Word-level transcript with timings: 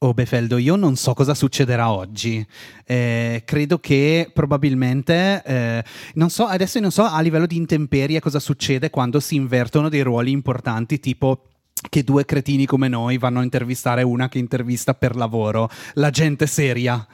Obefeldo, 0.00 0.58
io 0.58 0.76
non 0.76 0.94
so 0.94 1.12
cosa 1.12 1.34
succederà 1.34 1.90
oggi. 1.90 2.46
Eh, 2.84 3.42
credo 3.44 3.80
che 3.80 4.30
probabilmente, 4.32 5.42
eh, 5.44 5.84
non 6.14 6.30
so, 6.30 6.44
adesso 6.46 6.78
non 6.78 6.92
so 6.92 7.02
a 7.02 7.20
livello 7.20 7.46
di 7.46 7.56
intemperie 7.56 8.20
cosa 8.20 8.38
succede 8.38 8.90
quando 8.90 9.18
si 9.18 9.34
invertono 9.34 9.88
dei 9.88 10.02
ruoli 10.02 10.30
importanti, 10.30 11.00
tipo 11.00 11.48
che 11.90 12.04
due 12.04 12.24
cretini 12.24 12.64
come 12.64 12.86
noi 12.86 13.18
vanno 13.18 13.40
a 13.40 13.42
intervistare 13.42 14.02
una 14.02 14.28
che 14.28 14.38
intervista 14.38 14.94
per 14.94 15.16
lavoro, 15.16 15.68
la 15.94 16.10
gente 16.10 16.46
seria. 16.46 17.04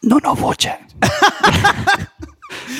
Non 0.00 0.20
ho 0.24 0.34
voce. 0.34 0.78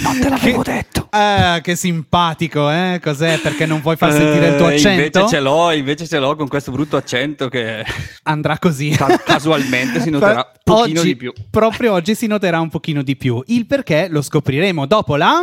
non 0.02 0.18
te 0.20 0.28
l'avevo 0.28 0.62
Che- 0.62 0.72
detto. 0.72 1.06
Ah, 1.10 1.60
che 1.62 1.76
simpatico, 1.76 2.68
eh? 2.70 2.98
Cos'è? 3.02 3.38
Perché 3.38 3.66
non 3.66 3.80
vuoi 3.80 3.96
far 3.96 4.12
sentire 4.12 4.48
il 4.48 4.56
tuo 4.56 4.68
Eh, 4.68 4.74
accento? 4.74 5.18
Invece 5.18 5.28
ce 5.28 5.40
l'ho, 5.40 5.70
invece 5.72 6.06
ce 6.08 6.18
l'ho 6.18 6.34
con 6.36 6.48
questo 6.48 6.72
brutto 6.72 6.96
accento 6.96 7.48
che 7.48 7.84
Andrà 8.24 8.58
così. 8.58 8.90
ca- 8.90 9.18
casualmente 9.24 10.00
si 10.00 10.10
noterà 10.10 10.36
un 10.52 10.60
pochino 10.64 11.00
Oggi- 11.00 11.08
di 11.08 11.16
più. 11.16 11.32
Proprio 11.50 11.92
oggi 11.92 12.14
si 12.14 12.26
noterà 12.26 12.60
un 12.60 12.68
pochino 12.68 13.02
di 13.02 13.16
più. 13.16 13.42
Il 13.46 13.66
perché 13.66 14.08
lo 14.10 14.22
scopriremo 14.22 14.86
dopo 14.86 15.16
la... 15.16 15.42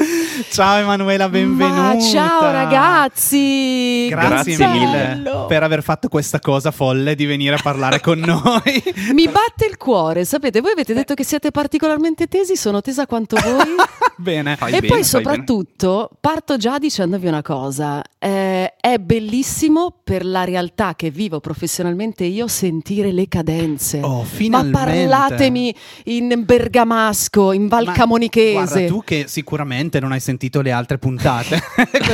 Ciao 0.50 0.78
Emanuela, 0.78 1.28
benvenuta. 1.28 1.94
Ma 1.94 2.00
ciao 2.00 2.50
ragazzi! 2.50 4.06
Grazie, 4.08 4.56
Grazie 4.56 4.68
mille 4.68 5.46
per 5.46 5.62
aver 5.62 5.82
fatto 5.82 6.08
questa 6.08 6.38
cosa 6.40 6.70
folle 6.70 7.14
di 7.14 7.26
venire 7.26 7.56
a 7.56 7.60
parlare 7.62 8.00
con 8.00 8.18
noi. 8.24 8.82
Mi 9.12 9.26
batte 9.26 9.66
il 9.68 9.76
cuore, 9.76 10.24
sapete, 10.24 10.60
voi 10.62 10.72
avete 10.72 10.94
detto 10.94 11.12
che 11.14 11.24
siete 11.24 11.50
particolarmente 11.50 12.26
tesi, 12.28 12.56
sono 12.56 12.80
tesa 12.80 13.06
quanto 13.06 13.36
voi. 13.42 13.74
Bene. 14.16 14.56
Fai 14.56 14.68
e 14.72 14.80
bene, 14.80 14.86
poi 14.86 14.96
fai 14.98 15.04
soprattutto 15.04 16.10
parto 16.20 16.56
già 16.58 16.78
dicendovi 16.78 17.26
una 17.26 17.40
cosa, 17.40 18.02
eh, 18.18 18.74
è 18.78 18.98
bellissimo 18.98 19.94
per 20.04 20.26
la 20.26 20.44
realtà 20.44 20.94
che 20.94 21.10
vivo 21.10 21.40
professionalmente 21.40 22.24
io 22.24 22.46
sentire 22.46 23.12
le 23.12 23.28
cadenze. 23.28 24.00
Oh, 24.02 24.18
Ma 24.18 24.24
finalmente. 24.24 24.78
parlatemi 24.78 25.74
in 26.04 26.42
bergamasco, 26.44 27.52
in 27.52 27.62
Ma 27.62 27.68
Guarda, 27.68 27.86
valcamonichese. 27.86 28.86
tu 28.86 29.02
che 29.04 29.24
sicuramente 29.26 29.89
non 29.98 30.12
hai 30.12 30.20
sentito 30.20 30.60
le 30.60 30.70
altre 30.70 30.98
puntate, 30.98 31.60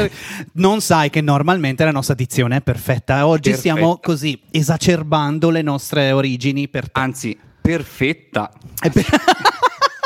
non 0.54 0.80
sai 0.80 1.10
che 1.10 1.20
normalmente 1.20 1.84
la 1.84 1.90
nostra 1.90 2.14
dizione 2.14 2.56
è 2.56 2.60
perfetta. 2.62 3.26
Oggi 3.26 3.50
Perfetta. 3.50 3.58
stiamo 3.74 3.98
così 4.02 4.40
esacerbando 4.50 5.50
le 5.50 5.62
nostre 5.62 6.12
origini 6.12 6.68
per 6.68 6.84
te. 6.84 7.00
Anzi, 7.00 7.36
perfetta. 7.60 8.50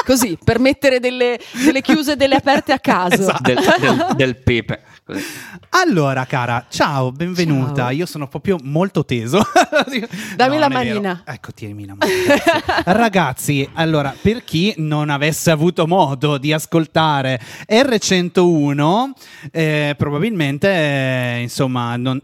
Così, 0.04 0.36
per 0.42 0.58
mettere 0.58 0.98
delle, 0.98 1.38
delle 1.64 1.82
chiuse 1.82 2.12
e 2.12 2.16
delle 2.16 2.34
aperte 2.36 2.72
a 2.72 2.80
caso. 2.80 3.14
Esatto. 3.20 3.42
Del, 3.42 3.58
del- 3.78 4.06
del 4.16 4.36
pepe. 4.38 4.82
Così. 5.12 5.24
Allora, 5.70 6.24
cara, 6.26 6.66
ciao, 6.68 7.10
benvenuta. 7.12 7.82
Ciao. 7.84 7.90
Io 7.90 8.06
sono 8.06 8.28
proprio 8.28 8.58
molto 8.62 9.04
teso. 9.04 9.40
Dammi 10.36 10.54
No, 10.54 10.60
la 10.60 10.66
è 10.66 10.68
vero. 10.68 10.68
manina. 10.68 11.22
Ecco, 11.24 11.52
tienimi 11.52 11.86
la 11.86 11.94
grazie. 11.96 12.82
Ragazzi, 12.92 13.68
allora, 13.74 14.14
per 14.20 14.44
chi 14.44 14.74
non 14.78 15.10
avesse 15.10 15.50
avuto 15.50 15.86
modo 15.86 16.38
di 16.38 16.52
ascoltare 16.52 17.40
R101, 17.68 19.10
eh, 19.50 19.94
probabilmente, 19.96 20.68
eh, 20.68 21.38
insomma, 21.42 21.96
non- 21.96 22.20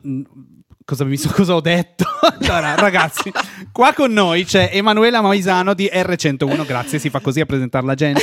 Cosa, 0.84 1.02
mi 1.04 1.16
so- 1.16 1.30
cosa 1.32 1.56
ho 1.56 1.60
detto? 1.60 2.04
Allora, 2.38 2.76
ragazzi, 2.76 3.32
qua 3.72 3.92
con 3.92 4.12
noi 4.12 4.44
c'è 4.44 4.70
Emanuela 4.72 5.20
Moisano 5.20 5.74
di 5.74 5.90
R101. 5.92 6.64
Grazie, 6.64 7.00
si 7.00 7.10
fa 7.10 7.18
così 7.18 7.40
a 7.40 7.46
presentare 7.46 7.84
la 7.84 7.94
gente. 7.94 8.22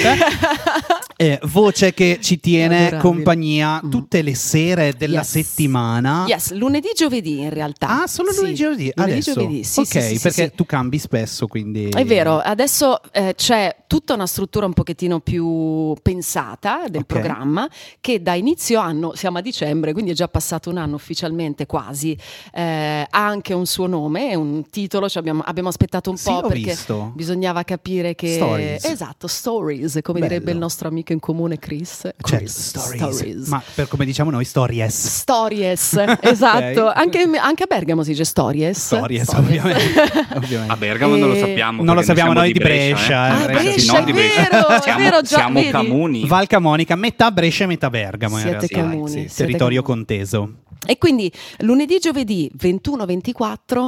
Eh, 1.24 1.40
voce 1.44 1.94
che 1.94 2.18
ci 2.22 2.38
tiene 2.42 2.88
Adorabile. 2.88 3.00
compagnia 3.02 3.82
Mm. 3.82 3.90
tutte 3.90 4.22
le 4.22 4.36
sere 4.36 4.94
della 4.98 5.20
Yes. 5.20 5.30
settimana. 5.30 6.26
Yes, 6.28 6.52
lunedì 6.52 6.90
giovedì 6.94 7.40
in 7.40 7.50
realtà. 7.50 8.02
Ah, 8.04 8.08
solo 8.08 8.32
Sì, 8.32 8.40
lunedì 8.40 8.56
giovedì? 8.58 8.92
Lunedì 8.94 9.12
Adesso? 9.14 9.34
giovedì, 9.34 9.64
sì, 9.64 9.80
ok, 9.80 9.86
sì, 9.88 10.02
sì, 10.02 10.08
sì, 10.16 10.20
perché 10.20 10.44
sì. 10.50 10.52
tu 10.56 10.66
cambi 10.66 11.00
spesso, 11.00 11.48
quindi... 11.48 11.88
È 11.88 12.04
vero, 12.04 12.40
adesso 12.40 13.00
eh, 13.14 13.36
c'è 13.38 13.74
tutta 13.88 14.14
una 14.16 14.26
struttura 14.28 14.66
un 14.66 14.74
pochettino 14.74 15.22
più 15.22 15.94
pensata 16.02 16.84
del 16.90 17.02
Ok. 17.02 17.06
programma 17.06 17.70
che 18.02 18.22
da 18.22 18.34
inizio 18.34 18.82
anno, 18.82 19.14
siamo 19.16 19.38
a 19.38 19.42
dicembre, 19.42 19.94
quindi 19.94 20.12
è 20.12 20.14
già 20.16 20.28
passato 20.28 20.70
un 20.72 20.78
anno 20.78 20.96
ufficialmente 20.96 21.66
quasi, 21.66 22.18
eh, 22.54 23.08
ha 23.10 23.26
anche 23.26 23.54
un 23.54 23.66
suo 23.66 23.88
nome, 23.88 24.36
un 24.36 24.70
titolo, 24.70 25.08
ci 25.08 25.18
abbiamo, 25.20 25.42
abbiamo 25.46 25.70
aspettato 25.70 26.10
un 26.10 26.18
Sì, 26.18 26.30
po' 26.30 26.42
perché 26.48 26.72
visto. 26.72 27.14
bisognava 27.16 27.64
capire 27.64 28.14
che... 28.14 28.34
Stories. 28.34 28.84
Esatto, 28.84 29.28
stories, 29.28 30.00
come 30.02 30.20
Bello. 30.20 30.32
direbbe 30.34 30.52
il 30.52 30.58
nostro 30.58 30.90
amico 30.90 31.12
in 31.14 31.20
comune 31.20 31.58
Chris. 31.60 32.02
Certo, 32.02 32.36
Chris, 32.36 32.74
stories. 32.76 33.48
Ma 33.48 33.62
per 33.76 33.88
come 33.88 34.04
diciamo 34.06 34.30
noi, 34.30 34.44
stories. 34.46 35.08
Stories, 35.08 36.04
esatto. 36.22 36.86
Ok. 36.88 36.98
Anche, 36.98 37.22
anche 37.40 37.64
a 37.64 37.66
Bergamo 37.68 38.04
si 38.04 38.10
dice 38.12 38.26
stories. 38.26 38.78
Stories, 38.78 39.28
ovviamente. 39.30 40.02
ovviamente. 40.36 40.72
A 40.74 40.78
Bergamo 40.78 41.16
non 41.16 41.30
lo 41.30 41.36
Eh, 41.36 41.40
sappiamo. 41.40 41.84
non 41.84 41.96
lo 41.96 42.02
sappiamo 42.02 42.34
noi 42.34 42.52
di 42.52 42.60
Brescia, 42.60 43.28
eh. 43.28 43.40
eh. 43.40 43.44
Ah, 43.44 43.46
Brescia, 43.46 44.02
Brescia, 44.02 44.42
no, 44.52 44.58
vero, 44.58 44.68
è 44.68 44.82
siamo, 44.82 45.00
vero, 45.00 45.22
già 45.22 45.28
siamo 45.38 45.60
vedi? 45.60 45.72
Camuni. 45.72 46.28
Val 46.28 46.48
Camonica, 46.48 46.96
metà 46.96 47.32
Brescia 47.32 47.64
e 47.64 47.68
metà 47.68 47.90
Bergamo 47.90 48.36
in 48.38 48.42
Siete 48.42 48.68
realtà. 48.68 48.90
comuni, 48.90 49.08
Sì, 49.10 49.14
siete 49.20 49.34
territorio 49.36 49.82
comuni. 49.82 50.06
conteso. 50.06 50.54
E 50.86 50.98
quindi 50.98 51.32
lunedì, 51.60 51.98
giovedì 52.00 52.52
21-24, 52.62 53.88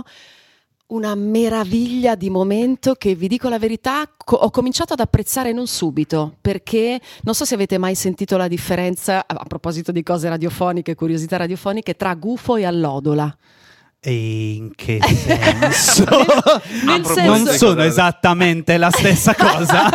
una 0.88 1.16
meraviglia 1.16 2.13
di 2.16 2.29
momento 2.29 2.94
che 2.94 3.16
vi 3.16 3.28
dico 3.28 3.50
la 3.50 3.57
verità, 3.57 4.07
co- 4.16 4.35
ho 4.35 4.51
cominciato 4.51 4.94
ad 4.94 5.00
apprezzare 5.00 5.51
non 5.51 5.66
subito, 5.66 6.35
perché 6.40 7.01
non 7.23 7.34
so 7.34 7.44
se 7.44 7.56
avete 7.56 7.79
mai 7.79 7.96
sentito 7.96 8.38
la 8.38 8.47
differenza, 8.47 9.25
a 9.25 9.45
proposito 9.45 9.91
di 9.91 10.03
cose 10.03 10.29
radiofoniche, 10.29 10.94
curiosità 10.94 11.38
radiofoniche, 11.38 11.95
tra 11.95 12.13
gufo 12.13 12.56
e 12.56 12.66
allodola. 12.66 13.35
E 14.08 14.54
in 14.54 14.76
che 14.76 15.00
senso? 15.02 16.06
Nel 16.86 17.02
proposito 17.02 17.14
senso- 17.14 17.44
non 17.44 17.48
sono 17.58 17.82
esattamente 17.84 18.78
la 18.78 18.92
stessa 18.92 19.34
cosa. 19.36 19.90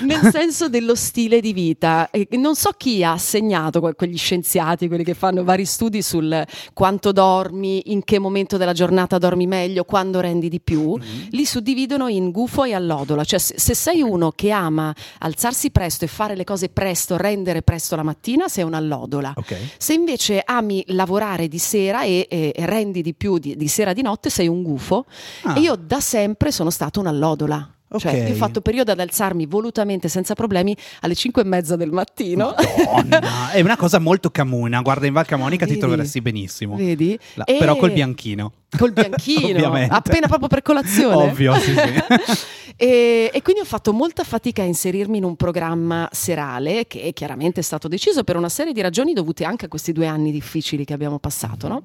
Nel 0.00 0.28
senso 0.32 0.68
dello 0.68 0.96
stile 0.96 1.40
di 1.40 1.52
vita. 1.52 2.10
Non 2.30 2.56
so 2.56 2.70
chi 2.76 3.04
ha 3.04 3.12
assegnato 3.12 3.78
que- 3.80 3.94
quegli 3.94 4.18
scienziati, 4.18 4.88
quelli 4.88 5.04
che 5.04 5.14
fanno 5.14 5.44
vari 5.44 5.64
studi 5.66 6.02
sul 6.02 6.44
quanto 6.72 7.12
dormi, 7.12 7.92
in 7.92 8.02
che 8.02 8.18
momento 8.18 8.56
della 8.56 8.72
giornata 8.72 9.18
dormi 9.18 9.46
meglio, 9.46 9.84
quando 9.84 10.18
rendi 10.18 10.48
di 10.48 10.58
più, 10.60 10.98
li 11.30 11.44
suddividono 11.46 12.08
in 12.08 12.32
gufo 12.32 12.64
e 12.64 12.74
allodola. 12.74 13.22
Cioè, 13.22 13.38
se, 13.38 13.54
se 13.56 13.74
sei 13.74 14.02
uno 14.02 14.32
che 14.34 14.50
ama 14.50 14.92
alzarsi 15.20 15.70
presto 15.70 16.04
e 16.04 16.08
fare 16.08 16.34
le 16.34 16.42
cose 16.42 16.70
presto, 16.70 17.16
rendere 17.16 17.62
presto 17.62 17.94
la 17.94 18.02
mattina, 18.02 18.48
sei 18.48 18.64
un 18.64 18.74
allodola. 18.74 19.32
ok. 19.36 19.56
Se 19.78 19.92
invece 19.92 20.42
ami 20.44 20.82
lavorare 20.88 21.46
di 21.46 21.58
sera 21.58 22.02
e, 22.02 22.26
e- 22.28 22.52
e 22.52 22.66
rendi 22.66 23.00
di 23.00 23.14
più 23.14 23.42
di, 23.44 23.56
di 23.56 23.68
sera 23.68 23.92
di 23.92 24.00
notte, 24.02 24.30
sei 24.30 24.48
un 24.48 24.62
gufo. 24.62 25.04
Ah. 25.42 25.54
E 25.56 25.60
io 25.60 25.76
da 25.76 26.00
sempre 26.00 26.50
sono 26.50 26.70
stata 26.70 27.00
un'allodola. 27.00 27.68
Cioè, 27.96 28.12
Ok. 28.22 28.26
io 28.28 28.32
ho 28.34 28.36
fatto 28.36 28.60
periodo 28.60 28.90
ad 28.90 28.98
alzarmi 28.98 29.46
volutamente 29.46 30.08
senza 30.08 30.34
problemi 30.34 30.76
alle 31.02 31.14
5 31.14 31.42
e 31.42 31.44
mezza 31.44 31.76
del 31.76 31.92
mattino. 31.92 32.52
Madonna, 32.92 33.50
è 33.52 33.60
una 33.60 33.76
cosa 33.76 34.00
molto 34.00 34.32
comune. 34.32 34.80
Guarda, 34.82 35.06
in 35.06 35.12
Val 35.12 35.26
Camonica 35.26 35.64
ti 35.64 35.72
Vedi? 35.74 35.80
troveresti 35.84 36.20
benissimo. 36.20 36.74
Vedi? 36.74 37.16
La- 37.34 37.44
E- 37.44 37.56
Però 37.58 37.76
col 37.76 37.92
bianchino. 37.92 38.52
Col 38.76 38.90
bianchino, 38.92 39.72
appena 39.90 40.26
proprio 40.26 40.48
per 40.48 40.62
colazione. 40.62 41.14
Ovvio, 41.30 41.54
sì, 41.60 41.72
sì. 41.72 42.42
e, 42.76 43.30
e 43.32 43.42
quindi 43.42 43.60
ho 43.62 43.66
fatto 43.66 43.92
molta 43.92 44.24
fatica 44.24 44.62
a 44.62 44.64
inserirmi 44.64 45.18
in 45.18 45.24
un 45.24 45.36
programma 45.36 46.08
serale 46.10 46.88
che 46.88 47.12
chiaramente 47.12 47.60
è 47.60 47.62
stato 47.62 47.86
deciso 47.86 48.24
per 48.24 48.34
una 48.36 48.48
serie 48.48 48.72
di 48.72 48.80
ragioni 48.80 49.12
dovute 49.12 49.44
anche 49.44 49.66
a 49.66 49.68
questi 49.68 49.92
due 49.92 50.08
anni 50.08 50.32
difficili 50.32 50.84
che 50.84 50.94
abbiamo 50.94 51.20
passato, 51.20 51.68
no? 51.68 51.82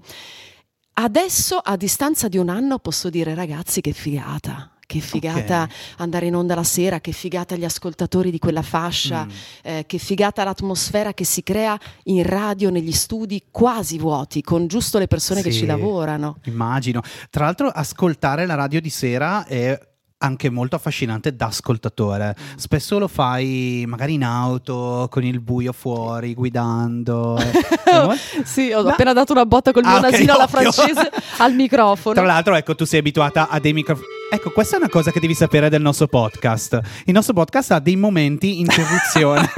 Adesso, 1.01 1.55
a 1.55 1.77
distanza 1.77 2.27
di 2.27 2.37
un 2.37 2.49
anno, 2.49 2.77
posso 2.77 3.09
dire 3.09 3.33
ragazzi 3.33 3.79
che 3.79 3.93
figata. 3.93 4.69
Che 4.85 4.99
figata 4.99 5.61
Ok. 5.63 5.69
andare 5.97 6.25
in 6.25 6.35
onda 6.35 6.55
la 6.55 6.63
sera, 6.63 6.99
che 6.99 7.13
figata 7.13 7.55
gli 7.55 7.63
ascoltatori 7.63 8.31
di 8.31 8.39
quella 8.39 8.63
fascia, 8.63 9.23
Mm. 9.23 9.29
eh, 9.61 9.83
che 9.87 9.97
figata 9.97 10.43
l'atmosfera 10.43 11.13
che 11.13 11.23
si 11.23 11.41
crea 11.41 11.79
in 12.05 12.23
radio, 12.23 12.69
negli 12.69 12.91
studi 12.91 13.43
quasi 13.49 13.97
vuoti, 13.97 14.41
con 14.41 14.67
giusto 14.67 14.97
le 14.97 15.07
persone 15.07 15.41
che 15.41 15.51
Sì. 15.51 15.59
ci 15.59 15.65
lavorano. 15.67 16.39
Immagino. 16.45 17.01
Tra 17.29 17.45
l'altro, 17.45 17.69
ascoltare 17.69 18.45
la 18.45 18.55
radio 18.55 18.81
di 18.81 18.89
sera 18.89 19.45
è 19.45 19.79
anche 20.21 20.49
molto 20.49 20.75
affascinante 20.75 21.35
da 21.35 21.45
ascoltatore. 21.47 22.35
Mm. 22.39 22.57
Spesso 22.57 22.99
lo 22.99 23.07
fai 23.07 23.85
magari 23.87 24.13
in 24.15 24.23
auto, 24.23 25.07
con 25.09 25.23
il 25.23 25.39
buio 25.39 25.71
fuori, 25.71 26.33
guidando. 26.33 27.39
sì, 28.43 28.71
ho 28.71 28.83
Ma- 28.83 28.91
appena 28.91 29.13
dato 29.13 29.31
una 29.31 29.45
botta 29.45 29.71
col 29.71 29.83
mio 29.85 29.95
Ah, 29.95 29.99
nasino 30.01 30.33
alla 30.33 30.43
ovvio. 30.43 30.71
francese 30.71 31.09
al 31.39 31.53
microfono. 31.53 32.15
Tra 32.15 32.25
l'altro, 32.25 32.55
ecco, 32.55 32.75
tu 32.75 32.85
sei 32.85 32.99
abituata 32.99 33.47
a 33.49 33.59
dei 33.59 33.73
microfoni. 33.73 34.07
Ecco, 34.31 34.51
questa 34.51 34.75
è 34.75 34.79
una 34.79 34.89
cosa 34.89 35.11
che 35.11 35.19
devi 35.19 35.33
sapere 35.33 35.69
del 35.69 35.81
nostro 35.81 36.07
podcast. 36.07 36.79
Il 37.05 37.13
nostro 37.13 37.33
podcast 37.33 37.71
ha 37.71 37.79
dei 37.79 37.95
momenti 37.95 38.59
interruzione. 38.59 39.49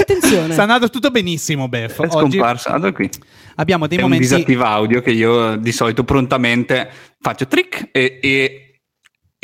Attenzione. 0.00 0.52
Sta 0.52 0.62
andando 0.62 0.88
tutto 0.90 1.10
benissimo, 1.10 1.68
Bef. 1.68 2.00
È 2.00 2.06
Oggi 2.10 2.10
scomparsa. 2.38 2.70
Guarda 2.70 2.92
qui. 2.92 3.08
abbiamo 3.56 3.86
dei 3.86 3.98
È 3.98 4.02
un 4.02 4.08
momenti. 4.08 4.28
disattiva 4.34 4.68
audio 4.68 5.02
che 5.02 5.10
io 5.12 5.56
di 5.56 5.72
solito 5.72 6.04
prontamente 6.04 6.90
faccio 7.20 7.46
trick 7.46 7.88
e, 7.92 8.18
e 8.20 8.63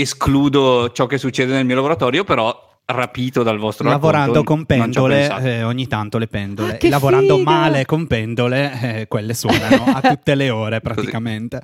escludo 0.00 0.90
ciò 0.92 1.06
che 1.06 1.18
succede 1.18 1.52
nel 1.52 1.64
mio 1.64 1.76
laboratorio, 1.76 2.24
però 2.24 2.68
rapito 2.92 3.42
dal 3.42 3.58
vostro 3.58 3.88
Lavorando 3.88 4.42
racconto, 4.42 4.54
con 4.54 4.64
pendole, 4.66 5.28
eh, 5.42 5.62
ogni 5.62 5.86
tanto 5.86 6.18
le 6.18 6.26
pendole. 6.26 6.78
Ah, 6.80 6.88
Lavorando 6.88 7.36
figo! 7.36 7.50
male 7.50 7.84
con 7.84 8.06
pendole, 8.06 9.00
eh, 9.00 9.08
quelle 9.08 9.34
suonano 9.34 9.84
a 9.84 10.00
tutte 10.00 10.34
le 10.34 10.50
ore 10.50 10.80
praticamente. 10.80 11.62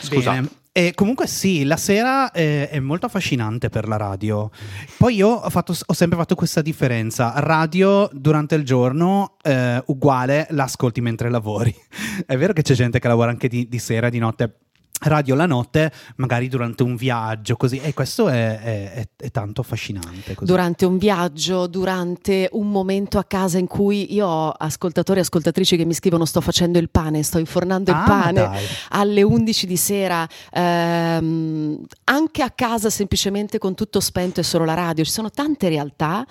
Scusate. 0.00 0.36
Bene. 0.36 0.48
E 0.70 0.92
comunque 0.94 1.26
sì, 1.26 1.64
la 1.64 1.76
sera 1.76 2.30
eh, 2.30 2.68
è 2.68 2.78
molto 2.78 3.06
affascinante 3.06 3.68
per 3.68 3.88
la 3.88 3.96
radio. 3.96 4.48
Poi 4.96 5.16
io 5.16 5.28
ho, 5.28 5.50
fatto- 5.50 5.74
ho 5.84 5.92
sempre 5.92 6.16
fatto 6.16 6.36
questa 6.36 6.62
differenza. 6.62 7.32
Radio 7.36 8.08
durante 8.12 8.54
il 8.54 8.62
giorno 8.62 9.38
eh, 9.42 9.82
uguale 9.86 10.46
l'ascolti 10.50 11.00
mentre 11.00 11.30
lavori. 11.30 11.74
è 12.24 12.36
vero 12.36 12.52
che 12.52 12.62
c'è 12.62 12.74
gente 12.74 13.00
che 13.00 13.08
lavora 13.08 13.30
anche 13.30 13.48
di, 13.48 13.66
di 13.68 13.78
sera, 13.80 14.08
di 14.08 14.20
notte. 14.20 14.58
Radio 15.00 15.36
la 15.36 15.46
notte, 15.46 15.92
magari 16.16 16.48
durante 16.48 16.82
un 16.82 16.96
viaggio, 16.96 17.56
così. 17.56 17.78
E 17.78 17.94
questo 17.94 18.28
è, 18.28 18.58
è- 18.60 19.08
è- 19.16 19.30
tanto 19.30 19.60
affascinante. 19.60 20.34
così. 20.34 20.50
Durante 20.50 20.86
un 20.86 20.98
viaggio, 20.98 21.66
durante 21.68 22.48
un 22.52 22.68
momento 22.70 23.18
a 23.18 23.24
casa 23.24 23.58
in 23.58 23.66
cui 23.68 24.12
io 24.12 24.26
ho 24.26 24.50
ascoltatori 24.50 25.18
e 25.20 25.22
ascoltatrici 25.22 25.76
che 25.76 25.84
mi 25.84 25.94
scrivono 25.94 26.24
sto 26.24 26.40
facendo 26.40 26.78
il 26.78 26.90
pane, 26.90 27.22
sto 27.22 27.38
infornando 27.38 27.90
il 27.92 27.96
Ah, 27.96 28.04
pane 28.04 28.32
dai. 28.40 28.64
alle 28.90 29.22
11 29.22 29.66
di 29.68 29.76
sera, 29.76 30.26
ehm, 30.50 31.78
anche 32.04 32.42
a 32.42 32.50
casa 32.50 32.90
semplicemente 32.90 33.58
con 33.58 33.74
tutto 33.74 34.00
spento 34.00 34.40
e 34.40 34.42
solo 34.42 34.64
la 34.64 34.74
radio. 34.74 35.04
Ci 35.04 35.10
sono 35.12 35.30
tante 35.30 35.68
realtà 35.68 36.26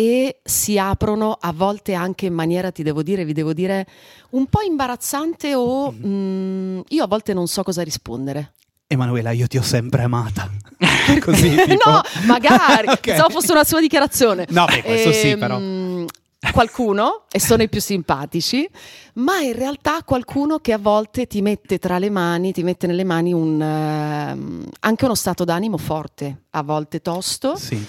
e 0.00 0.38
si 0.44 0.78
aprono 0.78 1.36
a 1.40 1.52
volte 1.52 1.92
anche 1.92 2.26
in 2.26 2.32
maniera, 2.32 2.70
ti 2.70 2.84
devo 2.84 3.02
dire, 3.02 3.24
vi 3.24 3.32
devo 3.32 3.52
dire, 3.52 3.84
un 4.30 4.46
po' 4.46 4.60
imbarazzante 4.60 5.56
o 5.56 5.90
mm, 5.92 6.80
io 6.90 7.02
a 7.02 7.08
volte 7.08 7.34
non 7.34 7.48
so 7.48 7.64
cosa 7.64 7.82
rispondere. 7.82 8.52
Emanuela, 8.86 9.32
io 9.32 9.48
ti 9.48 9.58
ho 9.58 9.62
sempre 9.62 10.02
amata. 10.04 10.48
Così, 11.20 11.56
no, 11.66 12.00
magari, 12.26 12.86
Ok. 12.94 13.00
pensavo 13.00 13.30
fosse 13.30 13.50
una 13.50 13.64
sua 13.64 13.80
dichiarazione. 13.80 14.46
No, 14.50 14.66
beh, 14.66 14.82
questo 14.84 15.10
sì, 15.10 15.30
Ehm, 15.30 15.38
però. 15.40 15.60
Qualcuno, 16.52 17.24
e 17.32 17.40
sono 17.40 17.64
i 17.64 17.68
più 17.68 17.80
simpatici, 17.80 18.70
ma 19.14 19.40
in 19.40 19.54
realtà 19.54 20.04
qualcuno 20.04 20.58
che 20.58 20.72
a 20.72 20.78
volte 20.78 21.26
ti 21.26 21.42
mette 21.42 21.80
tra 21.80 21.98
le 21.98 22.08
mani, 22.08 22.52
ti 22.52 22.62
mette 22.62 22.86
nelle 22.86 23.02
mani 23.02 23.32
un, 23.32 23.60
ehm, 23.60 24.64
anche 24.78 25.04
uno 25.06 25.16
stato 25.16 25.42
d'animo 25.42 25.76
forte, 25.76 26.42
a 26.50 26.62
volte 26.62 27.02
tosto, 27.02 27.56
Sì. 27.56 27.84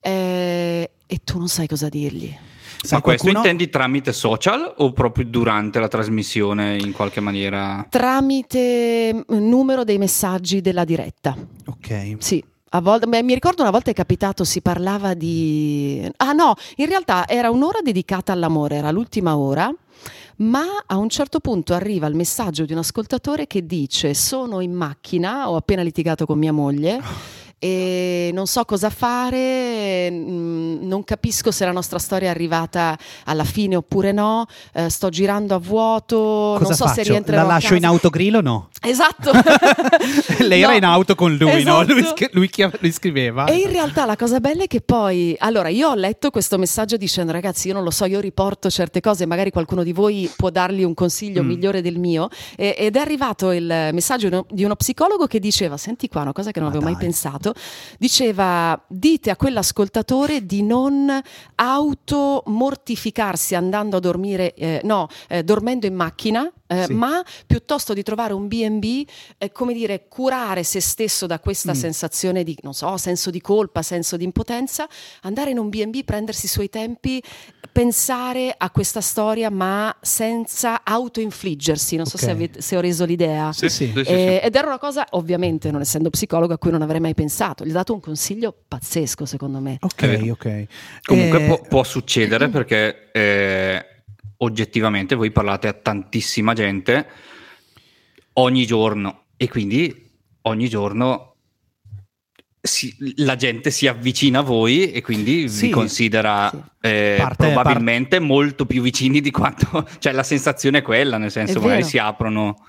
eh, 0.00 0.90
e 1.12 1.20
tu 1.22 1.36
non 1.36 1.48
sai 1.48 1.66
cosa 1.66 1.90
dirgli. 1.90 2.34
Sai, 2.80 2.98
Ma 2.98 3.00
questo 3.02 3.24
qualcuno- 3.24 3.38
intendi 3.44 3.68
tramite 3.68 4.14
social 4.14 4.72
o 4.78 4.92
proprio 4.92 5.26
durante 5.26 5.78
la 5.78 5.88
trasmissione 5.88 6.78
in 6.78 6.92
qualche 6.92 7.20
maniera? 7.20 7.86
Tramite 7.88 9.12
mm, 9.14 9.22
numero 9.46 9.84
dei 9.84 9.98
messaggi 9.98 10.62
della 10.62 10.84
diretta. 10.84 11.36
Ok. 11.66 12.16
Sì. 12.18 12.42
A 12.70 12.80
volte, 12.80 13.06
beh, 13.06 13.22
mi 13.22 13.34
ricordo 13.34 13.60
una 13.60 13.70
volta 13.70 13.90
è 13.90 13.94
capitato, 13.94 14.44
si 14.44 14.62
parlava 14.62 15.12
di... 15.12 16.10
Ah 16.16 16.32
no, 16.32 16.54
in 16.76 16.86
realtà 16.86 17.28
era 17.28 17.50
un'ora 17.50 17.80
dedicata 17.82 18.32
all'amore, 18.32 18.76
era 18.76 18.90
l'ultima 18.90 19.36
ora, 19.36 19.70
ma 20.36 20.64
a 20.86 20.96
un 20.96 21.10
certo 21.10 21.40
punto 21.40 21.74
arriva 21.74 22.06
il 22.06 22.14
messaggio 22.14 22.64
di 22.64 22.72
un 22.72 22.78
ascoltatore 22.78 23.46
che 23.46 23.66
dice 23.66 24.14
sono 24.14 24.60
in 24.60 24.72
macchina, 24.72 25.50
ho 25.50 25.56
appena 25.56 25.82
litigato 25.82 26.24
con 26.24 26.38
mia 26.38 26.52
moglie 26.52 27.00
e 27.58 28.11
non 28.32 28.46
so 28.46 28.64
cosa 28.64 28.90
fare, 28.90 30.10
mm, 30.10 30.86
non 30.86 31.04
capisco 31.04 31.50
se 31.50 31.64
la 31.64 31.72
nostra 31.72 31.98
storia 31.98 32.28
è 32.28 32.30
arrivata 32.30 32.96
alla 33.24 33.44
fine 33.44 33.76
oppure 33.76 34.12
no, 34.12 34.46
eh, 34.74 34.88
sto 34.88 35.08
girando 35.08 35.54
a 35.54 35.58
vuoto, 35.58 36.16
Cosa 36.58 36.64
non 36.64 36.74
so 36.74 36.86
faccio? 36.86 37.02
se 37.02 37.08
rientrerò 37.10 37.42
La 37.42 37.48
lascio 37.48 37.74
in 37.74 37.84
autogrill 37.86 38.34
o 38.36 38.40
no? 38.40 38.68
Esatto. 38.80 39.30
Lei 40.40 40.60
era 40.62 40.70
No. 40.72 40.76
in 40.76 40.84
auto 40.84 41.14
con 41.14 41.34
lui, 41.36 41.62
no? 41.62 41.82
Lui, 41.84 42.00
Esatto. 42.00 42.28
lui 42.32 42.50
lui 42.80 42.92
scriveva. 42.92 43.44
E 43.46 43.56
in 43.56 43.70
realtà 43.70 44.04
la 44.06 44.16
cosa 44.16 44.40
bella 44.40 44.64
è 44.64 44.66
che 44.66 44.80
poi, 44.80 45.34
allora 45.38 45.68
io 45.68 45.90
ho 45.90 45.94
letto 45.94 46.30
questo 46.30 46.58
messaggio 46.58 46.96
dicendo 46.96 47.32
ragazzi 47.32 47.68
io 47.68 47.74
non 47.74 47.84
lo 47.84 47.90
so, 47.90 48.04
io 48.06 48.20
riporto 48.20 48.70
certe 48.70 49.00
cose, 49.00 49.26
magari 49.26 49.50
qualcuno 49.50 49.82
di 49.82 49.92
voi 49.92 50.30
può 50.36 50.50
dargli 50.50 50.82
un 50.82 50.94
consiglio 50.94 51.42
Mm. 51.42 51.46
migliore 51.46 51.82
del 51.82 51.98
mio 51.98 52.28
e- 52.56 52.74
ed 52.78 52.96
è 52.96 52.98
arrivato 53.00 53.50
il 53.52 53.90
messaggio 53.92 54.46
di 54.50 54.64
uno- 54.64 54.76
psicologo 54.76 55.26
che 55.26 55.38
diceva, 55.38 55.76
senti 55.76 56.08
qua 56.08 56.22
una 56.22 56.32
cosa 56.32 56.50
che 56.50 56.60
non 56.60 56.68
Ma 56.70 56.74
avevo 56.74 56.90
mai 56.90 56.98
dai. 57.00 57.08
pensato, 57.10 57.52
diceva 57.98 58.21
dite 58.88 59.30
a 59.30 59.36
quell'ascoltatore 59.36 60.44
di 60.46 60.62
non 60.62 61.20
automortificarsi 61.54 63.54
andando 63.54 63.96
a 63.96 64.00
dormire, 64.00 64.54
eh, 64.54 64.80
no, 64.84 65.08
eh, 65.28 65.42
dormendo 65.42 65.86
in 65.86 65.94
macchina, 65.94 66.50
eh, 66.66 66.84
Sì. 66.86 66.92
ma 66.94 67.22
piuttosto 67.46 67.92
di 67.92 68.02
trovare 68.02 68.32
un 68.32 68.48
B&B, 68.48 69.06
eh, 69.38 69.52
come 69.52 69.74
dire, 69.74 70.06
curare 70.08 70.62
se 70.62 70.80
stesso 70.80 71.26
da 71.26 71.38
questa 71.38 71.72
Mm. 71.72 71.76
sensazione 71.76 72.44
di, 72.44 72.56
non 72.62 72.74
so, 72.74 72.96
senso 72.96 73.30
di 73.30 73.40
colpa, 73.40 73.82
senso 73.82 74.16
di 74.16 74.24
impotenza, 74.24 74.88
andare 75.22 75.50
in 75.50 75.58
un 75.58 75.68
B&B, 75.68 76.04
prendersi 76.04 76.46
i 76.46 76.48
suoi 76.48 76.68
tempi, 76.68 77.22
pensare 77.72 78.54
a 78.56 78.70
questa 78.70 79.00
storia 79.00 79.50
ma 79.50 79.94
senza 80.00 80.82
autoinfliggersi, 80.84 81.96
non 81.96 82.06
so 82.06 82.18
se, 82.18 82.30
avete- 82.30 82.60
se 82.60 82.76
ho 82.76 82.80
reso 82.80 83.04
l'idea. 83.04 83.52
Sì, 83.52 83.68
sì. 83.68 83.90
Eh, 83.94 84.40
ed 84.42 84.54
era 84.54 84.66
una 84.66 84.78
cosa, 84.78 85.06
ovviamente, 85.10 85.70
non 85.70 85.80
essendo 85.80 86.10
psicologo, 86.10 86.52
a 86.52 86.58
cui 86.58 86.70
non 86.70 86.82
avrei 86.82 87.00
mai 87.00 87.14
pensato. 87.14 87.64
Gli 87.64 87.70
ho 87.70 87.74
dato 87.74 87.92
un 87.94 88.00
consiglio 88.00 88.11
pazzesco, 88.68 89.24
secondo 89.26 89.60
me. 89.60 89.76
Ok, 89.80 90.06
vero. 90.06 90.32
ok. 90.32 90.66
Comunque 91.02 91.42
Eh, 91.42 91.46
può, 91.46 91.60
può 91.62 91.82
succedere 91.84 92.48
perché 92.50 93.10
eh, 93.12 93.86
oggettivamente 94.38 95.14
voi 95.14 95.30
parlate 95.30 95.68
a 95.68 95.72
tantissima 95.72 96.52
gente 96.54 97.06
ogni 98.34 98.66
giorno 98.66 99.24
e 99.36 99.48
quindi 99.48 100.10
ogni 100.42 100.68
giorno 100.68 101.28
si- 102.60 102.94
la 103.16 103.34
gente 103.36 103.70
si 103.70 103.86
avvicina 103.88 104.38
a 104.38 104.42
voi 104.42 104.92
e 104.92 105.02
quindi 105.02 105.48
Sì. 105.48 105.66
vi 105.66 105.72
considera 105.72 106.48
Sì. 106.50 106.60
eh, 106.80 107.16
Parte- 107.18 107.46
probabilmente 107.52 108.18
molto 108.20 108.66
più 108.66 108.82
vicini 108.82 109.20
di 109.20 109.30
quanto... 109.30 109.86
cioè 109.98 110.12
la 110.12 110.22
sensazione 110.22 110.78
è 110.78 110.82
quella, 110.82 111.18
nel 111.18 111.30
senso 111.30 111.58
È 111.58 111.60
magari 111.60 111.78
vero. 111.78 111.88
si 111.88 111.98
aprono 111.98 112.66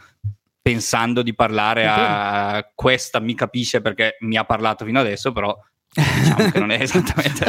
pensando 0.64 1.22
di 1.22 1.36
parlare 1.36 1.86
a 1.88 2.72
questa 2.74 3.20
mi 3.20 3.36
capisce 3.36 3.82
perché 3.82 4.16
mi 4.22 4.38
ha 4.38 4.46
parlato 4.46 4.86
fino 4.86 5.00
adesso, 5.00 5.34
però 5.34 5.56
diciamo 5.94 6.50
che 6.50 6.58
non 6.60 6.72
è 6.72 6.82
esattamente... 6.82 7.46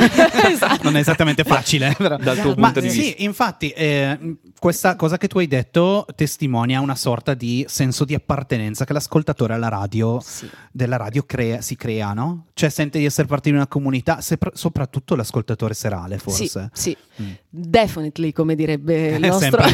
Esatto. 0.51 0.83
non 0.85 0.97
è 0.97 0.99
esattamente 0.99 1.45
facile. 1.45 1.95
però. 1.97 2.17
Dal 2.19 2.37
tuo 2.39 2.55
Ma 2.57 2.65
punto 2.65 2.81
di 2.81 2.91
sì, 2.91 3.01
vista. 3.01 3.23
infatti, 3.23 3.71
eh, 3.71 4.37
questa 4.59 4.97
cosa 4.97 5.17
che 5.17 5.29
tu 5.29 5.39
hai 5.39 5.47
detto 5.47 6.05
testimonia 6.15 6.81
una 6.81 6.97
sorta 6.97 7.33
di 7.35 7.65
senso 7.69 8.05
di 8.05 8.15
appartenenza 8.15 8.85
che 8.85 8.93
l'ascoltatore 8.93 9.55
alla 9.55 9.69
radio, 9.69 10.21
Sì. 10.21 10.51
della 10.73 10.97
radio 10.97 11.23
crea- 11.23 11.63
si 11.63 11.77
crea, 11.77 12.13
no? 12.13 12.49
Cioè 12.53 12.69
sente 12.69 12.99
di 12.99 13.07
essere 13.07 13.27
parte 13.29 13.49
di 13.49 13.57
una 13.57 13.67
comunità, 13.69 14.21
sepra- 14.21 14.51
soprattutto 14.53 15.15
l'ascoltatore 15.15 15.73
serale, 15.73 16.19
forse. 16.19 16.69
Sì, 16.75 16.91
sì. 16.91 16.97
Mm. 17.23 17.31
Definitely, 17.49 18.33
come 18.33 18.55
direbbe 18.55 19.09
il 19.17 19.21
nostro, 19.21 19.63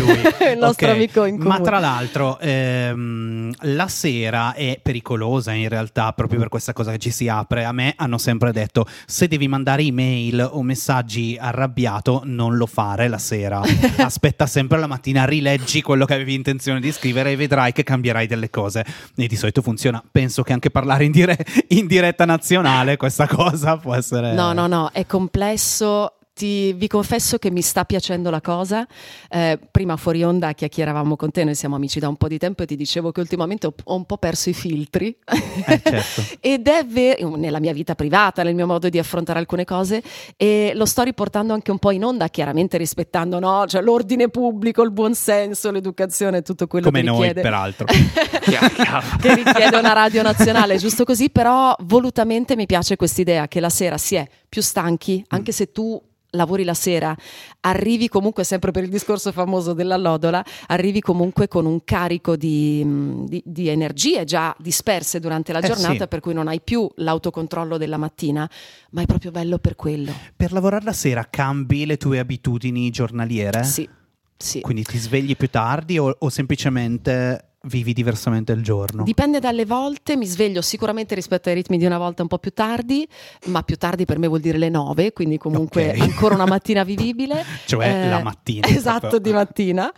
il 0.52 0.58
nostro 0.58 0.88
Ok. 0.88 0.94
amico 0.94 1.24
in 1.24 1.38
comune. 1.38 1.58
Ma 1.58 1.60
tra 1.64 1.78
l'altro, 1.78 2.38
ehm, 2.38 3.52
la 3.60 3.88
sera 3.88 4.52
è 4.54 4.78
pericolosa 4.82 5.52
in 5.52 5.68
realtà, 5.68 6.12
proprio 6.12 6.38
per 6.38 6.48
questa 6.48 6.72
cosa 6.72 6.90
che 6.92 6.98
ci 6.98 7.10
si 7.10 7.28
apre. 7.28 7.64
A 7.64 7.72
me 7.72 7.94
hanno 7.96 8.18
sempre 8.18 8.52
detto: 8.52 8.86
se 9.06 9.28
devi 9.28 9.48
mandare 9.48 9.82
email 9.82 10.48
o 10.52 10.62
messaggi 10.62 11.36
arrabbiato, 11.40 12.22
non 12.24 12.56
lo 12.56 12.66
fare 12.66 13.08
la 13.08 13.18
sera. 13.18 13.62
Aspetta 13.98 14.46
sempre 14.46 14.78
la 14.78 14.86
mattina, 14.86 15.24
rileggi 15.24 15.80
quello 15.82 16.04
che 16.04 16.14
avevi 16.14 16.34
intenzione 16.34 16.80
di 16.80 16.92
scrivere 16.92 17.32
e 17.32 17.36
vedrai 17.36 17.72
che 17.72 17.82
cambierai 17.82 18.26
delle 18.26 18.50
cose. 18.50 18.84
E 19.16 19.26
di 19.26 19.36
solito 19.36 19.62
funziona. 19.62 20.02
Penso 20.10 20.42
che 20.42 20.52
anche 20.52 20.70
parlare 20.70 21.04
in, 21.04 21.12
dire- 21.12 21.38
in 21.68 21.86
diretta 21.86 22.24
nazionale, 22.24 22.96
questa 22.96 23.26
cosa 23.26 23.76
può 23.78 23.94
essere. 23.94 24.34
No, 24.34 24.52
no, 24.52 24.66
no, 24.66 24.90
è 24.92 25.06
complesso 25.06 26.14
ti, 26.32 26.72
vi 26.72 26.86
confesso 26.86 27.38
che 27.38 27.50
mi 27.50 27.62
sta 27.62 27.84
piacendo 27.84 28.30
la 28.30 28.40
cosa. 28.40 28.86
Eh, 29.28 29.58
prima 29.70 29.96
fuori 29.96 30.22
onda 30.22 30.52
chiacchieravamo 30.52 31.16
con 31.16 31.30
te, 31.30 31.44
noi 31.44 31.54
siamo 31.54 31.76
amici 31.76 31.98
da 31.98 32.08
un 32.08 32.16
po' 32.16 32.28
di 32.28 32.38
tempo 32.38 32.62
e 32.62 32.66
ti 32.66 32.76
dicevo 32.76 33.12
che 33.12 33.20
ultimamente 33.20 33.66
ho, 33.66 33.74
ho 33.84 33.94
un 33.94 34.04
po' 34.04 34.16
perso 34.16 34.48
i 34.50 34.54
filtri. 34.54 35.14
Eh, 35.26 35.80
certo. 35.82 36.22
Ed 36.40 36.66
è 36.66 36.84
vero, 36.86 37.36
nella 37.36 37.60
mia 37.60 37.72
vita 37.72 37.94
privata, 37.94 38.42
nel 38.42 38.54
mio 38.54 38.66
modo 38.66 38.88
di 38.88 38.98
affrontare 38.98 39.38
alcune 39.38 39.64
cose, 39.64 40.02
e 40.36 40.72
lo 40.74 40.86
sto 40.86 41.02
riportando 41.02 41.52
anche 41.52 41.70
un 41.70 41.78
po' 41.78 41.90
in 41.90 42.04
onda, 42.04 42.28
chiaramente 42.28 42.76
rispettando 42.78 43.38
no? 43.38 43.66
cioè, 43.66 43.82
l'ordine 43.82 44.28
pubblico, 44.28 44.82
il 44.82 44.90
buonsenso, 44.90 45.70
l'educazione, 45.70 46.42
tutto 46.42 46.66
quello 46.66 46.86
Come 46.86 47.00
che 47.00 47.06
noi, 47.06 47.16
richiede. 47.18 47.40
peraltro. 47.42 47.86
che 49.20 49.34
richiede 49.34 49.76
una 49.76 49.92
radio 49.92 50.22
nazionale, 50.22 50.76
giusto 50.78 51.04
così, 51.04 51.30
però 51.30 51.74
volutamente 51.80 52.56
mi 52.56 52.66
piace 52.66 52.96
quest'idea 52.96 53.48
che 53.48 53.60
la 53.60 53.70
sera 53.70 53.98
si 53.98 54.14
è 54.14 54.26
più 54.48 54.62
stanchi, 54.62 55.24
anche 55.28 55.52
se 55.52 55.70
tu 55.72 56.00
lavori 56.30 56.64
la 56.64 56.74
sera, 56.74 57.14
arrivi 57.60 58.08
comunque 58.08 58.44
sempre 58.44 58.70
per 58.70 58.84
il 58.84 58.90
discorso 58.90 59.32
famoso 59.32 59.72
dell'allodola, 59.72 60.44
arrivi 60.68 61.00
comunque 61.00 61.48
con 61.48 61.66
un 61.66 61.82
carico 61.84 62.36
di, 62.36 62.84
mh, 62.84 63.26
di- 63.26 63.42
di 63.44 63.68
energie 63.68 64.24
già 64.24 64.54
disperse 64.58 65.20
durante 65.20 65.52
la 65.52 65.58
Eh, 65.60 65.66
giornata, 65.66 66.02
sì. 66.02 66.08
per 66.08 66.20
cui 66.20 66.32
non 66.34 66.48
hai 66.48 66.60
più 66.60 66.88
l'autocontrollo 66.96 67.76
della 67.78 67.96
mattina, 67.96 68.48
ma 68.90 69.02
è 69.02 69.06
proprio 69.06 69.30
bello 69.30 69.58
per 69.58 69.76
quello. 69.76 70.12
Per 70.36 70.52
lavorare 70.52 70.84
la 70.84 70.92
sera 70.92 71.26
cambi 71.28 71.86
le 71.86 71.96
tue 71.96 72.18
abitudini 72.18 72.90
giornaliere? 72.90 73.64
Sì, 73.64 73.88
sì. 74.36 74.60
Quindi 74.60 74.84
ti 74.84 74.98
svegli 74.98 75.36
più 75.36 75.48
tardi 75.50 75.98
o, 75.98 76.14
o 76.18 76.28
semplicemente 76.28 77.44
vivi 77.64 77.92
diversamente 77.92 78.52
il 78.52 78.62
giorno? 78.62 79.02
Dipende 79.02 79.38
dalle 79.38 79.64
volte, 79.66 80.16
mi 80.16 80.26
sveglio 80.26 80.62
sicuramente 80.62 81.14
rispetto 81.14 81.48
ai 81.48 81.54
ritmi 81.56 81.76
di 81.78 81.84
una 81.84 81.98
volta 81.98 82.22
un 82.22 82.28
po' 82.28 82.38
più 82.38 82.52
tardi, 82.52 83.06
ma 83.46 83.62
più 83.62 83.76
tardi 83.76 84.04
per 84.04 84.18
me 84.18 84.26
vuol 84.28 84.40
dire 84.40 84.58
le 84.58 84.68
9, 84.68 85.12
quindi 85.12 85.36
comunque 85.38 85.90
Ok. 85.90 86.00
ancora 86.00 86.34
una 86.34 86.46
mattina 86.46 86.84
vivibile. 86.84 87.44
Cioè 87.66 88.04
Eh, 88.04 88.08
la 88.08 88.22
mattina. 88.22 88.66
Esatto, 88.66 88.98
proprio. 89.08 89.20
di 89.20 89.32
mattina. 89.32 89.92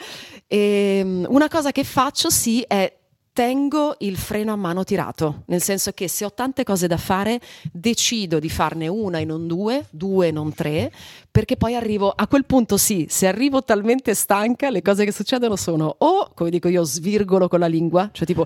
E, 0.47 1.03
mm, 1.05 1.25
una 1.29 1.49
cosa 1.49 1.73
che 1.73 1.85
faccio 1.85 2.31
sì 2.31 2.63
è 2.67 2.97
tengo 3.35 3.95
il 4.01 4.19
freno 4.19 4.53
a 4.53 4.57
mano 4.57 4.85
tirato, 4.85 5.45
nel 5.47 5.63
senso 5.63 5.93
che 5.93 6.07
se 6.07 6.27
ho 6.27 6.35
tante 6.35 6.65
cose 6.65 6.87
da 6.87 6.99
fare 6.99 7.41
decido 7.73 8.39
di 8.39 8.51
farne 8.51 8.89
una 8.89 9.21
e 9.21 9.25
non 9.25 9.47
due, 9.47 9.87
due 9.89 10.27
e 10.27 10.31
non 10.33 10.53
tre, 10.53 10.93
perché 11.33 11.57
poi 11.57 11.75
arrivo 11.75 12.13
a 12.15 12.27
quel 12.29 12.45
punto 12.45 12.77
sì, 12.77 13.07
se 13.09 13.27
arrivo 13.27 13.65
talmente 13.65 14.15
stanca 14.15 14.69
le 14.69 14.83
cose 14.83 15.05
che 15.07 15.13
succedono 15.13 15.57
sono 15.57 15.95
o, 15.99 16.31
come 16.35 16.51
dico 16.51 16.69
io, 16.69 16.85
svirgolo 16.85 17.49
con 17.49 17.59
la 17.61 17.67
lingua, 17.67 18.11
cioè 18.13 18.27
tipo 18.27 18.45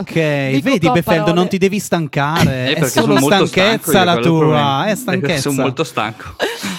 Ok, 0.00 0.12
vedi 0.12 0.90
Befeldo, 0.90 1.02
parole. 1.02 1.32
non 1.32 1.48
ti 1.48 1.58
devi 1.58 1.78
stancare, 1.78 2.50
Eh, 2.50 2.70
è 2.70 2.72
perché 2.74 2.88
solo 2.88 3.06
sono 3.16 3.20
molto 3.20 3.46
stanchezza 3.46 4.04
la 4.04 4.16
tua, 4.16 4.86
è 4.86 4.94
stanchezza. 4.96 5.40
Sono 5.50 5.62
molto 5.62 5.84
stanco. 5.84 6.34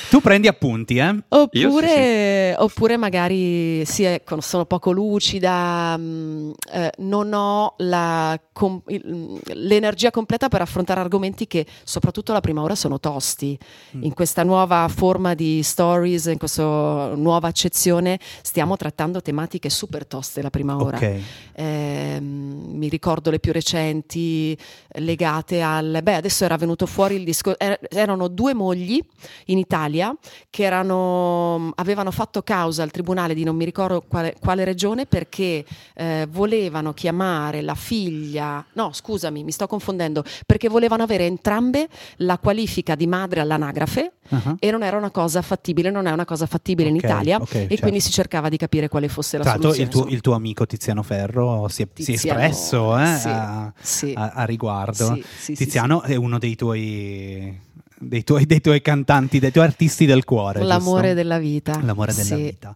Tu 0.09 0.21
prendi 0.21 0.47
appunti, 0.47 0.97
eh? 0.97 1.15
Oppure, 1.29 2.55
oppure 2.57 2.97
magari 2.97 3.85
sì, 3.85 4.03
ecco, 4.03 4.39
sono 4.41 4.65
poco 4.65 4.91
lucida, 4.91 5.97
mh, 5.97 6.53
eh, 6.71 6.91
non 6.99 7.33
ho 7.33 7.73
la 7.79 8.39
com- 8.53 8.81
il- 8.87 9.05
mh, 9.05 9.39
l'energia 9.53 10.09
completa 10.11 10.47
per 10.47 10.61
affrontare 10.61 10.99
argomenti 11.01 11.45
che 11.47 11.65
soprattutto 11.83 12.31
la 12.33 12.39
prima 12.41 12.61
ora 12.61 12.75
sono 12.75 12.99
tosti. 12.99 13.57
Mm. 13.97 14.03
In 14.03 14.13
questa 14.13 14.43
nuova 14.43 14.87
forma 14.97 15.35
di 15.35 15.61
stories, 15.61 16.25
in 16.25 16.39
questa 16.39 17.13
nuova 17.13 17.47
accezione, 17.47 18.19
stiamo 18.41 18.75
trattando 18.77 19.21
tematiche 19.21 19.69
super 19.69 20.07
toste 20.07 20.41
la 20.41 20.49
prima 20.49 20.75
ora. 20.75 20.97
Ok. 20.97 21.21
Ehm, 21.53 22.71
mi 22.73 22.89
ricordo 22.89 23.29
le 23.29 23.39
più 23.39 23.51
recenti 23.51 24.57
legate 24.99 25.61
al 25.61 25.99
beh 26.01 26.15
adesso 26.15 26.45
era 26.45 26.55
venuto 26.57 26.85
fuori 26.85 27.15
il 27.15 27.23
discorso 27.23 27.57
erano 27.89 28.27
due 28.27 28.53
mogli 28.53 28.99
in 29.45 29.57
Italia 29.57 30.15
che 30.49 30.63
erano, 30.63 31.71
avevano 31.75 32.11
fatto 32.11 32.41
causa 32.41 32.83
al 32.83 32.91
tribunale 32.91 33.33
di 33.33 33.43
non 33.43 33.55
mi 33.55 33.65
ricordo 33.65 34.03
quale, 34.07 34.35
quale 34.39 34.63
regione 34.63 35.05
perché 35.05 35.65
eh, 35.95 36.27
volevano 36.29 36.93
chiamare 36.93 37.61
la 37.61 37.75
figlia 37.75 38.65
no 38.73 38.91
scusami 38.93 39.43
mi 39.43 39.51
sto 39.51 39.67
confondendo 39.67 40.23
perché 40.45 40.69
volevano 40.69 41.03
avere 41.03 41.25
entrambe 41.25 41.87
la 42.17 42.37
qualifica 42.37 42.95
di 42.95 43.07
madre 43.07 43.41
all'anagrafe 43.41 44.13
Ah. 44.29 44.55
e 44.59 44.71
non 44.71 44.83
era 44.87 44.97
una 44.97 45.11
cosa 45.11 45.41
fattibile 45.41 45.91
non 45.91 46.05
è 46.07 46.11
una 46.11 46.25
cosa 46.25 46.45
fattibile 46.45 46.89
Ok, 46.89 46.95
in 46.95 46.99
Italia 47.03 47.37
ok, 47.37 47.53
e 47.53 47.59
certo. 47.67 47.81
quindi 47.81 47.99
si 47.99 48.11
cercava 48.11 48.49
di 48.49 48.57
capire 48.57 48.87
quale 48.87 49.07
fosse 49.07 49.37
la 49.37 49.43
Tra 49.43 49.51
l'altro 49.53 49.69
il 49.69 49.75
soluzione 49.75 50.05
tuo, 50.05 50.15
il 50.15 50.21
tuo 50.21 50.33
amico 50.33 50.65
Tiziano 50.65 51.03
Ferro 51.03 51.67
si 51.67 51.83
è, 51.83 51.87
si 51.93 52.01
è 52.01 52.05
Tiziano, 52.15 52.39
espresso 52.39 52.97
eh, 52.99 53.05
sì, 53.17 53.27
a, 53.27 53.73
sì. 53.79 54.13
a- 54.15 54.31
a 54.35 54.43
riguardo. 54.45 55.19
Sì, 55.37 55.53
Tiziano 55.53 56.01
è 56.01 56.15
uno 56.15 56.37
dei 56.39 56.55
tuoi, 56.55 57.59
dei 57.99 58.23
tuoi, 58.23 58.45
dei 58.45 58.61
tuoi 58.61 58.81
cantanti, 58.81 59.39
dei 59.39 59.51
tuoi 59.51 59.65
artisti 59.65 60.05
del 60.05 60.23
cuore. 60.23 60.63
L'amore 60.63 61.01
giusto? 61.01 61.15
della 61.15 61.37
vita. 61.39 61.79
L'amore 61.83 62.13
della 62.13 62.35
Sì. 62.35 62.41
vita. 62.43 62.75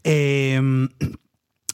Ehm, 0.00 0.88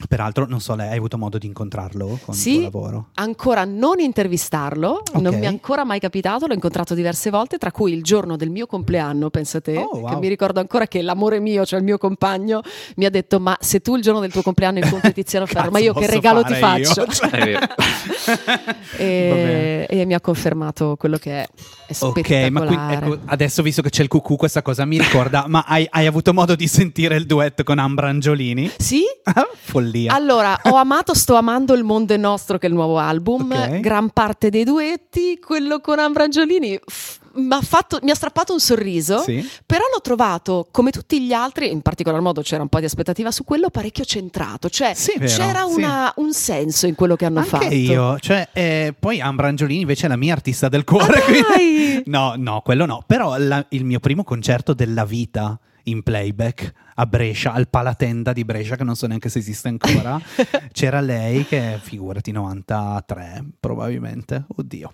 peraltro, 0.09 0.45
non 0.45 0.59
so, 0.59 0.75
lei 0.75 0.89
hai 0.89 0.97
avuto 0.97 1.17
modo 1.17 1.37
di 1.37 1.47
incontrarlo 1.47 2.19
con 2.25 2.33
Sì. 2.35 2.49
il 2.49 2.55
tuo 2.55 2.63
lavoro? 2.81 3.07
Ancora 3.15 3.63
non 3.63 3.99
intervistarlo, 3.99 5.03
non 5.13 5.27
Ok. 5.27 5.33
mi 5.35 5.43
è 5.45 5.47
ancora 5.47 5.85
mai 5.85 5.99
capitato, 5.99 6.47
l'ho 6.47 6.53
incontrato 6.53 6.93
diverse 6.93 7.29
volte, 7.29 7.57
tra 7.57 7.71
cui 7.71 7.93
il 7.93 8.03
giorno 8.03 8.35
del 8.35 8.49
mio 8.49 8.65
compleanno, 8.67 9.29
pensate, 9.29 9.77
Oh, 9.77 9.99
wow. 9.99 10.09
che 10.09 10.15
mi 10.17 10.27
ricordo 10.27 10.59
ancora 10.59 10.85
che 10.87 11.01
l'amore 11.01 11.39
mio, 11.39 11.65
cioè 11.65 11.79
il 11.79 11.85
mio 11.85 11.97
compagno, 11.97 12.61
mi 12.97 13.05
ha 13.05 13.09
detto 13.09 13.39
ma 13.39 13.55
se 13.61 13.79
tu 13.79 13.95
il 13.95 14.01
giorno 14.01 14.19
del 14.19 14.31
tuo 14.31 14.41
compleanno 14.41 14.79
incontri 14.79 15.13
Tiziano 15.13 15.45
Ferro, 15.45 15.71
ma 15.71 15.79
io 15.79 15.93
che 15.93 16.07
regalo 16.07 16.43
ti 16.43 16.55
faccio? 16.55 17.05
Cioè- 17.15 17.57
e, 18.97 19.85
e 19.89 20.05
mi 20.05 20.13
ha 20.13 20.19
confermato 20.21 20.95
quello 20.97 21.17
che 21.17 21.41
è, 21.43 21.47
è 21.87 21.93
Ok, 21.99 22.29
ma 22.51 22.65
qui, 22.65 22.75
ecco, 22.75 23.17
adesso 23.25 23.61
visto 23.61 23.81
che 23.81 23.89
c'è 23.89 24.01
il 24.01 24.07
cucù, 24.09 24.35
questa 24.35 24.61
cosa 24.61 24.83
mi 24.85 24.97
ricorda, 24.97 25.45
ma 25.47 25.63
hai, 25.67 25.87
hai 25.89 26.05
avuto 26.05 26.33
modo 26.33 26.55
di 26.55 26.67
sentire 26.67 27.15
il 27.15 27.25
duetto 27.25 27.63
con 27.63 27.79
Ambra 27.79 28.09
Angiolini? 28.09 28.71
Sì? 28.77 29.03
Follia. 29.85 30.13
Allora, 30.13 30.59
ho 30.63 30.75
amato, 30.75 31.13
sto 31.13 31.35
amando 31.35 31.73
Il 31.73 31.83
mondo 31.83 32.13
è 32.13 32.17
nostro, 32.17 32.57
che 32.57 32.67
è 32.67 32.69
il 32.69 32.75
nuovo 32.75 32.97
album. 32.97 33.51
Ok. 33.51 33.79
Gran 33.79 34.09
parte 34.09 34.49
dei 34.49 34.63
duetti, 34.63 35.39
quello 35.39 35.79
con 35.79 35.99
Ambra 35.99 36.23
Angiolini, 36.23 36.79
f- 36.85 37.19
mi 37.37 38.11
ha 38.11 38.15
strappato 38.15 38.53
un 38.53 38.59
sorriso. 38.61 39.19
Sì? 39.19 39.45
Però 39.65 39.81
l'ho 39.93 39.99
trovato, 40.01 40.67
come 40.71 40.91
tutti 40.91 41.21
gli 41.21 41.33
altri, 41.33 41.69
in 41.69 41.81
particolar 41.81 42.21
modo 42.21 42.41
c'era 42.41 42.61
un 42.61 42.69
po' 42.69 42.79
di 42.79 42.85
aspettativa 42.85 43.29
su 43.31 43.43
quello, 43.43 43.69
parecchio 43.69 44.05
centrato. 44.05 44.69
Cioè, 44.69 44.93
Sì, 44.93 45.13
vero, 45.17 45.31
c'era 45.35 45.65
sì. 45.67 45.73
una- 45.73 46.13
un 46.17 46.31
senso 46.33 46.87
in 46.87 46.95
quello 46.95 47.15
che 47.17 47.25
hanno 47.25 47.39
Anche 47.39 47.49
fatto. 47.49 47.73
io, 47.73 48.17
cioè, 48.19 48.47
eh, 48.53 48.93
poi 48.97 49.19
Ambra 49.19 49.47
Angiolini 49.47 49.81
invece 49.81 50.05
è 50.05 50.09
la 50.09 50.15
mia 50.15 50.31
artista 50.33 50.69
del 50.69 50.83
cuore. 50.85 51.19
Ah, 51.19 51.21
quindi-! 51.55 52.03
No, 52.05 52.35
no, 52.37 52.61
quello 52.63 52.85
no. 52.85 53.03
Però 53.05 53.35
la- 53.37 53.65
il 53.69 53.83
mio 53.83 53.99
primo 53.99 54.23
concerto 54.23 54.73
della 54.73 55.03
vita 55.03 55.59
in 55.85 56.03
playback 56.03 56.71
a 56.95 57.05
Brescia, 57.05 57.53
al 57.53 57.67
Palatenda 57.69 58.33
di 58.33 58.45
Brescia, 58.45 58.75
che 58.75 58.83
non 58.83 58.95
so 58.95 59.07
neanche 59.07 59.29
se 59.29 59.39
esiste 59.39 59.67
ancora, 59.67 60.19
c'era 60.71 60.99
lei 61.01 61.45
che, 61.45 61.79
figurati, 61.81 62.31
93 62.31 63.43
probabilmente. 63.59 64.45
Oddio. 64.55 64.93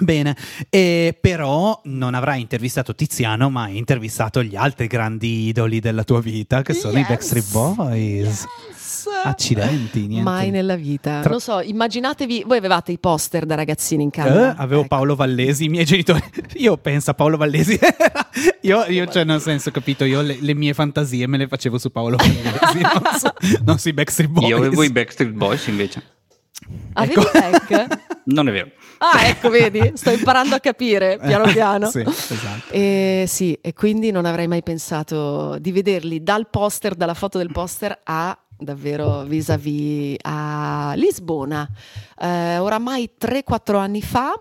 Bene, 0.00 0.34
e 0.70 1.18
però 1.20 1.78
non 1.84 2.14
avrai 2.14 2.40
intervistato 2.40 2.94
Tiziano, 2.94 3.50
ma 3.50 3.64
hai 3.64 3.76
intervistato 3.76 4.42
gli 4.42 4.56
altri 4.56 4.86
grandi 4.86 5.48
idoli 5.48 5.78
della 5.78 6.04
tua 6.04 6.20
vita, 6.22 6.62
che 6.62 6.72
sono 6.72 6.94
i 6.94 7.00
Yes. 7.00 7.08
Backstreet 7.08 7.50
Boys. 7.52 8.46
Accidenti, 9.08 10.06
niente. 10.08 10.22
Mai 10.22 10.50
nella 10.50 10.76
vita. 10.76 11.20
Tra- 11.20 11.30
Non 11.30 11.40
so, 11.40 11.60
immaginatevi, 11.60 12.44
voi 12.46 12.58
avevate 12.58 12.92
i 12.92 12.98
poster 12.98 13.46
da 13.46 13.54
ragazzini 13.54 14.02
in 14.02 14.10
camera. 14.10 14.50
Eh, 14.52 14.54
avevo 14.58 14.80
Ecco. 14.80 14.88
Paolo 14.88 15.14
Vallesi, 15.16 15.64
i 15.64 15.68
miei 15.68 15.84
genitori. 15.84 16.22
Io 16.56 16.76
penso 16.76 17.10
a 17.10 17.14
Paolo 17.14 17.36
Vallesi. 17.36 17.78
io, 18.62 18.84
io, 18.86 19.06
cioè, 19.06 19.24
nel 19.24 19.40
senso, 19.40 19.70
capito, 19.70 20.04
io 20.04 20.20
le, 20.20 20.36
le 20.40 20.54
mie 20.54 20.74
fantasie 20.74 21.26
me 21.26 21.36
le 21.38 21.48
facevo 21.48 21.78
su 21.78 21.90
Paolo 21.90 22.16
Vallesi, 22.16 22.80
non, 22.80 23.02
so- 23.18 23.34
non 23.64 23.78
sui 23.78 23.92
Backstreet 23.92 24.30
Boys. 24.30 24.48
Io 24.48 24.56
avevo 24.56 24.82
i 24.82 24.90
Backstreet 24.90 25.32
Boys 25.32 25.66
invece. 25.68 26.02
Avevi 26.92 27.14
Ecco. 27.20 27.30
Beck? 27.32 27.98
Non 28.24 28.48
è 28.48 28.52
vero. 28.52 28.70
Ah, 28.98 29.26
ecco, 29.26 29.48
vedi, 29.48 29.92
sto 29.94 30.10
imparando 30.10 30.54
a 30.54 30.60
capire 30.60 31.18
piano 31.18 31.50
piano. 31.50 31.88
sì, 31.88 32.00
esatto. 32.00 32.70
E 32.70 33.24
sì, 33.26 33.56
e 33.60 33.72
quindi 33.72 34.10
non 34.10 34.24
avrei 34.26 34.46
mai 34.46 34.62
pensato 34.62 35.56
di 35.58 35.72
vederli 35.72 36.22
dal 36.22 36.48
poster, 36.50 36.94
dalla 36.94 37.14
foto 37.14 37.38
del 37.38 37.50
poster 37.50 37.98
a 38.04 38.36
davvero 38.60 39.24
vis-à-vis 39.24 40.16
a 40.22 40.92
Lisbona. 40.96 41.68
Eh, 42.20 42.58
oramai 42.58 43.10
3-4 43.18 43.76
anni 43.76 44.02
fa. 44.02 44.34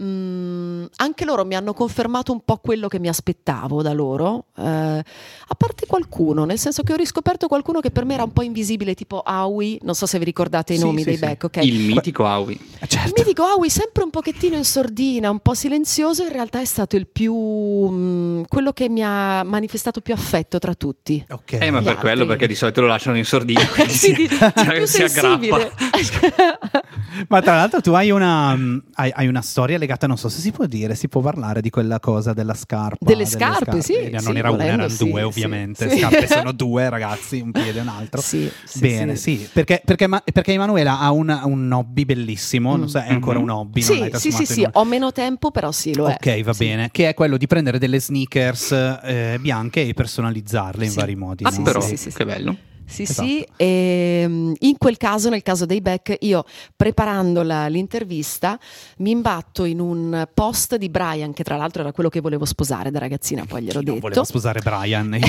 Mm, 0.00 0.84
anche 0.96 1.24
loro 1.24 1.44
mi 1.44 1.54
hanno 1.54 1.72
confermato 1.72 2.32
un 2.32 2.40
po' 2.44 2.56
quello 2.58 2.88
che 2.88 2.98
mi 2.98 3.08
aspettavo 3.08 3.82
da 3.82 3.92
loro, 3.92 4.46
eh, 4.56 4.62
a 4.62 5.54
parte 5.56 5.86
qualcuno, 5.86 6.44
nel 6.44 6.58
senso 6.58 6.82
che 6.82 6.92
ho 6.92 6.96
riscoperto 6.96 7.46
qualcuno 7.48 7.80
che 7.80 7.90
per 7.90 8.04
me 8.04 8.14
era 8.14 8.22
un 8.24 8.32
po' 8.32 8.42
invisibile, 8.42 8.94
tipo 8.94 9.20
Aui, 9.20 9.78
non 9.82 9.94
so 9.94 10.06
se 10.06 10.18
vi 10.18 10.24
ricordate 10.24 10.74
i 10.74 10.76
Sì, 10.78 10.82
nomi 10.84 10.98
sì, 10.98 11.04
dei 11.04 11.14
sì. 11.16 11.20
Beck, 11.20 11.44
ok? 11.44 11.56
Il 11.64 11.80
mitico 11.80 12.26
Aui. 12.26 12.54
Eh, 12.54 12.78
Il 12.82 12.88
Certo. 12.88 13.12
mitico 13.16 13.42
Aui 13.44 13.70
sempre 13.70 14.02
un 14.04 14.10
pochettino 14.10 14.56
in 14.56 14.64
sordina, 14.64 15.30
un 15.30 15.40
po' 15.40 15.54
silenzioso, 15.54 16.22
in 16.24 16.32
realtà 16.32 16.60
è 16.60 16.64
stato 16.64 16.96
il 16.96 17.06
più 17.06 17.34
mm, 17.34 18.42
quello 18.48 18.72
che 18.72 18.88
mi 18.88 19.02
ha 19.02 19.42
manifestato 19.44 20.00
più 20.00 20.14
affetto 20.14 20.58
tra 20.58 20.74
tutti. 20.74 21.24
Ok. 21.30 21.52
Eh, 21.60 21.70
ma 21.70 21.80
Gli 21.80 21.84
per 21.84 21.92
altri. 21.94 22.08
quello, 22.08 22.26
perché 22.26 22.46
di 22.46 22.54
solito 22.54 22.80
lo 22.80 22.86
lasciano 22.88 23.16
in 23.16 23.24
sordina. 23.24 23.64
quindi 23.72 23.92
Sì, 23.92 24.06
si- 24.08 24.12
di- 24.14 24.28
di 24.28 24.36
cioè, 24.36 24.76
più 24.76 24.86
si 24.86 25.02
aggrappa. 25.02 25.38
sensibile. 25.38 25.72
Ma 27.28 27.40
tra 27.40 27.56
l'altro 27.56 27.80
tu 27.80 27.92
hai 27.92 28.10
una, 28.10 28.54
mm, 28.54 28.78
hai, 28.94 29.10
hai 29.14 29.26
una 29.26 29.40
storia 29.42 29.78
legata, 29.78 29.84
non 30.06 30.18
so 30.18 30.28
se 30.28 30.40
si 30.40 30.50
può 30.52 30.66
dire, 30.66 30.94
si 30.94 31.08
può 31.08 31.20
parlare 31.20 31.60
di 31.60 31.70
quella 31.70 32.00
cosa 32.00 32.32
della 32.32 32.54
scarpa. 32.54 33.04
Delle 33.04 33.26
scarpe, 33.26 33.80
sì, 33.82 33.94
Eh, 33.94 34.10
Non 34.10 34.20
sì, 34.20 34.36
era 34.36 34.50
una, 34.50 34.64
erano 34.64 34.88
sì, 34.88 35.08
due 35.08 35.20
sì, 35.20 35.26
ovviamente. 35.26 35.90
sì. 35.90 35.98
Scarpe 35.98 36.26
sono 36.28 36.52
due 36.52 36.88
ragazzi, 36.88 37.40
un 37.40 37.52
piede 37.52 37.78
e 37.78 37.82
un 37.82 37.88
altro. 37.88 38.20
Sì, 38.20 38.50
sì, 38.64 38.78
Bene, 38.80 39.16
sì, 39.16 39.48
perché, 39.52 39.82
perché, 39.84 40.08
perché 40.32 40.52
Emanuela 40.52 40.98
ha 41.00 41.10
un, 41.12 41.40
un 41.44 41.70
hobby 41.72 42.04
bellissimo, 42.04 42.76
non 42.76 42.88
so, 42.88 42.98
è 42.98 43.10
ancora 43.12 43.38
Mhm. 43.38 43.44
un 43.44 43.50
hobby. 43.50 43.82
Sì, 43.82 44.10
sì, 44.14 44.30
sì, 44.32 44.46
sì, 44.46 44.60
un- 44.62 44.70
ho 44.72 44.84
meno 44.84 45.12
tempo, 45.12 45.50
però 45.50 45.70
sì, 45.72 45.94
lo 45.94 46.08
è. 46.08 46.14
Ok, 46.20 46.42
va 46.42 46.52
Sì. 46.52 46.64
bene. 46.66 46.88
Che 46.90 47.08
è 47.08 47.14
quello 47.14 47.36
di 47.36 47.46
prendere 47.46 47.78
delle 47.78 48.00
sneakers 48.00 48.72
eh, 49.04 49.38
bianche 49.40 49.82
e 49.86 49.94
personalizzarle 49.94 50.84
in 50.84 50.90
Sì. 50.90 50.96
vari 50.98 51.14
modi. 51.16 51.44
Ah, 51.44 51.50
no? 51.50 51.62
però, 51.62 51.80
sì, 51.80 51.96
sì, 51.96 52.10
sì. 52.10 52.16
che 52.16 52.24
bello. 52.24 52.56
Sì, 52.88 53.02
Esatto. 53.02 53.26
sì, 53.26 53.46
e, 53.56 54.22
in 54.58 54.76
quel 54.78 54.96
caso, 54.96 55.28
nel 55.28 55.42
caso 55.42 55.66
dei 55.66 55.80
Beck, 55.80 56.16
io 56.20 56.44
preparando 56.76 57.42
la- 57.42 57.66
l'intervista 57.66 58.58
mi 58.98 59.10
imbatto 59.10 59.64
in 59.64 59.80
un 59.80 60.26
post 60.32 60.76
di 60.76 60.88
Brian, 60.88 61.32
che 61.32 61.42
tra 61.42 61.56
l'altro 61.56 61.82
era 61.82 61.92
quello 61.92 62.08
che 62.08 62.20
volevo 62.20 62.44
sposare 62.44 62.90
da 62.92 62.98
ragazzina, 63.00 63.44
poi 63.46 63.62
gliel'ho 63.62 63.80
Chi 63.80 63.84
non 63.86 63.94
detto. 63.96 64.00
voleva 64.06 64.24
sposare 64.24 64.60
Brian. 64.60 65.18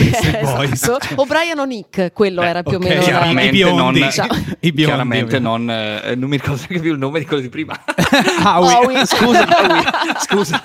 Esatto. 0.77 0.97
O 1.15 1.25
Brian 1.25 1.57
o 1.59 1.65
Nick, 1.65 2.13
quello 2.13 2.41
Beh, 2.41 2.47
era 2.47 2.63
più 2.63 2.77
ok, 2.77 2.83
o 2.83 2.87
meno 2.87 2.99
la- 2.99 3.05
chiaramente 3.05 3.45
i 3.47 3.51
biondi, 3.51 3.99
non- 4.01 4.11
Ciao. 4.11 4.27
i 4.27 4.71
biondi, 4.71 4.83
Chiaramente 4.83 5.39
non, 5.39 5.69
eh, 5.69 6.15
non 6.15 6.29
mi 6.29 6.37
ricordo 6.37 6.57
neanche 6.61 6.79
più 6.79 6.91
il 6.93 6.99
nome 6.99 7.19
di 7.19 7.25
quello 7.25 7.41
di 7.41 7.49
prima. 7.49 7.73
Howie. 8.45 8.73
Howie. 8.75 9.05
scusa, 9.05 9.47
Howie, 9.49 9.83
scusa. 10.21 10.63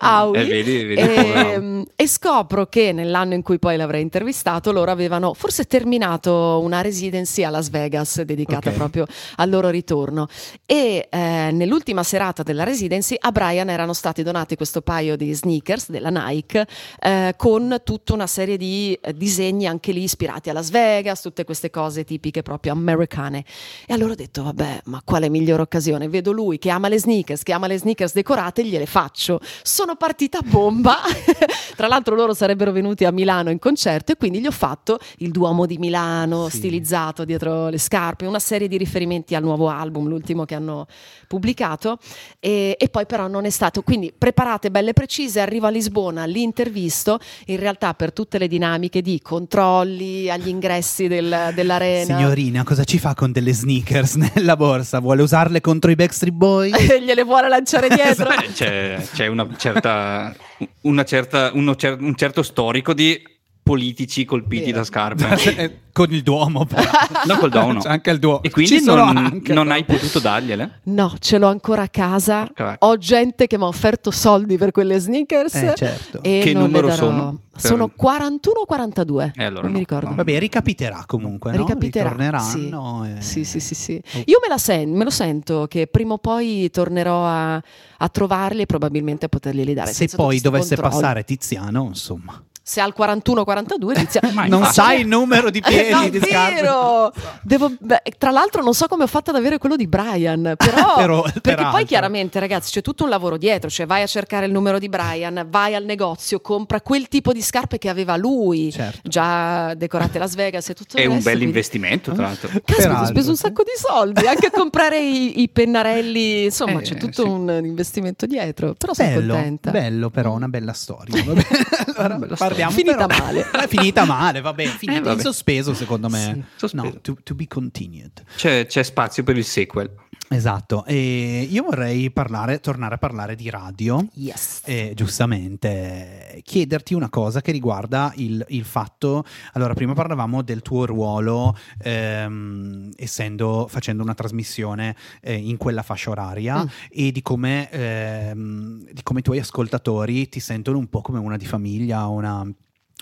Howie. 0.00 0.40
Eh, 0.42 0.44
vedi, 0.46 0.84
vedi, 0.84 1.00
e, 1.00 1.06
povero. 1.08 1.84
e 1.96 2.06
scopro 2.08 2.66
che 2.66 2.92
nell'anno 2.92 3.34
in 3.34 3.42
cui 3.42 3.58
poi 3.58 3.76
l'avrei 3.76 4.02
intervistato 4.02 4.72
loro 4.72 4.90
avevano 4.90 5.34
forse 5.34 5.64
terminato 5.64 6.60
una 6.62 6.80
residency 6.80 7.42
a 7.42 7.50
Las 7.50 7.70
Vegas 7.70 8.22
dedicata 8.22 8.70
Ok. 8.70 8.76
proprio 8.76 9.06
al 9.36 9.48
loro 9.50 9.68
ritorno 9.70 10.28
e 10.64 11.08
eh, 11.10 11.50
nell'ultima 11.52 12.02
serata 12.02 12.42
della 12.42 12.64
residency 12.64 13.16
a 13.18 13.30
Brian 13.32 13.68
erano 13.70 13.92
stati 13.92 14.22
donati 14.22 14.56
questo 14.56 14.80
paio 14.82 15.16
di 15.16 15.32
sneakers 15.32 15.90
della 15.90 16.10
Nike 16.10 16.66
eh, 17.00 17.34
con 17.36 17.80
tutta 17.84 18.12
una 18.12 18.26
serie 18.26 18.56
di 18.56 18.98
eh, 19.00 19.14
disegni 19.14 19.66
anche 19.66 19.92
lì 19.92 20.02
ispirati 20.02 20.50
a 20.50 20.52
Las 20.52 20.70
Vegas 20.70 21.20
tutte 21.20 21.44
queste 21.44 21.70
cose 21.70 22.04
tipiche 22.04 22.42
proprio 22.42 22.72
americane 22.72 23.44
e 23.86 23.92
allora 23.94 24.12
ho 24.12 24.16
detto 24.16 24.42
vabbè 24.42 24.82
ma 24.84 25.00
quale 25.04 25.28
migliore 25.28 25.62
occasione 25.62 26.08
vedo 26.08 26.32
lui 26.32 26.58
che 26.58 26.70
ama 26.70 26.88
le 26.88 26.98
sneakers 26.98 27.42
che 27.42 27.52
ama 27.52 27.66
le 27.66 27.78
sneakers 27.78 28.12
decorate 28.12 28.64
gliele 28.64 28.86
faccio 28.86 29.40
sono 29.62 29.96
partita 29.96 30.38
a 30.38 30.42
bomba 30.44 30.96
tra 31.76 31.86
l'altro 31.88 32.14
loro 32.14 32.34
sarebbero 32.34 32.72
venuti 32.72 33.04
a 33.04 33.10
Milano 33.10 33.50
in 33.50 33.58
concerto 33.58 34.12
e 34.12 34.16
quindi 34.16 34.40
gli 34.40 34.46
ho 34.46 34.50
fatto 34.52 34.98
il 35.18 35.30
Duomo 35.30 35.66
di 35.66 35.78
Milano 35.78 36.48
Sì. 36.48 36.58
stilizzato 36.58 37.24
dietro 37.24 37.68
le 37.68 37.78
scarpe 37.78 38.26
una 38.26 38.38
serie 38.38 38.68
di 38.68 38.76
riferimenti 38.76 39.34
al 39.34 39.42
nuovo 39.42 39.68
album 39.68 40.06
l'ultimo 40.08 40.44
che 40.44 40.54
hanno 40.54 40.86
pubblicato 41.26 41.98
e, 42.38 42.76
e 42.78 42.88
poi 42.88 43.06
però 43.06 43.26
non 43.28 43.44
è 43.44 43.50
stato 43.50 43.82
quindi 43.82 44.12
preparate 44.16 44.70
belle 44.70 44.92
precise 44.92 45.40
arrivo 45.40 45.66
a 45.66 45.70
Lisbona 45.70 46.24
l'intervisto 46.24 47.18
in 47.46 47.58
realtà 47.58 47.94
per 47.94 48.12
tutte 48.12 48.38
le 48.38 48.48
dinamiche 48.48 49.02
di 49.02 49.20
controlli 49.20 50.30
agli 50.30 50.48
ingressi 50.48 51.08
del- 51.08 51.50
dell'arena 51.54 52.16
Signorina, 52.16 52.62
cosa 52.64 52.84
ci 52.84 52.98
fa 52.98 53.14
con 53.14 53.32
delle 53.32 53.52
sneakers 53.52 54.14
nella 54.34 54.56
borsa? 54.56 55.00
Vuole 55.00 55.22
usarle 55.22 55.60
contro 55.60 55.90
i 55.90 55.94
Backstreet 55.94 56.34
Boys? 56.34 56.74
gliele 57.00 57.24
vuole 57.24 57.48
lanciare 57.48 57.88
dietro 57.88 58.28
Beh, 58.28 58.52
c'è, 58.52 59.06
c'è 59.12 59.26
una 59.26 59.44
certa, 59.56 60.34
una 60.82 61.04
certa, 61.04 61.50
uno 61.54 61.76
un 61.98 62.14
certo 62.16 62.42
storico 62.42 62.92
di 62.92 63.35
politici 63.66 64.24
colpiti 64.24 64.66
Vero. 64.66 64.76
da 64.78 64.84
scarpe. 64.84 65.24
Eh, 65.56 65.78
con 65.92 66.12
il 66.12 66.22
Duomo, 66.22 66.66
però. 66.66 66.82
No, 67.26 67.38
col 67.38 67.48
Duomo 67.50 67.72
no. 67.72 67.80
C'è 67.80 67.88
anche 67.88 68.10
il 68.10 68.18
Duomo. 68.18 68.42
E 68.42 68.50
quindi 68.50 68.84
non, 68.84 69.16
anche, 69.16 69.52
non 69.54 69.70
hai 69.70 69.82
potuto 69.84 70.18
dargliele? 70.20 70.80
No, 70.84 71.14
ce 71.18 71.38
l'ho 71.38 71.48
ancora 71.48 71.82
a 71.82 71.88
casa. 71.88 72.40
Porca 72.44 72.64
vacca. 72.64 72.86
Ho 72.86 72.98
gente 72.98 73.46
che 73.46 73.56
mi 73.56 73.64
ha 73.64 73.66
offerto 73.66 74.10
soldi 74.10 74.58
per 74.58 74.72
quelle 74.72 74.98
sneakers. 74.98 75.54
Eh, 75.54 75.72
certo. 75.74 76.22
E 76.22 76.40
Che 76.44 76.52
numero 76.52 76.90
sono? 76.92 77.40
Sono 77.56 77.88
41 77.88 78.60
o 78.60 78.64
42. 78.66 79.32
Eh, 79.34 79.44
allora 79.44 79.62
non 79.62 79.70
no, 79.70 79.76
mi 79.78 79.78
ricordo. 79.82 80.10
no. 80.10 80.14
Vabbè, 80.16 80.38
ricapiterà 80.38 81.02
comunque, 81.06 81.52
no? 81.52 81.58
Ricapiterà, 81.64 82.10
Ritorneranno. 82.10 83.04
sì. 83.04 83.10
e- 83.16 83.20
Sì, 83.22 83.44
sì, 83.44 83.60
sì, 83.60 83.74
sì. 83.74 84.02
Oh. 84.16 84.22
Io 84.26 84.38
me, 84.42 84.48
la 84.48 84.58
sen- 84.58 84.92
me 84.92 85.02
lo 85.04 85.10
sento 85.10 85.66
che 85.66 85.86
prima 85.86 86.12
o 86.12 86.18
poi 86.18 86.68
tornerò 86.70 87.24
a, 87.26 87.54
a 87.54 88.08
trovarli 88.10 88.60
e 88.62 88.66
probabilmente 88.66 89.24
a 89.24 89.28
poterglieli 89.28 89.72
dare. 89.72 89.92
Se 89.94 90.08
poi 90.14 90.40
dovesse 90.40 90.74
controlli. 90.74 90.94
passare 91.00 91.24
Tiziano, 91.24 91.84
insomma. 91.86 92.38
Se 92.68 92.80
al 92.80 92.92
41-42 92.98 93.94
inizia... 93.94 94.20
Non 94.34 94.44
infatti. 94.58 94.74
sai 94.74 95.00
il 95.02 95.06
numero 95.06 95.50
di 95.50 95.60
piedi 95.66 95.90
No, 95.92 96.08
di 96.08 96.18
scarpe. 96.20 96.54
vero! 96.62 97.12
Devo- 97.42 97.72
beh, 97.78 98.02
tra 98.18 98.32
l'altro 98.32 98.60
non 98.60 98.74
so 98.74 98.88
come 98.88 99.04
ho 99.04 99.06
fatto 99.06 99.30
ad 99.30 99.36
avere 99.36 99.58
quello 99.58 99.76
di 99.76 99.86
Brian, 99.86 100.54
però, 100.58 100.94
Però- 100.96 101.22
perché 101.22 101.40
peraltro. 101.42 101.70
poi 101.70 101.84
chiaramente 101.84 102.40
ragazzi 102.40 102.72
c'è 102.72 102.82
tutto 102.82 103.04
un 103.04 103.10
lavoro 103.10 103.36
dietro, 103.36 103.70
cioè 103.70 103.86
vai 103.86 104.02
a 104.02 104.06
cercare 104.06 104.46
il 104.46 104.52
numero 104.52 104.80
di 104.80 104.88
Brian, 104.88 105.46
vai 105.48 105.76
al 105.76 105.84
negozio, 105.84 106.40
compra 106.40 106.80
quel 106.80 107.06
tipo 107.06 107.32
di 107.32 107.40
scarpe 107.40 107.78
che 107.78 107.88
aveva 107.88 108.16
lui, 108.16 108.72
Certo. 108.72 108.98
già 109.08 109.72
decorate 109.74 110.18
Las 110.18 110.34
Vegas 110.34 110.68
e 110.68 110.74
tutto 110.74 110.96
È 110.96 111.02
il 111.02 111.06
un 111.06 111.14
resto. 111.14 111.28
bel 111.30 111.38
quindi- 111.38 111.54
investimento, 111.56 112.12
tra 112.14 112.22
l'altro. 112.24 112.48
Caspita, 112.64 113.00
ho 113.00 113.04
speso 113.04 113.30
un 113.30 113.36
sacco 113.36 113.62
di 113.62 113.70
soldi 113.76 114.26
anche 114.26 114.46
a 114.46 114.50
comprare 114.50 114.98
i, 115.00 115.40
i 115.42 115.48
pennarelli, 115.48 116.44
insomma 116.46 116.80
Eh, 116.80 116.82
c'è 116.82 116.96
tutto 116.96 117.22
sì. 117.22 117.28
un 117.28 117.60
investimento 117.62 118.26
dietro, 118.26 118.74
però 118.76 118.92
sono 118.92 119.08
Bello, 119.08 119.34
contenta. 119.34 119.70
bello 119.70 120.10
però, 120.10 120.32
una 120.32 120.48
bella 120.48 120.72
storia. 120.72 121.22
Allora, 121.22 122.14
bella 122.16 122.34
parliamo 122.34 122.54
storia. 122.56 122.70
Finita 122.70 123.06
però- 123.06 123.24
male. 123.24 123.50
È 123.64 123.66
finita 123.68 124.04
male, 124.04 124.40
vabbè, 124.40 124.64
finita 124.66 124.98
Eh, 124.98 125.02
vabbè. 125.02 125.14
in 125.16 125.20
sospeso 125.20 125.74
secondo 125.74 126.08
me. 126.08 126.32
Sì, 126.34 126.42
sospeso. 126.56 126.84
No, 126.84 127.00
to, 127.00 127.16
to 127.22 127.34
be 127.34 127.46
continued. 127.46 128.22
C'è, 128.36 128.66
c'è 128.66 128.82
spazio 128.82 129.22
per 129.22 129.36
il 129.36 129.44
sequel. 129.44 129.90
Esatto, 130.28 130.84
e 130.86 131.46
io 131.48 131.62
vorrei 131.62 132.10
parlare, 132.10 132.58
tornare 132.58 132.96
a 132.96 132.98
parlare 132.98 133.36
di 133.36 133.48
radio. 133.48 134.04
Yes. 134.14 134.62
E 134.64 134.90
giustamente 134.96 136.40
chiederti 136.42 136.94
una 136.94 137.08
cosa 137.08 137.40
che 137.40 137.52
riguarda 137.52 138.12
il, 138.16 138.44
il 138.48 138.64
fatto. 138.64 139.24
Allora, 139.52 139.74
prima 139.74 139.92
parlavamo 139.92 140.42
del 140.42 140.62
tuo 140.62 140.84
ruolo, 140.84 141.56
ehm, 141.80 142.90
essendo 142.96 143.66
facendo 143.70 144.02
una 144.02 144.14
trasmissione 144.14 144.96
eh, 145.20 145.34
in 145.34 145.56
quella 145.56 145.82
fascia 145.82 146.10
oraria 146.10 146.64
Mm. 146.64 146.66
e 146.90 147.12
di 147.12 147.22
come, 147.22 147.70
ehm, 147.70 148.84
di 148.92 149.02
come 149.04 149.20
i 149.20 149.22
tuoi 149.22 149.38
ascoltatori 149.38 150.28
ti 150.28 150.40
sentono 150.40 150.78
un 150.78 150.88
po' 150.88 151.02
come 151.02 151.18
una 151.20 151.36
di 151.36 151.46
famiglia, 151.46 152.06
una. 152.06 152.45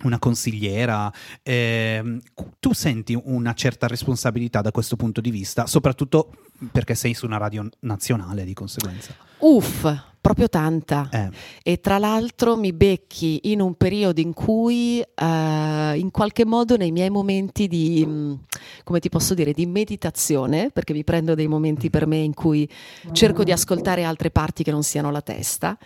Una 0.02 0.18
consigliera, 0.18 1.10
ehm, 1.42 2.20
tu 2.58 2.72
senti 2.72 3.16
una 3.24 3.54
certa 3.54 3.86
responsabilità 3.86 4.60
da 4.60 4.72
questo 4.72 4.96
punto 4.96 5.20
di 5.20 5.30
vista, 5.30 5.66
soprattutto 5.66 6.32
perché 6.72 6.96
sei 6.96 7.14
su 7.14 7.26
una 7.26 7.36
radio 7.36 7.68
nazionale 7.80 8.44
di 8.44 8.54
conseguenza. 8.54 9.14
Uff, 9.38 9.86
proprio 10.20 10.48
tanta. 10.48 11.08
Eh, 11.12 11.30
E 11.62 11.80
tra 11.80 11.98
l'altro 11.98 12.56
mi 12.56 12.72
becchi 12.72 13.38
in 13.44 13.60
un 13.60 13.74
periodo 13.76 14.20
in 14.20 14.32
cui, 14.32 15.00
eh, 15.00 15.92
in 15.96 16.10
qualche 16.10 16.44
modo, 16.44 16.76
nei 16.76 16.90
miei 16.90 17.10
momenti 17.10 17.68
di, 17.68 18.04
mh, 18.04 18.40
come 18.82 18.98
ti 18.98 19.08
posso 19.08 19.32
dire, 19.34 19.52
di 19.52 19.64
meditazione, 19.64 20.70
perché 20.70 20.92
mi 20.92 21.04
prendo 21.04 21.36
dei 21.36 21.46
momenti 21.46 21.88
per 21.88 22.08
me 22.08 22.16
in 22.16 22.34
cui 22.34 22.68
cerco 23.12 23.44
di 23.44 23.52
ascoltare 23.52 24.02
altre 24.02 24.30
parti 24.30 24.64
che 24.64 24.72
non 24.72 24.82
siano 24.82 25.12
la 25.12 25.22
testa. 25.22 25.78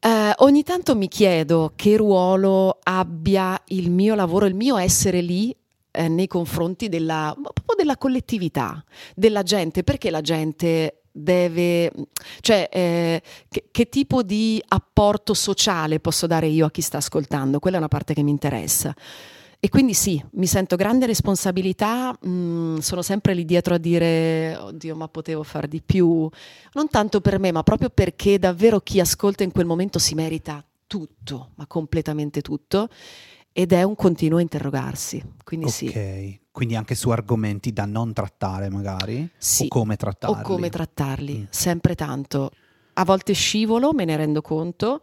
Eh, 0.00 0.32
ogni 0.38 0.62
tanto 0.62 0.96
mi 0.96 1.08
chiedo 1.08 1.72
che 1.76 1.96
ruolo 1.96 2.78
abbia 2.82 3.60
il 3.68 3.90
mio 3.90 4.14
lavoro, 4.14 4.46
il 4.46 4.54
mio 4.54 4.76
essere 4.76 5.20
lì 5.20 5.54
eh, 5.90 6.08
nei 6.08 6.26
confronti 6.26 6.88
della, 6.88 7.34
della 7.76 7.96
collettività, 7.96 8.82
della 9.14 9.42
gente, 9.42 9.82
perché 9.82 10.10
la 10.10 10.22
gente 10.22 11.02
deve, 11.12 11.92
cioè 12.40 12.68
eh, 12.72 13.22
che, 13.48 13.68
che 13.70 13.88
tipo 13.88 14.22
di 14.22 14.62
apporto 14.68 15.34
sociale 15.34 16.00
posso 16.00 16.26
dare 16.26 16.46
io 16.46 16.66
a 16.66 16.70
chi 16.70 16.80
sta 16.80 16.98
ascoltando? 16.98 17.58
Quella 17.58 17.76
è 17.76 17.80
una 17.80 17.88
parte 17.88 18.14
che 18.14 18.22
mi 18.22 18.30
interessa. 18.30 18.94
E 19.62 19.68
quindi 19.68 19.92
sì, 19.92 20.22
mi 20.32 20.46
sento 20.46 20.74
grande 20.74 21.04
responsabilità, 21.04 22.16
mm, 22.26 22.78
sono 22.78 23.02
sempre 23.02 23.34
lì 23.34 23.44
dietro 23.44 23.74
a 23.74 23.78
dire, 23.78 24.56
oddio, 24.56 24.96
ma 24.96 25.06
potevo 25.08 25.42
fare 25.42 25.68
di 25.68 25.82
più, 25.82 26.26
non 26.72 26.88
tanto 26.88 27.20
per 27.20 27.38
me, 27.38 27.52
ma 27.52 27.62
proprio 27.62 27.90
perché 27.90 28.38
davvero 28.38 28.80
chi 28.80 29.00
ascolta 29.00 29.42
in 29.44 29.52
quel 29.52 29.66
momento 29.66 29.98
si 29.98 30.14
merita 30.14 30.64
tutto, 30.86 31.50
ma 31.56 31.66
completamente 31.66 32.40
tutto, 32.40 32.88
ed 33.52 33.72
è 33.72 33.82
un 33.82 33.94
continuo 33.96 34.38
interrogarsi. 34.38 35.22
Quindi 35.44 35.66
ok, 35.66 35.72
sì, 35.72 36.40
quindi 36.50 36.74
anche 36.74 36.94
su 36.94 37.10
argomenti 37.10 37.70
da 37.74 37.84
non 37.84 38.14
trattare 38.14 38.70
magari? 38.70 39.28
Sì. 39.36 39.64
O 39.64 39.68
come 39.68 39.96
trattarli? 39.96 40.36
o 40.38 40.40
come 40.42 40.70
trattarli, 40.70 41.38
Mm. 41.40 41.44
sempre 41.50 41.94
tanto. 41.94 42.50
A 42.94 43.04
volte 43.04 43.34
scivolo, 43.34 43.92
me 43.92 44.06
ne 44.06 44.16
rendo 44.16 44.40
conto, 44.40 45.02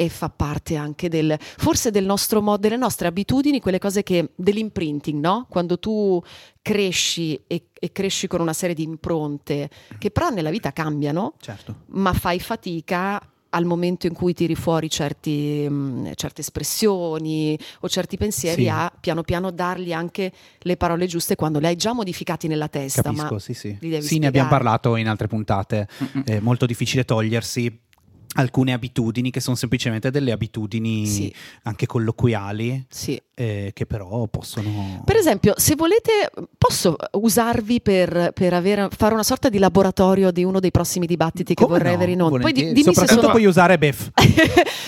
e 0.00 0.08
fa 0.08 0.28
parte 0.28 0.76
anche 0.76 1.08
del, 1.08 1.36
forse 1.40 1.90
del 1.90 2.04
nostro 2.04 2.40
modo, 2.40 2.58
delle 2.58 2.76
nostre 2.76 3.08
abitudini, 3.08 3.58
quelle 3.60 3.80
cose 3.80 4.04
che, 4.04 4.30
dell'imprinting, 4.36 5.18
no? 5.20 5.46
Quando 5.50 5.80
tu 5.80 6.22
cresci 6.62 7.40
e, 7.48 7.70
e 7.72 7.90
cresci 7.90 8.28
con 8.28 8.40
una 8.40 8.52
serie 8.52 8.76
di 8.76 8.84
impronte 8.84 9.68
che 9.98 10.12
però 10.12 10.28
nella 10.28 10.50
vita 10.50 10.72
cambiano, 10.72 11.34
Certo. 11.40 11.80
ma 11.86 12.12
fai 12.12 12.38
fatica 12.38 13.20
al 13.50 13.64
momento 13.64 14.06
in 14.06 14.12
cui 14.12 14.34
tiri 14.34 14.54
fuori 14.54 14.88
certi, 14.88 15.66
mh, 15.68 16.12
certe 16.14 16.42
espressioni 16.42 17.58
o 17.80 17.88
certi 17.88 18.16
pensieri 18.16 18.62
Sì. 18.64 18.68
a 18.68 18.92
piano 19.00 19.22
piano 19.22 19.50
dargli 19.50 19.92
anche 19.92 20.30
le 20.60 20.76
parole 20.76 21.06
giuste 21.06 21.34
quando 21.34 21.58
le 21.58 21.68
hai 21.68 21.76
già 21.76 21.92
modificati 21.92 22.46
nella 22.46 22.68
testa. 22.68 23.02
Capisco, 23.02 23.32
ma 23.34 23.38
sì, 23.40 23.54
sì. 23.54 23.76
Sì, 24.00 24.18
ne 24.18 24.26
abbiamo 24.28 24.48
parlato 24.50 24.94
in 24.96 25.08
altre 25.08 25.26
puntate. 25.26 25.88
Mm-mm. 26.02 26.22
È 26.24 26.38
molto 26.40 26.66
difficile 26.66 27.04
togliersi 27.04 27.86
alcune 28.36 28.72
abitudini 28.72 29.30
che 29.30 29.40
sono 29.40 29.56
semplicemente 29.56 30.10
delle 30.10 30.32
abitudini 30.32 31.06
Sì. 31.06 31.34
anche 31.62 31.86
colloquiali 31.86 32.84
Sì. 32.88 33.20
eh, 33.34 33.70
che 33.72 33.86
però 33.86 34.26
possono... 34.28 35.02
Per 35.04 35.16
esempio, 35.16 35.54
se 35.56 35.74
volete, 35.74 36.30
posso 36.58 36.94
usarvi 37.12 37.80
per, 37.80 38.32
per 38.34 38.52
avere- 38.52 38.88
fare 38.94 39.14
una 39.14 39.22
sorta 39.22 39.48
di 39.48 39.58
laboratorio 39.58 40.30
di 40.30 40.44
uno 40.44 40.60
dei 40.60 40.70
prossimi 40.70 41.06
dibattiti 41.06 41.54
che 41.54 41.64
Come 41.64 41.78
vorrei 41.78 41.92
no? 41.92 41.96
avere 41.96 42.12
in 42.12 42.22
onda. 42.22 42.38
Poi 42.38 42.52
di- 42.52 42.64
dimmi 42.72 42.82
se 42.82 42.92
Soprattutto 42.92 43.20
sono... 43.20 43.32
puoi 43.32 43.46
usare 43.46 43.78
Bef. 43.78 44.10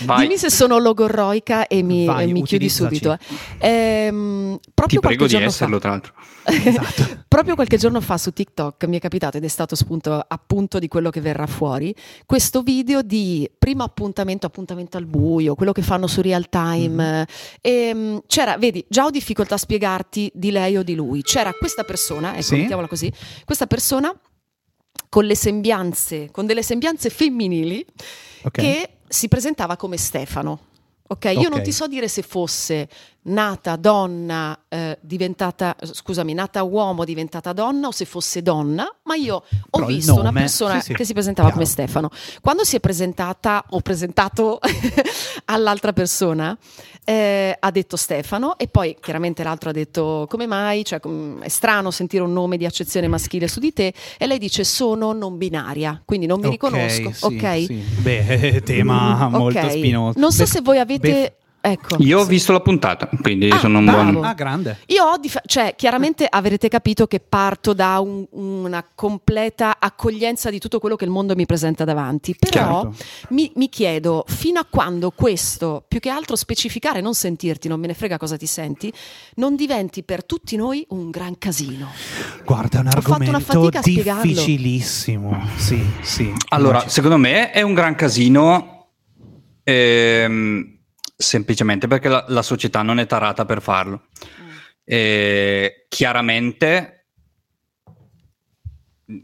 Dimmi 0.00 0.36
se 0.38 0.50
sono 0.50 0.78
logorroica 0.78 1.66
e 1.66 1.82
mi, 1.82 2.06
Vai, 2.06 2.28
e 2.28 2.32
mi 2.32 2.42
chiudi 2.42 2.68
subito. 2.70 3.12
eh. 3.58 3.68
Ehm, 4.06 4.58
proprio 4.74 5.00
Ti 5.00 5.06
prego 5.06 5.16
qualche 5.16 5.24
di 5.24 5.30
giorno 5.30 5.46
esserlo, 5.48 5.74
fa. 5.74 5.80
tra 5.80 5.90
l'altro. 5.90 6.12
Esatto. 6.50 7.24
Proprio 7.28 7.54
qualche 7.54 7.76
giorno 7.76 8.00
fa 8.00 8.16
su 8.18 8.32
TikTok 8.32 8.84
mi 8.86 8.96
è 8.96 9.00
capitato 9.00 9.36
ed 9.36 9.44
è 9.44 9.48
stato 9.48 9.76
spunto 9.76 10.24
appunto 10.26 10.78
di 10.78 10.88
quello 10.88 11.10
che 11.10 11.20
verrà 11.20 11.46
fuori 11.46 11.94
questo 12.26 12.62
video 12.62 13.02
di 13.02 13.39
primo 13.56 13.84
appuntamento, 13.84 14.46
appuntamento 14.46 14.96
al 14.96 15.06
buio, 15.06 15.54
quello 15.54 15.72
che 15.72 15.82
fanno 15.82 16.06
su 16.06 16.20
real 16.20 16.48
time. 16.48 17.26
Ehm, 17.60 18.22
c'era, 18.26 18.56
vedi, 18.58 18.84
già 18.88 19.04
ho 19.04 19.10
difficoltà 19.10 19.54
a 19.54 19.58
spiegarti 19.58 20.30
di 20.34 20.50
lei 20.50 20.76
o 20.76 20.82
di 20.82 20.94
lui. 20.94 21.22
C'era 21.22 21.52
questa 21.52 21.84
persona, 21.84 22.32
ecco, 22.32 22.42
Sì. 22.42 22.56
mettiamola 22.56 22.88
così, 22.88 23.12
questa 23.44 23.66
persona 23.66 24.12
con 25.08 25.24
le 25.24 25.34
sembianze, 25.34 26.30
con 26.30 26.46
delle 26.46 26.62
sembianze 26.62 27.10
femminili 27.10 27.84
Ok. 28.42 28.50
che 28.52 28.88
si 29.08 29.28
presentava 29.28 29.76
come 29.76 29.96
Stefano. 29.96 30.66
Ok, 31.08 31.24
io 31.36 31.48
non 31.48 31.62
ti 31.62 31.72
so 31.72 31.88
dire 31.88 32.06
se 32.06 32.22
fosse 32.22 32.88
nata 33.22 33.76
donna, 33.76 34.58
eh, 34.68 34.98
diventata, 35.00 35.76
scusami, 35.80 36.32
nata 36.32 36.62
uomo, 36.62 37.04
diventata 37.04 37.52
donna 37.52 37.88
o 37.88 37.90
se 37.90 38.04
fosse 38.06 38.42
donna, 38.42 38.86
ma 39.04 39.14
io 39.14 39.34
ho 39.36 39.42
Però 39.70 39.88
il 39.88 39.96
visto 39.96 40.18
una 40.18 40.32
persona 40.32 40.80
sì, 40.80 40.86
sì, 40.86 40.94
che 40.94 41.04
si 41.04 41.12
presentava 41.12 41.48
chiaro. 41.48 41.62
come 41.62 41.70
Stefano. 41.70 42.10
Quando 42.40 42.64
si 42.64 42.76
è 42.76 42.80
presentata 42.80 43.64
o 43.70 43.80
presentato 43.80 44.58
all'altra 45.46 45.92
persona, 45.92 46.56
eh, 47.04 47.56
ha 47.58 47.70
detto 47.70 47.96
Stefano 47.96 48.56
e 48.56 48.68
poi 48.68 48.96
chiaramente 49.00 49.42
l'altro 49.42 49.70
ha 49.70 49.72
detto 49.72 50.26
come 50.28 50.46
mai, 50.46 50.84
cioè, 50.84 51.00
è 51.40 51.48
strano 51.48 51.90
sentire 51.90 52.22
un 52.22 52.32
nome 52.32 52.56
di 52.56 52.64
accezione 52.64 53.08
maschile 53.08 53.48
su 53.48 53.60
di 53.60 53.72
te 53.72 53.92
e 54.18 54.26
lei 54.26 54.38
dice 54.38 54.64
sono 54.64 55.12
non 55.12 55.36
binaria, 55.36 56.00
quindi 56.04 56.26
non 56.26 56.38
mi 56.40 56.46
Ok, 56.46 56.50
riconosco, 56.52 57.12
sì, 57.12 57.24
ok? 57.24 58.00
Beh, 58.02 58.62
tema 58.64 59.28
Mm, 59.28 59.34
molto 59.34 59.58
ok. 59.58 59.70
spinoso. 59.72 60.18
Non 60.18 60.32
so 60.32 60.42
Bef- 60.44 60.52
se 60.52 60.60
voi 60.62 60.78
avete... 60.78 61.34
Ecco. 61.62 61.96
Io 61.98 62.20
ho 62.20 62.24
visto 62.24 62.52
la 62.52 62.60
puntata, 62.60 63.08
quindi 63.20 63.50
Ah, 63.50 63.58
sono 63.58 63.78
un 63.80 63.84
bravo. 63.84 64.10
buon... 64.12 64.24
Ah, 64.24 64.32
grande. 64.34 64.78
Io 64.86 65.04
ho, 65.04 65.18
dif- 65.18 65.42
cioè, 65.44 65.74
chiaramente 65.76 66.26
avrete 66.28 66.68
capito 66.68 67.06
che 67.06 67.20
parto 67.20 67.74
da 67.74 67.98
un- 68.00 68.26
una 68.30 68.82
completa 68.94 69.76
accoglienza 69.78 70.48
di 70.48 70.58
tutto 70.58 70.78
quello 70.78 70.96
che 70.96 71.04
il 71.04 71.10
mondo 71.10 71.34
mi 71.34 71.44
presenta 71.44 71.84
davanti. 71.84 72.34
Però 72.38 72.82
Certo. 72.90 73.04
mi, 73.30 73.52
mi 73.56 73.68
chiedo 73.68 74.24
fino 74.26 74.58
a 74.58 74.66
quando 74.68 75.10
questo, 75.10 75.84
più 75.86 76.00
che 76.00 76.08
altro 76.08 76.34
specificare, 76.34 77.00
non 77.02 77.14
sentirti, 77.14 77.68
non 77.68 77.78
me 77.78 77.88
ne 77.88 77.94
frega 77.94 78.16
cosa 78.16 78.36
ti 78.38 78.46
senti, 78.46 78.90
non 79.34 79.54
diventi 79.54 80.02
per 80.02 80.24
tutti 80.24 80.56
noi 80.56 80.84
un 80.90 81.10
gran 81.10 81.36
casino. 81.36 81.88
Guarda, 82.44 82.78
è 82.78 82.80
un 82.80 82.86
Ho 82.86 82.90
fatto 83.02 83.12
una 83.28 83.36
argomento 83.36 83.80
difficilissimo. 83.80 85.46
Sì, 85.56 85.84
sì. 86.00 86.32
Allora, 86.48 86.88
secondo 86.88 87.18
me 87.18 87.50
è 87.50 87.60
un 87.60 87.74
gran 87.74 87.94
casino 87.94 88.88
ehm, 89.62 90.78
semplicemente 91.20 91.86
perché 91.86 92.08
la, 92.08 92.24
la 92.28 92.42
società 92.42 92.80
non 92.82 92.98
è 92.98 93.06
tarata 93.06 93.44
per 93.44 93.60
farlo. 93.60 94.06
Eh, 94.84 95.84
chiaramente, 95.88 97.06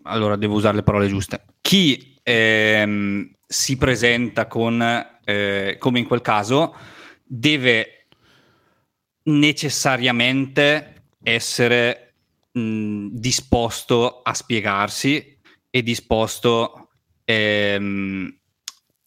allora 0.02 0.36
devo 0.36 0.54
usare 0.54 0.76
le 0.76 0.82
parole 0.82 1.08
giuste. 1.08 1.44
Chi 1.60 2.18
ehm, 2.22 3.32
si 3.46 3.78
presenta 3.78 4.46
con, 4.46 4.82
eh, 5.24 5.76
come 5.78 5.98
in 5.98 6.06
quel 6.06 6.20
caso, 6.20 6.76
deve 7.24 8.06
necessariamente 9.22 11.04
essere 11.22 12.14
mh, 12.52 13.08
disposto 13.12 14.20
a 14.22 14.34
spiegarsi 14.34 15.38
e 15.70 15.82
disposto 15.82 16.90
ehm, 17.24 18.38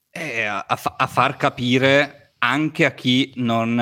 eh, 0.09 0.43
a, 0.43 0.65
a 0.65 1.07
far 1.07 1.37
capire 1.37 2.18
anche 2.39 2.85
a 2.85 2.91
chi 2.93 3.31
non 3.35 3.79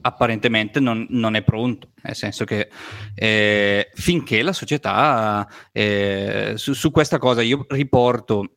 apparentemente 0.00 0.78
non, 0.78 1.06
non 1.10 1.34
è 1.34 1.42
pronto, 1.42 1.90
nel 2.02 2.14
senso 2.14 2.44
che 2.44 2.68
eh, 3.14 3.90
finché 3.94 4.42
la 4.42 4.52
società 4.52 5.48
eh, 5.72 6.52
su, 6.56 6.72
su 6.74 6.90
questa 6.92 7.18
cosa 7.18 7.42
io 7.42 7.66
riporto 7.68 8.50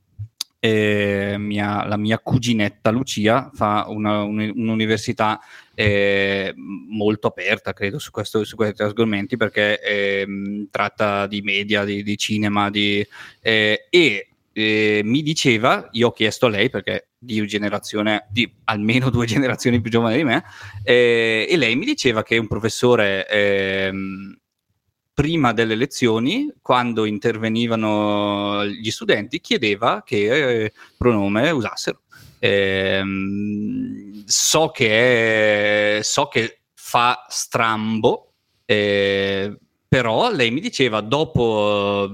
eh, 0.59 1.35
mia- 1.39 1.85
la 1.88 1.97
mia 1.97 2.19
cuginetta 2.19 2.91
Lucia 2.91 3.49
fa 3.53 3.85
una- 3.88 4.21
un- 4.23 4.51
un'università 4.55 5.39
eh, 5.73 6.53
molto 6.55 7.27
aperta, 7.27 7.71
credo, 7.73 7.97
su, 7.97 8.12
questo- 8.12 8.43
su 8.43 8.55
questi 8.57 8.83
argomenti 8.83 9.38
perché 9.38 9.79
ehm, 9.79 10.67
tratta 10.69 11.25
di 11.27 11.41
media, 11.41 11.85
di, 11.85 12.03
di 12.03 12.17
cinema, 12.17 12.69
di, 12.69 13.03
eh, 13.41 13.88
e 13.89 14.29
eh, 14.60 15.02
mi 15.04 15.22
diceva, 15.22 15.88
io 15.91 16.08
ho 16.08 16.12
chiesto 16.12 16.48
a 16.48 16.50
lei 16.50 16.69
perché 16.69 17.10
di 17.17 17.45
generazione, 17.48 18.28
di 18.30 18.52
almeno 18.65 19.10
due 19.10 19.26
generazioni 19.28 19.82
più 19.82 19.89
giovane 19.91 20.17
di 20.17 20.24
me, 20.24 20.43
eh, 20.84 21.48
e 21.50 21.58
lei 21.58 21.76
mi 21.76 21.86
diceva 21.86 22.24
che 22.24 22.38
un 22.38 22.48
professore 22.48 23.28
ehm, 23.28 24.38
prima 25.13 25.52
delle 25.54 25.76
lezioni, 25.76 26.54
quando 26.62 27.06
intervenivano 27.06 28.65
gli 28.65 28.89
studenti, 28.89 29.41
chiedeva 29.41 30.02
che 30.06 30.63
eh, 30.63 30.74
pronome 30.98 31.50
usassero. 31.52 32.02
Ehm, 32.39 34.24
so, 34.26 34.69
che 34.69 35.98
è- 35.98 36.04
so 36.04 36.28
che 36.28 36.62
fa 36.74 37.26
strambo, 37.28 38.32
eh, 38.65 39.58
però 39.88 40.32
lei 40.32 40.52
mi 40.52 40.62
diceva 40.62 41.02
dopo, 41.02 42.10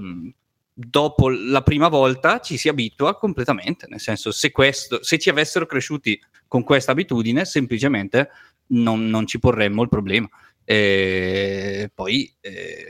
dopo 0.78 1.30
la 1.30 1.62
prima 1.62 1.88
volta 1.88 2.40
ci 2.40 2.58
si 2.58 2.68
abitua 2.68 3.16
completamente, 3.16 3.86
nel 3.88 3.98
senso 4.00 4.30
se, 4.30 4.50
questo, 4.50 5.02
se 5.02 5.18
ci 5.18 5.30
avessero 5.30 5.64
cresciuti 5.64 6.20
con 6.46 6.62
questa 6.64 6.92
abitudine 6.92 7.46
semplicemente 7.46 8.28
non, 8.68 9.06
non 9.08 9.26
ci 9.26 9.38
porremmo 9.38 9.82
il 9.82 9.88
problema. 9.88 10.28
E 10.64 11.90
poi 11.94 12.30
eh, 12.40 12.88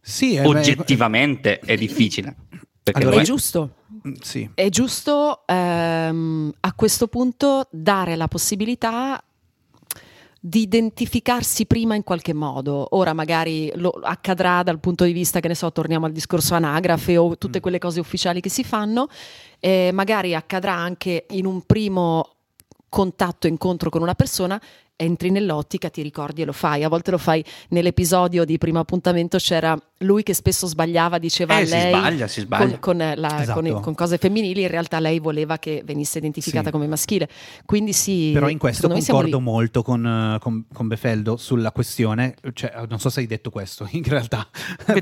Sì, 0.00 0.36
è- 0.36 0.46
oggettivamente 0.46 1.58
è 1.58 1.76
difficile. 1.76 2.36
Perché 2.80 3.02
Allora, 3.02 3.20
è 3.20 3.24
giusto. 3.24 3.74
Mm, 4.06 4.14
Sì. 4.20 4.48
È 4.54 4.68
giusto 4.68 5.42
ehm, 5.46 6.52
a 6.60 6.72
questo 6.74 7.08
punto 7.08 7.66
dare 7.72 8.14
la 8.16 8.28
possibilità 8.28 9.22
di 10.48 10.60
identificarsi 10.62 11.66
prima 11.66 11.94
in 11.94 12.02
qualche 12.02 12.32
modo. 12.32 12.96
Ora 12.96 13.12
magari 13.12 13.70
lo 13.74 13.90
accadrà 13.90 14.62
dal 14.62 14.80
punto 14.80 15.04
di 15.04 15.12
vista, 15.12 15.40
che 15.40 15.48
ne 15.48 15.54
so, 15.54 15.70
torniamo 15.70 16.06
al 16.06 16.12
discorso 16.12 16.54
anagrafe 16.54 17.18
o 17.18 17.36
tutte 17.36 17.58
Mm. 17.58 17.60
quelle 17.60 17.78
cose 17.78 18.00
ufficiali 18.00 18.40
che 18.40 18.48
si 18.48 18.64
fanno, 18.64 19.08
eh, 19.60 19.90
magari 19.92 20.34
accadrà 20.34 20.72
anche 20.72 21.26
in 21.30 21.44
un 21.44 21.62
primo 21.66 22.36
contatto, 22.88 23.46
incontro 23.46 23.90
con 23.90 24.00
una 24.00 24.14
persona, 24.14 24.58
entri 25.00 25.30
nell'ottica, 25.30 25.90
ti 25.90 26.02
ricordi 26.02 26.42
e 26.42 26.44
lo 26.44 26.52
fai. 26.52 26.82
A 26.82 26.88
volte 26.88 27.12
lo 27.12 27.18
fai 27.18 27.44
nell'episodio 27.68 28.44
di 28.44 28.58
primo 28.58 28.80
appuntamento, 28.80 29.38
c'era 29.38 29.78
lui 30.02 30.22
che 30.24 30.34
spesso 30.34 30.66
sbagliava, 30.66 31.18
diceva 31.18 31.54
a 31.54 31.60
Eh, 31.60 31.66
si 31.66 31.72
lei 31.72 31.88
sbaglia, 31.94 32.26
si 32.26 32.40
sbaglia. 32.40 32.64
con, 32.70 32.78
con, 32.80 33.00
eh, 33.00 33.16
la- 33.16 33.42
Esatto. 33.42 33.60
con- 33.60 33.80
con 33.80 33.94
cose 33.94 34.18
femminili, 34.18 34.62
in 34.62 34.68
realtà 34.68 34.98
lei 35.00 35.18
voleva 35.20 35.58
che 35.58 35.82
venisse 35.84 36.18
identificata 36.18 36.66
Sì. 36.66 36.70
come 36.72 36.86
maschile. 36.88 37.28
Quindi 37.64 37.92
sì, 37.92 38.30
Però 38.32 38.48
in 38.48 38.58
questo 38.58 38.88
concordo 38.88 39.38
molto 39.40 39.82
con, 39.82 40.04
eh, 40.34 40.38
con, 40.40 40.64
con 40.72 40.88
Befeldo 40.88 41.36
sulla 41.36 41.70
questione, 41.72 42.34
cioè, 42.54 42.72
non 42.88 42.98
so 42.98 43.08
se 43.08 43.20
hai 43.20 43.26
detto 43.26 43.50
questo 43.50 43.88
in 43.92 44.02
realtà, 44.04 44.48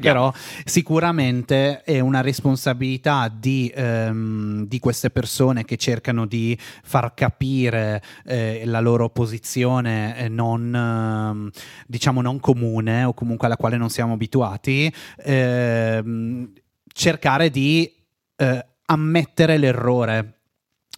però 0.00 0.30
sicuramente 0.64 1.82
è 1.82 2.00
una 2.00 2.20
responsabilità 2.20 3.28
di, 3.34 3.70
ehm, 3.74 4.66
di 4.66 4.78
queste 4.78 5.10
persone 5.10 5.64
che 5.64 5.76
cercano 5.76 6.26
di 6.26 6.56
far 6.84 7.12
capire 7.14 8.02
eh, 8.26 8.62
la 8.66 8.80
loro 8.80 9.08
posizione 9.10 9.84
eh, 9.86 10.28
non, 10.28 10.74
ehm, 10.74 11.50
diciamo, 11.86 12.20
non 12.20 12.40
comune 12.40 13.04
o 13.04 13.14
comunque 13.14 13.46
alla 13.46 13.56
quale 13.56 13.76
non 13.76 13.90
siamo 13.90 14.14
abituati, 14.14 14.92
ehm, 15.24 16.50
cercare 16.92 17.50
di 17.50 17.92
eh, 18.36 18.66
ammettere 18.86 19.58
l'errore. 19.58 20.32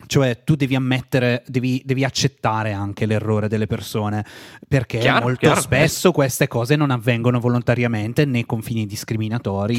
Cioè, 0.06 0.44
tu 0.44 0.54
devi 0.54 0.76
ammettere, 0.76 1.42
devi, 1.48 1.82
devi 1.84 2.04
accettare 2.04 2.72
anche 2.72 3.04
l'errore 3.04 3.48
delle 3.48 3.66
persone, 3.66 4.24
perché 4.68 4.98
Chiaro, 4.98 5.24
molto 5.24 5.40
chiaro. 5.40 5.60
spesso 5.60 6.12
queste 6.12 6.46
cose 6.46 6.76
non 6.76 6.92
avvengono 6.92 7.40
volontariamente 7.40 8.24
né 8.24 8.46
con 8.46 8.62
fini 8.62 8.86
discriminatori. 8.86 9.76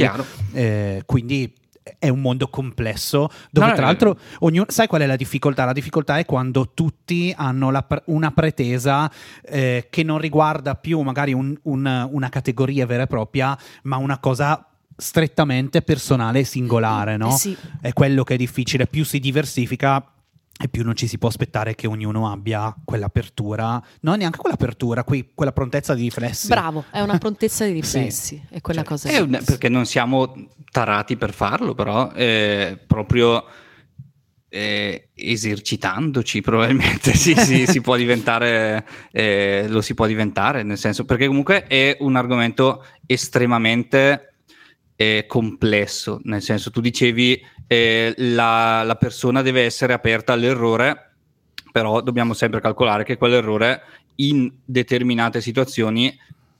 Eh, 0.51 1.03
quindi 1.05 1.53
è 1.97 2.09
un 2.09 2.19
mondo 2.19 2.47
complesso 2.49 3.29
dove 3.49 3.67
No, 3.67 3.73
tra 3.73 3.85
l'altro 3.85 4.17
ognuno, 4.39 4.65
sai 4.69 4.87
qual 4.87 5.01
è 5.01 5.05
la 5.05 5.15
difficoltà? 5.15 5.65
La 5.65 5.73
difficoltà 5.73 6.17
è 6.17 6.25
quando 6.25 6.71
tutti 6.73 7.33
hanno 7.35 7.71
la 7.71 7.85
una 8.05 8.31
pretesa 8.31 9.09
eh, 9.43 9.87
che 9.89 10.03
non 10.03 10.17
riguarda 10.19 10.75
più 10.75 10.99
magari 11.01 11.33
un- 11.33 11.57
un- 11.63 12.07
una 12.11 12.29
categoria 12.29 12.85
vera 12.85 13.03
e 13.03 13.07
propria, 13.07 13.57
ma 13.83 13.97
una 13.97 14.19
cosa 14.19 14.63
strettamente 14.95 15.81
personale 15.81 16.39
e 16.39 16.43
singolare, 16.43 17.17
no? 17.17 17.29
Eh 17.29 17.37
sì. 17.37 17.57
È 17.81 17.93
quello 17.93 18.23
che 18.23 18.33
è 18.33 18.37
difficile, 18.37 18.85
più 18.85 19.05
si 19.05 19.19
diversifica 19.19 20.03
e 20.61 20.67
più 20.67 20.83
non 20.83 20.93
ci 20.93 21.07
si 21.07 21.17
può 21.17 21.29
aspettare 21.29 21.73
che 21.73 21.87
ognuno 21.87 22.29
abbia 22.29 22.75
quell'apertura, 22.83 23.81
non 24.01 24.17
neanche 24.17 24.37
quell'apertura, 24.39 25.05
qui, 25.05 25.31
quella 25.33 25.53
prontezza 25.53 25.93
di 25.93 26.01
riflessi. 26.03 26.47
Bravo, 26.47 26.83
è 26.91 26.99
una 26.99 27.17
prontezza 27.19 27.65
di 27.65 27.71
riflessi, 27.71 28.43
è 28.49 28.59
quella 28.59 28.81
Cioè, 28.81 28.89
cosa 28.89 29.09
È 29.09 29.19
un- 29.19 29.41
perché 29.45 29.69
non 29.69 29.85
siamo 29.85 30.49
tarati 30.69 31.15
per 31.15 31.33
farlo, 31.33 31.73
però 31.73 32.11
eh, 32.11 32.77
proprio 32.85 33.45
eh, 34.49 35.09
esercitandoci 35.13 36.41
probabilmente 36.41 37.13
sì, 37.15 37.35
sì, 37.35 37.65
si 37.65 37.79
può 37.79 37.95
diventare, 37.95 38.85
eh, 39.11 39.65
lo 39.69 39.81
si 39.81 39.93
può 39.93 40.07
diventare, 40.07 40.63
nel 40.63 40.77
senso 40.77 41.05
perché 41.05 41.27
comunque 41.27 41.67
è 41.67 41.95
un 42.01 42.17
argomento 42.17 42.83
estremamente 43.05 44.28
eh, 45.01 45.23
complesso, 45.27 46.19
nel 46.23 46.41
senso 46.41 46.71
tu 46.71 46.81
dicevi 46.81 47.41
eh, 47.67 48.13
la, 48.17 48.83
la 48.83 48.95
persona 48.95 49.41
deve 49.41 49.63
essere 49.63 49.93
aperta 49.93 50.33
all'errore, 50.33 51.13
però 51.71 52.01
dobbiamo 52.01 52.33
sempre 52.33 52.59
calcolare 52.59 53.05
che 53.05 53.15
quell'errore 53.15 53.81
in 54.15 54.51
determinate 54.65 55.39
situazioni 55.39 56.13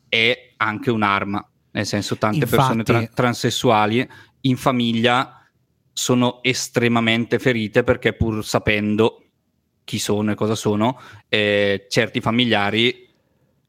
è 0.07 0.53
anche 0.55 0.89
un'arma, 0.89 1.45
nel 1.71 1.85
senso 1.85 2.15
tante 2.15 2.45
persone 2.45 2.79
Infatti- 2.79 3.07
tra- 3.07 3.13
transessuali 3.13 4.09
in 4.41 4.55
famiglia 4.55 5.45
sono 5.91 6.41
estremamente 6.41 7.39
ferite 7.39 7.83
perché 7.83 8.13
pur 8.13 8.45
sapendo 8.45 9.21
chi 9.83 9.99
sono 9.99 10.31
e 10.31 10.35
cosa 10.35 10.55
sono, 10.55 10.97
eh, 11.27 11.87
certi 11.89 12.21
familiari 12.21 13.05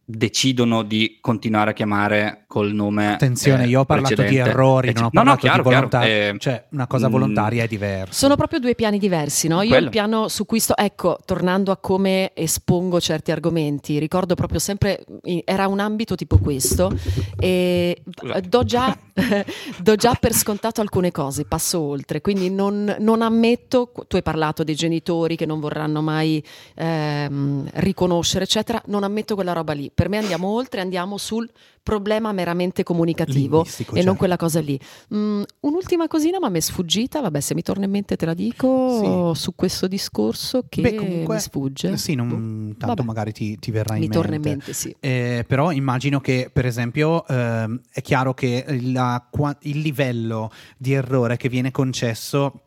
decidono 0.05 0.85
di 0.85 1.19
continuare 1.21 1.71
a 1.71 1.75
chiamare 1.75 2.45
col 2.51 2.73
nome. 2.73 3.13
Attenzione, 3.13 3.63
eh, 3.63 3.69
io 3.69 3.81
ho 3.81 3.85
parlato 3.85 4.09
di 4.09 4.23
precedente. 4.23 4.51
errori, 4.51 4.89
Eh, 4.89 4.93
non 4.93 5.05
ho 5.05 5.11
no, 5.13 5.21
no, 5.21 5.25
parlato 5.37 5.41
chiaro, 5.41 5.63
di 5.63 5.69
chiaro, 5.69 5.89
volontà, 5.89 6.05
eh, 6.05 6.35
cioè 6.41 6.65
una 6.71 6.89
cosa 6.89 7.07
mm, 7.07 7.13
volontaria 7.13 7.63
è 7.63 7.69
diversa. 7.69 8.13
Sono 8.13 8.35
proprio 8.35 8.59
due 8.59 8.75
piani 8.75 8.99
diversi, 8.99 9.47
no? 9.47 9.63
Io 9.63 9.69
Quello. 9.69 9.85
il 9.85 9.91
piano 9.91 10.27
su 10.27 10.47
cui 10.47 10.59
sto, 10.59 10.77
ecco, 10.77 11.17
tornando 11.25 11.71
a 11.71 11.77
come 11.77 12.33
espongo 12.35 12.99
certi 12.99 13.31
argomenti, 13.31 14.01
ricordo 14.01 14.35
proprio 14.35 14.59
sempre, 14.59 15.05
era 15.45 15.69
un 15.69 15.79
ambito 15.79 16.17
tipo 16.17 16.39
questo, 16.39 16.93
e 17.39 18.03
do 18.49 18.65
già, 18.65 18.99
do 19.81 19.95
già 19.95 20.15
per 20.19 20.33
scontato 20.33 20.81
alcune 20.81 21.13
cose, 21.13 21.45
passo 21.45 21.79
oltre, 21.79 22.21
quindi 22.21 22.51
non, 22.51 22.97
non 22.99 23.23
ammetto, 23.23 23.93
tu 24.09 24.17
hai 24.17 24.23
parlato 24.23 24.65
dei 24.65 24.75
genitori 24.75 25.37
che 25.37 25.47
non 25.47 25.61
vorranno 25.61 26.03
mai 26.03 26.45
ehm, 26.75 27.69
riconoscere, 27.75 28.43
eccetera, 28.43 28.83
non 28.87 29.05
ammetto 29.05 29.37
quella 29.37 29.53
roba 29.53 29.73
lì, 29.73 29.89
per 29.95 30.09
me 30.09 30.19
andiamo 30.19 30.49
oltre, 30.49 30.81
andiamo 30.81 31.17
sul 31.17 31.49
problema 31.83 32.33
meramente 32.33 32.83
comunicativo 32.83 33.65
e 33.65 33.85
non 33.87 33.95
certo. 33.95 34.15
quella 34.15 34.37
cosa 34.37 34.61
lì. 34.61 34.79
Mm, 35.15 35.43
un'ultima 35.61 36.07
cosina, 36.09 36.39
ma 36.39 36.49
mi 36.49 36.59
è 36.59 36.61
sfuggita. 36.61 37.21
Vabbè, 37.21 37.41
se 37.41 37.55
mi 37.55 37.63
torna 37.63 37.85
in 37.85 37.91
mente 37.91 38.17
te 38.17 38.27
la 38.27 38.35
dico 38.35 39.33
su 39.35 39.55
questo 39.55 39.87
discorso 39.89 40.65
che 40.69 40.83
Beh, 40.83 40.95
comunque- 40.95 41.35
mi 41.35 41.41
sfugge. 41.41 41.97
Sì, 41.97 42.15
non- 42.15 42.29
Boh. 42.69 42.77
tanto 42.79 42.87
Vabbè. 42.87 43.03
magari 43.03 43.33
ti, 43.33 43.59
ti 43.59 43.71
verrà 43.71 43.95
in 43.95 44.01
mi 44.01 44.09
mente. 44.09 44.23
torna 44.23 44.35
in 44.37 44.43
mente, 44.43 44.73
sì. 44.73 44.95
Eh, 45.01 45.45
però 45.47 45.73
immagino 45.73 46.21
che, 46.21 46.51
per 46.53 46.67
esempio, 46.67 47.27
ehm, 47.27 47.81
è 47.93 48.01
chiaro 48.03 48.35
che 48.35 48.65
la 48.83 49.29
il 49.63 49.79
livello 49.81 50.51
di 50.77 50.93
errore 50.93 51.37
che 51.37 51.49
viene 51.49 51.71
concesso 51.71 52.61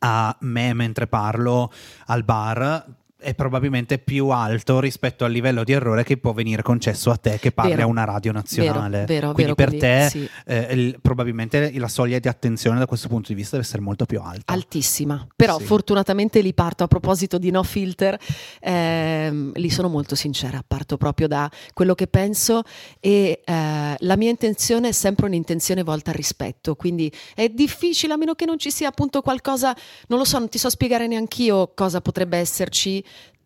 a 0.00 0.36
me 0.40 0.72
mentre 0.74 1.06
parlo 1.06 1.70
al 2.06 2.24
bar 2.24 2.86
è 3.22 3.34
probabilmente 3.34 3.98
più 3.98 4.28
alto 4.28 4.80
rispetto 4.80 5.24
al 5.24 5.32
livello 5.32 5.64
di 5.64 5.72
errore 5.72 6.02
che 6.04 6.16
può 6.16 6.32
venire 6.32 6.62
concesso 6.62 7.10
a 7.10 7.16
te 7.16 7.38
che 7.38 7.52
parli 7.52 7.70
Vero. 7.72 7.82
a 7.84 7.86
una 7.86 8.04
radio 8.04 8.32
nazionale. 8.32 9.04
Vero, 9.04 9.06
vero, 9.06 9.32
quindi 9.32 9.54
per 9.54 9.68
quindi 9.68 9.86
te 9.86 10.08
sì. 10.10 10.28
eh, 10.46 10.58
il- 10.74 10.98
probabilmente 11.00 11.72
la 11.78 11.88
soglia 11.88 12.18
di 12.18 12.28
attenzione 12.28 12.78
da 12.78 12.86
questo 12.86 13.08
punto 13.08 13.28
di 13.28 13.34
vista 13.34 13.52
deve 13.56 13.66
essere 13.66 13.82
molto 13.82 14.04
più 14.04 14.20
alta. 14.20 14.52
Altissima, 14.52 15.26
però 15.34 15.58
Sì. 15.58 15.64
fortunatamente 15.64 16.40
lì 16.40 16.52
parto 16.52 16.84
a 16.84 16.88
proposito 16.88 17.38
di 17.38 17.50
no 17.50 17.62
filter, 17.62 18.18
ehm, 18.60 19.52
lì 19.54 19.70
sono 19.70 19.88
molto 19.88 20.14
sincera, 20.14 20.62
parto 20.66 20.96
proprio 20.96 21.28
da 21.28 21.50
quello 21.74 21.94
che 21.94 22.06
penso 22.06 22.62
e 23.00 23.40
eh, 23.44 23.94
la 23.98 24.16
mia 24.16 24.30
intenzione 24.30 24.88
è 24.88 24.92
sempre 24.92 25.26
un'intenzione 25.26 25.82
volta 25.82 26.10
al 26.10 26.16
rispetto, 26.16 26.74
quindi 26.74 27.12
è 27.34 27.48
difficile 27.48 28.14
a 28.14 28.16
meno 28.16 28.34
che 28.34 28.44
non 28.44 28.58
ci 28.58 28.70
sia 28.70 28.88
appunto 28.88 29.20
qualcosa, 29.22 29.74
non 30.08 30.18
lo 30.18 30.24
so, 30.24 30.38
non 30.38 30.48
ti 30.48 30.58
so 30.58 30.68
spiegare 30.70 31.06
neanch'io 31.06 31.72
cosa 31.74 32.00
potrebbe 32.00 32.36
esserci 32.38 33.02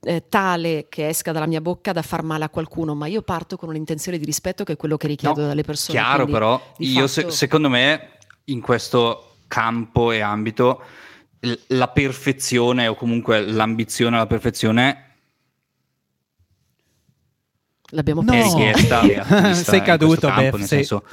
eh, 0.09 0.25
tale 0.29 0.87
che 0.89 1.09
esca 1.09 1.33
dalla 1.33 1.47
mia 1.47 1.61
bocca 1.61 1.91
da 1.93 2.03
far 2.03 2.23
male 2.23 2.45
a 2.45 2.49
qualcuno, 2.49 2.95
ma 2.95 3.07
io 3.09 3.23
parto 3.23 3.57
con 3.57 3.69
un'intenzione 3.71 4.19
di 4.19 4.25
rispetto 4.25 4.63
che 4.63 4.75
è 4.75 4.77
quello 4.77 4.97
che 4.97 5.09
richiedo 5.09 5.41
No, 5.41 5.49
dalle 5.49 5.63
persone. 5.65 5.99
Chiaro, 5.99 6.15
quindi, 6.23 6.33
però, 6.33 6.75
io 6.79 7.07
se- 7.09 7.23
fatto- 7.23 7.33
secondo 7.35 7.69
me 7.69 8.11
in 8.45 8.61
questo 8.61 9.39
campo 9.49 10.13
e 10.13 10.21
ambito 10.21 10.81
l- 11.41 11.53
la 11.69 11.89
perfezione 11.89 12.87
o 12.87 12.95
comunque 12.95 13.41
l'ambizione 13.41 14.15
alla 14.17 14.27
perfezione 14.27 15.03
l'abbiamo 17.91 18.23
No. 18.23 18.33
richiesta. 18.33 19.03
Sei 19.55 19.83
caduto, 19.83 20.27
campo, 20.29 20.41
Bef, 20.43 20.55
nel 20.59 20.67
sei- 20.67 20.85
senso, 20.85 21.05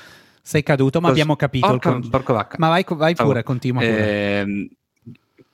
Sei 0.45 0.62
caduto, 0.62 0.99
ma 0.99 1.08
Cos- 1.08 1.12
abbiamo 1.17 1.36
capito. 1.38 1.65
il 1.67 1.71
Porca- 1.79 1.89
con- 1.91 2.10
porca 2.10 2.34
vacca. 2.34 2.56
Ma 2.60 2.67
vai, 2.67 2.84
vai 2.86 3.13
pure, 3.13 3.23
Allora, 3.23 3.43
continua 3.43 3.82
pure. 3.82 4.39
ehm, 4.41 4.67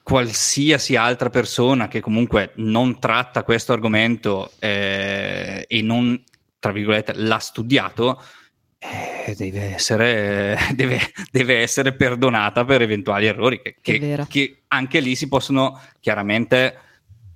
qualsiasi 0.10 0.95
altra 0.95 1.30
persona 1.30 1.88
che 1.88 2.00
comunque 2.00 2.52
non 2.56 3.00
tratta 3.00 3.43
questo 3.43 3.74
argomento 3.74 4.52
eh, 4.58 5.65
e 5.67 5.82
non, 5.84 6.22
tra 6.58 6.72
virgolette, 6.72 7.13
l'ha 7.15 7.38
studiato, 7.38 8.19
eh, 8.80 9.36
deve, 9.36 9.76
essere, 9.76 10.58
deve, 10.74 11.00
deve 11.32 11.60
essere 11.60 11.93
perdonata 11.93 12.65
per 12.65 12.82
eventuali 12.82 13.28
errori 13.28 13.62
che, 13.62 13.76
che- 13.82 14.00
che 14.28 14.62
anche 14.69 15.00
lì 15.00 15.15
si 15.15 15.28
possono 15.28 15.80
chiaramente 16.00 16.78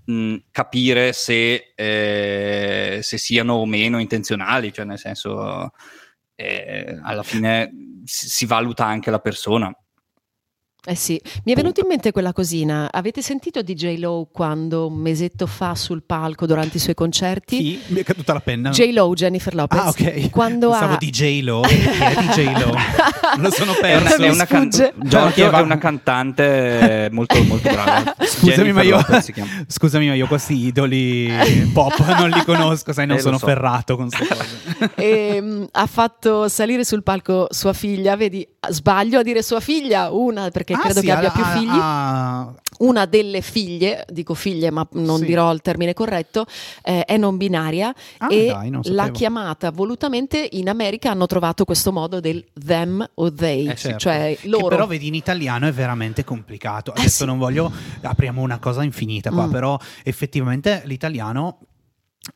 mh, 0.06 0.36
capire 0.50 1.14
se, 1.14 1.74
eh, 1.76 3.00
se 3.04 3.18
siano 3.20 3.54
o 3.54 3.66
meno 3.68 4.00
intenzionali, 4.00 4.74
cioè 4.74 4.86
nel 4.86 4.98
senso 4.98 5.74
eh, 6.36 7.00
alla 7.04 7.24
fine 7.24 7.72
si, 8.04 8.30
si 8.30 8.46
valuta 8.48 8.84
anche 8.86 9.12
la 9.12 9.20
persona. 9.20 9.72
Eh 10.86 10.96
sì, 10.96 11.17
mi 11.46 11.54
è 11.54 11.56
venuto 11.56 11.80
in 11.80 11.88
mente 11.88 12.12
quella 12.12 12.34
cosina. 12.34 12.89
Avete 12.91 13.22
sentito 13.22 13.62
DJ 13.62 14.00
Lo 14.00 14.28
quando 14.30 14.88
un 14.88 14.96
mesetto 14.96 15.46
fa 15.48 15.76
sul 15.76 16.04
palco 16.06 16.46
durante 16.46 16.76
i 16.76 16.80
suoi 16.82 16.93
concerti? 16.93 17.56
Chi? 17.58 17.80
Mi 17.88 18.02
è 18.02 18.04
caduta 18.04 18.34
la 18.34 18.41
penna. 18.41 18.69
J 18.72 18.91
Lo, 18.91 19.13
Jennifer 19.13 19.56
Lopez. 19.56 19.80
Ah, 19.80 19.88
ok. 19.88 20.30
Quando 20.30 20.72
Pensavo 20.72 20.93
ha 20.96 20.98
DJ 20.98 21.41
Lo. 21.43 21.62
Chi 21.62 21.76
è 21.76 22.13
DJ 22.15 22.60
Lo? 22.65 22.76
Lo 23.41 23.50
sono 23.52 23.72
perso. 23.80 24.22
è 24.24 24.30
una 24.30 24.46
can-. 24.46 24.69
Giorgio 24.69 25.50
è 25.50 25.62
una 25.62 25.78
cantante 25.78 27.08
molto, 27.13 27.41
molto 27.43 27.69
brava. 27.72 28.15
Scusami, 28.19 28.52
Jennifer 28.54 28.74
ma 28.74 28.82
io, 28.82 28.96
Lopez 28.98 29.24
si 29.24 29.32
chiama. 29.32 29.50
scusami, 29.65 30.08
ma 30.08 30.15
io 30.15 30.28
questi 30.28 30.65
idoli 30.65 31.32
pop 31.72 31.98
non 32.17 32.30
li 32.30 32.43
conosco, 32.43 32.91
sai, 32.91 33.06
non 33.08 33.15
Eh, 33.15 33.19
lo 33.19 33.24
sono 33.26 33.38
so. 33.38 33.46
ferrato 33.46 33.96
con 33.96 34.10
queste 34.10 34.36
cose. 34.36 34.91
e, 34.96 35.39
mm, 35.41 35.63
ha 35.72 35.86
fatto 35.88 36.50
salire 36.50 36.84
sul 36.84 37.04
palco 37.04 37.48
sua 37.52 37.72
figlia. 37.72 38.17
Vedi, 38.17 38.46
sbaglio 38.69 39.19
a 39.19 39.24
dire 39.24 39.41
sua 39.41 39.62
figlia, 39.62 40.12
una 40.12 40.50
perché 40.50 40.73
Ah, 40.76 40.80
credo 40.80 41.00
sì, 41.00 41.06
che 41.06 41.12
abbia 41.12 41.32
più 41.32 41.44
figli. 41.44 41.68
ha- 41.72 42.54
Una 42.80 43.06
delle 43.06 43.42
figlie, 43.42 44.04
dico 44.10 44.34
figlie, 44.34 44.72
ma 44.72 44.86
non 44.94 45.20
Sì. 45.20 45.26
dirò 45.26 45.54
il 45.54 45.62
termine 45.62 45.94
corretto, 45.94 46.46
eh, 46.84 47.06
è 47.06 47.18
non 47.18 47.38
binaria 47.38 47.94
Ah, 48.18 48.28
e 48.34 48.48
dai, 48.48 48.70
non 48.72 48.82
l'ha 48.84 49.10
chiamata 49.12 49.70
volutamente. 49.72 50.50
In 50.54 50.68
America 50.68 51.12
hanno 51.12 51.28
trovato 51.28 51.66
questo 51.66 51.92
modo 51.92 52.20
del 52.20 52.44
them 52.54 53.08
o 53.14 53.32
they, 53.32 53.68
Eh, 53.70 53.76
certo. 53.76 54.00
cioè 54.00 54.38
Che 54.42 54.48
loro. 54.50 54.68
però 54.68 54.88
vedi 54.88 55.08
in 55.08 55.14
italiano 55.14 55.68
è 55.68 55.72
veramente 55.72 56.24
complicato. 56.24 56.94
Eh, 56.96 57.00
Adesso 57.02 57.10
sì. 57.24 57.26
non 57.26 57.38
voglio 57.38 57.72
apriamo 58.02 58.42
una 58.42 58.58
cosa 58.58 58.84
infinita 58.84 59.30
qua, 59.30 59.46
Mm. 59.46 59.52
però 59.52 59.78
effettivamente 60.04 60.82
l'italiano 60.86 61.60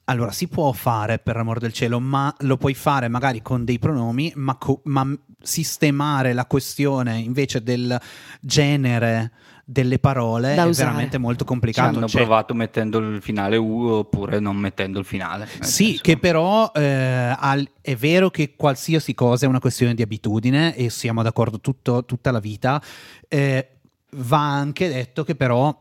allora 0.06 0.32
si 0.32 0.48
può 0.50 0.72
fare 0.74 1.18
per 1.18 1.38
amor 1.38 1.60
del 1.60 1.72
cielo, 1.72 2.00
ma 2.02 2.34
lo 2.40 2.58
puoi 2.58 2.74
fare 2.74 3.08
magari 3.08 3.42
con 3.42 3.64
dei 3.64 3.80
pronomi, 3.80 4.32
ma, 4.36 4.56
co- 4.58 4.82
ma 4.84 5.08
sistemare 5.42 6.34
la 6.34 6.46
questione 6.46 7.18
invece 7.20 7.62
del 7.64 8.00
genere 8.42 9.32
delle 9.70 10.00
parole 10.00 10.56
Da 10.56 10.64
è 10.64 10.66
usare. 10.68 10.88
veramente 10.88 11.18
molto 11.18 11.44
Ci 11.44 11.50
complicato. 11.50 11.98
hanno 11.98 12.08
Cioè, 12.08 12.22
provato 12.22 12.54
mettendo 12.54 13.00
il 13.00 13.22
finale 13.22 13.58
U 13.58 13.88
oppure 13.88 14.40
non 14.40 14.56
mettendo 14.56 14.98
il 15.00 15.04
finale. 15.06 15.46
nel 15.60 15.66
Sì, 15.68 15.86
senso- 15.88 16.02
che 16.04 16.18
però 16.18 16.72
eh, 16.74 17.36
al- 17.38 17.70
è 17.82 17.96
vero 17.98 18.30
che 18.30 18.56
qualsiasi 18.56 19.14
cosa 19.14 19.46
è 19.46 19.50
una 19.50 19.60
questione 19.60 19.94
di 19.94 20.02
abitudine 20.02 20.74
e 20.74 20.90
siamo 20.90 21.22
d'accordo 21.22 21.60
tutto- 21.60 22.06
tutta 22.06 22.32
la 22.32 22.40
vita. 22.40 22.82
eh, 23.28 23.72
va 24.12 24.40
anche 24.54 24.88
detto 24.88 25.26
che 25.26 25.36
però 25.36 25.78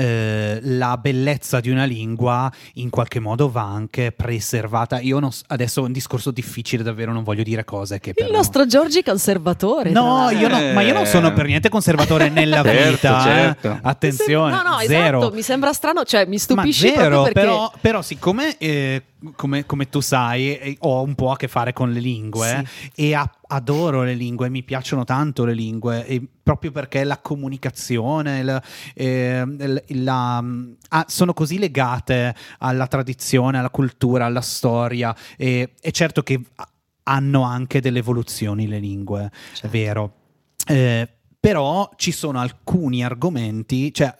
eh, 0.00 0.08
eh, 0.10 0.58
la 0.62 0.96
bellezza 0.96 1.60
di 1.60 1.70
una 1.70 1.84
lingua 1.84 2.50
in 2.74 2.90
qualche 2.90 3.20
modo 3.20 3.50
va 3.50 3.62
anche 3.62 4.12
preservata. 4.12 5.00
Io 5.00 5.18
non 5.18 5.30
adesso 5.48 5.80
è 5.80 5.84
un 5.84 5.92
discorso 5.92 6.30
difficile, 6.30 6.82
davvero 6.82 7.12
non 7.12 7.22
voglio 7.22 7.42
dire 7.42 7.64
cose 7.64 7.98
che 8.00 8.12
Il 8.16 8.30
nostro 8.30 8.66
Giorgi 8.66 9.02
conservatore. 9.02 9.90
No, 9.90 10.30
io 10.30 10.48
no- 10.48 10.72
ma 10.72 10.80
io 10.82 10.92
non 10.92 11.06
sono 11.06 11.32
per 11.32 11.46
niente 11.46 11.68
conservatore 11.68 12.28
nella 12.28 12.62
Certo, 12.62 12.90
vita. 12.90 13.20
eh. 13.20 13.22
certo. 13.22 13.78
Attenzione, 13.82 14.50
No, 14.50 14.62
no, 14.62 14.78
zero. 14.80 15.18
esatto, 15.18 15.34
mi 15.34 15.42
sembra 15.42 15.72
strano, 15.72 16.04
cioè 16.04 16.26
mi 16.26 16.38
stupisci 16.38 16.86
Ma 16.88 16.92
zero, 16.94 17.08
proprio 17.08 17.22
perché 17.32 17.40
però, 17.40 17.72
però 17.80 18.02
siccome 18.02 18.56
eh, 18.58 19.02
come, 19.36 19.66
come 19.66 19.88
tu 19.88 20.00
sai 20.00 20.76
ho 20.80 21.02
un 21.02 21.14
po' 21.14 21.30
a 21.30 21.36
che 21.36 21.48
fare 21.48 21.72
con 21.72 21.92
le 21.92 22.00
lingue 22.00 22.64
e 22.94 23.14
a- 23.14 23.30
adoro 23.48 24.02
le 24.02 24.14
lingue, 24.14 24.48
mi 24.48 24.62
piacciono 24.62 25.04
tanto 25.04 25.44
le 25.44 25.54
lingue 25.54 26.06
e 26.06 26.22
proprio 26.42 26.70
perché 26.72 27.04
la 27.04 27.18
comunicazione 27.18 28.38
il- 28.40 28.62
eh, 28.94 29.44
il- 29.86 30.02
la- 30.04 30.44
ah, 30.88 31.04
sono 31.08 31.32
così 31.34 31.58
legate 31.58 32.34
alla 32.58 32.86
tradizione, 32.86 33.58
alla 33.58 33.70
cultura, 33.70 34.26
alla 34.26 34.40
storia 34.40 35.14
e 35.36 35.74
è 35.80 35.90
certo 35.90 36.22
che 36.22 36.40
hanno 37.04 37.42
anche 37.42 37.80
delle 37.80 37.98
evoluzioni 37.98 38.66
le 38.68 38.78
lingue, 38.78 39.24
è 39.24 39.30
Certo. 39.54 39.68
vero. 39.68 40.14
Eh, 40.66 41.08
però 41.40 41.90
ci 41.96 42.12
sono 42.12 42.38
alcuni 42.38 43.02
argomenti, 43.04 43.92
cioè 43.94 44.14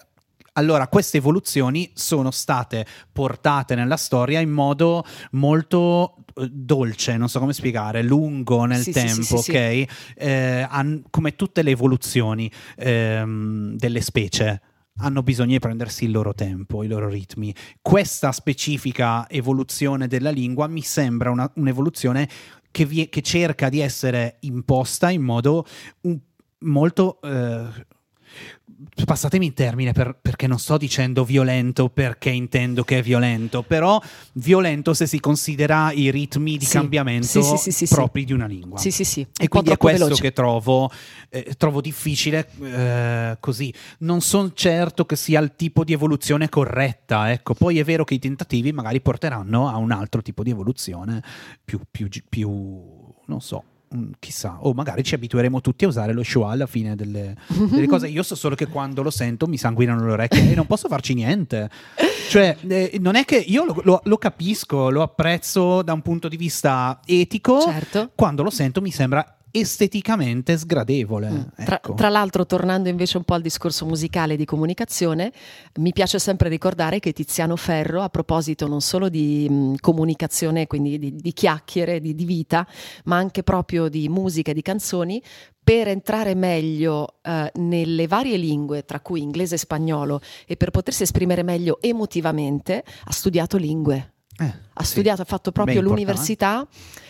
allora, 0.54 0.88
queste 0.88 1.18
evoluzioni 1.18 1.90
sono 1.94 2.30
state 2.30 2.86
portate 3.12 3.74
nella 3.74 3.96
storia 3.96 4.40
in 4.40 4.50
modo 4.50 5.04
molto 5.32 6.16
eh, 6.34 6.48
dolce, 6.50 7.16
non 7.16 7.28
so 7.28 7.38
come 7.38 7.52
spiegare, 7.52 8.02
lungo 8.02 8.64
nel 8.64 8.82
Sì, 8.82 8.92
tempo, 8.92 9.22
sì, 9.22 9.36
sì, 9.38 9.50
ok? 9.50 9.86
Eh, 10.16 10.66
han- 10.68 11.04
come 11.10 11.36
tutte 11.36 11.62
le 11.62 11.70
evoluzioni 11.70 12.50
ehm, 12.76 13.76
delle 13.76 14.00
specie 14.00 14.60
hanno 15.02 15.22
bisogno 15.22 15.52
di 15.52 15.58
prendersi 15.60 16.04
il 16.04 16.10
loro 16.10 16.34
tempo, 16.34 16.82
i 16.82 16.86
loro 16.88 17.08
ritmi. 17.08 17.54
Questa 17.80 18.32
specifica 18.32 19.28
evoluzione 19.30 20.08
della 20.08 20.30
lingua 20.30 20.66
mi 20.66 20.82
sembra 20.82 21.30
una- 21.30 21.50
un'evoluzione 21.54 22.28
che, 22.70 22.84
vie- 22.84 23.08
che 23.08 23.22
cerca 23.22 23.68
di 23.70 23.80
essere 23.80 24.36
imposta 24.40 25.08
in 25.10 25.22
modo 25.22 25.64
un- 26.02 26.18
molto... 26.60 27.20
eh, 27.22 27.86
passatemi 29.04 29.46
il 29.46 29.52
termine 29.52 29.92
per- 29.92 30.16
perché 30.20 30.46
non 30.46 30.58
sto 30.58 30.76
dicendo 30.76 31.24
violento 31.24 31.88
perché 31.88 32.30
intendo 32.30 32.82
che 32.84 32.98
è 32.98 33.02
violento, 33.02 33.62
però 33.62 34.00
violento 34.34 34.94
se 34.94 35.06
si 35.06 35.20
considera 35.20 35.92
i 35.92 36.10
ritmi 36.10 36.56
di 36.56 36.64
Sì, 36.64 36.72
cambiamento 36.72 37.56
sì, 37.56 37.70
sì, 37.72 37.86
propri 37.88 38.24
di 38.24 38.32
una 38.32 38.46
lingua. 38.46 38.78
Sì, 38.78 38.90
sì, 38.90 39.04
sì, 39.04 39.26
E 39.38 39.48
quindi 39.48 39.70
è 39.70 39.76
questo 39.76 40.04
veloce. 40.04 40.22
che 40.22 40.32
trovo, 40.32 40.90
eh, 41.28 41.54
trovo 41.56 41.80
difficile 41.80 42.48
eh, 42.62 43.36
così. 43.40 43.72
Non 43.98 44.20
sono 44.20 44.52
certo 44.54 45.04
che 45.04 45.16
sia 45.16 45.40
il 45.40 45.52
tipo 45.56 45.84
di 45.84 45.92
evoluzione 45.92 46.48
corretta. 46.48 47.30
Ecco. 47.32 47.54
Poi 47.54 47.78
è 47.78 47.84
vero 47.84 48.04
che 48.04 48.14
i 48.14 48.18
tentativi 48.18 48.72
magari 48.72 49.00
porteranno 49.00 49.68
a 49.68 49.76
un 49.76 49.90
altro 49.92 50.22
tipo 50.22 50.42
di 50.42 50.50
evoluzione 50.50 51.22
più, 51.64 51.80
più, 51.90 52.08
più 52.28 52.48
non 53.26 53.40
so. 53.40 53.62
Chissà, 54.20 54.58
o 54.60 54.72
magari 54.72 55.02
ci 55.02 55.16
abitueremo 55.16 55.60
tutti 55.60 55.84
a 55.84 55.88
usare 55.88 56.12
lo 56.12 56.22
show 56.22 56.42
alla 56.42 56.66
fine 56.66 56.94
delle, 56.94 57.34
delle 57.48 57.88
cose. 57.88 58.06
Io 58.06 58.22
so 58.22 58.36
solo 58.36 58.54
che 58.54 58.68
quando 58.68 59.02
lo 59.02 59.10
sento 59.10 59.48
mi 59.48 59.56
sanguinano 59.56 60.06
le 60.06 60.12
orecchie 60.12 60.52
e 60.52 60.54
non 60.54 60.66
posso 60.66 60.86
farci 60.86 61.12
niente. 61.12 61.68
Cioè, 62.28 62.56
eh, 62.68 62.98
non 63.00 63.16
è 63.16 63.24
che 63.24 63.36
io 63.38 63.64
lo, 63.64 63.80
lo- 63.82 64.00
lo 64.04 64.16
capisco, 64.16 64.90
lo 64.90 65.02
apprezzo 65.02 65.82
da 65.82 65.92
un 65.92 66.02
punto 66.02 66.28
di 66.28 66.36
vista 66.36 67.00
etico. 67.04 67.60
Certo. 67.62 68.12
Quando 68.14 68.44
lo 68.44 68.50
sento 68.50 68.80
mi 68.80 68.92
sembra 68.92 69.38
esteticamente 69.50 70.56
sgradevole. 70.56 71.30
Mm. 71.30 71.64
Tra, 71.64 71.76
ecco. 71.76 71.94
tra 71.94 72.08
l'altro, 72.08 72.46
tornando 72.46 72.88
invece 72.88 73.16
un 73.16 73.24
po' 73.24 73.34
al 73.34 73.42
discorso 73.42 73.86
musicale 73.86 74.36
di 74.36 74.44
comunicazione, 74.44 75.32
mi 75.76 75.92
piace 75.92 76.18
sempre 76.18 76.48
ricordare 76.48 77.00
che 77.00 77.12
Tiziano 77.12 77.56
Ferro, 77.56 78.02
a 78.02 78.08
proposito 78.08 78.66
non 78.66 78.80
solo 78.80 79.08
di 79.08 79.48
mh, 79.48 79.74
comunicazione, 79.80 80.66
quindi 80.66 80.98
di, 80.98 81.16
di 81.16 81.32
chiacchiere, 81.32 82.00
di, 82.00 82.14
di 82.14 82.24
vita, 82.24 82.66
ma 83.04 83.16
anche 83.16 83.42
proprio 83.42 83.88
di 83.88 84.08
musica 84.08 84.50
e 84.50 84.54
di 84.54 84.62
canzoni, 84.62 85.22
per 85.62 85.88
entrare 85.88 86.34
meglio 86.34 87.18
eh, 87.22 87.50
nelle 87.54 88.06
varie 88.06 88.36
lingue, 88.36 88.84
tra 88.84 89.00
cui 89.00 89.20
inglese 89.20 89.54
e 89.56 89.58
spagnolo, 89.58 90.20
e 90.46 90.56
per 90.56 90.70
potersi 90.70 91.02
esprimere 91.02 91.42
meglio 91.42 91.78
emotivamente, 91.80 92.82
ha 93.04 93.12
studiato 93.12 93.56
lingue. 93.56 94.14
Eh, 94.40 94.52
Ha 94.72 94.82
sì. 94.84 94.92
studiato, 94.92 95.20
ha 95.22 95.26
fatto 95.26 95.52
proprio 95.52 95.80
l'università, 95.82 96.66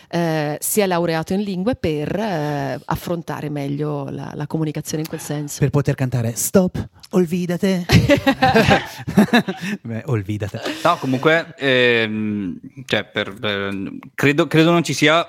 eh, 0.09 0.57
si 0.59 0.81
è 0.81 0.85
laureato 0.87 1.31
in 1.33 1.41
lingue 1.41 1.75
per 1.75 2.13
eh, 2.13 2.77
affrontare 2.85 3.49
meglio 3.49 4.09
la, 4.09 4.31
la 4.35 4.45
comunicazione 4.47 5.03
in 5.03 5.07
quel 5.07 5.21
senso. 5.21 5.59
Per 5.59 5.69
poter 5.69 5.95
cantare 5.95 6.33
Stop, 6.35 6.89
olvidate. 7.11 7.85
Beh, 9.81 10.03
olvidate. 10.07 10.59
No, 10.83 10.97
comunque, 10.97 11.53
ehm, 11.57 12.59
cioè, 12.85 13.05
per- 13.05 13.33
per- 13.33 13.91
credo, 14.13 14.47
credo 14.47 14.71
non 14.71 14.83
ci 14.83 14.93
sia 14.93 15.25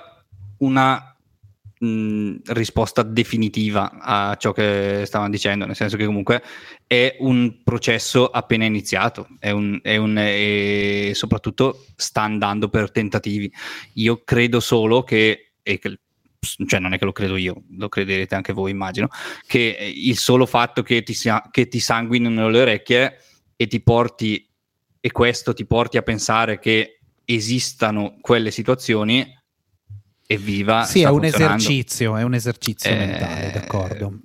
una 0.57 1.12
mh, 1.83 2.41
risposta 2.53 3.03
definitiva 3.03 3.91
a 3.99 4.35
ciò 4.37 4.51
che 4.53 5.03
stavano 5.05 5.29
dicendo, 5.29 5.65
nel 5.65 5.75
senso 5.75 5.97
che 5.97 6.05
comunque 6.05 6.41
è 6.87 7.17
un 7.19 7.61
processo 7.63 8.27
appena 8.27 8.65
iniziato, 8.65 9.27
è 9.39 9.51
un, 9.51 9.79
è 9.81 9.97
un- 9.97 10.17
e 10.17 11.11
soprattutto 11.13 11.85
sta 11.95 12.21
andando 12.21 12.69
per 12.69 12.91
tentativi. 12.91 13.51
Io 13.95 14.23
credo 14.23 14.59
solo 14.59 15.03
che, 15.03 15.53
e 15.61 15.79
che- 15.79 15.99
cioè 16.65 16.79
non 16.79 16.93
è 16.93 16.97
che 16.97 17.05
lo 17.05 17.11
credo 17.13 17.35
io, 17.37 17.63
lo 17.77 17.89
crederete 17.89 18.35
anche 18.35 18.53
voi 18.53 18.71
immagino, 18.71 19.07
che 19.45 19.93
il 19.95 20.17
solo 20.17 20.45
fatto 20.45 20.81
che 20.83 21.03
ti, 21.03 21.15
che 21.51 21.67
ti 21.67 21.79
sanguinino 21.79 22.49
le 22.49 22.61
orecchie 22.61 23.17
e 23.55 23.67
ti 23.67 23.81
porti 23.81 24.47
e 24.99 25.11
questo 25.11 25.53
ti 25.53 25.65
porti 25.65 25.97
a 25.97 26.01
pensare 26.01 26.59
che 26.59 26.99
esistano 27.25 28.17
quelle 28.21 28.51
situazioni 28.51 29.25
evviva 30.33 30.83
sì, 30.83 31.01
è 31.01 31.09
un 31.09 31.23
esercizio, 31.23 32.15
è 32.17 32.23
un 32.23 32.33
esercizio 32.33 32.89
Eh, 32.91 32.95
mentale, 32.95 33.51
d'accordo. 33.51 34.19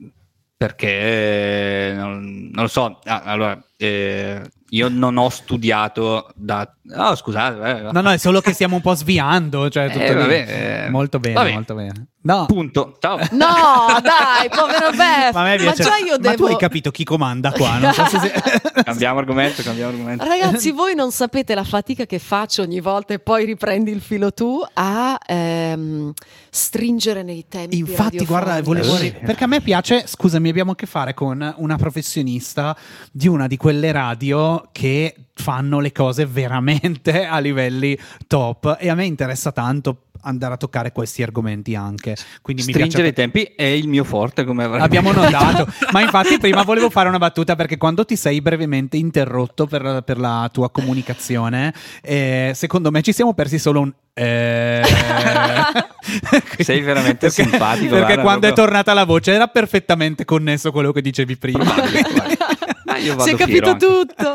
perché 0.56 1.92
non, 1.94 2.50
non 2.52 2.62
lo 2.64 2.68
so 2.68 2.98
ah, 3.04 3.22
allora 3.22 3.62
eh, 3.80 4.42
io 4.70 4.88
non 4.88 5.16
ho 5.16 5.28
studiato 5.28 6.30
da 6.34 6.70
oh 6.96 7.14
scusate 7.14 7.86
eh, 7.86 7.92
No, 7.92 8.00
no, 8.00 8.10
è 8.10 8.18
solo 8.18 8.40
che 8.40 8.52
stiamo 8.52 8.76
un 8.76 8.82
po' 8.82 8.94
sviando, 8.94 9.70
cioè 9.70 9.90
tutto 9.90 10.04
Eh, 10.04 10.14
vabbè, 10.14 10.84
eh, 10.86 10.90
molto 10.90 11.20
bene, 11.20 11.34
vabbè. 11.34 11.52
molto 11.52 11.74
bene. 11.74 12.06
No, 12.20 12.46
punto 12.46 12.96
ciao 12.98 13.16
No, 13.16 14.00
dai, 14.02 14.48
povero 14.50 14.90
Bef! 14.90 15.32
ma, 15.32 15.40
a 15.40 15.44
me 15.44 15.56
piace- 15.56 15.82
già 15.84 15.96
io 15.98 16.18
ma 16.18 16.30
tu 16.32 16.42
devo... 16.42 16.46
hai 16.48 16.56
capito 16.56 16.90
chi 16.90 17.04
comanda 17.04 17.52
qua? 17.52 17.78
Non 17.78 17.92
so 17.92 18.04
se 18.06 18.18
si- 18.18 18.30
cambiamo 18.82 19.20
argomento 19.20 19.62
cambiamo 19.62 19.92
argomento 19.92 20.24
Ragazzi, 20.24 20.72
voi 20.72 20.94
non 20.94 21.12
sapete 21.12 21.54
la 21.54 21.64
fatica 21.64 22.04
che 22.04 22.18
faccio 22.18 22.62
ogni 22.62 22.80
volta 22.80 23.14
e 23.14 23.20
poi 23.20 23.44
riprendi 23.44 23.92
il 23.92 24.00
filo 24.00 24.32
tu 24.32 24.60
a 24.74 25.18
ehm, 25.24 26.12
stringere 26.50 27.22
nei 27.22 27.46
tempi. 27.48 27.78
Infatti, 27.78 28.24
guarda, 28.24 28.60
volevo 28.62 28.96
perché 29.24 29.44
a 29.44 29.46
me 29.46 29.60
piace, 29.60 30.04
scusami, 30.06 30.48
abbiamo 30.48 30.72
a 30.72 30.74
che 30.74 30.86
fare 30.86 31.14
con 31.14 31.54
una 31.58 31.76
professionista 31.76 32.76
di 33.12 33.28
una 33.28 33.46
di 33.46 33.56
quelle 33.56 33.67
radio 33.92 34.68
che 34.72 35.14
fanno 35.34 35.80
le 35.80 35.92
cose 35.92 36.26
veramente 36.26 37.24
a 37.26 37.38
livelli 37.38 37.98
top. 38.26 38.76
E 38.78 38.88
a 38.88 38.94
me 38.94 39.04
interessa 39.04 39.52
tanto 39.52 40.07
andare 40.22 40.54
a 40.54 40.56
toccare 40.56 40.92
questi 40.92 41.22
argomenti 41.22 41.74
anche. 41.74 42.16
Quindi 42.42 42.62
mi 42.64 42.72
stringere 42.72 43.12
piace 43.12 43.20
i 43.20 43.30
tempi 43.30 43.52
è 43.56 43.64
il 43.64 43.88
mio 43.88 44.04
forte 44.04 44.44
come 44.44 44.64
avrai 44.64 44.80
Abbiamo 44.82 45.12
notato, 45.12 45.66
ma 45.92 46.00
infatti 46.00 46.38
prima 46.38 46.62
volevo 46.62 46.90
fare 46.90 47.08
una 47.08 47.18
battuta 47.18 47.54
perché 47.56 47.76
quando 47.76 48.04
ti 48.04 48.16
sei 48.16 48.40
brevemente 48.40 48.96
interrotto 48.96 49.66
per, 49.66 50.02
per 50.04 50.18
la 50.18 50.48
tua 50.52 50.70
comunicazione, 50.70 51.72
eh, 52.02 52.52
secondo 52.54 52.90
me 52.90 53.02
ci 53.02 53.12
siamo 53.12 53.34
persi 53.34 53.58
solo 53.58 53.80
un... 53.80 53.92
eh. 54.14 54.82
Sei 56.58 56.80
veramente 56.80 57.26
Perché- 57.28 57.42
simpatico, 57.42 57.94
Perché 57.94 58.14
guarda, 58.14 58.22
quando 58.22 58.46
è 58.46 58.52
proprio. 58.52 58.64
tornata 58.64 58.94
la 58.94 59.04
voce 59.04 59.32
era 59.32 59.46
perfettamente 59.48 60.24
connesso 60.24 60.68
a 60.68 60.72
quello 60.72 60.92
che 60.92 61.00
dicevi 61.02 61.36
prima. 61.36 61.64
Ah, 62.90 62.96
Si 63.20 63.30
è 63.30 63.34
capito 63.36 63.68
anche. 63.70 63.86
tutto. 63.86 64.32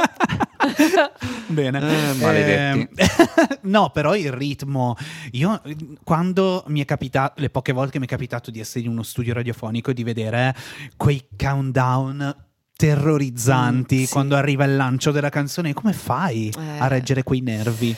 Bene. 1.48 1.80
Eh, 1.80 2.14
maledetti. 2.14 2.90
Ehm, 2.96 3.48
no, 3.72 3.90
però 3.90 4.16
il 4.16 4.32
ritmo. 4.32 4.96
Io 5.32 5.62
quando 6.04 6.64
mi 6.68 6.82
è 6.82 6.86
capitato, 6.86 7.42
le 7.42 7.50
poche 7.50 7.72
volte 7.74 7.92
che 7.94 8.00
mi 8.00 8.06
è 8.06 8.10
capitato 8.10 8.52
di 8.52 8.60
essere 8.60 8.86
in 8.86 8.92
uno 8.92 9.04
studio 9.04 9.34
radiofonico 9.34 9.92
e 9.92 9.94
di 9.94 10.04
vedere 10.04 10.56
quei 10.98 11.26
countdown 11.38 12.36
terrorizzanti 12.76 14.02
Mm, 14.02 14.04
sì. 14.04 14.12
quando 14.12 14.36
arriva 14.36 14.64
il 14.66 14.76
lancio 14.76 15.12
della 15.12 15.30
canzone, 15.30 15.74
come 15.74 15.94
fai 15.94 16.50
Eh. 16.58 16.80
a 16.80 16.88
reggere 16.88 17.24
quei 17.24 17.42
nervi? 17.42 17.96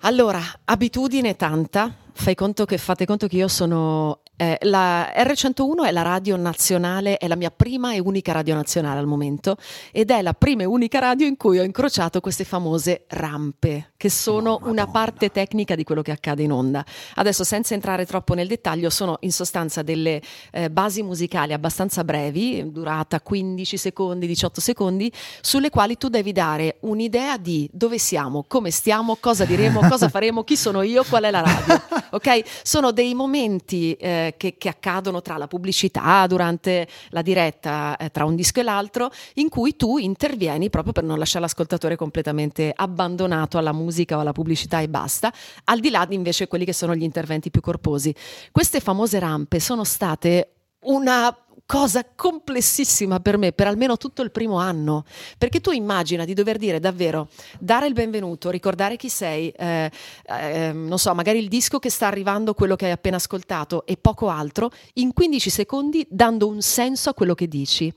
Allora, 0.00 0.40
abitudine 0.64 1.34
tanta. 1.36 1.92
Fai 2.12 2.34
conto 2.34 2.64
che 2.64 2.78
fate 2.78 3.04
conto 3.06 3.26
che 3.26 3.36
io 3.36 3.48
sono 3.48 4.20
Eh, 4.40 4.56
la 4.62 5.12
R101 5.16 5.86
è 5.86 5.90
la 5.90 6.02
radio 6.02 6.36
nazionale, 6.36 7.16
è 7.16 7.26
la 7.26 7.34
mia 7.34 7.50
prima 7.50 7.92
e 7.92 7.98
unica 7.98 8.30
radio 8.30 8.54
nazionale 8.54 9.00
al 9.00 9.06
momento 9.06 9.56
ed 9.90 10.12
è 10.12 10.22
la 10.22 10.32
prima 10.32 10.62
e 10.62 10.64
unica 10.64 11.00
radio 11.00 11.26
in 11.26 11.36
cui 11.36 11.58
ho 11.58 11.64
incrociato 11.64 12.20
queste 12.20 12.44
famose 12.44 13.06
rampe, 13.08 13.94
che 13.98 14.10
sono 14.10 14.60
una 14.62 14.86
parte 14.86 15.30
tecnica 15.30 15.74
di 15.74 15.82
quello 15.82 16.02
che 16.02 16.12
accade 16.12 16.44
in 16.44 16.52
onda. 16.52 16.84
Adesso, 17.16 17.42
senza 17.42 17.74
entrare 17.74 18.06
troppo 18.06 18.32
nel 18.32 18.46
dettaglio, 18.46 18.90
sono 18.90 19.16
in 19.22 19.32
sostanza 19.32 19.82
delle 19.82 20.22
eh, 20.52 20.70
basi 20.70 21.02
musicali 21.02 21.52
abbastanza 21.52 22.04
brevi, 22.04 22.70
durata 22.70 23.20
15 23.20 23.76
secondi, 23.76 24.28
18 24.28 24.60
secondi, 24.60 25.12
sulle 25.40 25.68
quali 25.68 25.96
tu 25.96 26.08
devi 26.08 26.30
dare 26.30 26.76
un'idea 26.82 27.38
di 27.38 27.68
dove 27.72 27.98
siamo, 27.98 28.44
come 28.46 28.70
stiamo, 28.70 29.16
cosa 29.18 29.44
diremo, 29.44 29.80
cosa 29.88 30.08
faremo, 30.08 30.44
chi 30.44 30.56
sono 30.56 30.82
io, 30.82 31.02
qual 31.02 31.24
è 31.24 31.30
la 31.30 31.40
radio. 31.40 31.82
Ok? 32.10 32.42
Sono 32.62 32.90
dei 32.90 33.12
momenti 33.12 33.92
eh, 33.92 34.32
che, 34.38 34.56
che 34.56 34.70
accadono 34.70 35.20
tra 35.20 35.36
la 35.36 35.46
pubblicità, 35.46 36.26
durante 36.26 36.88
la 37.10 37.20
diretta, 37.20 37.98
eh, 37.98 38.10
tra 38.10 38.24
un 38.24 38.34
disco 38.34 38.60
e 38.60 38.62
l'altro, 38.62 39.10
in 39.34 39.50
cui 39.50 39.76
tu 39.76 39.98
intervieni 39.98 40.70
proprio 40.70 40.94
per 40.94 41.04
non 41.04 41.18
lasciare 41.18 41.44
l'ascoltatore 41.44 41.96
completamente 41.96 42.72
abbandonato 42.74 43.58
alla 43.58 43.72
musica 43.72 43.87
o 44.16 44.20
alla 44.20 44.32
pubblicità 44.32 44.80
e 44.80 44.88
basta, 44.88 45.32
al 45.64 45.80
di 45.80 45.90
là 45.90 46.04
di 46.04 46.14
invece 46.14 46.46
quelli 46.46 46.64
che 46.64 46.72
sono 46.72 46.94
gli 46.94 47.02
interventi 47.02 47.50
più 47.50 47.60
corposi. 47.60 48.14
Queste 48.50 48.80
famose 48.80 49.18
rampe 49.18 49.60
sono 49.60 49.84
state 49.84 50.52
una 50.80 51.36
cosa 51.68 52.02
complessissima 52.02 53.20
per 53.20 53.36
me 53.36 53.52
per 53.52 53.66
almeno 53.66 53.98
tutto 53.98 54.22
il 54.22 54.30
primo 54.30 54.56
anno 54.56 55.04
perché 55.36 55.60
tu 55.60 55.70
immagina 55.70 56.24
di 56.24 56.32
dover 56.32 56.56
dire 56.56 56.80
davvero 56.80 57.28
dare 57.60 57.86
il 57.86 57.92
benvenuto 57.92 58.48
ricordare 58.48 58.96
chi 58.96 59.10
sei 59.10 59.50
eh, 59.50 59.90
eh, 60.24 60.72
non 60.72 60.98
so 60.98 61.12
magari 61.14 61.40
il 61.40 61.48
disco 61.48 61.78
che 61.78 61.90
sta 61.90 62.06
arrivando 62.06 62.54
quello 62.54 62.74
che 62.74 62.86
hai 62.86 62.92
appena 62.92 63.16
ascoltato 63.16 63.84
e 63.84 63.98
poco 63.98 64.30
altro 64.30 64.70
in 64.94 65.12
15 65.12 65.50
secondi 65.50 66.06
dando 66.08 66.48
un 66.48 66.62
senso 66.62 67.10
a 67.10 67.14
quello 67.14 67.34
che 67.34 67.48
dici 67.48 67.92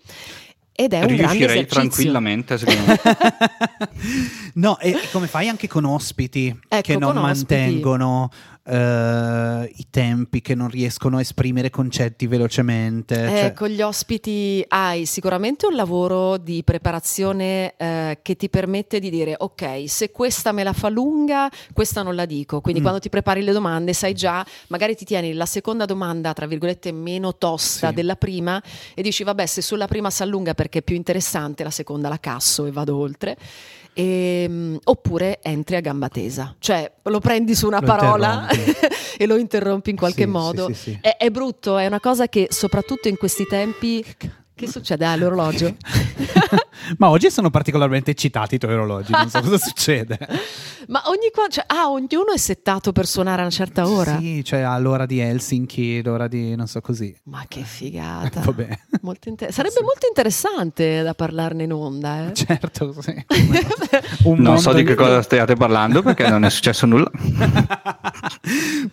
ed 0.74 0.94
è 0.94 1.00
un 1.00 1.08
grande 1.08 1.18
Riuscirei 1.18 1.46
esercizio 1.46 1.80
tranquillamente, 1.82 2.58
secondo 2.58 2.82
me. 2.86 3.00
no, 4.56 4.80
e 4.80 4.98
come 5.12 5.28
fai 5.28 5.48
anche 5.50 5.68
con 5.68 5.86
ospiti 5.86 6.48
Ecco, 6.68 6.82
che 6.82 6.98
non 6.98 7.18
ospiti. 7.18 7.54
mantengono 7.54 8.32
eh, 8.64 9.72
i 9.76 9.88
tempi, 9.90 10.42
che 10.42 10.56
non 10.56 10.70
riescono 10.70 11.18
a 11.18 11.22
esprimere 11.22 11.70
concetti 11.70 12.28
velocemente? 12.28 13.16
cioè- 13.16 13.46
Eh, 13.46 13.54
con 13.54 13.70
gli 13.70 13.82
ospiti 13.82 14.64
hai 14.68 15.06
sicuramente 15.06 15.66
un 15.66 15.76
lavoro 15.76 16.38
di 16.38 16.64
preparazione 16.64 17.74
eh, 17.78 18.20
che 18.22 18.36
ti 18.36 18.50
permette 18.50 19.00
di 19.00 19.10
dire 19.10 19.36
ok, 19.38 19.84
se 19.88 20.12
questa 20.12 20.52
me 20.52 20.64
la 20.64 20.74
fa 20.74 20.90
lunga, 20.90 21.50
questa 21.74 22.02
non 22.04 22.16
la 22.16 22.26
dico. 22.26 22.62
Quindi 22.62 22.80
Mm. 22.80 22.84
quando 22.84 23.00
ti 23.02 23.10
prepari 23.10 23.42
le 23.44 23.52
domande 23.52 23.94
sai 23.94 24.14
già, 24.14 24.46
magari 24.68 24.96
ti 24.96 25.06
tieni 25.06 25.34
la 25.34 25.46
seconda 25.46 25.86
domanda, 25.86 26.34
tra 26.34 26.46
virgolette, 26.46 26.92
meno 26.92 27.36
tosta 27.38 27.90
Sì. 27.90 27.94
della 27.94 28.16
prima 28.16 28.62
e 28.94 29.02
dici 29.02 29.24
vabbè, 29.24 29.46
se 29.46 29.62
sulla 29.62 29.88
prima 29.88 30.10
si 30.10 30.22
allunga 30.24 30.54
perché 30.54 30.80
è 30.80 30.82
più 30.84 30.96
interessante, 30.96 31.64
la 31.64 31.70
seconda 31.72 32.10
la 32.10 32.20
casso 32.20 32.66
e 32.66 32.72
vado 32.72 32.96
oltre. 32.96 33.38
Ehm, 33.94 34.80
oppure 34.86 35.40
entri 35.42 35.76
a 35.76 35.82
gamba 35.82 36.08
tesa, 36.08 36.56
cioè 36.60 36.90
lo 37.04 37.20
prendi 37.20 37.54
su 37.56 37.68
una 37.68 37.82
Lo 37.82 37.86
parola. 37.86 38.48
e 39.18 39.26
lo 39.26 39.38
interrompi 39.38 39.90
in 39.92 39.96
qualche 39.98 40.24
Sì, 40.24 40.30
modo. 40.30 40.68
sì, 40.68 40.74
sì. 40.74 40.98
È, 41.02 41.16
è 41.18 41.30
brutto, 41.30 41.78
è 41.78 41.86
una 41.86 42.00
cosa 42.00 42.28
che 42.28 42.48
soprattutto 42.50 43.08
in 43.08 43.18
questi 43.18 43.46
tempi... 43.46 44.06
Che 44.54 44.68
succede 44.68 45.06
Ah, 45.06 45.14
all'orologio? 45.14 45.76
Ma 46.98 47.10
oggi 47.10 47.30
sono 47.30 47.50
particolarmente 47.50 48.12
eccitati 48.12 48.56
i 48.56 48.58
tuoi 48.58 48.74
orologi, 48.74 49.12
non 49.12 49.30
so 49.30 49.40
cosa 49.42 49.58
succede. 49.58 50.18
Ma 50.88 51.02
ogni 51.06 51.30
qua... 51.34 51.48
Cioè, 51.50 51.64
ah, 51.68 51.90
ognuno 51.90 52.32
è 52.34 52.38
settato 52.38 52.92
per 52.92 53.06
suonare 53.06 53.40
a 53.40 53.42
una 53.44 53.52
certa 53.52 53.88
ora? 53.88 54.18
Sì, 54.18 54.44
cioè 54.44 54.62
all'ora 54.62 55.06
di 55.06 55.20
Helsinki, 55.20 56.02
l'ora 56.04 56.28
di 56.28 56.56
non 56.56 56.68
so 56.68 56.82
così. 56.82 57.16
Ma 57.24 57.46
che 57.48 57.62
figata. 57.64 58.42
Vabbè. 58.46 58.80
Molto 59.02 59.30
inter- 59.30 59.52
Sarebbe 59.52 59.82
molto 59.82 60.08
interessante 60.08 61.02
da 61.02 61.14
parlarne 61.14 61.64
in 61.64 61.74
onda, 61.74 62.28
eh? 62.28 62.34
Certo, 62.42 62.96
sì. 63.02 63.14
Un 64.24 64.40
Non 64.40 64.60
so 64.60 64.74
di 64.74 64.84
che 64.84 64.96
cosa 64.96 65.22
stiate 65.22 65.56
parlando 65.56 66.02
perché 66.02 66.28
non 66.28 66.44
è 66.46 66.50
successo 66.50 66.86
nulla. 66.86 67.10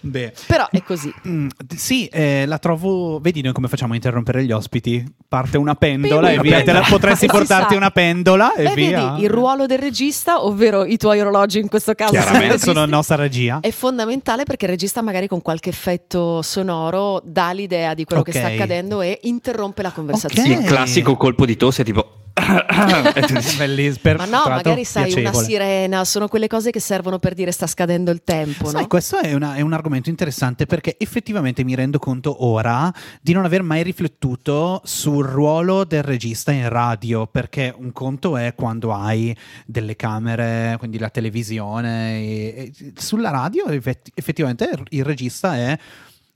Beh. 0.00 0.32
Però 0.46 0.68
è 0.70 0.82
così. 0.82 1.12
Mm, 1.28 1.48
sì, 1.76 2.06
eh, 2.06 2.46
la 2.46 2.58
trovo. 2.58 3.18
Vedi 3.18 3.42
noi 3.42 3.52
come 3.52 3.68
facciamo 3.68 3.92
a 3.92 3.96
interrompere 3.96 4.44
gli 4.44 4.52
ospiti? 4.52 5.04
Parte 5.28 5.58
una 5.58 5.74
pendola 5.74 6.28
Pendola, 6.28 6.30
e 6.30 6.40
via. 6.40 6.58
Te 6.62 6.72
la, 6.72 6.80
pendola. 6.80 6.86
potresti 6.88 7.26
portarti 7.26 7.74
sa. 7.74 7.80
Una 7.88 7.90
pendola 7.90 8.54
e 8.54 8.64
Beh, 8.64 8.74
via. 8.74 9.10
vedi, 9.10 9.22
il 9.24 9.30
ruolo 9.30 9.66
del 9.66 9.78
regista, 9.78 10.44
ovvero 10.44 10.84
i 10.84 10.96
tuoi 10.96 11.20
orologi 11.20 11.58
in 11.58 11.68
questo 11.68 11.94
caso, 11.94 12.12
Chiaramente 12.12 12.58
sono 12.58 12.84
nostra 12.86 13.16
regia. 13.16 13.58
È 13.60 13.70
fondamentale 13.70 14.44
perché 14.44 14.66
il 14.66 14.72
regista 14.72 15.02
magari 15.02 15.26
con 15.26 15.42
qualche 15.42 15.70
effetto 15.70 16.42
sonoro 16.42 17.20
dà 17.24 17.50
l'idea 17.52 17.94
di 17.94 18.04
quello 18.04 18.22
Ok. 18.22 18.30
che 18.30 18.38
sta 18.38 18.48
accadendo 18.48 19.00
e 19.00 19.18
interrompe 19.22 19.82
la 19.82 19.90
conversazione. 19.90 20.54
Ok. 20.54 20.60
Il 20.62 20.66
classico 20.66 21.16
colpo 21.16 21.44
di 21.46 21.56
tosse 21.56 21.84
tipo... 21.84 22.12
Ma 24.16 24.24
no, 24.24 24.42
magari 24.48 24.84
sai 24.84 25.12
una 25.12 25.20
piacevole. 25.30 25.44
sirena, 25.44 26.04
sono 26.04 26.28
quelle 26.28 26.46
cose 26.46 26.70
che 26.70 26.80
servono 26.80 27.18
per 27.18 27.34
dire 27.34 27.50
sta 27.52 27.66
scadendo 27.66 28.10
il 28.10 28.22
tempo, 28.24 28.66
Sai, 28.68 28.82
no? 28.82 28.86
questo 28.86 29.18
è, 29.18 29.32
una- 29.34 29.54
è 29.54 29.60
un 29.60 29.72
argomento 29.72 30.08
interessante 30.08 30.66
perché 30.66 30.96
effettivamente 30.98 31.64
mi 31.64 31.74
rendo 31.74 31.98
conto 31.98 32.44
ora 32.44 32.92
di 33.20 33.32
non 33.32 33.44
aver 33.44 33.62
mai 33.62 33.82
riflettuto 33.82 34.80
sul 34.84 35.24
ruolo 35.26 35.84
del 35.84 36.02
regista 36.02 36.52
in 36.52 36.68
radio, 36.68 37.26
perché 37.26 37.74
un 37.76 37.92
conto 37.92 38.36
è 38.36 38.54
quando 38.54 38.92
hai 38.94 39.34
delle 39.66 39.96
camere, 39.96 40.76
quindi 40.78 40.98
la 40.98 41.10
televisione, 41.10 42.18
e- 42.20 42.72
e 42.78 42.92
sulla 42.96 43.30
radio 43.30 43.66
effetti- 43.66 44.12
effettivamente 44.14 44.70
il 44.90 45.04
regista 45.04 45.56
è 45.56 45.78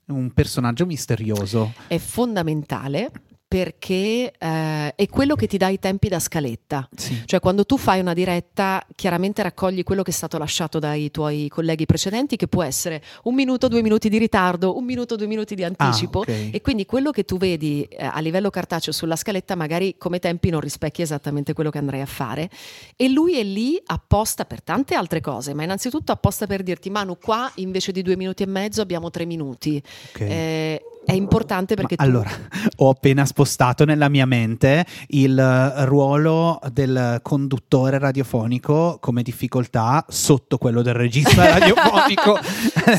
un 0.07 0.31
personaggio 0.31 0.85
misterioso. 0.85 1.73
È 1.87 1.97
fondamentale 1.97 3.11
perché 3.53 4.33
eh, 4.35 4.95
è 4.95 5.07
quello 5.09 5.35
che 5.35 5.45
ti 5.45 5.57
dà 5.57 5.67
i 5.67 5.77
tempi 5.77 6.07
da 6.07 6.17
scaletta. 6.17 6.89
Sì. 6.95 7.21
Cioè 7.23 7.39
quando 7.39 7.65
tu 7.65 7.77
fai 7.77 7.99
una 7.99 8.13
diretta 8.13 8.83
chiaramente 8.95 9.43
raccogli 9.43 9.83
quello 9.83 10.01
che 10.01 10.09
è 10.09 10.13
stato 10.13 10.39
lasciato 10.39 10.79
dai 10.79 11.11
tuoi 11.11 11.49
colleghi 11.49 11.85
precedenti 11.85 12.35
che 12.35 12.47
può 12.47 12.63
essere 12.63 13.03
un 13.25 13.35
minuto, 13.35 13.67
due 13.67 13.83
minuti 13.83 14.09
di 14.09 14.17
ritardo, 14.17 14.75
un 14.75 14.83
minuto, 14.83 15.15
due 15.15 15.27
minuti 15.27 15.53
di 15.53 15.63
anticipo 15.63 16.21
ok. 16.21 16.49
e 16.51 16.61
quindi 16.63 16.87
quello 16.87 17.11
che 17.11 17.25
tu 17.25 17.37
vedi 17.37 17.83
eh, 17.83 18.03
a 18.03 18.19
livello 18.21 18.49
cartaceo 18.49 18.91
sulla 18.91 19.15
scaletta 19.15 19.53
magari 19.53 19.97
come 19.99 20.17
tempi 20.17 20.49
non 20.49 20.59
rispecchia 20.59 21.03
esattamente 21.03 21.53
quello 21.53 21.69
che 21.69 21.77
andrei 21.77 22.01
a 22.01 22.07
fare 22.07 22.49
e 22.95 23.07
lui 23.07 23.37
è 23.37 23.43
lì 23.43 23.79
apposta 23.85 24.45
per 24.45 24.63
tante 24.63 24.95
altre 24.95 25.21
cose 25.21 25.53
ma 25.53 25.61
innanzitutto 25.61 26.11
apposta 26.11 26.47
per 26.47 26.63
dirti 26.63 26.89
Manu 26.89 27.19
qua 27.19 27.51
invece 27.57 27.91
di 27.91 28.01
due 28.01 28.15
minuti 28.15 28.41
e 28.41 28.47
mezzo 28.47 28.81
abbiamo 28.81 29.11
tre 29.11 29.25
minuti 29.25 29.79
Ok. 30.13 30.21
Eh, 30.21 30.81
è 31.05 31.13
importante 31.13 31.75
perché 31.75 31.95
Ma 31.97 32.03
tu 32.03 32.09
allora, 32.09 32.29
ho 32.77 32.89
appena 32.89 33.25
spostato 33.25 33.42
nella 33.85 34.09
mia 34.09 34.25
mente 34.25 34.85
il 35.09 35.37
eh, 35.37 35.85
ruolo 35.85 36.59
del 36.71 37.19
conduttore 37.21 37.97
radiofonico 37.99 38.97
come 39.01 39.21
difficoltà 39.23 40.05
sotto 40.09 40.57
quello 40.57 40.81
del 40.81 40.93
regista 40.93 41.47
radiofonico. 41.57 42.39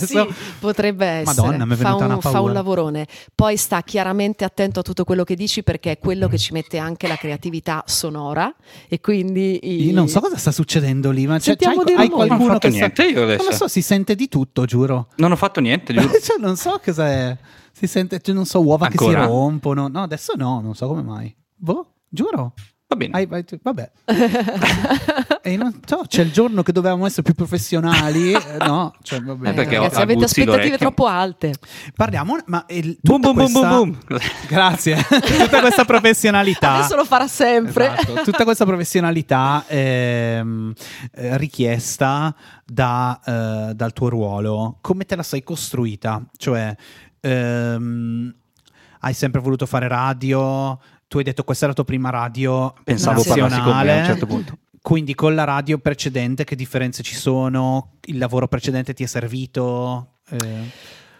Sì, 0.00 0.22
potrebbe 0.60 1.06
essere. 1.06 1.40
Madonna, 1.46 1.64
mi 1.64 1.74
è 1.74 1.76
fa, 1.76 1.94
un, 1.94 2.02
una 2.04 2.20
fa 2.20 2.30
paura. 2.30 2.40
un 2.48 2.52
lavorone. 2.52 3.06
Poi 3.34 3.56
sta 3.56 3.82
chiaramente 3.82 4.44
attento 4.44 4.80
a 4.80 4.82
tutto 4.82 5.04
quello 5.04 5.24
che 5.24 5.34
dici 5.36 5.62
perché 5.62 5.92
è 5.92 5.98
quello 5.98 6.28
che 6.28 6.38
ci 6.38 6.52
mette 6.52 6.78
anche 6.78 7.06
la 7.08 7.16
creatività 7.16 7.82
sonora 7.86 8.52
e 8.88 9.00
quindi 9.00 9.58
i- 9.62 9.86
Io 9.86 9.92
non 9.94 10.08
so 10.08 10.20
cosa 10.20 10.36
sta 10.36 10.50
succedendo 10.52 11.10
lì, 11.10 11.26
ma 11.26 11.36
c'è, 11.38 11.42
Sentiamo 11.56 11.82
c'hai- 11.82 11.94
hai 11.94 12.08
rumori. 12.08 12.28
qualcuno 12.28 12.36
Non 12.38 12.48
ho 12.48 12.52
fatto 12.54 12.68
che 12.68 12.74
niente 12.74 13.04
io 13.04 13.22
adesso. 13.24 13.42
Non 13.42 13.50
lo 13.50 13.56
so, 13.56 13.68
si 13.68 13.82
sente 13.82 14.14
di 14.14 14.28
tutto, 14.28 14.64
giuro. 14.64 15.08
Non 15.16 15.32
ho 15.32 15.36
fatto 15.36 15.60
niente, 15.60 15.92
giuro. 15.92 16.12
Cioè, 16.20 16.36
non 16.38 16.56
so 16.56 16.80
cosa 16.84 17.06
è. 17.08 17.36
Si 17.76 17.86
sente, 17.88 18.20
cioè, 18.20 18.34
non 18.34 18.46
so, 18.46 18.62
uova 18.62 18.86
che 18.86 18.92
Ancora? 18.98 19.22
si 19.22 19.26
rompono. 19.28 19.88
No, 19.88 20.02
adesso 20.02 20.34
no, 20.36 20.60
non 20.60 20.74
so 20.76 20.86
come 20.86 21.02
mai. 21.02 21.34
Boh, 21.56 21.94
giuro. 22.08 22.54
Va 22.86 22.96
bene. 22.96 23.16
Hai- 23.16 23.26
vai- 23.26 23.44
vabbè. 23.62 23.90
e 25.42 25.56
non 25.56 25.80
so, 25.84 26.02
c'è 26.06 26.22
il 26.22 26.30
giorno 26.30 26.62
che 26.62 26.70
dovevamo 26.70 27.06
essere 27.06 27.22
più 27.22 27.34
professionali. 27.34 28.32
eh, 28.34 28.56
no, 28.60 28.94
cioè, 29.02 29.20
vabbè. 29.22 29.48
Eh, 29.48 29.52
perché 29.54 29.78
ho- 29.78 29.82
ragazzi, 29.82 30.00
avete 30.02 30.24
aspettative 30.24 30.56
l'orecchio. 30.56 30.78
troppo 30.78 31.06
alte. 31.06 31.54
Parliamo, 31.96 32.36
ma 32.46 32.64
il, 32.68 32.96
boom, 33.00 33.20
boom, 33.22 33.34
questa- 33.34 33.68
boom, 33.68 33.98
boom. 34.06 34.18
Grazie. 34.46 34.96
tutta 35.08 35.60
questa 35.60 35.84
professionalità. 35.84 36.74
Adesso 36.74 36.94
lo 36.96 37.04
farà 37.04 37.26
sempre. 37.26 37.92
Esatto, 37.96 38.22
tutta 38.22 38.44
questa 38.44 38.64
professionalità 38.66 39.64
ehm, 39.66 40.72
eh, 41.14 41.36
richiesta 41.38 42.34
da, 42.66 43.20
eh, 43.70 43.74
dal 43.74 43.92
tuo 43.92 44.08
ruolo, 44.10 44.78
come 44.82 45.04
te 45.04 45.16
la 45.16 45.22
sei 45.22 45.42
costruita? 45.42 46.22
Cioè, 46.36 46.76
ehm, 47.24 48.34
hai 49.00 49.14
sempre 49.14 49.40
voluto 49.40 49.66
fare 49.66 49.88
radio? 49.88 50.78
Tu 51.08 51.18
hai 51.18 51.24
detto 51.24 51.44
questa 51.44 51.64
è 51.64 51.68
la 51.68 51.74
tua 51.74 51.84
prima 51.84 52.10
radio 52.10 52.74
Pensavo 52.84 53.22
Nazionale. 53.24 53.92
a 53.92 53.98
un 53.98 54.04
certo 54.04 54.26
punto. 54.26 54.58
Quindi 54.80 55.14
con 55.14 55.34
la 55.34 55.44
radio 55.44 55.78
precedente 55.78 56.44
che 56.44 56.56
differenze 56.56 57.02
ci 57.02 57.14
sono? 57.14 57.92
Il 58.04 58.18
lavoro 58.18 58.48
precedente 58.48 58.92
ti 58.92 59.02
è 59.02 59.06
servito? 59.06 60.18
Eh, 60.28 60.70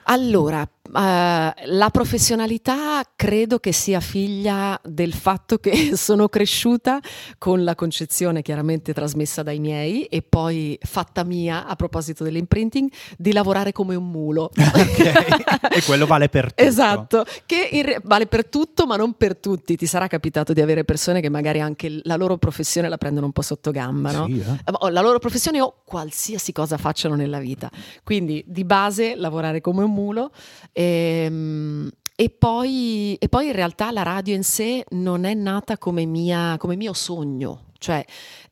Allora, 0.05 0.63
eh, 0.63 1.53
la 1.67 1.89
professionalità 1.91 3.03
credo 3.17 3.59
che 3.59 3.73
sia 3.73 4.01
figlia 4.01 4.79
del 4.85 5.15
fatto 5.15 5.59
che 5.59 5.97
sono 5.97 6.29
cresciuta 6.29 7.01
con 7.39 7.65
la 7.65 7.75
concezione 7.75 8.43
chiaramente 8.43 8.93
trasmessa 8.93 9.43
dai 9.43 9.59
miei 9.59 10.05
e 10.05 10.23
poi 10.23 10.79
fatta 10.83 11.25
mia 11.25 11.67
a 11.67 11.75
proposito 11.75 12.23
dell'imprinting 12.23 12.91
di 13.17 13.33
lavorare 13.33 13.73
come 13.73 13.95
un 13.95 14.11
mulo. 14.11 14.51
Ok. 14.85 15.71
e 15.71 15.83
quello 15.83 16.05
vale 16.05 16.29
per 16.29 16.53
tutto. 16.53 16.63
Esatto, 16.63 17.25
che 17.47 17.69
re- 17.85 18.01
vale 18.03 18.27
per 18.27 18.47
tutto 18.47 18.87
ma 18.87 18.97
non 18.97 19.15
per 19.15 19.37
tutti. 19.37 19.77
Ti 19.77 19.87
sarà 19.87 20.09
capitato 20.09 20.53
di 20.53 20.61
avere 20.61 20.85
persone 20.85 21.21
che 21.21 21.29
magari 21.29 21.61
anche 21.61 22.01
la 22.03 22.17
loro 22.17 22.37
professione 22.37 22.89
la 22.89 22.99
prendono 22.99 23.27
un 23.27 23.33
po' 23.33 23.43
sotto 23.43 23.71
gamba, 23.71 24.11
no? 24.11 24.27
Sì, 24.27 24.41
eh. 24.41 24.73
o 24.73 24.89
la 24.89 25.01
loro 25.01 25.19
professione 25.19 25.61
o 25.61 25.77
qualsiasi 25.85 26.53
cosa 26.53 26.77
facciano 26.77 27.15
nella 27.15 27.39
vita. 27.39 27.71
Quindi 28.03 28.45
di 28.47 28.65
base 28.65 29.15
lavorare 29.15 29.61
come 29.61 29.85
un 29.85 29.94
mulo. 29.95 30.31
ehm, 30.73 31.91
E 32.17 32.31
poi, 32.31 33.17
e 33.19 33.29
poi 33.29 33.47
in 33.47 33.53
realtà 33.53 33.91
la 33.91 34.05
radio 34.05 34.37
in 34.37 34.45
sé 34.45 34.85
non 34.91 35.25
è 35.25 35.35
nata 35.35 35.79
come, 35.79 36.05
mia, 36.07 36.57
come 36.59 36.77
mio 36.77 36.93
sogno. 36.93 37.73
Cioè, 37.77 38.05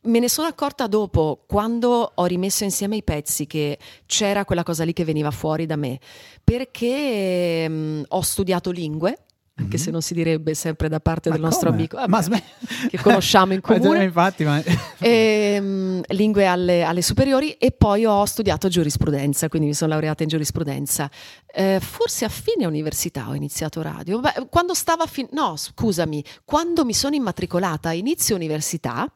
me 0.02 0.18
ne 0.18 0.28
sono 0.28 0.48
accorta 0.48 0.88
dopo, 0.88 1.44
quando 1.46 2.12
ho 2.14 2.24
rimesso 2.26 2.64
insieme 2.64 2.96
i 2.96 3.04
pezzi, 3.04 3.46
che 3.46 3.78
c'era 4.04 4.44
quella 4.44 4.64
cosa 4.64 4.82
lì 4.84 4.92
che 4.92 5.04
veniva 5.04 5.30
fuori 5.30 5.64
da 5.64 5.76
me. 5.76 6.00
Perché 6.42 7.62
ehm, 7.64 8.04
ho 8.08 8.20
studiato 8.20 8.70
lingue, 8.72 9.18
anche 9.62 9.78
se 9.78 9.90
non 9.90 10.02
si 10.02 10.14
direbbe 10.14 10.54
sempre 10.54 10.88
da 10.88 11.00
parte 11.00 11.28
Ma 11.30 11.36
del 11.36 11.44
nostro 11.44 11.70
come? 11.70 11.78
amico, 11.80 11.96
Ma 11.96 12.06
vabbè, 12.06 12.22
sme- 12.22 12.42
che 12.88 12.98
conosciamo 13.00 13.52
in 13.54 13.60
Ma- 13.62 13.78
comune. 13.78 14.04
infatti, 14.04 14.44
ma... 14.44 14.62
Ehm, 15.04 16.00
lingue 16.08 16.46
alle, 16.46 16.82
alle 16.84 17.02
superiori 17.02 17.52
e 17.52 17.72
poi 17.72 18.04
ho 18.04 18.24
studiato 18.24 18.68
giurisprudenza, 18.68 19.48
quindi 19.48 19.68
mi 19.68 19.74
sono 19.74 19.90
laureata 19.92 20.22
in 20.22 20.28
giurisprudenza. 20.28 21.10
Eh, 21.54 21.78
forse 21.80 22.24
a 22.24 22.28
fine 22.28 22.66
università 22.66 23.28
ho 23.28 23.34
iniziato 23.34 23.82
radio. 23.82 24.20
Beh, 24.20 24.46
quando 24.48 24.74
stava 24.74 25.04
a 25.04 25.06
fin- 25.06 25.28
no, 25.32 25.56
scusami, 25.56 26.24
quando 26.44 26.84
mi 26.84 26.94
sono 26.94 27.14
immatricolata 27.14 27.90
a 27.90 27.92
inizio 27.92 28.34
università 28.36 29.10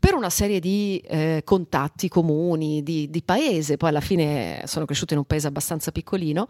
per 0.00 0.14
una 0.14 0.30
serie 0.30 0.60
di 0.60 0.96
eh, 1.06 1.42
contatti 1.44 2.08
comuni, 2.08 2.82
di, 2.82 3.10
di 3.10 3.22
paese, 3.22 3.76
poi 3.76 3.90
alla 3.90 4.00
fine 4.00 4.62
sono 4.64 4.86
cresciuta 4.86 5.12
in 5.12 5.20
un 5.20 5.26
paese 5.26 5.46
abbastanza 5.46 5.92
piccolino, 5.92 6.46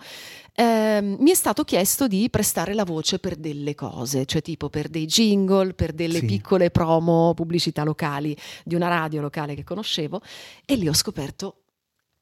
ehm, 0.54 1.16
mi 1.18 1.30
è 1.30 1.34
stato 1.34 1.64
chiesto 1.64 2.06
di 2.06 2.30
prestare 2.30 2.74
la 2.74 2.84
voce 2.84 3.18
per 3.18 3.34
delle 3.34 3.74
cose, 3.74 4.24
cioè 4.24 4.40
tipo 4.40 4.68
per 4.70 4.88
dei 4.88 5.06
jingle, 5.06 5.74
per 5.74 5.92
delle 5.92 6.20
Sì. 6.20 6.26
piccole 6.26 6.70
promo, 6.70 7.34
pubblicità 7.34 7.82
locali 7.82 8.36
di 8.64 8.76
una 8.76 8.88
radio 8.88 9.20
locale 9.20 9.54
che 9.54 9.64
conoscevo 9.64 10.20
e 10.64 10.76
lì 10.76 10.88
ho 10.88 10.94
scoperto 10.94 11.56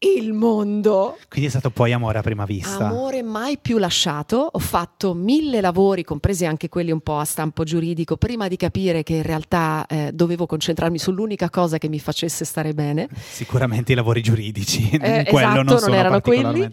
il 0.01 0.33
mondo. 0.33 1.17
Quindi 1.29 1.49
è 1.49 1.51
stato 1.51 1.71
poi 1.71 1.93
amore 1.93 2.19
a 2.19 2.23
prima 2.23 2.45
vista. 2.45 2.89
Amore 2.89 3.23
mai 3.23 3.59
più 3.59 3.79
lasciato. 3.79 4.49
Ho 4.53 4.59
fatto 4.59 5.15
mille 5.15 5.61
lavori, 5.61 6.05
compresi 6.05 6.47
anche 6.47 6.69
quelli 6.69 6.93
un 6.93 7.01
po' 7.01 7.19
a 7.19 7.25
stampo 7.25 7.65
giuridico, 7.65 8.17
prima 8.17 8.47
di 8.47 8.57
capire 8.57 9.03
che 9.03 9.15
in 9.15 9.23
realtà 9.23 9.87
eh, 9.89 10.11
dovevo 10.13 10.47
concentrarmi 10.47 10.99
sull'unica 10.99 11.51
cosa 11.51 11.79
che 11.79 11.89
mi 11.89 11.99
facesse 11.99 12.45
stare 12.45 12.75
bene. 12.75 13.09
Sicuramente 13.17 13.93
i 13.93 13.95
lavori 13.97 14.23
giuridici, 14.23 14.89
Eh, 14.91 15.25
quello 15.29 15.39
esatto, 15.39 15.55
non, 15.55 15.65
non 15.65 15.79
sono 15.79 15.95
erano 15.95 16.21
quelli. 16.21 16.69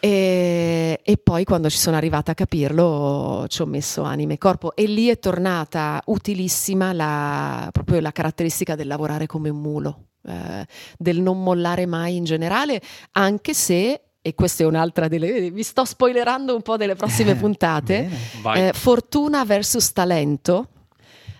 E, 0.00 1.00
e 1.02 1.16
poi 1.18 1.44
quando 1.44 1.68
ci 1.68 1.76
sono 1.76 1.96
arrivata 1.96 2.32
a 2.32 2.34
capirlo 2.34 3.44
ci 3.48 3.60
ho 3.60 3.66
messo 3.66 4.02
anima 4.02 4.32
e 4.32 4.38
corpo 4.38 4.74
e 4.74 4.86
lì 4.86 5.08
è 5.08 5.18
tornata 5.18 6.00
utilissima 6.06 6.94
la, 6.94 7.68
proprio 7.70 8.00
la 8.00 8.10
caratteristica 8.10 8.74
del 8.74 8.86
lavorare 8.86 9.26
come 9.26 9.50
un 9.50 9.58
mulo, 9.60 10.04
eh, 10.26 10.66
del 10.98 11.20
non 11.20 11.42
mollare 11.42 11.86
mai 11.86 12.16
in 12.16 12.24
generale, 12.24 12.80
anche 13.12 13.54
se, 13.54 14.00
e 14.22 14.34
questa 14.34 14.62
è 14.64 14.66
un'altra 14.66 15.08
delle... 15.08 15.50
vi 15.50 15.62
sto 15.62 15.84
spoilerando 15.84 16.54
un 16.54 16.62
po' 16.62 16.76
delle 16.76 16.94
prossime 16.94 17.32
Eh, 17.32 17.36
puntate, 17.36 18.10
eh, 18.54 18.72
fortuna 18.74 19.44
versus 19.44 19.92
talento. 19.92 20.68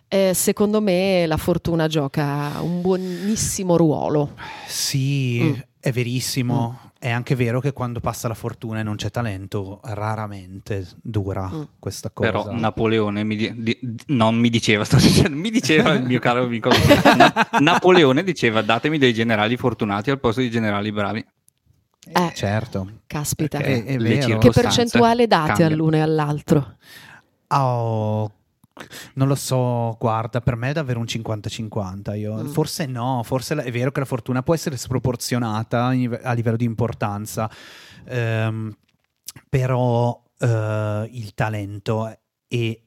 eh, 0.08 0.32
secondo 0.34 0.80
me 0.80 1.24
la 1.26 1.36
fortuna 1.36 1.86
gioca 1.86 2.60
un 2.60 2.80
buonissimo 2.80 3.76
ruolo. 3.76 4.34
Sì, 4.66 5.40
Mm. 5.42 5.52
è 5.78 5.92
verissimo. 5.92 6.89
È 7.02 7.08
anche 7.08 7.34
vero 7.34 7.60
che 7.60 7.72
quando 7.72 7.98
passa 8.00 8.28
la 8.28 8.34
fortuna 8.34 8.80
e 8.80 8.82
non 8.82 8.96
c'è 8.96 9.10
talento, 9.10 9.80
raramente 9.84 10.86
dura 11.00 11.48
Mm. 11.50 11.62
questa 11.78 12.10
cosa. 12.10 12.30
Però 12.30 12.52
Napoleone 12.52 13.24
mi 13.24 13.36
di- 13.36 13.54
di- 13.62 13.78
non 14.08 14.34
mi 14.36 14.50
diceva, 14.50 14.84
sto 14.84 14.96
dicendo, 14.96 15.34
mi 15.34 15.48
diceva 15.50 15.92
il 15.94 16.02
mio 16.04 16.18
caro 16.18 16.42
amico 16.42 16.68
Na- 17.16 17.48
Napoleone 17.60 18.22
diceva 18.22 18.60
datemi 18.60 18.98
dei 18.98 19.14
generali 19.14 19.56
fortunati 19.56 20.10
al 20.10 20.20
posto 20.20 20.42
di 20.42 20.50
generali 20.50 20.92
bravi. 20.92 21.24
Eh, 22.12 22.32
Certo. 22.34 23.00
caspita. 23.06 23.56
È 23.58 23.96
vero. 23.96 24.36
Che 24.38 24.50
percentuale 24.50 25.26
date 25.26 25.46
cambiano. 25.48 25.72
all'uno 25.72 25.96
e 25.96 26.00
all'altro? 26.00 26.76
Oh, 27.48 28.30
non 29.14 29.28
lo 29.28 29.34
so, 29.34 29.96
guarda, 29.98 30.40
per 30.40 30.56
me 30.56 30.70
è 30.70 30.72
davvero 30.72 30.98
un 30.98 31.06
50-50. 31.06 32.16
Io. 32.18 32.42
Mm. 32.42 32.46
Forse 32.46 32.86
no, 32.86 33.22
forse 33.24 33.54
è 33.56 33.70
vero 33.70 33.90
che 33.92 34.00
la 34.00 34.06
fortuna 34.06 34.42
può 34.42 34.54
essere 34.54 34.76
sproporzionata 34.76 35.86
a 35.86 36.32
livello 36.32 36.56
di 36.56 36.64
importanza, 36.64 37.50
ehm, 38.04 38.76
però 39.48 40.22
eh, 40.38 41.08
il 41.12 41.34
talento 41.34 42.18
e 42.48 42.84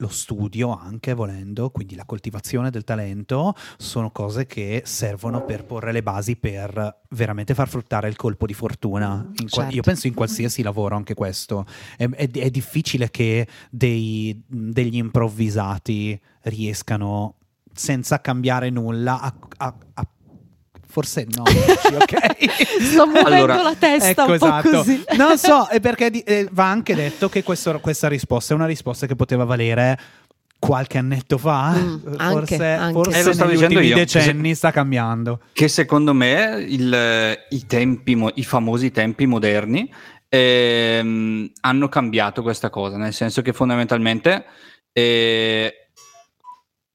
lo 0.00 0.08
studio 0.08 0.76
anche 0.76 1.12
volendo, 1.14 1.70
quindi 1.70 1.94
la 1.94 2.04
coltivazione 2.06 2.70
del 2.70 2.84
talento, 2.84 3.54
sono 3.76 4.10
cose 4.10 4.46
che 4.46 4.82
servono 4.86 5.44
per 5.44 5.64
porre 5.64 5.92
le 5.92 6.02
basi 6.02 6.36
per 6.36 7.00
veramente 7.10 7.54
far 7.54 7.68
fruttare 7.68 8.08
il 8.08 8.16
colpo 8.16 8.46
di 8.46 8.54
fortuna. 8.54 9.30
Certo. 9.46 9.74
Io 9.74 9.82
penso 9.82 10.06
in 10.06 10.14
qualsiasi 10.14 10.62
lavoro 10.62 10.96
anche 10.96 11.14
questo. 11.14 11.66
È, 11.96 12.08
è- 12.08 12.30
è 12.30 12.50
difficile 12.50 13.10
che 13.10 13.46
dei- 13.70 14.42
degli 14.46 14.96
improvvisati 14.96 16.18
riescano 16.42 17.36
senza 17.72 18.20
cambiare 18.20 18.70
nulla 18.70 19.20
a... 19.20 19.34
a- 19.58 19.74
a- 19.94 20.08
forse 20.90 21.26
no, 21.34 21.42
ok? 21.46 22.82
Sto 22.82 23.06
muovendo 23.06 23.28
Allora, 23.34 23.62
la 23.62 23.74
testa 23.78 24.08
Ecco, 24.10 24.20
un 24.22 24.26
po' 24.26 24.34
esatto. 24.46 24.70
così. 24.70 25.04
Non 25.16 25.38
so, 25.38 25.66
è 25.68 25.80
perché 25.80 26.10
di- 26.10 26.20
eh, 26.20 26.48
va 26.50 26.68
anche 26.68 26.94
detto 26.94 27.28
che 27.28 27.42
questo- 27.42 27.78
questa 27.80 28.08
risposta 28.08 28.52
è 28.52 28.56
una 28.56 28.66
risposta 28.66 29.06
che 29.06 29.14
poteva 29.16 29.44
valere 29.44 29.98
qualche 30.58 30.98
annetto 30.98 31.38
fa. 31.38 31.70
Mm, 31.70 31.96
forse 32.02 32.16
anche, 32.18 32.64
anche. 32.66 32.92
forse 32.92 33.18
Eh, 33.18 33.22
lo 33.22 33.30
negli 33.30 33.50
dicendo 33.52 33.64
ultimi 33.78 33.86
io. 33.86 33.94
decenni 33.94 34.54
sta 34.54 34.70
cambiando. 34.72 35.40
Che 35.52 35.68
secondo 35.68 36.12
me 36.12 36.62
il- 36.68 37.38
i 37.50 37.66
tempi, 37.66 38.22
i 38.34 38.44
famosi 38.44 38.90
tempi 38.90 39.24
moderni 39.26 39.90
ehm, 40.32 41.50
hanno 41.62 41.88
cambiato 41.88 42.42
questa 42.42 42.70
cosa, 42.70 42.96
nel 42.96 43.12
senso 43.14 43.42
che 43.42 43.52
fondamentalmente 43.52 44.44
eh, 44.92 45.88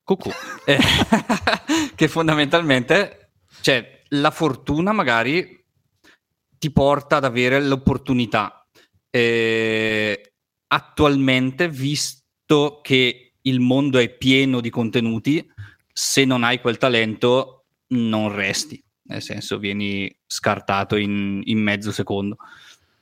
cucù, 0.03 0.29
Eh, 0.65 0.77
che 1.95 2.07
fondamentalmente 2.07 3.24
cioè, 3.66 4.03
la 4.09 4.30
fortuna 4.30 4.91
magari 4.91 5.59
ti 6.59 6.72
porta 6.72 7.16
ad 7.16 7.24
avere 7.24 7.59
l'opportunità. 7.59 8.63
Eh, 9.09 10.34
attualmente, 10.68 11.68
visto 11.68 12.80
che 12.84 13.34
il 13.41 13.59
mondo 13.59 13.97
è 13.97 14.16
pieno 14.16 14.59
di 14.61 14.70
contenuti, 14.70 15.51
se 15.91 16.26
non 16.26 16.43
hai 16.43 16.61
quel 16.61 16.78
talento 16.78 17.66
non 17.88 18.32
resti, 18.32 18.80
nel 19.05 19.24
senso 19.24 19.57
vieni 19.57 20.16
scartato 20.28 20.95
in, 20.95 21.41
in 21.45 21.57
mezzo 21.57 21.91
secondo. 21.91 22.38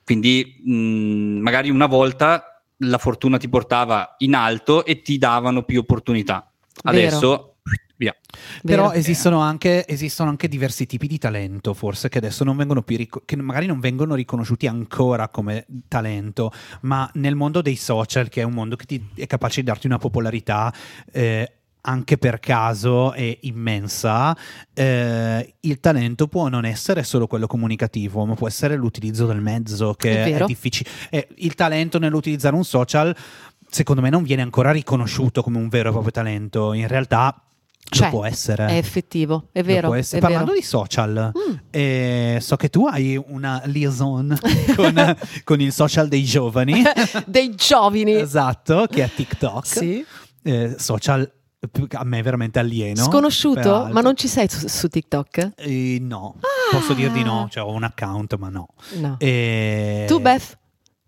Quindi 0.06 0.62
mh, 0.64 1.42
magari 1.42 1.72
una 1.72 1.88
volta 1.88 2.64
la 2.78 2.98
fortuna 3.00 3.38
ti 3.38 3.50
portava 3.50 4.16
in 4.20 4.34
alto 4.34 4.86
e 4.86 5.02
ti 5.02 5.18
davano 5.18 5.64
più 5.64 5.82
opportunità. 5.82 6.50
Vero. 7.40 7.53
Via. 7.96 8.16
Però 8.64 8.88
Vero. 8.88 8.98
esistono 8.98 9.40
anche, 9.40 9.88
esistono 9.88 10.30
anche 10.30 10.48
diversi 10.48 10.86
tipi 10.86 11.08
di 11.08 11.18
talento, 11.18 11.74
forse, 11.74 12.10
che 12.10 12.18
adesso 12.18 12.44
non 12.44 12.58
vengono 12.58 12.82
più 12.82 12.98
rico- 12.98 13.22
che 13.24 13.36
magari 13.36 13.68
non 13.68 13.80
vengono 13.80 14.16
riconosciuti 14.16 14.68
ancora 14.68 15.30
come 15.30 15.66
talento, 15.88 16.52
ma 16.82 17.10
nel 17.14 17.36
mondo 17.36 17.62
dei 17.62 17.76
social, 17.76 18.30
che 18.30 18.42
è 18.42 18.44
un 18.44 18.54
mondo 18.54 18.76
che 18.76 18.86
ti 18.86 19.10
è 19.16 19.28
capace 19.28 19.62
di 19.62 19.68
darti 19.68 19.88
una 19.88 20.00
popolarità. 20.00 20.74
eh, 21.12 21.52
anche 21.86 22.18
per 22.18 22.40
caso 22.40 23.12
è 23.12 23.40
immensa, 23.42 24.34
eh, 24.74 25.56
il 25.60 25.80
talento 25.82 26.28
può 26.28 26.48
non 26.48 26.64
essere 26.64 27.04
solo 27.04 27.28
quello 27.28 27.46
comunicativo, 27.46 28.26
ma 28.26 28.36
può 28.36 28.48
essere 28.48 28.78
l'utilizzo 28.78 29.26
del 29.26 29.42
mezzo, 29.42 29.94
che 29.94 30.24
È 30.24 30.34
è, 30.34 30.46
difficile. 30.46 30.90
Eh, 31.10 31.28
il 31.40 31.56
talento 31.56 32.00
nell'utilizzare 32.00 32.56
un 32.56 32.64
social, 32.64 33.14
secondo 33.70 34.02
me, 34.02 34.10
non 34.10 34.24
viene 34.24 34.42
ancora 34.42 34.72
riconosciuto 34.72 35.44
come 35.44 35.58
un 35.58 35.68
vero 35.68 35.90
e 35.90 35.92
proprio 35.92 36.12
talento. 36.14 36.72
In 36.72 36.88
realtà 36.88 37.38
Cioè, 37.94 38.10
può 38.10 38.26
essere. 38.26 38.66
È 38.68 38.78
effettivo, 38.78 39.50
è 39.52 39.64
vero. 39.64 39.94
è 39.94 40.02
Parlando 40.20 40.52
vero. 40.52 40.58
di 40.60 40.62
social, 40.64 41.32
Mm. 41.38 41.56
eh, 41.72 42.38
so 42.42 42.56
che 42.56 42.70
tu 42.70 42.86
hai 42.88 43.22
una 43.28 43.62
liaison 43.66 44.38
con, 44.76 45.16
con 45.44 45.62
il 45.62 45.72
social 45.72 46.08
dei 46.08 46.24
giovani. 46.24 46.82
Dei 47.26 47.54
giovani. 47.56 48.14
esatto, 48.16 48.88
che 48.90 49.04
è 49.04 49.10
TikTok. 49.14 49.66
Sì. 49.66 50.06
Eh, 50.44 50.76
social 50.78 51.32
a 51.94 52.04
me 52.04 52.20
è 52.20 52.24
veramente 52.24 52.60
alieno. 52.60 53.04
Sconosciuto? 53.04 53.62
peraltro. 53.62 53.94
Ma 53.94 54.02
non 54.02 54.18
ci 54.18 54.28
sei 54.28 54.50
su, 54.50 54.68
su 54.68 54.90
TikTok? 54.90 55.52
Eh, 55.56 55.98
no, 56.02 56.36
Ah. 56.42 56.76
posso 56.76 56.94
dir 56.94 57.10
di 57.12 57.24
no. 57.24 57.48
Cioè, 57.50 57.64
ho 57.64 57.72
un 57.72 57.84
account, 57.84 58.36
ma 58.38 58.50
no. 58.50 58.68
No. 59.00 59.16
Eh, 59.20 60.04
Tu, 60.08 60.20
Beth? 60.20 60.58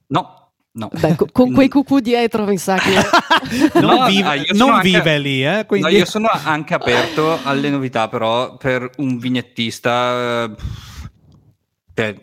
No, 0.07 0.44
no. 0.75 0.89
Beh, 0.97 1.15
co- 1.15 1.27
con 1.31 1.51
quei 1.53 1.67
cucù 1.67 1.99
dietro 1.99 2.45
mi 2.45 2.57
sa 2.57 2.75
che... 2.77 2.93
non, 3.81 3.95
No, 3.97 4.05
vive, 4.05 4.27
ah, 4.27 4.43
non 4.53 4.69
anche- 4.75 4.89
vive 4.89 5.17
lì, 5.19 5.45
eh, 5.45 5.55
No, 5.57 5.65
quindi... 5.65 5.95
io 5.95 6.05
sono 6.05 6.29
anche 6.29 6.73
aperto 6.73 7.39
alle 7.43 7.69
novità, 7.69 8.07
però 8.07 8.55
per 8.57 8.89
un 8.97 9.17
vignettista 9.17 10.43
eh, 10.45 10.51
cioè, 11.93 12.15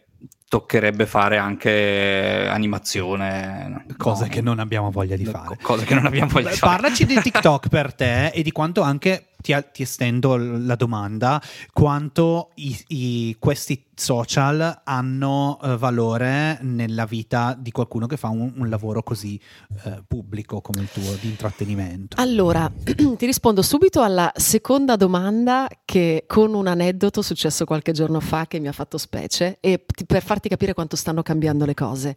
toccherebbe 0.48 1.06
fare 1.06 1.38
anche 1.38 2.46
animazione. 2.48 3.86
Cose 3.96 4.24
No, 4.24 4.28
che 4.30 4.40
non 4.42 4.58
abbiamo 4.58 4.90
voglia 4.90 5.16
di 5.16 5.24
fare. 5.24 5.56
Cose 5.62 5.84
che 5.86 5.94
non 5.94 6.04
abbiamo 6.04 6.28
voglia 6.30 6.50
di 6.50 6.56
fare. 6.56 6.72
Parlaci 6.72 7.06
di 7.06 7.18
TikTok 7.20 7.68
per 7.68 7.94
te 7.94 8.26
e 8.28 8.42
di 8.42 8.52
quanto 8.52 8.82
anche 8.82 9.28
ti, 9.42 9.54
ti 9.72 9.82
estendo 9.82 10.36
la 10.36 10.74
domanda, 10.76 11.42
quanto 11.72 12.50
i- 12.54 12.84
i- 12.88 13.36
questi 13.38 13.84
social 13.94 14.80
hanno 14.84 15.58
eh, 15.62 15.76
valore 15.76 16.58
nella 16.62 17.04
vita 17.04 17.54
di 17.58 17.70
qualcuno 17.70 18.06
che 18.06 18.16
fa 18.16 18.28
un, 18.28 18.52
un 18.56 18.68
lavoro 18.68 19.02
così 19.02 19.38
eh, 19.84 20.02
pubblico 20.06 20.60
come 20.60 20.80
il 20.80 20.88
tuo 20.90 21.14
di 21.20 21.28
intrattenimento. 21.28 22.16
Allora, 22.18 22.70
ti 22.82 23.26
rispondo 23.26 23.60
subito 23.62 24.00
alla 24.02 24.32
seconda 24.34 24.96
domanda 24.96 25.68
che 25.84 26.24
con 26.26 26.54
un 26.54 26.66
aneddoto 26.66 27.20
successo 27.22 27.64
qualche 27.64 27.92
giorno 27.92 28.20
fa 28.20 28.46
che 28.46 28.58
mi 28.60 28.68
ha 28.68 28.72
fatto 28.72 28.96
specie 28.98 29.58
e 29.60 29.84
per 30.06 30.22
farti 30.22 30.48
capire 30.48 30.72
quanto 30.72 30.96
stanno 30.96 31.22
cambiando 31.22 31.64
le 31.64 31.74
cose. 31.74 32.16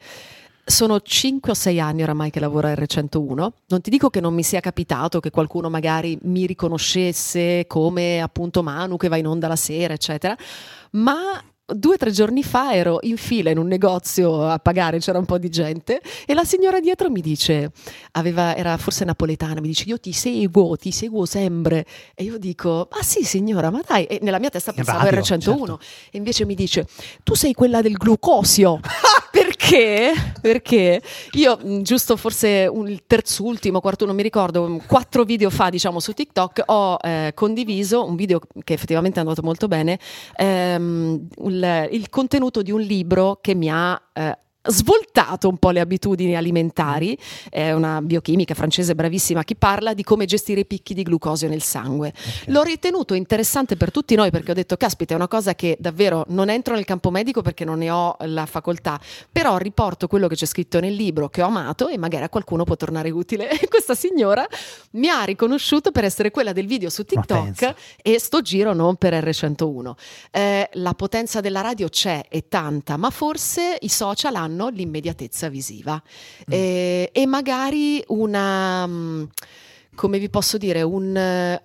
Sono 0.67 0.99
5 0.99 1.51
o 1.51 1.53
6 1.53 1.79
anni 1.79 2.01
oramai 2.01 2.31
che 2.31 2.39
lavoro 2.39 2.67
a 2.67 2.71
R101. 2.73 3.47
Non 3.67 3.81
ti 3.81 3.91
dico 3.91 4.09
che 4.09 4.19
non 4.19 4.33
mi 4.33 4.41
sia 4.41 4.61
capitato 4.61 5.19
che 5.19 5.29
qualcuno 5.29 5.69
magari 5.69 6.17
mi 6.23 6.47
riconoscesse 6.47 7.65
come 7.67 8.19
appunto 8.19 8.63
Manu 8.63 8.97
che 8.97 9.07
va 9.07 9.17
in 9.17 9.27
onda 9.27 9.47
la 9.47 9.55
sera, 9.55 9.93
eccetera, 9.93 10.35
ma 10.91 11.39
due 11.67 11.95
o 11.95 11.97
tre 11.97 12.11
giorni 12.11 12.43
fa 12.43 12.73
ero 12.73 12.99
in 13.01 13.17
fila 13.17 13.49
in 13.49 13.57
un 13.57 13.67
negozio 13.67 14.47
a 14.47 14.59
pagare, 14.59 14.99
c'era 14.99 15.17
un 15.17 15.25
po' 15.25 15.37
di 15.37 15.49
gente 15.49 16.01
e 16.25 16.33
la 16.33 16.43
signora 16.43 16.79
dietro 16.79 17.09
mi 17.09 17.21
dice, 17.21 17.71
aveva, 18.11 18.55
era 18.55 18.77
forse 18.77 19.05
napoletana, 19.05 19.61
mi 19.61 19.67
dice 19.67 19.85
io 19.87 19.99
ti 19.99 20.13
seguo, 20.13 20.75
ti 20.77 20.91
seguo 20.91 21.25
sempre 21.25 21.85
e 22.13 22.23
io 22.23 22.37
dico, 22.37 22.87
ma 22.91 23.01
sì 23.01 23.23
signora, 23.23 23.69
ma 23.69 23.81
dai, 23.85 24.05
e 24.05 24.19
nella 24.21 24.39
mia 24.39 24.49
testa 24.49 24.71
In 24.71 24.77
pensavo 24.77 25.05
radio, 25.05 25.19
R101 25.19 25.39
certo. 25.39 25.79
e 26.11 26.17
invece 26.17 26.45
mi 26.45 26.55
dice, 26.55 26.87
tu 27.23 27.35
sei 27.35 27.53
quella 27.53 27.81
del 27.81 27.93
glucosio. 27.93 28.79
Perché? 29.35 30.13
Perché 30.39 31.01
io, 31.33 31.81
giusto 31.81 32.15
forse 32.15 32.69
un, 32.71 32.87
il 32.87 33.03
terzultimo, 33.05 33.81
quarto, 33.81 34.05
non 34.05 34.15
mi 34.15 34.23
ricordo, 34.23 34.81
quattro 34.87 35.25
video 35.25 35.49
fa, 35.49 35.69
diciamo, 35.69 35.99
su 35.99 36.13
TikTok, 36.13 36.63
ho 36.67 36.97
eh, 37.01 37.33
condiviso 37.35 38.05
un 38.05 38.15
video 38.15 38.39
che 38.63 38.73
effettivamente 38.73 39.17
è 39.17 39.21
andato 39.23 39.41
molto 39.41 39.67
bene, 39.67 39.99
ehm, 40.37 41.27
il, 41.47 41.89
il 41.91 42.09
contenuto 42.09 42.61
di 42.61 42.71
un 42.71 42.79
libro 42.79 43.39
che 43.41 43.55
mi 43.55 43.69
ha... 43.69 44.01
eh, 44.13 44.37
svoltato 44.67 45.47
un 45.47 45.57
po' 45.57 45.71
le 45.71 45.79
abitudini 45.79 46.35
alimentari, 46.35 47.17
è 47.49 47.71
una 47.71 48.01
biochimica 48.01 48.53
francese 48.53 48.95
bravissima 48.95 49.43
che 49.43 49.55
parla 49.55 49.93
di 49.93 50.03
come 50.03 50.25
gestire 50.25 50.61
i 50.61 50.65
picchi 50.65 50.93
di 50.93 51.03
glucosio 51.03 51.47
nel 51.47 51.61
sangue. 51.61 52.13
L'ho 52.47 52.63
ritenuto 52.63 53.13
interessante 53.13 53.77
per 53.77 53.91
tutti 53.91 54.15
noi 54.15 54.29
perché 54.31 54.51
ho 54.51 54.55
detto, 54.55 54.77
caspita, 54.77 55.13
è 55.13 55.15
una 55.15 55.27
cosa 55.27 55.55
che 55.55 55.77
davvero 55.79 56.25
non 56.29 56.49
entro 56.49 56.75
nel 56.75 56.85
campo 56.85 57.11
medico 57.11 57.41
perché 57.41 57.65
non 57.65 57.79
ne 57.79 57.89
ho 57.89 58.15
la 58.19 58.45
facoltà, 58.45 58.99
però 59.31 59.57
riporto 59.57 60.07
quello 60.07 60.27
che 60.27 60.35
c'è 60.35 60.45
scritto 60.45 60.79
nel 60.79 60.93
libro 60.93 61.29
che 61.29 61.41
ho 61.41 61.47
amato 61.47 61.87
e 61.87 61.97
magari 61.97 62.25
a 62.25 62.29
qualcuno 62.29 62.63
può 62.63 62.75
tornare 62.75 63.09
utile. 63.09 63.49
E 63.65 63.67
questa 63.67 63.95
signora 63.95 64.45
mi 64.91 65.07
ha 65.09 65.23
riconosciuto 65.23 65.89
per 65.91 66.03
essere 66.03 66.29
quella 66.29 66.51
del 66.51 66.67
video 66.67 66.89
su. 66.89 67.03
TikTok 67.05 67.73
e 68.01 68.19
sto 68.19 68.41
giro 68.41 68.73
non 68.73 68.95
per 68.95 69.13
R101. 69.13 69.93
Eh, 70.31 70.69
la 70.73 70.93
potenza 70.93 71.39
della 71.41 71.61
radio 71.61 71.87
c'è, 71.87 72.25
è 72.27 72.47
tanta, 72.47 72.97
ma 72.97 73.09
forse 73.09 73.77
i 73.79 73.89
social 73.89 74.35
hanno 74.35 74.54
l'immediatezza 74.69 75.49
visiva. 75.49 76.01
Eh, 76.47 77.09
e 77.13 77.25
magari 77.25 78.03
una... 78.07 78.85
mm, 78.87 79.23
come 79.95 80.19
vi 80.19 80.29
posso 80.29 80.57
dire, 80.57 80.81
un, 80.81 81.15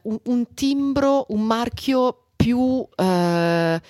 un- 0.03 0.19
un 0.23 0.55
timbro, 0.55 1.27
un 1.31 1.41
marchio 1.43 2.27
più 2.37 2.87
eh, 2.97 3.81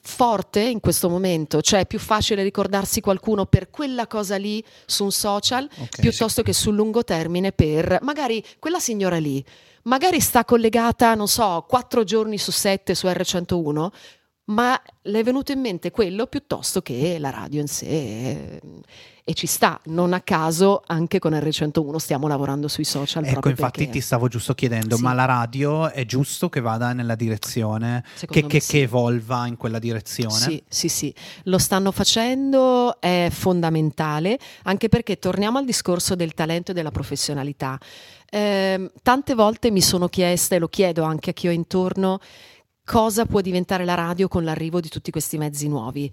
forte 0.00 0.60
in 0.60 0.80
questo 0.80 1.08
momento, 1.10 1.60
cioè 1.60 1.80
è 1.80 1.86
più 1.86 1.98
facile 1.98 2.42
ricordarsi 2.42 3.00
qualcuno 3.00 3.44
per 3.46 3.68
quella 3.70 4.06
cosa 4.06 4.36
lì 4.36 4.64
su 4.86 5.04
un 5.04 5.12
social 5.12 5.68
Ok, 5.78 6.00
piuttosto 6.00 6.42
che 6.42 6.52
sul 6.52 6.74
lungo 6.74 7.04
termine 7.04 7.52
per 7.52 7.98
magari 8.02 8.42
quella 8.58 8.78
signora 8.80 9.18
lì, 9.18 9.44
magari 9.82 10.20
sta 10.20 10.44
collegata, 10.44 11.14
non 11.14 11.28
so, 11.28 11.64
quattro 11.68 12.02
giorni 12.02 12.38
su 12.38 12.52
sette 12.52 12.94
su 12.94 13.06
R101, 13.06 13.88
ma 14.46 14.80
le 15.02 15.18
è 15.20 15.22
venuto 15.24 15.52
in 15.52 15.60
mente 15.60 15.90
quello 15.90 16.26
piuttosto 16.26 16.80
che 16.82 17.18
la 17.18 17.30
radio 17.30 17.60
in 17.60 17.66
sé 17.68 17.86
eh, 17.86 18.60
e 19.28 19.34
ci 19.34 19.48
sta, 19.48 19.80
non 19.86 20.12
a 20.12 20.20
caso 20.20 20.84
anche 20.86 21.18
con 21.18 21.32
R101 21.32 21.96
stiamo 21.96 22.28
lavorando 22.28 22.68
sui 22.68 22.84
social. 22.84 23.24
Ecco, 23.24 23.48
infatti 23.48 23.78
perché- 23.78 23.90
ti 23.94 24.00
stavo 24.00 24.28
giusto 24.28 24.54
chiedendo, 24.54 24.94
Sì. 24.96 25.02
ma 25.02 25.12
la 25.14 25.24
radio 25.24 25.90
è 25.90 26.04
giusto 26.06 26.48
che 26.48 26.60
vada 26.60 26.92
nella 26.92 27.16
direzione, 27.16 28.04
che, 28.28 28.46
che- 28.46 28.60
sì. 28.60 28.70
che 28.70 28.80
evolva 28.82 29.48
in 29.48 29.56
quella 29.56 29.80
direzione? 29.80 30.30
Sì, 30.32 30.62
sì, 30.68 30.88
sì, 30.88 31.12
lo 31.44 31.58
stanno 31.58 31.90
facendo, 31.90 33.00
è 33.00 33.26
fondamentale, 33.32 34.38
anche 34.62 34.88
perché 34.88 35.18
torniamo 35.18 35.58
al 35.58 35.64
discorso 35.64 36.14
del 36.14 36.32
talento 36.34 36.70
e 36.70 36.74
della 36.74 36.92
professionalità. 36.92 37.76
Ehm, 38.30 38.90
tante 39.02 39.34
volte 39.34 39.72
mi 39.72 39.80
sono 39.82 40.06
chiesta, 40.08 40.54
e 40.54 40.60
lo 40.60 40.68
chiedo 40.68 41.02
anche 41.02 41.30
a 41.30 41.32
chi 41.32 41.48
ho 41.48 41.52
intorno, 41.52 42.20
cosa 42.86 43.26
può 43.26 43.40
diventare 43.42 43.84
la 43.84 43.94
radio 43.94 44.28
con 44.28 44.44
l'arrivo 44.44 44.80
di 44.80 44.88
tutti 44.88 45.10
questi 45.10 45.36
mezzi 45.36 45.66
nuovi. 45.68 46.10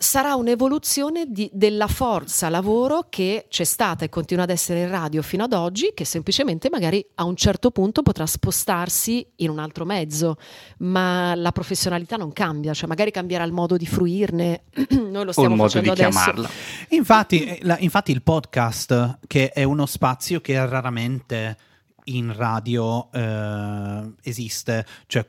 Sarà 0.00 0.36
un'evoluzione 0.36 1.24
di- 1.26 1.50
della 1.52 1.88
forza 1.88 2.48
lavoro 2.48 3.06
che 3.08 3.46
c'è 3.48 3.64
stata 3.64 4.04
e 4.04 4.08
continua 4.08 4.44
ad 4.44 4.50
essere 4.50 4.82
in 4.82 4.90
radio 4.90 5.22
fino 5.22 5.42
ad 5.42 5.52
oggi, 5.52 5.90
che 5.92 6.04
semplicemente 6.04 6.68
magari 6.70 7.04
a 7.16 7.24
un 7.24 7.34
certo 7.34 7.72
punto 7.72 8.02
potrà 8.02 8.24
spostarsi 8.24 9.26
in 9.36 9.50
un 9.50 9.58
altro 9.58 9.84
mezzo 9.84 10.36
ma 10.78 11.34
la 11.34 11.50
professionalità 11.50 12.14
non 12.14 12.32
cambia, 12.32 12.74
cioè 12.74 12.86
magari 12.88 13.10
cambierà 13.10 13.42
il 13.42 13.50
modo 13.50 13.76
di 13.76 13.86
fruirne, 13.86 14.62
noi 14.90 15.10
lo 15.10 15.18
O 15.20 15.24
il 15.24 15.32
stiamo 15.32 15.56
modo 15.56 15.80
di 15.80 15.88
adesso. 15.88 16.08
chiamarla. 16.10 16.48
Infatti, 16.90 17.44
eh, 17.44 17.58
la- 17.62 17.78
infatti 17.80 18.12
il 18.12 18.22
podcast, 18.22 19.18
che 19.26 19.50
è 19.50 19.64
uno 19.64 19.84
spazio 19.86 20.40
che 20.40 20.64
raramente 20.64 21.56
in 22.16 22.32
radio 22.34 23.10
eh, 23.12 24.12
esiste, 24.22 24.84
cioè 25.06 25.26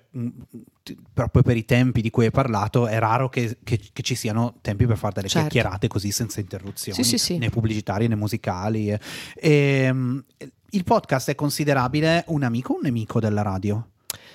t- 0.83 0.95
proprio 1.13 1.41
per 1.43 1.57
i 1.57 1.65
tempi 1.65 2.01
di 2.01 2.09
cui 2.09 2.25
hai 2.25 2.31
parlato, 2.31 2.87
è 2.87 2.97
raro 2.99 3.29
che, 3.29 3.57
che- 3.63 3.79
che 3.91 4.01
ci 4.01 4.15
siano 4.15 4.55
tempi 4.61 4.85
per 4.85 4.97
fare 4.97 5.13
delle 5.15 5.27
Certo. 5.27 5.49
chiacchierate 5.49 5.87
così 5.87 6.11
senza 6.11 6.39
interruzioni, 6.39 7.03
Sì, 7.03 7.09
sì, 7.09 7.17
sì. 7.17 7.37
né 7.37 7.49
pubblicitarie 7.49 8.07
né 8.07 8.15
musicali. 8.15 8.91
eh. 8.91 8.99
Ehm, 9.35 10.23
il 10.71 10.83
podcast 10.83 11.29
è 11.31 11.35
considerabile 11.35 12.23
un 12.27 12.43
amico 12.43 12.73
o 12.73 12.75
un 12.75 12.81
nemico 12.83 13.19
della 13.19 13.41
radio? 13.41 13.87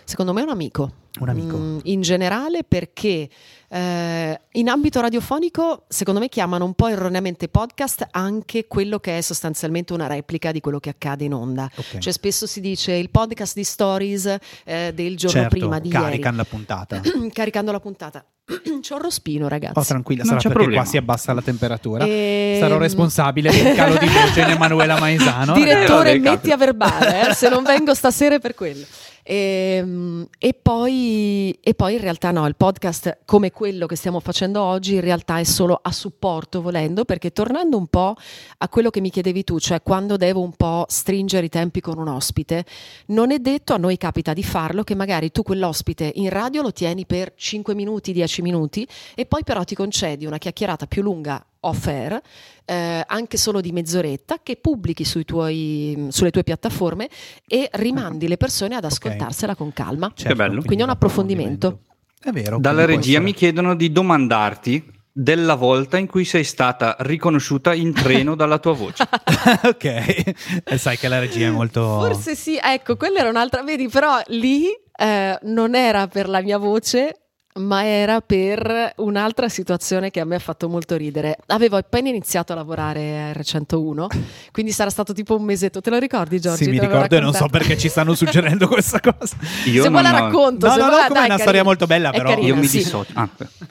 Secondo 0.04 0.32
me 0.32 0.40
è 0.40 0.44
un 0.44 0.50
amico. 0.50 0.92
Un 1.20 1.28
amico. 1.28 1.56
Mm, 1.56 1.78
in 1.84 2.00
generale 2.00 2.64
perché 2.64 3.28
eh, 3.68 4.40
in 4.52 4.68
ambito 4.68 5.00
radiofonico 5.00 5.84
secondo 5.88 6.18
me 6.18 6.28
chiamano 6.28 6.64
un 6.64 6.74
po' 6.74 6.88
erroneamente 6.88 7.46
podcast 7.48 8.08
anche 8.10 8.66
quello 8.66 8.98
che 8.98 9.18
è 9.18 9.20
sostanzialmente 9.20 9.92
una 9.92 10.08
replica 10.08 10.50
di 10.50 10.60
quello 10.60 10.80
che 10.80 10.90
accade 10.90 11.24
in 11.24 11.32
onda. 11.34 11.70
Ok. 11.74 11.98
Cioè 11.98 12.12
spesso 12.12 12.46
si 12.48 12.60
dice 12.60 12.92
il 12.94 13.10
podcast 13.10 13.54
di 13.54 13.62
stories 13.64 14.36
eh, 14.64 14.92
del 14.92 15.16
giorno 15.16 15.40
certo, 15.42 15.56
prima 15.56 15.78
di 15.78 15.88
caricano 15.88 16.36
la 16.38 16.44
puntata. 16.44 17.00
ieri, 17.04 17.30
caricando 17.30 17.70
la 17.72 17.80
puntata. 17.80 18.24
C'ho 18.82 18.96
il 18.96 19.00
rospino 19.00 19.46
ragazzi. 19.48 19.78
Oh, 19.78 19.84
tranquilla, 19.84 20.24
Non 20.24 20.28
sarà 20.32 20.40
c'è 20.40 20.48
perché 20.48 20.62
problema. 20.64 20.82
qua 20.82 20.90
si 20.90 20.96
abbassa 20.98 21.32
la 21.32 21.42
temperatura. 21.42 22.04
Ehm, 22.04 22.58
Sarò 22.58 22.76
responsabile 22.76 23.50
del 23.52 23.74
calo 23.76 23.96
di 23.98 24.06
voce 24.06 24.40
in 24.40 24.50
Emanuela 24.50 24.98
Maesano. 24.98 25.54
Direttore, 25.54 26.10
Eh, 26.10 26.18
vabbè, 26.18 26.30
metti 26.30 26.50
a 26.50 26.56
verbale, 26.56 27.30
eh, 27.30 27.34
se 27.34 27.48
non 27.48 27.62
vengo 27.62 27.94
stasera 27.94 28.34
è 28.34 28.40
per 28.40 28.54
quello. 28.54 28.84
Ehm, 29.24 30.28
E, 30.38 30.52
poi, 30.54 31.58
e 31.62 31.74
poi 31.74 31.94
in 31.94 32.00
realtà 32.00 32.30
no, 32.30 32.46
il 32.46 32.56
podcast 32.56 33.20
come 33.24 33.50
quello 33.50 33.86
che 33.86 33.96
stiamo 33.96 34.20
facendo 34.20 34.60
oggi 34.62 34.94
in 34.94 35.00
realtà 35.00 35.38
è 35.38 35.44
solo 35.44 35.78
a 35.82 35.90
supporto 35.92 36.60
volendo, 36.60 37.04
perché 37.04 37.32
tornando 37.32 37.76
un 37.78 37.86
po' 37.86 38.14
a 38.58 38.68
quello 38.68 38.90
che 38.90 39.00
mi 39.00 39.10
chiedevi 39.10 39.44
tu, 39.44 39.58
cioè 39.58 39.82
quando 39.82 40.16
devo 40.16 40.42
un 40.42 40.52
po' 40.52 40.84
stringere 40.88 41.46
i 41.46 41.48
tempi 41.48 41.80
con 41.80 41.98
un 41.98 42.08
ospite, 42.08 42.64
non 43.06 43.30
è 43.30 43.38
detto, 43.38 43.72
a 43.72 43.78
noi 43.78 43.96
capita 43.96 44.32
di 44.34 44.42
farlo, 44.42 44.84
che 44.84 44.94
magari 44.94 45.30
tu 45.30 45.42
quell'ospite 45.42 46.12
in 46.16 46.28
radio 46.28 46.62
lo 46.62 46.72
tieni 46.72 47.06
per 47.06 47.32
5 47.34 47.74
minuti, 47.74 48.12
10 48.12 48.42
minuti 48.42 48.86
e 49.14 49.26
poi 49.26 49.42
però 49.44 49.64
ti 49.64 49.74
concedi 49.74 50.26
una 50.26 50.38
chiacchierata 50.38 50.86
più 50.86 51.02
lunga 51.02 51.44
off 51.66 51.86
air, 51.86 52.20
eh, 52.64 53.04
anche 53.06 53.36
solo 53.36 53.60
di 53.60 53.72
mezz'oretta, 53.72 54.38
che 54.42 54.56
pubblichi 54.56 55.04
sui 55.04 55.24
tuoi, 55.24 56.06
sulle 56.10 56.30
tue 56.30 56.42
piattaforme 56.42 57.08
e 57.46 57.68
rimandi 57.72 58.28
le 58.28 58.36
persone 58.36 58.74
ad 58.74 58.84
ascoltarsela 58.84 59.54
con 59.54 59.72
calma. 59.72 60.10
Certo, 60.14 60.34
bello. 60.34 60.62
Quindi 60.62 60.82
è 60.82 60.86
un 60.86 60.92
approfondimento. 60.92 61.80
È 62.20 62.30
vero. 62.30 62.58
Dalla 62.58 62.84
regia 62.84 63.18
essere- 63.18 63.24
mi 63.24 63.34
chiedono 63.34 63.74
di 63.74 63.92
domandarti 63.92 64.92
della 65.16 65.54
volta 65.54 65.96
in 65.96 66.08
cui 66.08 66.24
sei 66.24 66.42
stata 66.42 66.96
riconosciuta 67.00 67.72
in 67.72 67.92
treno 67.92 68.34
dalla 68.36 68.58
tua 68.58 68.72
voce. 68.72 69.04
ok, 69.62 70.64
e 70.64 70.78
sai 70.78 70.96
che 70.96 71.06
la 71.06 71.20
regia 71.20 71.46
è 71.46 71.50
molto... 71.50 72.00
Forse 72.00 72.34
sì, 72.34 72.58
ecco, 72.60 72.96
quella 72.96 73.20
era 73.20 73.28
un'altra, 73.28 73.62
vedi, 73.62 73.88
però 73.88 74.20
lì 74.28 74.66
eh, 74.96 75.38
non 75.42 75.74
era 75.76 76.08
per 76.08 76.28
la 76.28 76.40
mia 76.40 76.58
voce, 76.58 77.23
ma 77.56 77.84
era 77.84 78.20
per 78.20 78.94
un'altra 78.96 79.48
situazione 79.48 80.10
che 80.10 80.18
a 80.18 80.24
me 80.24 80.34
ha 80.34 80.40
fatto 80.40 80.68
molto 80.68 80.96
ridere. 80.96 81.36
Avevo 81.46 81.76
appena 81.76 82.08
iniziato 82.08 82.52
a 82.52 82.56
lavorare 82.56 83.22
a 83.22 83.30
R101, 83.30 84.06
quindi 84.50 84.72
sarà 84.72 84.90
stato 84.90 85.12
tipo 85.12 85.36
un 85.36 85.44
mesetto. 85.44 85.80
Te 85.80 85.90
lo 85.90 85.98
ricordi, 85.98 86.40
Giorgio? 86.40 86.64
Sì, 86.64 86.70
mi 86.70 86.80
ricordo 86.80 87.16
e 87.16 87.20
non 87.20 87.32
so 87.32 87.46
perché 87.46 87.76
ci 87.78 87.88
stanno 87.88 88.14
suggerendo 88.14 88.66
questa 88.68 88.98
cosa. 89.00 89.36
Io 89.66 89.82
se 89.82 89.88
vuoi 89.88 90.02
la 90.02 90.10
ho- 90.10 90.24
racconto. 90.24 90.66
No, 90.66 90.72
se 90.72 90.78
no, 90.80 90.86
no, 90.86 90.96
come 90.96 91.08
dai, 91.10 91.22
è 91.22 91.26
una 91.26 91.38
storia 91.38 91.62
molto 91.62 91.86
bella, 91.86 92.10
però. 92.10 92.28
carina, 92.30 92.48
Io 92.48 92.56
mi 92.56 92.66
sì. 92.66 92.78
dissocio. 92.78 93.12
Ah, 93.14 93.28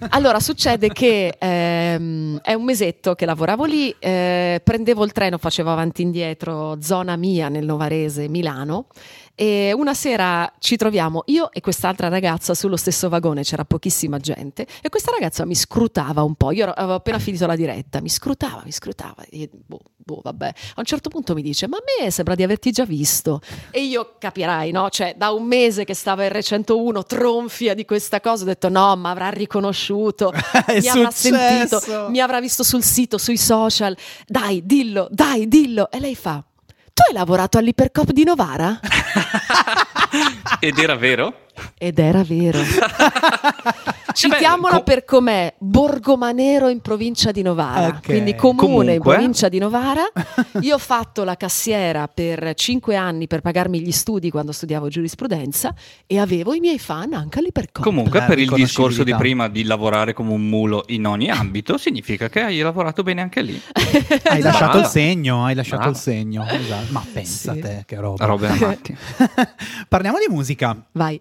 Allora, 0.10 0.40
succede 0.40 0.88
che 0.90 1.36
ehm, 1.38 2.40
è 2.42 2.54
un 2.54 2.64
mesetto 2.64 3.16
che 3.16 3.26
lavoravo 3.26 3.66
lì, 3.66 3.94
eh, 4.00 4.62
prendevo 4.64 5.04
il 5.04 5.12
treno, 5.12 5.38
facevo 5.38 5.70
avanti 5.72 6.02
e 6.02 6.06
indietro, 6.06 6.78
zona 6.82 7.16
mia 7.18 7.50
nel 7.50 7.66
Novarese, 7.66 8.30
Milano, 8.30 8.86
e 9.36 9.74
una 9.74 9.94
sera 9.94 10.52
ci 10.60 10.76
troviamo 10.76 11.24
io 11.28 11.52
e 11.52 11.62
quest'altra 11.62 12.08
ragazza 12.08 12.54
sullo 12.54 12.78
stesso 12.78 13.10
vagone, 13.10 13.44
c'era 13.44 13.66
pochissima 13.66 14.18
gente, 14.18 14.68
e 14.82 14.90
questa 14.90 15.12
ragazza 15.12 15.46
mi 15.46 15.56
scrutava 15.56 16.22
un 16.22 16.36
po', 16.36 16.52
io 16.52 16.70
avevo 16.70 16.96
appena 16.96 17.20
finito 17.20 17.46
la 17.48 17.56
diretta, 17.56 18.02
mi 18.02 18.10
scrutava, 18.10 18.62
mi 18.66 18.72
scrutava, 18.72 19.24
e 19.30 19.50
boh, 19.52 19.80
boh, 19.96 20.22
vabbè. 20.24 20.48
A 20.48 20.80
un 20.80 20.86
certo 20.86 21.10
punto 21.10 21.34
mi 21.34 21.42
dice, 21.42 21.68
ma 21.68 21.78
a 21.78 21.82
me 22.02 22.12
sembra 22.12 22.36
di 22.36 22.44
averti 22.44 22.72
già 22.72 22.86
visto. 22.86 23.42
E 23.72 23.84
io 23.84 24.16
capirai, 24.20 24.72
no? 24.72 24.90
Cioè, 24.90 25.16
da 25.18 25.32
un 25.32 25.44
mese 25.46 25.86
che 25.86 25.94
stava 25.94 26.26
R101, 26.28 27.06
tronfia 27.06 27.74
di 27.74 27.86
questa 27.86 28.22
cosa, 28.22 28.44
ho 28.44 28.48
detto 28.48 28.70
no, 28.70 28.96
ma 28.96 29.10
avrà 29.12 29.30
riconosciuto, 29.30 30.32
mi 30.80 30.88
avrà 30.88 31.12
successo. 31.12 31.80
sentito, 31.80 32.10
mi 32.10 32.20
avrà 32.20 32.40
visto 32.40 32.64
sul 32.64 32.84
sito, 32.84 33.18
sui 33.18 33.38
social. 33.38 33.96
Dai, 34.28 34.66
dillo, 34.66 35.08
dai, 35.10 35.48
dillo. 35.48 35.90
E 35.90 36.00
lei 36.00 36.16
fa, 36.16 36.44
tu 36.94 37.02
hai 37.08 37.14
lavorato 37.14 37.58
all'Ipercop 37.58 38.12
di 38.12 38.24
Novara? 38.24 38.80
Ed 40.60 40.78
era 40.78 40.96
vero? 40.96 41.48
Ed 41.78 41.98
era 41.98 42.24
vero. 42.24 42.60
Citiamola 44.14 44.78
co- 44.78 44.84
per 44.84 45.04
com'è, 45.06 45.54
Borgomanero 45.58 46.70
in 46.70 46.80
provincia 46.82 47.32
di 47.32 47.42
Novara, 47.42 47.88
Ok. 47.88 48.02
quindi 48.06 48.36
comune 48.36 48.94
in 48.94 49.00
Comunque. 49.00 49.14
provincia 49.14 49.50
di 49.50 49.60
Novara. 49.60 50.04
Io 50.62 50.76
ho 50.76 50.80
fatto 50.80 51.24
la 51.24 51.36
cassiera 51.36 52.08
per 52.08 52.54
cinque 52.56 52.96
anni 52.96 53.28
per 53.28 53.42
pagarmi 53.42 53.80
gli 53.82 53.92
studi 53.92 54.30
quando 54.30 54.52
studiavo 54.52 54.88
giurisprudenza 54.88 55.74
e 56.06 56.20
avevo 56.20 56.54
i 56.54 56.60
miei 56.60 56.80
fan 56.80 57.14
anche 57.14 57.40
all'Ipercop. 57.40 57.84
Comunque, 57.84 58.20
La 58.20 58.26
per 58.26 58.40
il 58.40 58.50
discorso 58.52 59.04
di 59.04 59.14
prima 59.16 59.48
di 59.48 59.64
lavorare 59.64 60.14
come 60.14 60.32
un 60.32 60.48
mulo 60.48 60.84
in 60.88 61.06
ogni 61.06 61.30
ambito, 61.30 61.78
significa 61.78 62.30
che 62.30 62.42
hai 62.42 62.60
lavorato 62.60 63.04
bene 63.04 63.22
anche 63.22 63.42
lì. 63.42 63.60
Hai 64.24 64.42
lasciato 64.42 64.80
il 64.80 64.86
segno, 64.86 65.46
hai 65.46 65.54
lasciato 65.56 65.78
Brava. 65.82 65.92
il 65.92 65.98
segno. 66.02 66.46
Esatto. 66.48 66.92
Ma 66.92 67.06
pensa 67.12 67.54
Sì. 67.54 67.60
te, 67.60 67.84
che 67.86 67.96
roba. 67.98 68.28
Matti. 68.60 68.96
Parliamo 69.88 70.18
di 70.20 70.32
musica. 70.34 70.76
Vai. 70.94 71.20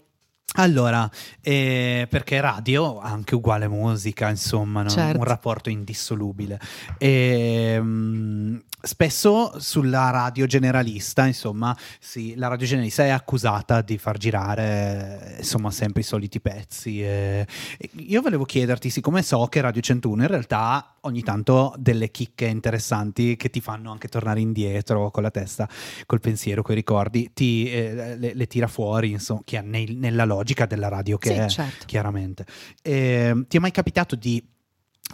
Allora, 0.56 1.10
eh, 1.40 2.06
perché 2.10 2.40
radio 2.40 2.98
ha 3.00 3.10
anche 3.10 3.34
uguale 3.34 3.68
musica, 3.68 4.28
insomma, 4.28 4.82
no? 4.82 4.90
Certo. 4.90 5.16
un 5.18 5.24
rapporto 5.24 5.70
indissolubile. 5.70 6.60
E, 6.98 7.78
mm, 7.80 8.56
spesso 8.82 9.58
sulla 9.58 10.10
radio 10.10 10.44
generalista, 10.44 11.24
insomma, 11.26 11.74
sì, 11.98 12.34
la 12.36 12.48
radio 12.48 12.66
generalista 12.66 13.04
è 13.04 13.08
accusata 13.08 13.80
di 13.80 13.96
far 13.96 14.18
girare, 14.18 15.36
eh, 15.36 15.38
insomma, 15.38 15.70
sempre 15.70 16.02
i 16.02 16.04
soliti 16.04 16.38
pezzi. 16.40 17.02
e- 17.02 17.46
e 17.78 17.90
io 17.96 18.20
volevo 18.20 18.44
chiederti, 18.44 18.90
siccome 18.90 19.22
so 19.22 19.46
che 19.46 19.60
Radio 19.62 19.80
101 19.80 20.22
in 20.22 20.28
realtà 20.28 20.96
ogni 21.04 21.22
tanto 21.22 21.74
delle 21.78 22.10
chicche 22.10 22.46
interessanti 22.46 23.36
che 23.36 23.48
ti 23.50 23.60
fanno 23.60 23.90
anche 23.90 24.08
tornare 24.08 24.40
indietro 24.40 25.10
con 25.10 25.22
la 25.22 25.30
testa, 25.30 25.66
col 26.06 26.20
pensiero, 26.20 26.62
con 26.62 26.74
i 26.74 26.76
ricordi, 26.76 27.30
ti, 27.32 27.70
eh, 27.70 28.16
le, 28.18 28.34
le 28.34 28.46
tira 28.46 28.66
fuori, 28.66 29.10
insomma, 29.12 29.40
che 29.44 29.58
è 29.58 29.62
nei- 29.62 29.94
nella 29.94 30.24
logica 30.24 30.40
della 30.66 30.88
radio 30.88 31.18
che 31.18 31.28
Sì, 31.28 31.34
è, 31.34 31.46
certo. 31.48 31.84
chiaramente. 31.86 32.44
E, 32.82 33.44
ti 33.48 33.56
è 33.56 33.60
mai 33.60 33.70
capitato 33.70 34.16
di 34.16 34.42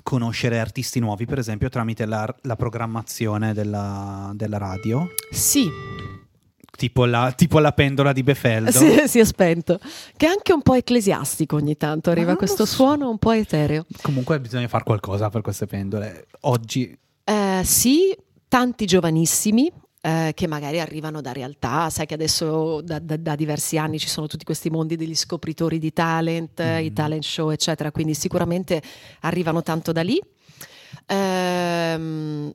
conoscere 0.03 0.59
artisti 0.61 1.01
nuovi, 1.01 1.25
per 1.27 1.39
esempio, 1.39 1.69
tramite 1.69 2.07
la, 2.07 2.33
la 2.43 2.57
programmazione 2.57 3.53
della, 3.55 4.31
della 4.35 4.59
radio? 4.59 5.09
Sì, 5.31 5.69
Tipo 6.79 7.07
la, 7.07 7.33
tipo 7.33 7.59
la 7.59 7.73
pendola 7.73 8.13
di 8.13 8.23
Befeldo? 8.23 8.71
si, 8.71 9.09
si 9.09 9.19
è 9.19 9.25
spento. 9.25 9.81
Che 10.17 10.27
è 10.27 10.29
anche 10.29 10.53
un 10.53 10.63
po' 10.63 10.75
ecclesiastico 10.75 11.57
ogni 11.57 11.77
tanto, 11.77 12.11
arriva 12.11 12.29
non 12.29 12.37
questo 12.37 12.65
so. 12.67 12.75
suono 12.75 13.11
un 13.11 13.19
po' 13.19 13.33
etereo. 13.33 13.85
Comunque 14.01 14.39
bisogna 14.39 14.69
fare 14.69 14.85
qualcosa 14.85 15.29
per 15.29 15.41
queste 15.41 15.67
pendole. 15.67 16.27
Oggi 16.43 16.97
Eh, 17.25 17.63
sì, 17.65 18.17
tanti 18.47 18.85
giovanissimi. 18.87 19.73
Eh, 20.01 20.33
che 20.35 20.47
magari 20.47 20.79
arrivano 20.81 21.21
da 21.21 21.33
realtà, 21.33 21.91
sai 21.91 22.07
che 22.07 22.15
adesso 22.15 22.81
da, 22.83 22.99
da- 22.99 23.17
da 23.17 23.35
diversi 23.35 23.79
anni 23.79 23.99
ci 23.99 24.09
sono 24.09 24.27
tutti 24.27 24.45
questi 24.45 24.71
mondi 24.71 24.97
degli 24.97 25.15
scopritori 25.17 25.79
di 25.79 25.93
talent, 25.93 26.63
Mhm. 26.63 26.85
i 26.85 26.93
talent 26.93 27.23
show, 27.25 27.51
eccetera, 27.51 27.91
quindi 27.91 28.15
sicuramente 28.15 28.81
arrivano 29.21 29.63
tanto 29.63 29.93
da 29.93 30.03
lì. 30.03 30.21
Ehm, 31.07 32.53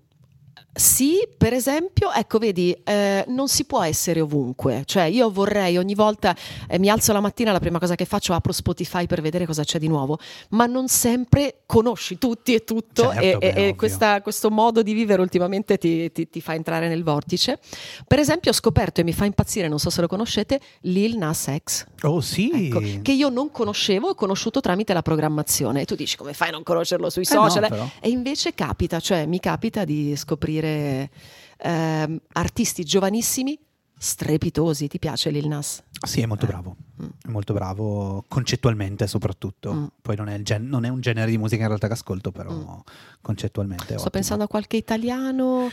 sì, 0.75 1.19
per 1.37 1.53
esempio, 1.53 2.11
ecco, 2.11 2.39
vedi, 2.39 2.75
eh, 2.83 3.23
non 3.27 3.47
si 3.47 3.65
può 3.65 3.83
essere 3.83 4.21
ovunque. 4.21 4.81
Cioè, 4.85 5.03
io 5.03 5.29
vorrei 5.31 5.77
ogni 5.77 5.93
volta 5.93 6.35
eh, 6.67 6.79
mi 6.79 6.89
alzo 6.89 7.13
la 7.13 7.19
mattina, 7.19 7.51
la 7.51 7.59
prima 7.59 7.77
cosa 7.77 7.93
che 7.93 8.05
faccio 8.05 8.33
apro 8.33 8.51
Spotify 8.51 9.05
per 9.05 9.21
vedere 9.21 9.45
cosa 9.45 9.63
c'è 9.63 9.77
di 9.77 9.87
nuovo, 9.87 10.17
ma 10.49 10.65
non 10.65 10.87
sempre 10.87 11.57
conosci 11.67 12.17
tutti 12.17 12.55
e 12.55 12.63
tutto 12.63 13.11
Certo, 13.11 13.21
e, 13.21 13.37
beh, 13.37 13.47
e- 13.49 13.67
e 13.67 13.75
questa- 13.75 14.21
questo 14.23 14.49
modo 14.49 14.81
di 14.81 14.93
vivere 14.93 15.21
ultimamente 15.21 15.77
ti, 15.77 16.11
ti- 16.11 16.27
ti 16.27 16.41
fa 16.41 16.55
entrare 16.55 16.87
nel 16.87 17.03
vortice. 17.03 17.59
Per 18.07 18.17
esempio, 18.17 18.49
ho 18.49 18.53
scoperto 18.55 19.01
e 19.01 19.03
mi 19.03 19.13
fa 19.13 19.25
impazzire, 19.25 19.67
non 19.67 19.77
so 19.77 19.91
se 19.91 20.01
lo 20.01 20.07
conoscete, 20.07 20.59
Lil 20.81 21.17
Nas 21.17 21.51
X. 21.63 21.85
Oh 22.01 22.19
sì, 22.19 22.49
Ecco, 22.67 22.81
che 23.03 23.11
io 23.11 23.29
non 23.29 23.51
conoscevo, 23.51 24.09
ho 24.09 24.15
conosciuto 24.15 24.59
tramite 24.59 24.93
la 24.93 25.03
programmazione. 25.03 25.81
E 25.81 25.85
tu 25.85 25.93
dici 25.95 26.17
come 26.17 26.33
fai 26.33 26.47
a 26.49 26.51
non 26.51 26.63
conoscerlo 26.63 27.11
sui 27.11 27.25
Eh 27.29 27.33
no, 27.35 27.47
social? 27.47 27.69
però. 27.69 27.87
e 28.01 28.09
invece 28.09 28.53
capita, 28.55 28.99
cioè 28.99 29.25
mi 29.27 29.39
capita 29.39 29.83
di 29.85 30.15
scoprire 30.15 30.61
ehm, 31.57 32.21
artisti 32.33 32.83
giovanissimi 32.83 33.57
strepitosi. 33.97 34.87
Ti 34.87 34.99
piace 34.99 35.29
Lil 35.29 35.47
Nas? 35.47 35.81
sì, 36.05 36.19
è 36.21 36.25
molto 36.25 36.45
bravo. 36.45 36.75
Mm. 37.01 37.07
È 37.23 37.27
molto 37.29 37.53
bravo 37.53 38.25
concettualmente 38.27 39.07
soprattutto. 39.07 39.73
Mm. 39.73 39.85
Poi 40.01 40.15
non 40.17 40.27
è, 40.27 40.41
gen- 40.41 40.67
non 40.67 40.83
è 40.83 40.89
un 40.89 40.99
genere 40.99 41.31
di 41.31 41.37
musica 41.37 41.61
in 41.61 41.67
realtà 41.69 41.87
che 41.87 41.93
ascolto, 41.93 42.31
però 42.31 42.51
Mm. 42.51 42.79
concettualmente. 43.21 43.85
Sto 43.85 43.93
ottimo. 43.95 44.09
pensando 44.09 44.43
a 44.43 44.47
qualche 44.47 44.75
italiano. 44.77 45.69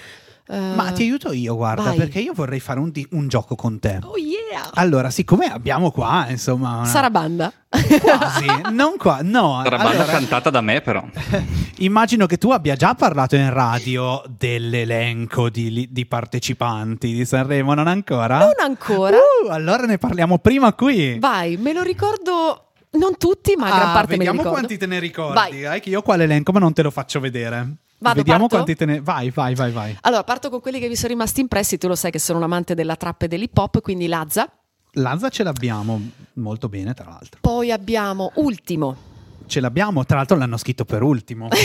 Eh, 0.51 0.75
Ma 0.75 0.91
ti 0.93 1.03
aiuto 1.03 1.33
io, 1.33 1.55
guarda, 1.55 1.83
vai. 1.85 1.97
perché 1.97 2.19
io 2.21 2.33
vorrei 2.35 2.59
fare 2.61 2.81
un, 2.81 2.91
di- 2.91 3.07
un 3.13 3.29
gioco 3.29 3.55
con 3.55 3.79
te. 3.79 3.99
Oh 4.03 4.17
yeah! 4.17 4.71
Allora, 4.75 5.11
siccome 5.11 5.47
abbiamo 5.47 5.91
qua, 5.93 6.27
insomma, 6.29 6.77
una- 6.79 6.85
Sarabanda. 6.87 7.53
quasi, 7.69 8.47
non 8.73 8.97
qua, 8.97 9.21
no. 9.23 9.61
Sarà 9.63 9.77
banda 9.77 9.91
allora, 9.91 10.05
cantata 10.13 10.51
da 10.51 10.61
me, 10.61 10.81
però. 10.81 11.05
immagino 11.79 12.27
che 12.27 12.37
tu 12.37 12.51
abbia 12.51 12.75
già 12.77 12.95
parlato 12.95 13.37
in 13.37 13.53
radio 13.53 14.23
dell'elenco 14.37 15.49
di, 15.51 15.89
di 15.91 16.07
partecipanti 16.07 17.13
di 17.13 17.25
Sanremo, 17.25 17.75
non 17.75 17.87
ancora? 17.87 18.39
Non 18.39 18.55
ancora. 18.59 19.17
Uh, 19.17 19.49
allora 19.51 19.85
ne 19.87 19.99
parliamo 19.99 20.39
prima 20.39 20.73
qui. 20.73 21.19
Vai, 21.19 21.57
me 21.57 21.73
lo 21.73 21.83
ricordo. 21.83 22.65
Non 22.93 23.17
tutti, 23.19 23.55
ma 23.57 23.69
gran 23.69 23.89
Ah, 23.91 23.93
parte 23.93 24.07
me 24.09 24.13
li 24.13 24.19
vediamo 24.19 24.39
ricordo. 24.39 24.59
quanti 24.59 24.77
te 24.77 24.87
ne 24.87 24.99
ricordi. 24.99 25.35
Vai. 25.35 25.77
eh, 25.77 25.81
che 25.81 25.91
io 25.91 26.03
qua 26.03 26.17
l'elenco, 26.17 26.51
ma 26.51 26.59
non 26.59 26.73
te 26.73 26.83
lo 26.83 26.91
faccio 26.91 27.21
vedere. 27.21 27.77
Vado, 28.01 28.17
vediamo 28.17 28.47
parto? 28.47 28.57
quanti 28.57 28.75
te 28.75 28.87
ne. 28.87 29.01
Vai, 29.01 29.31
vai, 29.31 29.55
vai, 29.55 29.71
vai. 29.71 29.97
Allora, 30.03 30.25
parto 30.25 30.49
con 30.49 30.61
quelli 30.61 30.81
che 30.81 30.89
mi 30.89 30.97
sono 30.97 31.09
rimasti 31.09 31.41
impressi. 31.41 31.77
Tu 31.79 31.87
lo 31.87 31.95
sai 31.95 32.11
che 32.11 32.19
sono 32.19 32.39
un 32.39 32.45
amante 32.45 32.75
della 32.75 32.97
trap 32.97 33.23
e 33.23 33.29
dell'hip 33.29 33.57
hop, 33.57 33.81
quindi 33.81 34.07
Lazza. 34.07 34.51
Lanza 34.95 35.29
ce 35.29 35.43
l'abbiamo 35.43 36.01
molto 36.35 36.69
bene, 36.69 36.95
tra 36.95 37.09
l'altro. 37.09 37.39
Poi 37.41 37.71
abbiamo 37.71 38.33
Ultimo. 38.37 39.09
Ce 39.47 39.59
l'abbiamo, 39.61 40.05
tra 40.05 40.17
l'altro 40.17 40.37
l'hanno 40.37 40.57
scritto 40.57 40.85
per 40.85 41.03
ultimo. 41.03 41.49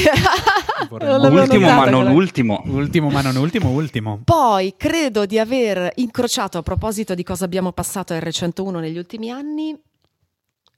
Non 0.89 1.33
Ultimo, 1.33 1.67
ma 1.73 1.89
non 1.89 2.07
ultimo. 2.07 2.61
Ultimo, 2.65 3.09
ma 3.09 3.21
non 3.21 3.37
ultimo, 3.37 3.69
ultimo. 3.69 4.19
Poi 4.23 4.75
credo 4.77 5.25
di 5.25 5.39
aver 5.39 5.91
incrociato, 5.95 6.57
a 6.57 6.63
proposito 6.63 7.15
di 7.15 7.23
cosa 7.23 7.45
abbiamo 7.45 7.71
passato 7.71 8.13
a 8.13 8.17
R101 8.17 8.79
negli 8.79 8.97
ultimi 8.97 9.31
anni, 9.31 9.75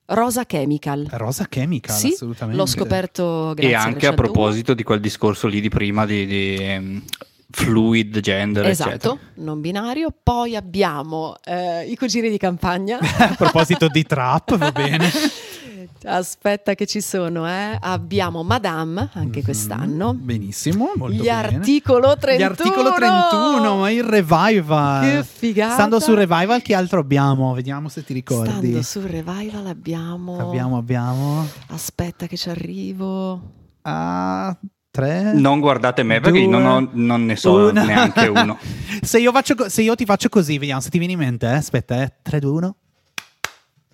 Rosa 0.10 0.46
Chemical. 0.46 1.08
Rosa 1.12 1.48
Chemical, 1.50 1.96
sì, 1.96 2.08
assolutamente. 2.14 2.58
l'ho 2.60 2.66
scoperto 2.66 3.54
grazie 3.54 3.72
E 3.72 3.74
anche 3.76 4.08
a 4.08 4.12
R101. 4.12 4.16
proposito 4.16 4.74
di 4.74 4.84
quel 4.84 5.00
discorso 5.02 5.48
lì 5.48 5.60
di 5.60 5.70
prima 5.70 6.06
di, 6.06 6.26
di, 6.26 6.56
ehm, 6.60 7.04
fluid, 7.52 8.20
gender, 8.20 8.66
Esatto, 8.68 8.90
eccetera. 8.90 9.18
non 9.36 9.60
binario. 9.62 10.14
Poi 10.24 10.56
abbiamo 10.56 11.36
eh, 11.44 11.84
i 11.90 11.96
cugini 11.96 12.30
di 12.30 12.38
campagna. 12.38 13.00
a 13.20 13.36
proposito 13.36 13.88
di 13.90 14.04
trap, 14.04 14.58
va 14.58 14.72
bene. 14.72 15.10
Aspetta 16.06 16.76
che 16.76 16.86
ci 16.86 17.02
sono, 17.02 17.48
eh. 17.48 17.78
Abbiamo 17.80 18.44
Madame, 18.44 19.10
anche 19.14 19.40
Mhm, 19.40 19.44
quest'anno. 19.44 20.14
Benissimo, 20.14 20.92
molto 20.96 21.16
Gli 21.16 21.24
bene. 21.26 21.32
articolo 21.58 22.16
31. 22.18 22.38
Gli 22.38 22.44
articolo 22.44 22.94
31, 22.94 23.76
ma 23.78 23.90
il 23.90 24.04
revival. 24.04 25.02
Che 25.10 25.24
figata. 25.24 25.74
Stando 25.74 26.00
sul 26.00 26.16
revival, 26.16 26.62
chi 26.62 26.74
altro 26.74 27.00
abbiamo? 27.00 27.54
Vediamo 27.54 27.90
se 27.90 28.04
ti 28.04 28.14
ricordi. 28.14 28.50
Stando 28.50 28.82
sul 28.84 29.04
revival 29.04 29.66
abbiamo... 29.66 30.38
Abbiamo, 30.40 30.78
abbiamo. 30.78 31.46
Aspetta 31.68 32.28
che 32.28 32.38
ci 32.38 32.50
arrivo. 32.50 33.42
Ah, 33.82 34.56
tre. 34.92 35.34
Non 35.34 35.60
guardate 35.60 36.04
me 36.04 36.20
perché 36.20 36.40
Due, 36.44 36.48
non, 36.50 36.66
ho- 36.66 36.90
non 36.94 37.26
ne 37.26 37.36
so 37.36 37.70
una. 37.70 37.84
neanche 37.84 38.28
uno. 38.28 38.58
se, 39.02 39.20
io 39.20 39.32
faccio 39.32 39.70
se 39.70 39.82
io 39.82 39.96
ti 39.96 40.06
faccio 40.06 40.30
così, 40.30 40.58
vediamo 40.58 40.82
se 40.82 40.90
ti 40.90 40.98
viene 40.98 41.14
in 41.14 41.20
mente. 41.20 41.48
eh. 41.48 41.54
Aspetta, 41.54 42.02
eh. 42.02 42.14
3, 42.22 42.40
2, 42.40 42.52
1. 42.52 42.76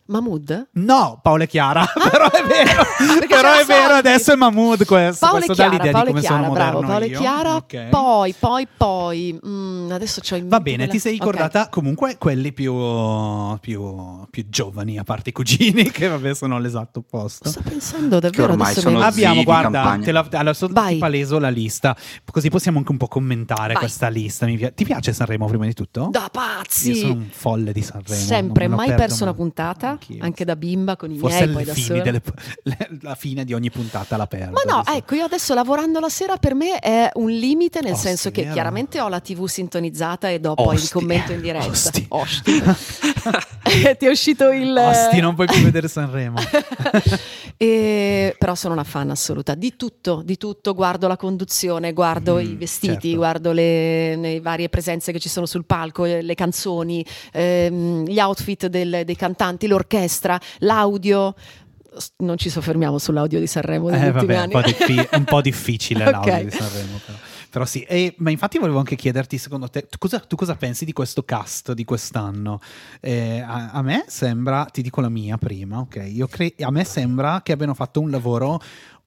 Mahmood? 0.05 0.69
No, 0.73 1.19
Paolo 1.21 1.43
e 1.43 1.47
Chiara, 1.47 1.85
però 2.11 2.29
è 2.29 2.43
vero, 2.43 2.81
Ah, 2.81 2.85
perché 3.19 3.35
però 3.35 3.53
è 3.53 3.63
vero, 3.65 3.93
adesso 3.93 4.33
è 4.33 4.35
Mahmood 4.35 4.85
questo, 4.85 5.25
Paolo 5.25 5.43
e 5.43 5.45
questo 5.45 5.63
dà 5.63 5.69
Chiara, 5.69 5.83
l'idea 5.83 5.91
Paolo 5.91 6.05
di 6.05 6.09
e 6.09 6.13
come 6.13 6.21
Chiara, 6.27 6.43
sono 6.43 6.53
bravo, 6.53 6.79
Paolo 6.81 7.05
e 7.05 7.07
io. 7.07 7.19
Chiara, 7.19 7.55
Ok. 7.55 7.83
poi, 7.89 8.35
poi, 8.37 8.67
poi, 8.77 9.39
mm, 9.47 9.91
adesso 9.91 10.21
c'ho 10.21 10.35
in 10.35 10.47
Va 10.49 10.59
bene, 10.59 10.77
quella- 10.77 10.91
ti 10.91 10.99
sei 10.99 11.11
ricordata 11.13 11.69
comunque 11.69 12.17
quelli 12.17 12.51
più, 12.53 12.73
più, 13.59 14.25
più 14.29 14.45
giovani, 14.49 14.97
a 14.97 15.03
parte 15.03 15.29
i 15.29 15.33
cugini, 15.33 15.83
che 15.91 16.07
vabbè 16.07 16.33
sono 16.33 16.59
l'esatto 16.59 16.99
opposto. 16.99 17.49
Sto 17.49 17.61
pensando 17.67 18.19
davvero 18.19 18.51
ormai 18.51 18.71
adesso 18.71 18.81
sono 18.81 18.97
mi- 18.99 19.03
Abbiamo, 19.03 19.43
guarda, 19.43 19.99
te 20.01 20.11
la, 20.11 20.25
allora, 20.31 20.53
so- 20.53 20.67
Vai. 20.71 20.93
ti 20.93 20.99
paleso 20.99 21.39
la 21.39 21.49
lista, 21.49 21.95
così 22.31 22.49
possiamo 22.49 22.77
anche 22.79 22.91
un 22.91 22.97
po' 22.97 23.07
commentare 23.07 23.73
Vai. 23.73 23.81
questa 23.83 24.07
lista. 24.09 24.45
Mi 24.45 24.57
pi- 24.57 24.73
ti 24.73 24.83
piace 24.83 25.13
Sanremo 25.13 25.45
prima 25.47 25.65
di 25.65 25.73
tutto? 25.73 26.07
Da 26.11 26.21
Io 26.23 26.29
pazzi! 26.31 26.95
sono 26.95 27.13
un 27.13 27.27
folle 27.31 27.71
di 27.71 27.81
Sanremo. 27.81 28.21
Sempre, 28.21 28.67
mai 28.67 28.93
perso 28.93 29.23
una 29.23 29.31
mai. 29.31 29.39
puntata, 29.39 29.92
Anch'io. 29.93 30.23
anche 30.23 30.45
da 30.45 30.55
bimba 30.55 30.95
con 30.95 31.11
i 31.11 31.17
Forse 31.17 31.47
miei, 31.47 31.65
sola. 31.75 32.01
delle- 32.03 32.21
le- 32.63 32.89
la 33.01 33.15
fine 33.15 33.43
di 33.45 33.53
ogni 33.53 33.71
puntata 33.71 34.17
la 34.17 34.27
perdo. 34.27 34.51
Ma 34.53 34.61
no, 34.71 34.81
Questo- 34.83 34.99
ecco, 34.99 35.15
io 35.15 35.23
adesso 35.25 35.53
lavorando 35.53 35.99
la 35.99 36.09
sera 36.09 36.37
per 36.37 36.53
me 36.55 36.79
è 36.79 37.09
un 37.13 37.29
limite, 37.29 37.81
nel 37.81 37.93
Oh, 37.93 37.97
senso 37.97 38.31
che 38.31 38.49
chiaramente 38.51 38.99
ho 39.01 39.07
la 39.07 39.19
TV 39.19 39.45
sintonizzata 39.47 40.29
e 40.29 40.39
do 40.39 40.53
poi 40.55 40.75
il 40.75 40.81
Osti. 40.81 40.93
commento 40.93 41.31
in 41.31 41.41
diretta. 41.41 41.65
Osti. 41.67 42.05
Osti. 42.09 42.61
Ti 43.97 44.05
è 44.05 44.09
uscito 44.09 44.51
il... 44.51 44.75
Osti, 44.77 45.19
non 45.21 45.35
puoi 45.35 45.47
più 45.47 45.61
vedere 45.63 45.87
Sanremo. 45.87 46.37
E- 47.57 48.35
però 48.37 48.55
sono 48.55 48.73
una 48.73 48.83
fan 48.83 49.09
assoluta 49.09 49.55
di 49.55 49.75
tutto, 49.75 50.21
di 50.23 50.37
tutto. 50.37 50.73
Guardo 50.73 51.07
la 51.07 51.17
conduzione, 51.17 51.93
guardo 51.93 52.35
Mm, 52.35 52.39
i 52.39 52.55
vestiti, 52.55 52.93
certo. 53.09 53.15
guardo 53.17 53.51
le, 53.51 54.15
le 54.15 54.41
varie 54.41 54.69
presenze 54.69 55.11
che 55.11 55.19
ci 55.19 55.29
sono 55.29 55.45
sul 55.45 55.65
palco, 55.65 56.05
eh, 56.05 56.21
le 56.21 56.35
canzoni, 56.35 57.05
ehm, 57.31 58.05
gli 58.05 58.19
outfit 58.19 58.67
del- 58.67 59.01
dei 59.05 59.15
cantanti, 59.15 59.67
l'orchestra, 59.67 60.39
l'audio. 60.59 61.35
Non 62.17 62.37
ci 62.37 62.49
soffermiamo 62.49 62.97
sull'audio 62.97 63.39
di 63.39 63.45
Sanremo 63.47 63.89
degli 63.91 64.01
Eh, 64.01 64.07
ultimi 64.07 64.25
vabbè, 64.25 64.33
un 64.35 64.39
anni. 64.41 64.51
po', 64.51 64.61
diffi- 64.61 65.07
un 65.11 65.23
po' 65.25 65.41
difficile 65.41 66.05
Ok. 66.07 66.11
l'audio 66.11 66.43
di 66.45 66.51
Sanremo. 66.51 66.99
Però. 67.05 67.17
Però 67.53 67.65
sì, 67.65 67.81
E- 67.83 68.15
ma 68.17 68.31
infatti 68.31 68.57
volevo 68.57 68.79
anche 68.79 68.95
chiederti, 68.95 69.37
secondo 69.37 69.67
te, 69.69 69.85
tu 69.87 69.99
cosa, 69.99 70.17
tu 70.21 70.35
cosa 70.35 70.55
pensi 70.55 70.85
di 70.85 70.91
questo 70.91 71.21
cast 71.21 71.73
di 71.73 71.85
quest'anno? 71.85 72.59
Eh, 72.99 73.41
a, 73.41 73.69
a 73.69 73.83
me 73.83 74.05
sembra, 74.07 74.65
ti 74.65 74.81
dico 74.81 75.01
la 75.01 75.09
mia 75.09 75.37
prima, 75.37 75.77
ok? 75.77 76.03
Io 76.11 76.25
cre- 76.25 76.55
a 76.61 76.71
me 76.71 76.83
sembra 76.83 77.41
che 77.43 77.51
abbiano 77.51 77.75
fatto 77.75 77.99
un 78.01 78.09
lavoro 78.09 78.59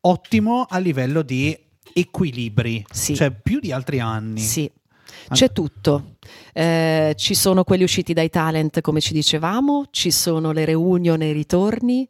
ottimo 0.02 0.62
a 0.68 0.78
livello 0.78 1.22
di 1.22 1.58
equilibri, 1.92 2.84
Sì. 2.88 3.16
cioè 3.16 3.32
più 3.32 3.58
di 3.58 3.72
altri 3.72 3.98
anni. 3.98 4.38
Sì. 4.40 4.70
C'è 5.28 5.50
tutto, 5.50 6.14
Eh, 6.52 7.14
ci 7.18 7.34
sono 7.34 7.64
quelli 7.64 7.82
usciti 7.82 8.12
dai 8.12 8.30
talent 8.30 8.80
come 8.80 9.00
ci 9.00 9.12
dicevamo, 9.12 9.86
ci 9.90 10.12
sono 10.12 10.52
le 10.52 10.64
reunion 10.64 11.20
e 11.20 11.30
i 11.30 11.32
ritorni, 11.32 12.08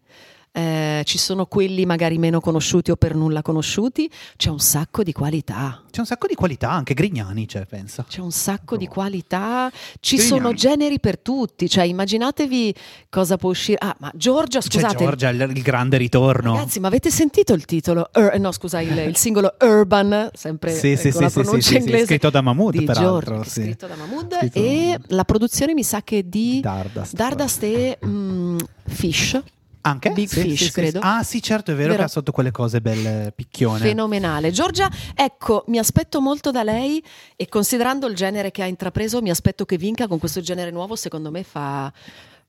eh, 0.56 1.02
ci 1.04 1.18
sono 1.18 1.44
quelli 1.44 1.84
magari 1.84 2.16
meno 2.16 2.40
conosciuti 2.40 2.90
o 2.90 2.96
per 2.96 3.14
nulla 3.14 3.42
conosciuti, 3.42 4.10
c'è 4.36 4.48
un 4.48 4.58
sacco 4.58 5.02
di 5.02 5.12
qualità. 5.12 5.82
C'è 5.90 6.00
un 6.00 6.06
sacco 6.06 6.26
di 6.26 6.34
qualità, 6.34 6.70
anche 6.70 6.94
Grignani 6.94 7.44
c'è, 7.44 7.66
pensa. 7.66 8.06
C'è 8.08 8.20
un 8.22 8.30
sacco 8.30 8.78
di 8.78 8.86
qualità, 8.86 9.70
ci 10.00 10.16
Grignani. 10.16 10.40
sono 10.40 10.54
generi 10.54 10.98
per 10.98 11.18
tutti, 11.18 11.68
cioè 11.68 11.84
immaginatevi 11.84 12.74
cosa 13.10 13.36
può 13.36 13.50
uscire. 13.50 13.76
Ah, 13.82 13.94
ma 13.98 14.10
Giorgia, 14.14 14.60
C'è 14.60 14.70
scusate. 14.70 14.96
Giorgia, 15.04 15.28
il, 15.28 15.40
il 15.54 15.62
grande 15.62 15.98
ritorno. 15.98 16.54
Ragazzi, 16.54 16.80
ma 16.80 16.88
avete 16.88 17.10
sentito 17.10 17.52
il 17.52 17.66
titolo? 17.66 18.08
Ur- 18.14 18.38
no, 18.38 18.50
scusa, 18.52 18.80
il, 18.80 18.96
il 18.96 19.16
singolo 19.16 19.54
Urban, 19.60 20.30
sempre 20.32 20.72
Sì, 20.72 20.96
sì, 20.96 21.10
con 21.10 21.22
sì, 21.22 21.28
sì, 21.28 21.40
pronuncia 21.40 21.68
sì, 21.68 21.74
sì, 21.74 21.76
inglese. 21.80 22.04
scritto 22.06 22.30
da 22.30 22.40
Mahmood, 22.40 22.82
peraltro, 22.84 23.42
sì. 23.42 23.62
scritto 23.62 23.86
da 23.86 23.94
Mahmood. 23.96 24.36
Scritto 24.38 24.58
da 24.58 24.64
e 24.66 24.70
Mahmood. 24.88 25.04
la 25.08 25.24
produzione 25.24 25.74
mi 25.74 25.82
sa 25.82 26.00
che 26.02 26.26
di 26.26 26.60
Dardust. 26.60 27.14
Dardust 27.14 27.62
e 27.62 27.98
mm, 28.04 28.56
Fish. 28.86 29.42
Anche? 29.86 30.10
Big 30.10 30.28
Sì, 30.28 30.40
Fish, 30.40 30.64
sì, 30.64 30.70
credo. 30.72 31.00
sì. 31.00 31.06
Ah, 31.06 31.22
sì, 31.22 31.40
certo, 31.40 31.70
è 31.70 31.74
vero, 31.74 31.88
Vero. 31.90 31.98
che 32.00 32.04
ha 32.04 32.08
sotto 32.08 32.32
quelle 32.32 32.50
cose 32.50 32.80
belle 32.80 33.32
picchione. 33.34 33.78
Fenomenale. 33.78 34.50
Giorgia, 34.50 34.90
ecco, 35.14 35.64
mi 35.68 35.78
aspetto 35.78 36.20
molto 36.20 36.50
da 36.50 36.62
lei 36.64 37.02
e 37.36 37.48
considerando 37.48 38.06
il 38.08 38.16
genere 38.16 38.50
che 38.50 38.62
ha 38.62 38.66
intrapreso, 38.66 39.22
mi 39.22 39.30
aspetto 39.30 39.64
che 39.64 39.76
vinca 39.76 40.08
con 40.08 40.18
questo 40.18 40.40
genere 40.40 40.70
nuovo, 40.70 40.96
secondo 40.96 41.30
me 41.30 41.44
fa 41.44 41.92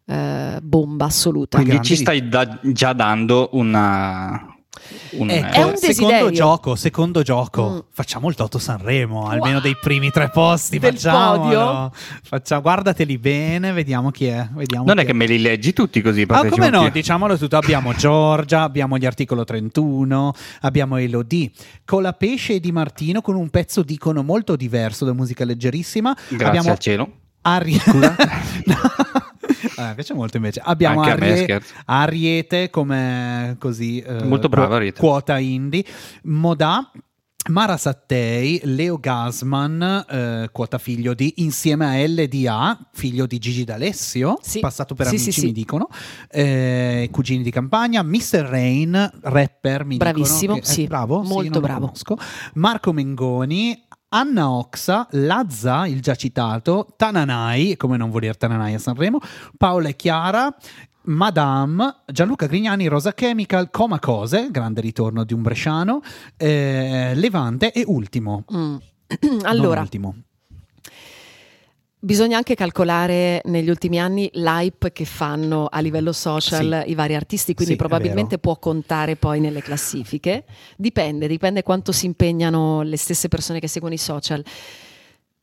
eh, 0.06 0.58
bomba 0.62 1.06
assoluta. 1.06 1.62
Quindi 1.62 1.82
ci 1.84 1.96
stai 1.96 2.28
da- 2.28 2.60
già 2.64 2.94
dando 2.94 3.50
una... 3.52 4.57
un- 5.12 5.30
Ecco, 5.30 5.54
È 5.56 5.64
un 5.64 5.78
secondo 5.78 6.30
gioco, 6.32 6.76
secondo 6.76 7.22
gioco, 7.22 7.70
Mm. 7.70 7.80
facciamo 7.92 8.30
il 8.30 8.36
Toto 8.36 8.58
Sanremo, 8.60 9.28
almeno 9.28 9.54
Wow! 9.56 9.62
dei 9.62 9.78
primi 9.80 10.10
tre 10.12 10.30
posti, 10.30 10.80
Del 10.80 10.94
facciamolo. 10.94 11.42
podio? 11.42 11.92
Faccia- 12.24 12.58
guardateli 12.60 13.18
bene, 13.18 13.72
vediamo 13.72 14.12
chi 14.12 14.26
è. 14.28 14.48
Vediamo 14.52 14.86
Non 14.86 14.96
chi 14.96 15.02
è 15.02 15.06
che 15.06 15.14
me 15.14 15.26
li 15.26 15.40
leggi 15.40 15.74
tutti 15.74 16.02
così? 16.02 16.26
Ah, 16.28 16.46
come 16.48 16.70
no? 16.70 16.90
Diciamolo 16.90 17.38
tutto. 17.38 17.58
Abbiamo 17.58 17.94
Giorgia, 17.94 18.62
abbiamo 18.64 18.98
gli 18.98 19.06
articolo 19.06 19.44
31, 19.44 20.34
abbiamo 20.62 20.98
Elodie, 20.98 21.52
Colapesce 21.86 22.54
e 22.56 22.60
Di 22.60 22.72
Martino 22.72 23.22
con 23.22 23.36
un 23.36 23.50
pezzo 23.50 23.82
dicono 23.84 24.24
molto 24.24 24.56
diverso 24.56 25.06
da 25.06 25.14
musica 25.14 25.46
leggerissima. 25.46 26.16
Grazie 26.30 26.46
abbiamo 26.48 26.72
al 26.72 26.78
cielo. 26.80 27.10
Ari- 27.42 27.80
No. 28.66 28.76
Eh, 29.78 29.82
mi 29.88 29.94
piace 29.96 30.14
molto 30.14 30.38
invece. 30.38 30.62
Abbiamo 30.64 31.02
Anche 31.02 31.12
a 31.14 31.16
me, 31.18 31.30
Arrie- 31.32 31.44
scherzo. 31.44 31.74
Ariete 31.86 32.70
come 32.70 33.56
così 33.60 34.00
eh, 34.00 34.24
Molto 34.24 34.50
brava, 34.50 34.76
Ariete. 34.76 35.00
quota 35.00 35.38
indie. 35.38 35.84
Modà 36.24 36.92
Mara 37.50 37.78
Sattei, 37.78 38.60
Leo 38.66 39.00
Gasman, 39.00 40.06
eh, 40.10 40.50
quota 40.52 40.78
figlio 40.78 41.14
di, 41.14 41.36
insieme 41.38 41.86
a 41.86 42.06
LDA, 42.06 42.90
figlio 42.92 43.26
di 43.26 43.38
Gigi 43.38 43.64
D'Alessio, 43.64 44.38
Sì. 44.42 44.60
passato 44.60 44.96
per 44.96 45.06
Sì, 45.08 45.16
amici 45.16 45.32
sì, 45.32 45.40
sì. 45.40 45.46
mi 45.46 45.52
dicono, 45.54 45.88
eh, 46.30 47.08
cugini 47.10 47.44
di 47.44 47.52
campagna, 47.52 48.04
Mr. 48.04 48.40
Rain, 48.50 49.12
rapper 49.22 49.86
mi 49.86 49.96
Bravissimo, 49.96 50.56
dicono. 50.56 50.60
che- 50.60 50.66
sì, 50.66 50.88
bravo, 50.88 51.22
molto 51.24 51.62
bravo. 51.62 51.80
conosco. 51.86 52.18
Marco 52.56 52.92
Mengoni, 52.92 53.86
Anna 54.10 54.50
Oxa, 54.52 55.08
Lazza, 55.12 55.86
il 55.86 56.02
già 56.02 56.16
citato, 56.16 56.94
Tananai, 56.96 57.76
come 57.76 57.98
non 57.98 58.10
voler 58.10 58.38
Tananai 58.38 58.74
a 58.74 58.80
Sanremo, 58.80 59.20
Paola 59.58 59.90
e 59.90 59.96
Chiara, 59.98 60.56
Madame, 61.04 62.04
Gianluca 62.06 62.48
Grignani, 62.48 62.88
Rosa 62.88 63.14
Chemical, 63.14 63.70
Coma 63.70 64.00
Cose, 64.00 64.50
grande 64.50 64.80
ritorno 64.80 65.26
di 65.26 65.34
un 65.34 65.42
bresciano, 65.42 66.02
eh, 66.38 67.12
Levante 67.16 67.74
e 67.74 67.84
Ultimo. 67.86 68.46
Mm. 68.54 68.76
Allora, 69.44 69.82
ultimo. 69.82 70.16
Bisogna 72.08 72.38
anche 72.38 72.56
calcolare 72.56 73.42
negli 73.48 73.70
ultimi 73.70 74.00
anni 74.00 74.30
l'hype 74.32 74.94
che 74.94 75.04
fanno 75.04 75.66
a 75.70 75.82
livello 75.82 76.14
social 76.14 76.86
i 76.86 76.96
vari 76.96 77.16
artisti, 77.16 77.54
quindi 77.54 77.74
Sì, 77.74 77.78
probabilmente 77.78 78.38
può 78.38 78.56
contare 78.56 79.18
poi 79.18 79.42
nelle 79.42 79.62
classifiche. 79.62 80.46
Dipende, 80.78 81.28
dipende 81.28 81.64
quanto 81.64 81.92
si 81.92 82.06
impegnano 82.06 82.82
le 82.82 82.96
stesse 82.96 83.28
persone 83.28 83.60
che 83.60 83.68
seguono 83.68 83.94
i 83.94 83.98
social. 83.98 84.42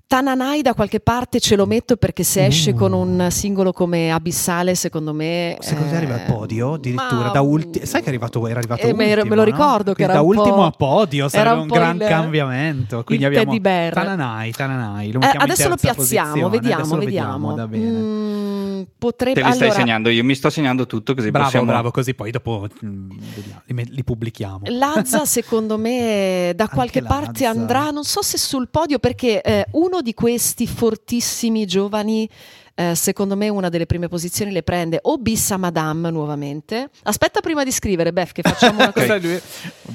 Tananai 0.06 0.60
da 0.62 0.74
qualche 0.74 1.00
parte 1.00 1.40
ce 1.40 1.56
lo 1.56 1.66
metto 1.66 1.96
perché 1.96 2.22
se 2.24 2.44
esce 2.46 2.70
Uh. 2.70 2.74
con 2.74 2.92
un 2.92 3.28
singolo 3.30 3.72
come 3.72 4.12
Abissale, 4.12 4.74
secondo 4.74 5.12
me... 5.14 5.56
Secondo 5.60 5.90
te 5.90 5.96
arriva 5.96 6.14
al 6.14 6.20
eh, 6.20 6.24
podio 6.30 6.74
addirittura? 6.74 7.14
ma- 7.26 7.30
Da 7.30 7.40
ulti- 7.40 7.84
Sai 7.86 8.00
che 8.00 8.06
è 8.06 8.08
arrivato, 8.10 8.46
era 8.46 8.58
arrivato 8.58 8.82
Eh, 8.82 8.92
me, 8.94 9.06
ultimo, 9.12 9.24
me 9.30 9.34
lo 9.36 9.36
no? 9.36 9.44
ricordo 9.44 9.92
che 9.92 10.04
Quindi 10.04 10.12
era 10.12 10.12
da 10.14 10.20
un 10.20 10.36
ultimo 10.36 10.54
po'- 10.56 10.62
a 10.64 10.70
podio 10.70 11.28
sarebbe 11.28 11.50
era 11.50 11.60
un, 11.60 11.66
po' 11.66 11.74
gran 11.74 11.96
il- 11.96 12.06
cambiamento. 12.06 13.02
Quindi 13.02 13.24
il 13.24 13.30
abbiamo 13.30 13.50
teddy 13.52 13.60
bear. 13.62 13.92
Tananai, 13.94 14.52
Tananai. 14.52 15.10
Lo 15.12 15.20
Eh, 15.20 15.30
adesso 15.36 15.68
lo 15.68 15.76
piazziamo, 15.76 16.48
vediamo, 16.48 16.74
adesso 16.82 16.94
lo 16.94 17.00
vediamo. 17.00 17.54
bene. 17.66 17.90
Mm, 17.90 18.82
potrebbe... 18.98 19.40
Te 19.40 19.46
li 19.46 19.52
stai 19.54 19.66
allora, 19.68 19.80
segnando, 19.80 20.08
io 20.10 20.22
mi 20.24 20.34
sto 20.34 20.50
segnando 20.50 20.86
tutto 20.86 21.14
così 21.14 21.30
Bravo, 21.30 21.44
possiamo... 21.46 21.66
bravo, 21.66 21.90
così 21.90 22.14
poi 22.14 22.30
dopo 22.30 22.68
mm, 22.84 23.10
vediamo, 23.34 23.62
li, 23.66 23.84
li 23.90 24.04
pubblichiamo. 24.04 24.60
Lazza 24.66 25.24
secondo 25.24 25.76
me 25.78 26.52
da 26.54 26.64
Anche 26.64 26.74
qualche 26.74 27.02
parte 27.02 27.44
Lazza. 27.44 27.58
andrà, 27.58 27.90
non 27.90 28.04
so 28.04 28.22
se 28.22 28.38
sul 28.38 28.68
podio 28.68 28.98
perché 28.98 29.40
eh, 29.42 29.66
uno 29.94 30.02
di 30.02 30.12
questi 30.14 30.66
fortissimi 30.66 31.66
giovani 31.66 32.28
eh, 32.76 32.96
secondo 32.96 33.36
me 33.36 33.48
una 33.48 33.68
delle 33.68 33.86
prime 33.86 34.08
posizioni 34.08 34.50
le 34.50 34.64
prende 34.64 34.98
o 35.02 35.16
Bissa 35.18 35.56
Madame 35.56 36.10
nuovamente. 36.10 36.90
Aspetta 37.04 37.40
prima 37.40 37.62
di 37.62 37.70
scrivere 37.70 38.12
Bef 38.12 38.32
che 38.32 38.42
facciamo 38.42 38.80
una 38.82 38.90
cosa. 38.92 39.18
Bene. 39.20 39.40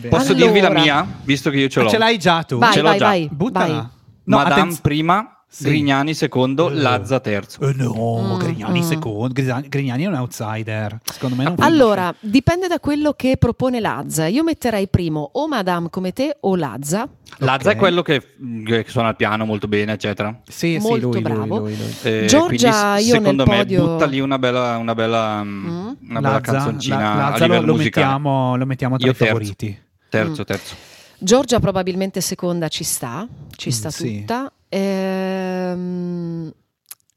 Posso 0.08 0.32
Allora. 0.32 0.34
dirvi 0.52 0.60
la 0.62 0.70
mia? 0.70 1.06
Visto 1.24 1.50
che 1.50 1.58
io 1.58 1.68
ce 1.68 1.80
Ah, 1.82 1.84
l'ho. 1.84 1.89
ce 1.89 1.97
l'hai 1.97 2.18
già 2.18 2.43
tu? 2.43 2.58
Vai, 2.58 2.72
ce 2.72 2.82
l'ho 2.82 2.88
vai, 2.88 2.97
già. 2.97 3.06
vai, 3.06 3.30
Buttala. 3.30 3.66
vai. 3.68 3.88
No, 4.24 4.38
Madame 4.38 4.62
attenz- 4.62 4.80
prima, 4.80 5.38
Sì. 5.52 5.64
Grignani 5.64 6.14
secondo, 6.14 6.70
Eh. 6.70 6.76
Lazza 6.76 7.20
terzo. 7.20 7.60
Eh, 7.62 7.74
no, 7.74 8.36
Mm, 8.36 8.38
Grignani 8.38 8.80
mm. 8.82 8.84
secondo. 8.84 9.34
Grignani, 9.34 9.68
Grignani 9.68 10.04
è 10.04 10.08
un 10.08 10.14
outsider. 10.14 11.00
Secondo 11.04 11.36
me 11.36 11.43
non. 11.45 11.56
Allora, 11.58 12.14
dipende 12.20 12.68
da 12.68 12.80
quello 12.80 13.14
che 13.14 13.36
propone 13.38 13.80
Lazza. 13.80 14.28
Io 14.28 14.43
metterei 14.43 14.88
primo 14.88 15.28
o 15.34 15.47
Madame 15.47 15.89
come 15.89 16.14
te 16.14 16.38
o 16.41 16.56
Lazza. 16.56 17.10
Lazza 17.39 17.70
Ok. 17.70 17.76
è 17.76 17.78
quello 17.80 18.04
che, 18.04 18.22
che 18.64 18.86
suona 18.88 19.10
il 19.10 19.16
piano 19.16 19.43
molto 19.45 19.68
bene, 19.68 19.93
eccetera. 19.93 20.39
Sì, 20.47 20.78
sì, 20.80 20.88
molto 20.88 21.08
lui, 21.10 21.14
lui, 21.14 21.22
bravo. 21.34 21.58
lui, 21.60 21.76
lui. 21.76 21.95
Eh, 22.04 22.26
Giorgia, 22.28 22.91
quindi, 22.93 23.08
io 23.10 23.16
secondo 23.16 23.43
nel 23.45 23.56
me 23.56 23.62
podio- 23.64 23.86
butta 23.88 24.06
lì 24.06 24.20
una 24.20 24.38
bella, 24.38 24.78
una 24.78 24.93
bella, 24.93 25.43
mm, 25.43 25.66
Mm. 25.68 25.88
una 26.10 26.20
bella 26.22 26.30
Lazza- 26.34 26.52
canzoncina 26.52 26.97
la- 27.00 27.12
a 27.12 27.16
Lazza 27.32 27.47
lo, 27.47 27.54
livello 27.54 27.72
lo 27.72 27.76
mettiamo, 27.76 28.56
lo 28.56 28.66
mettiamo 28.68 28.97
tra 28.97 29.06
Io 29.08 29.14
i 29.14 29.16
terzo. 29.16 29.34
favoriti. 29.34 29.80
Terzo, 30.10 30.41
Mm. 30.41 30.45
terzo. 30.45 30.76
Giorgia 31.18 31.60
probabilmente 31.60 32.22
seconda 32.22 32.68
ci 32.68 32.84
sta, 32.84 33.28
ci 33.56 33.70
Mm, 33.70 33.72
sta 33.72 33.89
sì. 33.89 34.20
tutta. 34.20 34.52
Ehm, 34.70 36.51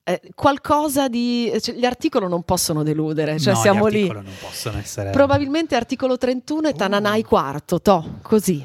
eh, 0.05 0.20
qualcosa 0.34 1.09
di... 1.09 1.53
cioè, 1.61 1.74
gli 1.74 1.84
articoli 1.84 2.26
non 2.28 2.42
possono 2.42 2.82
deludere, 2.82 3.38
cioè 3.38 3.53
No, 3.53 3.59
gli 3.59 3.62
siamo 3.62 3.86
lì. 3.86 4.00
articoli 4.03 4.24
non 4.24 4.34
possono 4.40 4.78
essere 4.78 5.11
Probabilmente 5.11 5.76
articolo 5.76 6.18
31 6.18 6.68
e 6.68 6.72
Tananai 6.74 7.22
quarto, 7.22 7.80
to, 7.80 8.18
così. 8.22 8.64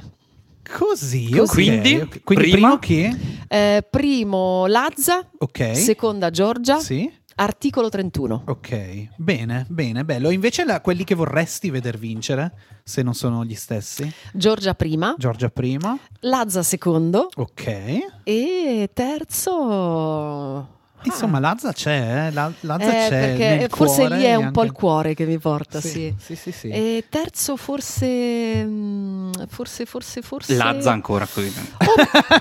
così. 0.77 1.29
Così. 1.31 1.45
Quindi, 1.53 1.95
ok. 1.95 2.23
Quindi 2.23 2.49
prima? 2.51 2.77
primo 2.77 3.09
chi? 3.09 3.35
Eh, 3.47 3.85
primo 3.89 4.65
Lazza, 4.65 5.25
Ok. 5.37 5.75
seconda 5.75 6.29
Giorgia, 6.31 6.79
Sì. 6.79 7.09
Articolo 7.39 7.89
31. 7.89 8.43
Ok, 8.47 9.09
bene, 9.17 9.65
bene, 9.69 10.03
bello. 10.05 10.29
Invece 10.29 10.65
la- 10.65 10.81
quelli 10.81 11.03
che 11.03 11.15
vorresti 11.15 11.69
veder 11.69 11.97
vincere, 11.97 12.53
se 12.83 13.01
non 13.01 13.13
sono 13.13 13.43
gli 13.45 13.55
stessi? 13.55 14.11
Giorgia 14.33 14.73
prima, 14.75 15.15
Giorgia 15.17 15.49
prima, 15.49 15.97
Lazza 16.21 16.63
secondo 16.63 17.29
ok. 17.35 17.99
e 18.23 18.89
terzo... 18.93 20.75
Insomma, 21.07 21.39
Lazza 21.39 21.73
c'è, 21.73 22.27
eh? 22.27 22.31
La- 22.31 22.51
Lazza 22.61 23.05
Eh, 23.05 23.09
c'è 23.37 23.67
forse 23.69 24.01
cuore 24.07 24.17
lì 24.17 24.23
è 24.23 24.35
un 24.35 24.51
po' 24.51 24.61
il 24.61 24.67
anche- 24.69 24.79
cuore 24.79 25.13
che 25.13 25.25
mi 25.25 25.37
porta, 25.39 25.79
sì. 25.81 26.13
Sì, 26.17 26.35
sì, 26.35 26.51
sì. 26.51 26.67
E 26.69 27.05
terzo 27.09 27.55
forse, 27.57 28.63
mm, 28.65 29.31
forse, 29.49 29.85
forse, 29.85 30.21
forse... 30.21 30.55
Lazza 30.55 30.91
ancora 30.91 31.27
così. 31.31 31.51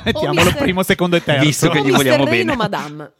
Mettiamolo 0.04 0.40
o 0.40 0.44
Mister- 0.44 0.56
primo, 0.62 0.82
secondo 0.82 1.16
e 1.16 1.22
terzo. 1.22 1.44
Visto 1.44 1.68
che 1.70 1.80
gli 1.80 1.84
Mister 1.86 2.02
vogliamo 2.02 2.24
Rain 2.24 2.48
o 2.50 2.54
bene. 2.54 2.56
Madame. 2.56 3.12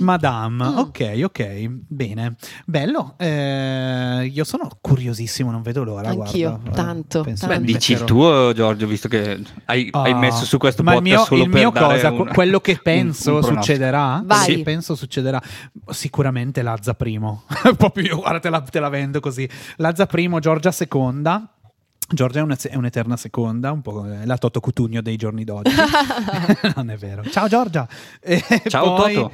Madame, 0.00 0.64
Mm. 0.68 0.78
ok, 0.78 1.20
ok, 1.24 1.66
bene, 1.88 2.34
bello. 2.64 3.14
eh, 3.18 4.30
io 4.32 4.44
sono 4.44 4.68
curiosissimo, 4.80 5.50
non 5.50 5.62
vedo 5.62 5.84
l'ora. 5.84 6.08
Anch'io, 6.08 6.58
guarda. 6.60 6.70
tanto, 6.82 7.22
tanto. 7.22 7.46
Beh, 7.46 7.60
dici 7.60 7.92
il 7.92 8.04
tuo, 8.04 8.52
Giorgio, 8.54 8.86
visto 8.86 9.08
che 9.08 9.38
hai, 9.66 9.88
hai 9.92 10.10
Ah, 10.12 10.16
messo 10.16 10.44
su 10.44 10.58
questo 10.58 10.82
ma 10.82 10.94
il 10.94 11.02
podcast 11.02 11.16
mio, 11.18 11.24
solo 11.26 11.42
il 11.42 11.48
mio 11.50 11.72
cosa, 11.72 12.10
un- 12.10 12.28
quello 12.32 12.60
che 12.60 12.72
un- 12.72 12.80
penso 12.82 13.34
un 13.34 13.40
pronostico. 13.40 13.62
succederà, 13.62 14.22
Vai. 14.24 14.44
sì, 14.44 14.62
penso 14.62 14.85
succederà. 14.94 15.42
Sicuramente 15.88 16.62
Lazza 16.62 16.94
primo, 16.94 17.44
proprio 17.76 18.04
io, 18.04 18.16
guarda, 18.18 18.38
te 18.40 18.50
la, 18.50 18.60
te 18.60 18.80
la 18.80 18.88
vendo 18.88 19.20
così. 19.20 19.48
Lazza 19.76 20.06
primo, 20.06 20.38
Giorgia 20.38 20.70
seconda. 20.72 21.50
Giorgia 22.08 22.38
è, 22.38 22.42
una- 22.42 22.56
è 22.56 22.76
un'eterna 22.76 23.16
seconda, 23.16 23.72
un 23.72 23.82
po' 23.82 24.06
è 24.08 24.24
la 24.26 24.38
Toto 24.38 24.60
Cutugno 24.60 25.02
dei 25.02 25.16
giorni 25.16 25.42
d'oggi. 25.42 25.74
non 26.76 26.90
è 26.90 26.96
vero. 26.96 27.24
Ciao 27.28 27.48
Giorgia. 27.48 27.88
E 28.20 28.40
Ciao, 28.68 28.94
poi- 28.94 29.14
Toto. 29.14 29.32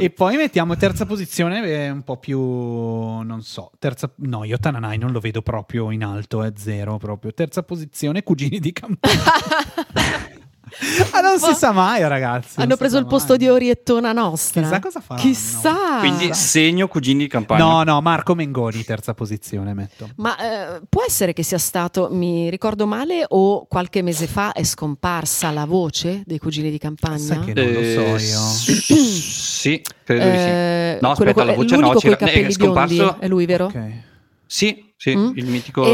E 0.00 0.08
poi 0.10 0.36
mettiamo 0.36 0.74
terza 0.76 1.04
posizione, 1.04 1.60
è 1.62 1.90
un 1.90 2.02
po' 2.02 2.16
più, 2.16 2.40
non 2.40 3.42
so, 3.42 3.70
terza, 3.78 4.10
no, 4.16 4.42
io 4.42 4.58
Tananai 4.58 4.96
non 4.98 5.12
lo 5.12 5.20
vedo 5.20 5.40
proprio 5.42 5.90
in 5.90 6.02
alto, 6.02 6.42
è 6.42 6.52
zero 6.56 6.96
proprio. 6.96 7.32
Terza 7.34 7.62
posizione, 7.62 8.22
cugini 8.22 8.58
di 8.58 8.72
campagna. 8.72 9.20
ah, 11.12 11.20
non 11.20 11.38
si 11.38 11.54
sa 11.54 11.72
mai, 11.72 12.06
ragazzi. 12.06 12.60
Hanno 12.60 12.76
preso 12.76 12.98
il 12.98 13.06
posto 13.06 13.30
mai. 13.30 13.38
di 13.38 13.48
Oriettona 13.48 14.12
nostra. 14.12 14.62
Chissà 14.62 14.78
cosa 14.80 15.00
faranno. 15.00 15.26
Chissà. 15.28 15.98
Quindi 16.00 16.34
segno 16.34 16.88
cugini 16.88 17.20
di 17.20 17.28
campagna. 17.28 17.64
No, 17.64 17.82
no, 17.84 18.00
Marco 18.00 18.34
Mengoni, 18.34 18.82
terza 18.84 19.14
posizione, 19.14 19.72
metto. 19.74 20.08
Ma 20.16 20.36
eh, 20.76 20.82
può 20.88 21.02
essere 21.06 21.32
che 21.32 21.42
sia 21.42 21.58
stato, 21.58 22.08
mi 22.10 22.50
ricordo 22.50 22.86
male, 22.86 23.24
o 23.28 23.66
qualche 23.66 24.02
mese 24.02 24.26
fa 24.26 24.52
è 24.52 24.62
scomparsa 24.64 25.50
la 25.50 25.64
voce 25.64 26.22
dei 26.26 26.38
cugini 26.38 26.70
di 26.70 26.78
campagna? 26.78 27.18
Sai 27.18 27.40
che 27.40 27.52
non 27.54 27.72
lo 27.72 27.82
so 27.82 28.00
io. 28.24 28.38
s- 28.38 28.88
sì, 29.60 29.82
credo 30.04 30.24
di 30.30 30.38
sì. 30.38 30.44
Eh, 30.46 30.98
No, 31.00 31.10
aspetta, 31.10 31.44
la 31.44 31.52
voce 31.54 31.76
no, 31.76 31.92
c'era- 31.94 32.16
eh, 32.18 32.46
è 32.46 32.50
scomparso- 32.50 32.94
biondi, 32.94 33.16
è 33.20 33.28
lui, 33.28 33.46
vero? 33.46 33.64
Ok. 33.66 33.90
Sì, 34.46 34.92
sì, 34.96 35.16
Mm? 35.16 35.30
il 35.36 35.46
mitico 35.46 35.84
E- 35.84 35.90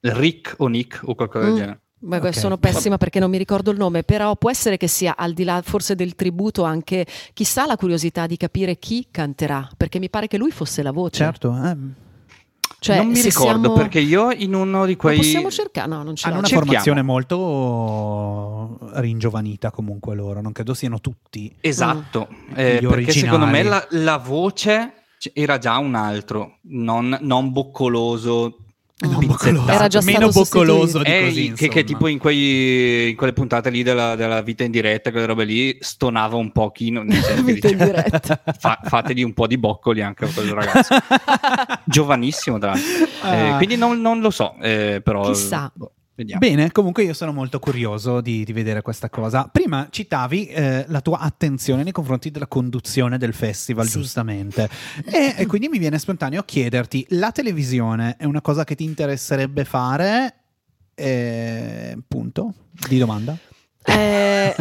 eh, 0.00 0.10
Rick 0.12 0.54
o 0.58 0.66
Nick 0.66 1.00
o 1.04 1.14
qualcosa 1.14 1.44
del 1.44 1.54
Mm. 1.54 1.56
genere. 1.58 1.80
Beh, 2.04 2.16
Ok. 2.16 2.34
Sono 2.34 2.58
pessima 2.58 2.96
perché 2.98 3.20
non 3.20 3.30
mi 3.30 3.38
ricordo 3.38 3.70
il 3.70 3.78
nome, 3.78 4.02
però 4.02 4.34
può 4.36 4.50
essere 4.50 4.76
che 4.76 4.88
sia 4.88 5.14
al 5.16 5.32
di 5.34 5.44
là 5.44 5.62
forse 5.64 5.94
del 5.94 6.16
tributo 6.16 6.64
anche 6.64 7.06
chissà 7.32 7.64
la 7.64 7.76
curiosità 7.76 8.26
di 8.26 8.36
capire 8.36 8.76
chi 8.78 9.06
canterà, 9.10 9.68
perché 9.76 9.98
mi 10.00 10.10
pare 10.10 10.26
che 10.26 10.36
lui 10.36 10.50
fosse 10.50 10.82
la 10.82 10.90
voce. 10.90 11.22
Certo, 11.24 11.54
eh. 11.64 11.76
Cioè, 12.80 12.96
non 12.96 13.06
mi 13.10 13.20
ricordo 13.20 13.60
siamo- 13.60 13.74
perché 13.76 14.00
io 14.00 14.32
in 14.32 14.54
uno 14.54 14.84
di 14.86 14.92
Ma 14.94 14.98
quei... 14.98 15.16
possiamo 15.18 15.48
cercare? 15.52 15.86
No, 15.88 16.02
non 16.02 16.16
ce 16.16 16.26
hanno 16.26 16.38
una 16.38 16.46
cerchiamo. 16.48 16.66
formazione 16.72 17.02
molto 17.02 18.78
ringiovanita 18.94 19.70
comunque 19.70 20.16
loro, 20.16 20.40
non 20.40 20.50
credo 20.50 20.74
siano 20.74 21.00
tutti. 21.00 21.54
Esatto, 21.60 22.26
Mm. 22.30 22.52
eh, 22.56 22.80
perché 22.88 23.12
secondo 23.12 23.46
me 23.46 23.62
la, 23.62 23.86
la 23.90 24.16
voce 24.18 24.94
era 25.32 25.58
già 25.58 25.78
un 25.78 25.94
altro, 25.94 26.58
non, 26.62 27.16
non 27.20 27.52
boccoloso, 27.52 28.61
Pizzettato. 29.08 29.26
boccoloso. 29.26 29.70
Era 29.70 29.88
già 29.88 30.00
meno 30.02 30.28
boccoloso 30.28 30.98
di 31.02 31.10
Eh, 31.10 31.24
così, 31.24 31.52
che, 31.52 31.68
che 31.68 31.84
tipo 31.84 32.06
in, 32.08 32.18
quei- 32.18 33.10
in 33.10 33.16
quelle 33.16 33.32
puntate 33.32 33.70
lì 33.70 33.82
della, 33.82 34.14
della 34.16 34.40
vita 34.42 34.64
in 34.64 34.70
diretta, 34.70 35.10
quelle 35.10 35.26
robe 35.26 35.44
lì, 35.44 35.76
stonava 35.80 36.36
un 36.36 36.52
pochino. 36.52 37.02
Nel 37.02 37.22
senso 37.22 37.42
Vita 37.44 37.68
in 37.68 37.76
diretta. 37.78 38.40
"Fa- 38.58 38.80
fategli 38.84 39.22
un 39.22 39.32
po' 39.34 39.46
di 39.46 39.58
boccoli 39.58 40.02
anche 40.02 40.24
a 40.24 40.28
quel 40.28 40.50
ragazzo. 40.50 40.94
Giovanissimo, 41.84 42.58
tra 42.58 42.70
l'altro. 42.70 43.04
Eh, 43.30 43.50
Ah. 43.50 43.56
quindi 43.56 43.76
non, 43.76 44.00
non 44.00 44.20
lo 44.20 44.30
so, 44.30 44.54
eh, 44.60 45.00
però... 45.02 45.30
Chissà. 45.30 45.70
boh, 45.74 45.92
vediamo. 46.22 46.40
Bene, 46.40 46.72
comunque 46.72 47.02
io 47.04 47.12
sono 47.14 47.32
molto 47.32 47.58
curioso 47.58 48.20
di, 48.20 48.44
di 48.44 48.52
vedere 48.52 48.82
questa 48.82 49.08
cosa. 49.10 49.48
Prima 49.50 49.88
citavi 49.90 50.46
eh, 50.46 50.84
la 50.88 51.00
tua 51.00 51.18
attenzione 51.18 51.82
nei 51.82 51.92
confronti 51.92 52.30
della 52.30 52.46
conduzione 52.46 53.18
del 53.18 53.34
festival, 53.34 53.86
Sì. 53.86 53.98
giustamente. 53.98 54.68
E, 55.04 55.34
e 55.36 55.46
quindi 55.46 55.68
mi 55.68 55.78
viene 55.78 55.98
spontaneo 55.98 56.42
chiederti, 56.42 57.06
la 57.10 57.30
televisione 57.32 58.16
è 58.18 58.24
una 58.24 58.40
cosa 58.40 58.64
che 58.64 58.74
ti 58.74 58.84
interesserebbe 58.84 59.64
fare? 59.64 60.34
Eh, 60.94 61.96
punto 62.06 62.54
di 62.88 62.98
domanda. 62.98 63.36
Eh, 63.84 64.54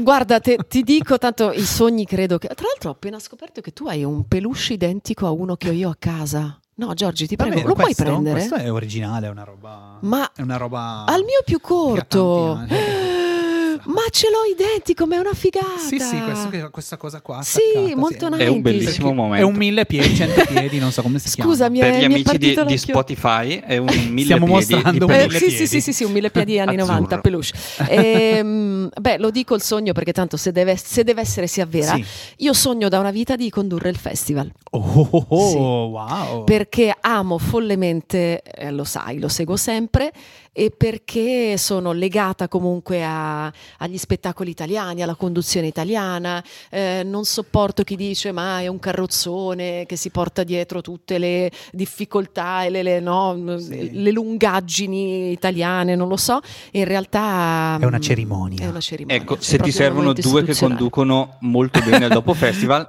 guarda, 0.00 0.38
te- 0.38 0.58
ti 0.68 0.82
dico 0.82 1.18
tanto 1.18 1.50
i 1.50 1.62
sogni 1.64 2.04
credo 2.04 2.38
che. 2.38 2.48
Tra 2.48 2.66
l'altro, 2.68 2.90
ho 2.90 2.92
appena 2.92 3.18
scoperto 3.18 3.60
che 3.60 3.72
tu 3.72 3.86
hai 3.88 4.04
un 4.04 4.28
peluche 4.28 4.74
identico 4.74 5.26
a 5.26 5.30
uno 5.30 5.56
che 5.56 5.68
ho 5.70 5.72
io 5.72 5.90
a 5.90 5.96
casa. 5.98 6.60
No, 6.78 6.92
Giorgi, 6.92 7.26
ti 7.26 7.36
prego, 7.36 7.52
Davvero, 7.54 7.68
lo 7.68 7.74
puoi 7.74 7.86
questo? 7.86 8.02
prendere? 8.04 8.34
Questo 8.36 8.54
è 8.56 8.70
originale, 8.70 9.28
è 9.28 9.30
una 9.30 9.44
roba. 9.44 9.96
Ma 10.00 10.30
è 10.34 10.42
una 10.42 10.58
roba. 10.58 11.04
al 11.06 11.22
mio 11.22 11.40
più 11.42 11.58
corto. 11.58 12.66
che 12.68 12.68
ha 12.68 12.76
tanti 12.76 12.76
anni. 12.76 13.75
Ma 13.86 14.02
ce 14.10 14.28
l'ho 14.30 14.44
identico, 14.52 15.06
ma 15.06 15.16
è 15.16 15.18
una 15.18 15.34
figata. 15.34 15.78
Sì, 15.78 15.98
sì, 15.98 16.18
questo 16.20 16.70
questa 16.70 16.96
cosa 16.96 17.20
qua. 17.20 17.40
Sì, 17.42 17.94
molto 17.94 18.26
È 18.26 18.46
un 18.48 18.58
90s. 18.58 18.60
bellissimo 18.60 19.06
Perché 19.08 19.12
momento. 19.14 19.46
È 19.46 19.48
un 19.50 19.54
mille 19.56 19.86
piedi, 19.86 20.14
cento 20.14 20.44
piedi, 20.46 20.78
non 20.78 20.90
so 20.92 21.02
come 21.02 21.18
si 21.18 21.30
chiama. 21.30 21.50
Scusa, 21.50 21.68
mi 21.68 21.78
per 21.80 21.90
è, 21.90 21.94
gli 21.94 21.96
mi 21.98 22.02
è 22.02 22.04
amici 22.06 22.22
di, 22.38 22.46
partito 22.54 22.64
di. 22.64 22.78
Spotify 22.78 23.60
è 23.60 23.76
un 23.76 23.86
mille 24.10 24.22
Stiamo 24.24 24.46
piedi 24.46 24.74
mostrando 24.74 25.06
un 25.06 25.12
Eh, 25.12 25.26
mille 25.26 25.38
sì, 25.38 25.44
sì, 25.44 25.56
piedi. 25.56 25.66
sì, 25.66 25.80
sì, 25.80 25.92
sì, 25.92 26.04
un 26.04 26.12
mille 26.12 26.30
piedi 26.30 26.58
anni 26.58 26.74
Azzurro. 26.76 26.92
90, 26.94 27.18
peluche. 27.20 27.52
Ehm, 27.88 28.90
beh, 29.00 29.18
lo 29.18 29.30
dico 29.30 29.54
il 29.54 29.62
sogno 29.62 29.92
perché 29.92 30.12
tanto 30.12 30.36
se 30.36 30.52
deve, 30.52 30.76
se 30.76 31.04
deve 31.04 31.20
essere 31.20 31.46
si 31.46 31.60
avvera. 31.60 31.94
Sì. 31.94 32.04
Io 32.38 32.52
sogno 32.52 32.88
da 32.88 32.98
una 32.98 33.10
vita 33.10 33.36
di 33.36 33.48
condurre 33.50 33.88
il 33.90 33.96
festival. 33.96 34.50
Oh, 34.70 35.08
oh, 35.10 35.26
oh, 35.28 35.48
Sì. 35.50 35.56
wow. 35.56 36.44
perché 36.44 36.94
amo 37.00 37.38
follemente, 37.38 38.42
eh, 38.42 38.70
lo 38.70 38.84
sai, 38.84 39.18
lo 39.18 39.28
seguo 39.28 39.56
sempre, 39.56 40.12
e 40.58 40.70
perché 40.74 41.58
sono 41.58 41.92
legata 41.92 42.48
comunque 42.48 43.04
a- 43.04 43.52
agli 43.78 43.98
spettacoli 43.98 44.48
italiani, 44.50 45.02
alla 45.02 45.14
conduzione 45.14 45.66
italiana. 45.66 46.42
eh, 46.70 47.02
non 47.04 47.24
sopporto 47.24 47.82
chi 47.82 47.94
dice 47.94 48.32
ma 48.32 48.60
è 48.60 48.66
un 48.66 48.78
carrozzone 48.78 49.84
che 49.86 49.96
si 49.96 50.08
porta 50.10 50.44
dietro 50.44 50.80
tutte 50.80 51.18
le 51.18 51.50
difficoltà 51.72 52.64
e 52.64 52.70
le, 52.70 52.82
le, 52.82 53.00
no, 53.00 53.58
Sì. 53.58 53.90
le 53.92 54.10
lungaggini 54.12 55.30
italiane, 55.30 55.94
non 55.94 56.08
lo 56.08 56.16
so. 56.16 56.40
In 56.72 56.84
realtà 56.84 57.76
È 57.78 57.84
una 57.84 57.98
mm, 57.98 58.00
cerimonia. 58.00 58.64
È 58.64 58.68
una 58.68 58.80
cerimonia. 58.80 59.20
Ecco, 59.20 59.34
È 59.34 59.38
se 59.40 59.58
ti 59.58 59.70
servono 59.70 60.14
due 60.14 60.42
che 60.42 60.54
conducono 60.54 61.36
molto 61.40 61.80
bene 61.80 62.06
il 62.06 62.12
dopo 62.12 62.32
festival, 62.34 62.86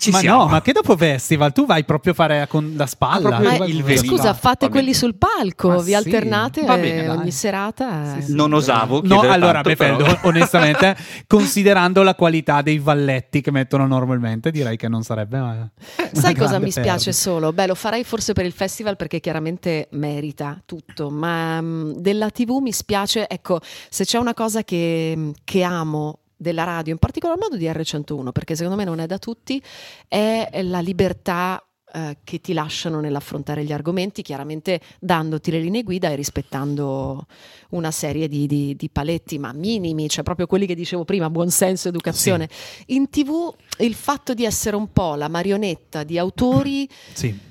ci 0.00 0.10
ma 0.10 0.18
siamo. 0.18 0.42
no, 0.44 0.48
ma 0.48 0.62
che 0.62 0.72
dopo 0.72 0.96
festival? 0.96 1.52
Tu 1.52 1.66
vai 1.66 1.84
proprio 1.84 2.12
a 2.12 2.14
fare 2.14 2.46
con 2.48 2.72
la 2.76 2.86
spalla. 2.86 3.36
Ah, 3.36 3.64
il 3.66 3.70
il 3.74 3.78
Ma 3.80 3.84
veniva. 3.84 4.04
scusa, 4.16 4.32
fate 4.34 4.66
Va 4.66 4.68
bene. 4.68 4.70
quelli 4.72 4.94
sul 4.94 5.14
palco, 5.16 5.68
Ma 5.68 5.76
vi 5.76 5.82
sì. 5.90 5.94
alternate 5.94 6.62
bene, 6.64 7.04
eh, 7.04 7.08
ogni 7.10 7.30
serata. 7.30 8.14
Sì, 8.16 8.22
sì. 8.26 8.34
Non 8.34 8.52
osavo 8.52 9.00
No, 9.04 9.20
allora, 9.20 9.60
tanto, 9.62 9.68
Befeldo, 9.68 10.18
onestamente, 10.26 10.96
considerando 11.26 12.02
la 12.02 12.14
qualità 12.14 12.62
dei 12.62 12.78
valletti 12.78 13.40
che 13.42 13.50
mettono 13.50 13.86
normalmente, 13.86 14.50
direi 14.50 14.76
che 14.76 14.88
non 14.88 15.02
sarebbe. 15.02 15.36
eh, 15.36 15.40
una 15.40 15.70
Sai 16.12 16.34
cosa 16.34 16.58
mi 16.58 16.70
spiace 16.70 16.88
perdita. 17.10 17.12
solo? 17.12 17.52
Beh, 17.52 17.66
lo 17.66 17.74
farei 17.74 18.02
forse 18.04 18.32
per 18.32 18.44
il 18.46 18.52
festival 18.52 18.96
perché 18.96 19.20
chiaramente 19.20 19.88
merita 19.92 20.60
tutto, 20.64 21.10
ma 21.10 21.60
mm, 21.60 21.92
della 21.96 22.30
TV 22.30 22.58
mi 22.60 22.72
spiace, 22.72 23.28
ecco, 23.28 23.60
se 23.88 24.04
c'è 24.04 24.18
una 24.18 24.34
cosa 24.34 24.62
che, 24.64 25.32
che 25.44 25.62
amo 25.62 26.18
della 26.40 26.64
radio, 26.64 26.92
in 26.94 26.98
particolar 26.98 27.36
modo 27.36 27.58
di 27.58 27.66
R101, 27.66 28.32
perché 28.32 28.56
secondo 28.56 28.76
me 28.78 28.84
non 28.84 28.98
è 28.98 29.06
da 29.06 29.18
tutti, 29.18 29.62
è 30.08 30.48
la 30.62 30.80
libertà 30.80 31.62
eh, 31.92 32.16
che 32.24 32.40
ti 32.40 32.54
lasciano 32.54 32.98
nell'affrontare 33.00 33.62
gli 33.62 33.72
argomenti, 33.72 34.22
chiaramente 34.22 34.80
dandoti 34.98 35.50
le 35.50 35.60
linee 35.60 35.82
guida 35.82 36.08
e 36.08 36.14
rispettando 36.14 37.26
una 37.70 37.90
serie 37.90 38.26
di, 38.26 38.46
di- 38.46 38.74
di 38.74 38.88
paletti, 38.88 39.38
ma 39.38 39.52
minimi, 39.52 40.08
cioè 40.08 40.24
proprio 40.24 40.46
quelli 40.46 40.64
che 40.66 40.74
dicevo 40.74 41.04
prima, 41.04 41.28
buonsenso, 41.28 41.88
educazione. 41.88 42.48
In 42.86 43.10
tv 43.10 43.54
il 43.78 43.94
fatto 43.94 44.32
di 44.32 44.44
essere 44.46 44.76
un 44.76 44.90
po' 44.92 45.14
la 45.16 45.28
marionetta 45.28 46.02
di 46.04 46.16
autori 46.16 46.88
Sì. 47.12 47.48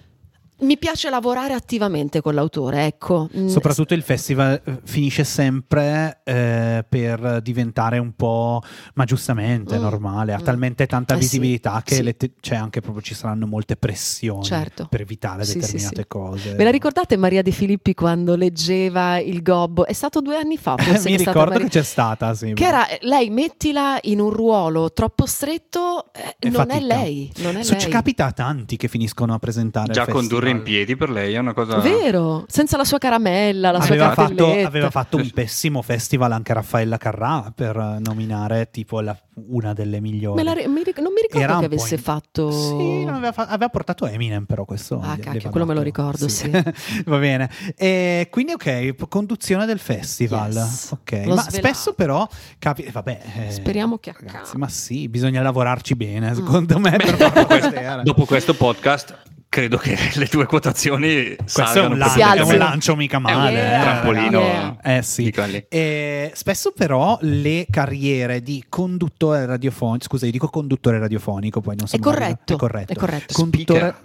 Mi 0.61 0.77
piace 0.77 1.09
lavorare 1.09 1.53
attivamente 1.53 2.21
con 2.21 2.33
l'autore, 2.33 2.85
ecco. 2.85 3.29
Mm, 3.35 3.47
Soprattutto 3.47 3.93
il 3.93 4.01
festival 4.03 4.61
eh, 4.63 4.79
finisce 4.83 5.23
sempre 5.23 6.19
eh, 6.25 6.83
per 6.87 7.39
diventare 7.41 7.97
un 7.97 8.13
po', 8.15 8.61
ma 8.95 9.05
giustamente, 9.05 9.77
Mm, 9.77 9.81
normale, 9.81 10.33
ha 10.33 10.39
mm. 10.39 10.43
talmente 10.43 10.85
tanta 10.85 11.13
Eh 11.13 11.17
sì, 11.17 11.23
visibilità 11.23 11.81
che 11.83 11.95
sì. 11.95 12.15
te- 12.17 12.31
c'è 12.41 12.55
anche 12.55 12.81
proprio, 12.81 13.01
ci 13.01 13.13
saranno 13.13 13.45
molte 13.47 13.77
pressioni 13.77 14.43
Certo. 14.43 14.87
per 14.89 15.01
evitare 15.01 15.43
Sì, 15.45 15.51
sì, 15.51 15.59
determinate 15.59 16.01
sì. 16.01 16.07
cose. 16.07 16.53
Ve 16.55 16.63
la 16.65 16.71
ricordate 16.71 17.15
Maria 17.15 17.41
De 17.41 17.51
Filippi 17.51 17.93
quando 17.93 18.35
leggeva 18.35 19.17
il 19.19 19.41
gobbo? 19.41 19.85
È 19.85 19.93
stato 19.93 20.19
due 20.21 20.35
anni 20.37 20.57
fa, 20.57 20.75
forse. 20.77 21.07
Mi 21.09 21.15
ricordo 21.17 21.51
Maria- 21.51 21.59
che 21.63 21.69
c'è 21.69 21.83
stata, 21.83 22.33
sì. 22.33 22.53
Che 22.53 22.65
era 22.65 22.85
lei, 23.01 23.29
mettila 23.29 23.97
in 24.03 24.19
un 24.19 24.29
ruolo 24.29 24.91
troppo 24.91 25.25
stretto, 25.25 26.11
eh, 26.13 26.35
È 26.37 26.49
non 26.49 26.69
è 26.69 26.79
lei. 26.81 27.31
Non 27.37 27.51
è 27.55 27.63
lei. 27.63 27.79
Ci 27.79 27.87
capita 27.87 28.25
a 28.25 28.31
tanti 28.33 28.75
che 28.75 28.87
finiscono 28.89 29.33
a 29.33 29.39
presentare 29.39 29.93
Già 29.93 30.03
il 30.03 30.07
condurre 30.49 30.57
in 30.57 30.61
piedi 30.63 30.95
per 30.95 31.09
lei 31.09 31.33
è 31.33 31.37
una 31.37 31.53
cosa... 31.53 31.77
Vero, 31.79 32.45
senza 32.47 32.77
la 32.77 32.83
sua 32.83 32.97
caramella, 32.97 33.71
la 33.71 33.79
sua 33.81 33.89
Aveva 33.95 34.11
fatto, 34.13 34.35
cartelletta. 34.35 34.67
aveva 34.67 34.89
fatto 34.89 35.17
un 35.17 35.29
pessimo 35.31 35.81
festival 35.81 36.31
anche 36.31 36.53
Raffaella 36.53 36.97
Carrà 36.97 37.51
per 37.55 37.75
eh, 37.77 37.99
nominare 37.99 38.69
tipo 38.71 39.01
la- 39.01 39.17
una 39.47 39.73
delle 39.73 39.99
migliori. 40.01 40.35
Me 40.35 40.43
la 40.43 40.53
mi 40.67 40.83
ric- 40.83 40.99
non 40.99 41.13
mi 41.13 41.21
ricordo 41.21 41.45
Era 41.45 41.59
che 41.59 41.65
avesse 41.65 41.95
in- 41.95 42.01
fatto... 42.01 42.51
Sì, 42.51 43.05
aveva, 43.07 43.31
fa- 43.31 43.47
aveva 43.47 43.69
portato 43.69 44.05
Eminem 44.05 44.45
però 44.45 44.65
questo. 44.65 44.99
Ah, 45.01 45.17
cacchio, 45.17 45.49
quello 45.49 45.65
me 45.65 45.73
lo 45.73 45.79
dato. 45.79 45.83
ricordo, 45.83 46.27
sì. 46.27 46.49
Va 47.05 47.17
bene. 47.17 47.49
E 47.75 48.27
quindi 48.29 48.51
ok, 48.53 49.07
conduzione 49.07 49.65
del 49.65 49.79
festival. 49.79 50.51
Yes. 50.53 50.89
Ok, 50.91 51.11
L'ho 51.25 51.35
ma 51.35 51.41
svelato. 51.41 51.49
spesso 51.51 51.93
però 51.93 52.27
capi- 52.57 52.89
vabbè, 52.91 53.21
eh, 53.47 53.51
Speriamo 53.51 53.97
che 53.97 54.09
accada. 54.09 54.49
ma 54.55 54.67
sì, 54.67 55.07
bisogna 55.09 55.41
lavorarci 55.41 55.93
Mm. 55.95 55.97
bene, 55.97 56.35
secondo 56.35 56.77
me. 56.79 56.91
Beh, 56.91 56.97
per 56.97 57.17
dopo, 57.17 57.45
questo, 57.45 58.01
dopo 58.03 58.25
questo 58.25 58.53
podcast 58.53 59.17
credo 59.49 59.77
che 59.77 59.97
le 60.15 60.27
tue 60.27 60.45
quotazioni 60.45 61.35
Questo 61.35 61.63
è 61.63 61.65
salgano 61.65 61.93
un, 61.93 61.97
lancio, 61.97 62.19
è 62.21 62.41
un 62.41 62.57
lancio 62.57 62.95
mica 62.95 63.17
È 63.17 63.19
un 63.19 63.23
male. 63.23 63.51
Yeah. 63.57 63.77
eh, 63.77 63.81
trampolino 63.81 64.39
Yeah. 64.39 64.77
Eh 64.81 65.01
sì. 65.01 65.33
Eh, 65.67 66.31
spesso 66.33 66.71
però 66.71 67.17
le 67.21 67.65
carriere 67.69 68.41
di 68.41 68.63
conduttore 68.69 69.45
radiofonico, 69.45 70.05
scusa, 70.05 70.25
io 70.25 70.31
dico 70.31 70.47
conduttore 70.47 70.99
radiofonico, 70.99 71.59
poi 71.61 71.75
non 71.75 71.87
so 71.87 71.95
È 71.95 71.99
corretto, 71.99 72.53
è 72.53 72.57
corretto. 72.57 72.93
è 72.93 72.95
corretto. 72.95 73.33
Conduttore 73.33 73.95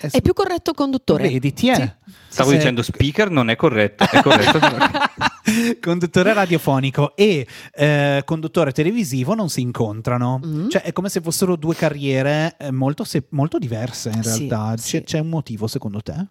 eh, 0.00 0.08
È 0.10 0.20
più 0.22 0.32
corretto 0.32 0.72
conduttore. 0.72 1.28
Vedi, 1.28 1.52
ti 1.52 1.68
è. 1.68 1.74
Sì. 1.74 1.90
Stavo 2.28 2.50
Sì. 2.50 2.56
dicendo 2.56 2.82
speaker 2.82 3.30
non 3.30 3.48
è 3.50 3.56
corretto, 3.56 4.04
è 4.04 4.20
corretto. 4.22 4.58
conduttore 5.80 6.32
radiofonico 6.34 7.16
e 7.16 7.46
eh, 7.74 8.22
conduttore 8.24 8.72
televisivo 8.72 9.34
non 9.34 9.48
si 9.48 9.60
incontrano. 9.62 10.40
Mm. 10.44 10.68
Cioè, 10.68 10.82
è 10.82 10.92
come 10.92 11.08
se 11.08 11.20
fossero 11.20 11.56
due 11.56 11.74
carriere 11.74 12.56
eh, 12.58 12.70
molto, 12.70 13.04
se- 13.04 13.26
molto 13.30 13.58
diverse 13.58 14.10
in 14.10 14.22
Sì, 14.22 14.46
realtà. 14.48 14.74
C'è, 14.76 14.80
sì. 14.82 15.02
c'è 15.02 15.18
un 15.20 15.28
motivo 15.28 15.66
secondo 15.66 16.00
te? 16.02 16.26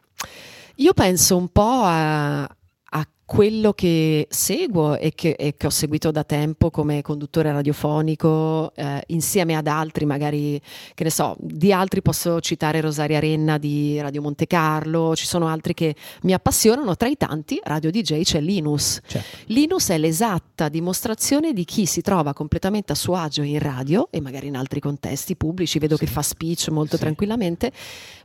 Io 0.76 0.94
penso 0.94 1.36
un 1.36 1.48
po' 1.52 1.82
a, 1.84 2.42
a 2.44 3.08
quello 3.28 3.74
che 3.74 4.26
seguo 4.30 4.98
e 4.98 5.12
che, 5.14 5.32
e 5.38 5.56
che 5.58 5.66
ho 5.68 5.70
seguito 5.70 6.12
da 6.12 6.24
tempo 6.24 6.72
come 6.72 7.02
conduttore 7.02 7.52
radiofonico, 7.52 8.72
eh, 8.74 9.04
insieme 9.08 9.54
ad 9.54 9.68
altri, 9.68 10.06
magari, 10.06 10.60
che 10.94 11.04
ne 11.04 11.10
so, 11.10 11.36
di 11.38 11.74
altri 11.74 12.02
posso 12.02 12.40
citare 12.40 12.80
Rosaria 12.80 13.20
Renna 13.20 13.58
di 13.58 14.00
Radio 14.00 14.22
Monte 14.22 14.48
Carlo, 14.48 15.14
ci 15.14 15.26
sono 15.26 15.48
altri 15.48 15.74
che 15.74 15.94
mi 16.22 16.32
appassionano, 16.32 16.96
tra 16.96 17.10
i 17.10 17.18
tanti 17.18 17.60
Radio 17.64 17.92
DJ 17.92 18.22
c'è 18.22 18.40
Linus. 18.40 19.02
Certo. 19.06 19.38
Linus 19.48 19.90
è 19.90 19.98
l'esatta 19.98 20.70
dimostrazione 20.70 21.52
di 21.52 21.66
chi 21.66 21.86
si 21.86 22.00
trova 22.00 22.32
completamente 22.34 22.94
a 22.94 22.96
suo 22.96 23.16
agio 23.16 23.42
in 23.42 23.60
radio 23.60 24.08
e 24.10 24.22
magari 24.22 24.48
in 24.48 24.56
altri 24.56 24.80
contesti 24.80 25.36
pubblici, 25.36 25.80
vedo 25.80 25.98
Sì. 25.98 26.06
che 26.06 26.12
fa 26.12 26.22
speech 26.22 26.70
molto 26.70 26.96
Sì. 26.96 27.02
tranquillamente, 27.02 27.74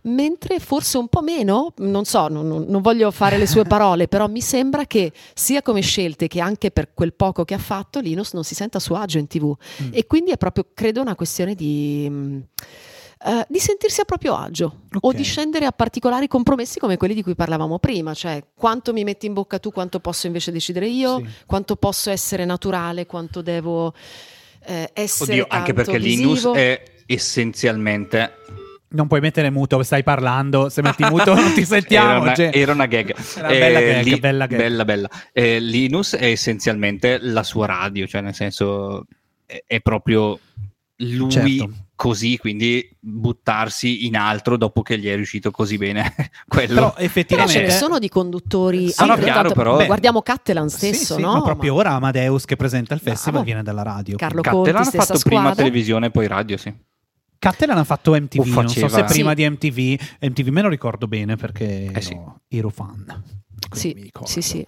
mentre 0.03 0.61
forse 0.61 0.96
un 0.96 1.09
po' 1.09 1.22
meno, 1.22 1.72
non 1.78 2.05
so, 2.05 2.28
non, 2.28 2.46
non- 2.46 2.66
non 2.68 2.82
voglio 2.82 3.11
fare 3.11 3.36
le 3.36 3.48
sue 3.48 3.64
parole, 3.64 4.07
però 4.07 4.28
mi 4.28 4.40
sembra 4.40 4.84
che 4.84 4.91
sia 5.34 5.62
come 5.62 5.80
scelte 5.80 6.28
che 6.28 6.40
anche 6.40 6.70
per 6.70 6.93
quel 6.95 7.12
poco 7.14 7.45
che 7.45 7.55
ha 7.55 7.59
fatto 7.59 8.01
Linus 8.01 8.32
non 8.34 8.45
si 8.45 8.55
senta 8.55 8.78
a 8.78 8.80
suo 8.80 8.97
agio 8.97 9.18
in 9.18 9.26
tv 9.26 9.55
Mm. 9.82 9.88
e 9.93 10.07
quindi 10.07 10.30
è 10.32 10.36
proprio, 10.36 10.66
credo, 10.74 11.01
una 11.01 11.14
questione 11.14 11.55
di... 11.55 12.07
mm, 12.11 12.38
eh, 13.24 13.47
di 13.49 13.61
sentirsi 13.61 14.01
a 14.01 14.05
proprio 14.05 14.34
agio 14.34 14.80
o 14.93 14.99
Ok. 15.09 15.14
di 15.14 15.22
scendere 15.22 15.64
a 15.64 15.70
particolari 15.70 16.26
compromessi 16.26 16.80
come 16.80 16.97
quelli 16.97 17.14
di 17.14 17.22
cui 17.22 17.36
parlavamo 17.36 17.78
prima, 17.78 18.14
cioè 18.14 18.43
quanto 18.53 18.93
mi 18.93 19.05
metti 19.05 19.26
in 19.26 19.32
bocca 19.32 19.61
tu, 19.61 19.70
quanto 19.70 20.01
posso 20.01 20.26
invece 20.26 20.51
decidere 20.51 20.88
io, 20.88 21.18
Sì. 21.18 21.28
quanto 21.47 21.76
posso 21.76 22.11
essere 22.11 22.45
naturale, 22.45 23.07
quanto 23.07 23.40
devo 23.40 23.95
eh, 24.64 24.90
essere 24.93 25.32
Oddio, 25.40 25.47
anche 25.49 25.72
perché 25.72 25.99
Linus 25.99 26.32
visivo. 26.34 26.55
è 26.55 26.82
essenzialmente 27.07 28.32
Non 28.93 29.07
puoi 29.07 29.20
mettere 29.20 29.51
muto, 29.51 29.82
stai 29.82 30.03
parlando, 30.03 30.68
se 30.68 30.82
metti 30.82 31.03
muto 31.05 31.34
non 31.34 31.53
ti 31.55 31.64
sentiamo. 31.66 32.11
era, 32.11 32.20
una, 32.20 32.34
cioè. 32.34 32.51
era 32.53 32.72
una 32.72 32.86
gag. 32.86 33.14
Era 33.36 33.49
una 33.49 33.59
bella 33.59 33.80
gag, 33.80 34.03
Li- 34.05 34.18
bella 34.20 34.47
gag. 34.47 34.59
bella, 34.59 34.84
bella. 34.84 35.09
Eh, 35.32 35.61
Linus 35.61 36.14
è 36.14 36.26
essenzialmente 36.26 37.18
la 37.20 37.43
sua 37.43 37.66
radio, 37.66 38.07
cioè 38.07 38.20
nel 38.20 38.34
senso 38.34 39.07
è, 39.47 39.62
è 39.66 39.80
proprio 39.80 40.38
lui 40.97 41.30
Certo. 41.30 41.72
così, 41.97 42.36
quindi 42.38 42.88
buttarsi 43.01 44.07
in 44.07 44.16
altro 44.16 44.57
dopo 44.57 44.82
che 44.82 44.99
gli 44.99 45.09
è 45.09 45.14
riuscito 45.16 45.51
così 45.51 45.76
bene 45.78 46.14
quello. 46.47 46.74
Però 46.74 46.86
Però 46.90 46.95
ce 46.99 47.03
effettivamente 47.05 47.62
ne 47.62 47.70
sono 47.70 47.99
di 47.99 48.09
conduttori. 48.09 48.90
Sì, 48.90 49.05
no, 49.05 49.12
Ah, 49.12 49.18
chiaro, 49.18 49.32
tanto- 49.49 49.55
però- 49.55 49.84
Guardiamo 49.86 50.22
Cattelan 50.22 50.68
Sì, 50.68 50.76
stesso, 50.76 51.14
sì, 51.16 51.20
no? 51.22 51.32
ma 51.32 51.43
proprio 51.43 51.74
ora 51.74 51.93
Amadeus 51.93 52.45
che 52.45 52.57
presenta 52.57 52.95
il 52.95 53.01
Bravo. 53.03 53.16
festival 53.16 53.43
viene 53.45 53.62
dalla 53.62 53.82
radio. 53.82 54.16
Carlo 54.16 54.43
Cattelan 54.43 54.82
Conti, 54.82 54.97
ha 54.97 55.01
fatto 55.03 55.18
prima 55.20 55.40
squadra. 55.40 55.55
televisione 55.64 56.07
e 56.07 56.11
poi 56.11 56.26
radio, 56.28 56.57
sì. 56.57 56.72
Cattelan 57.43 57.76
ha 57.76 57.82
fatto 57.82 58.12
MTV, 58.12 58.38
O 58.57 58.61
non 58.62 58.68
so 58.68 58.86
se 58.86 59.03
prima 59.03 59.30
Sì. 59.30 59.34
di 59.34 59.49
MTV, 59.51 60.01
MTV 60.20 60.49
me 60.51 60.62
lo 60.62 60.68
ricordo 60.68 61.09
bene 61.09 61.34
perché 61.34 61.90
Eh 61.93 62.01
sì. 62.01 62.12
ero, 62.12 62.40
ero 62.47 62.68
fan. 62.68 63.22
Sì, 63.72 64.12
sì, 64.22 64.43
sì. 64.43 64.64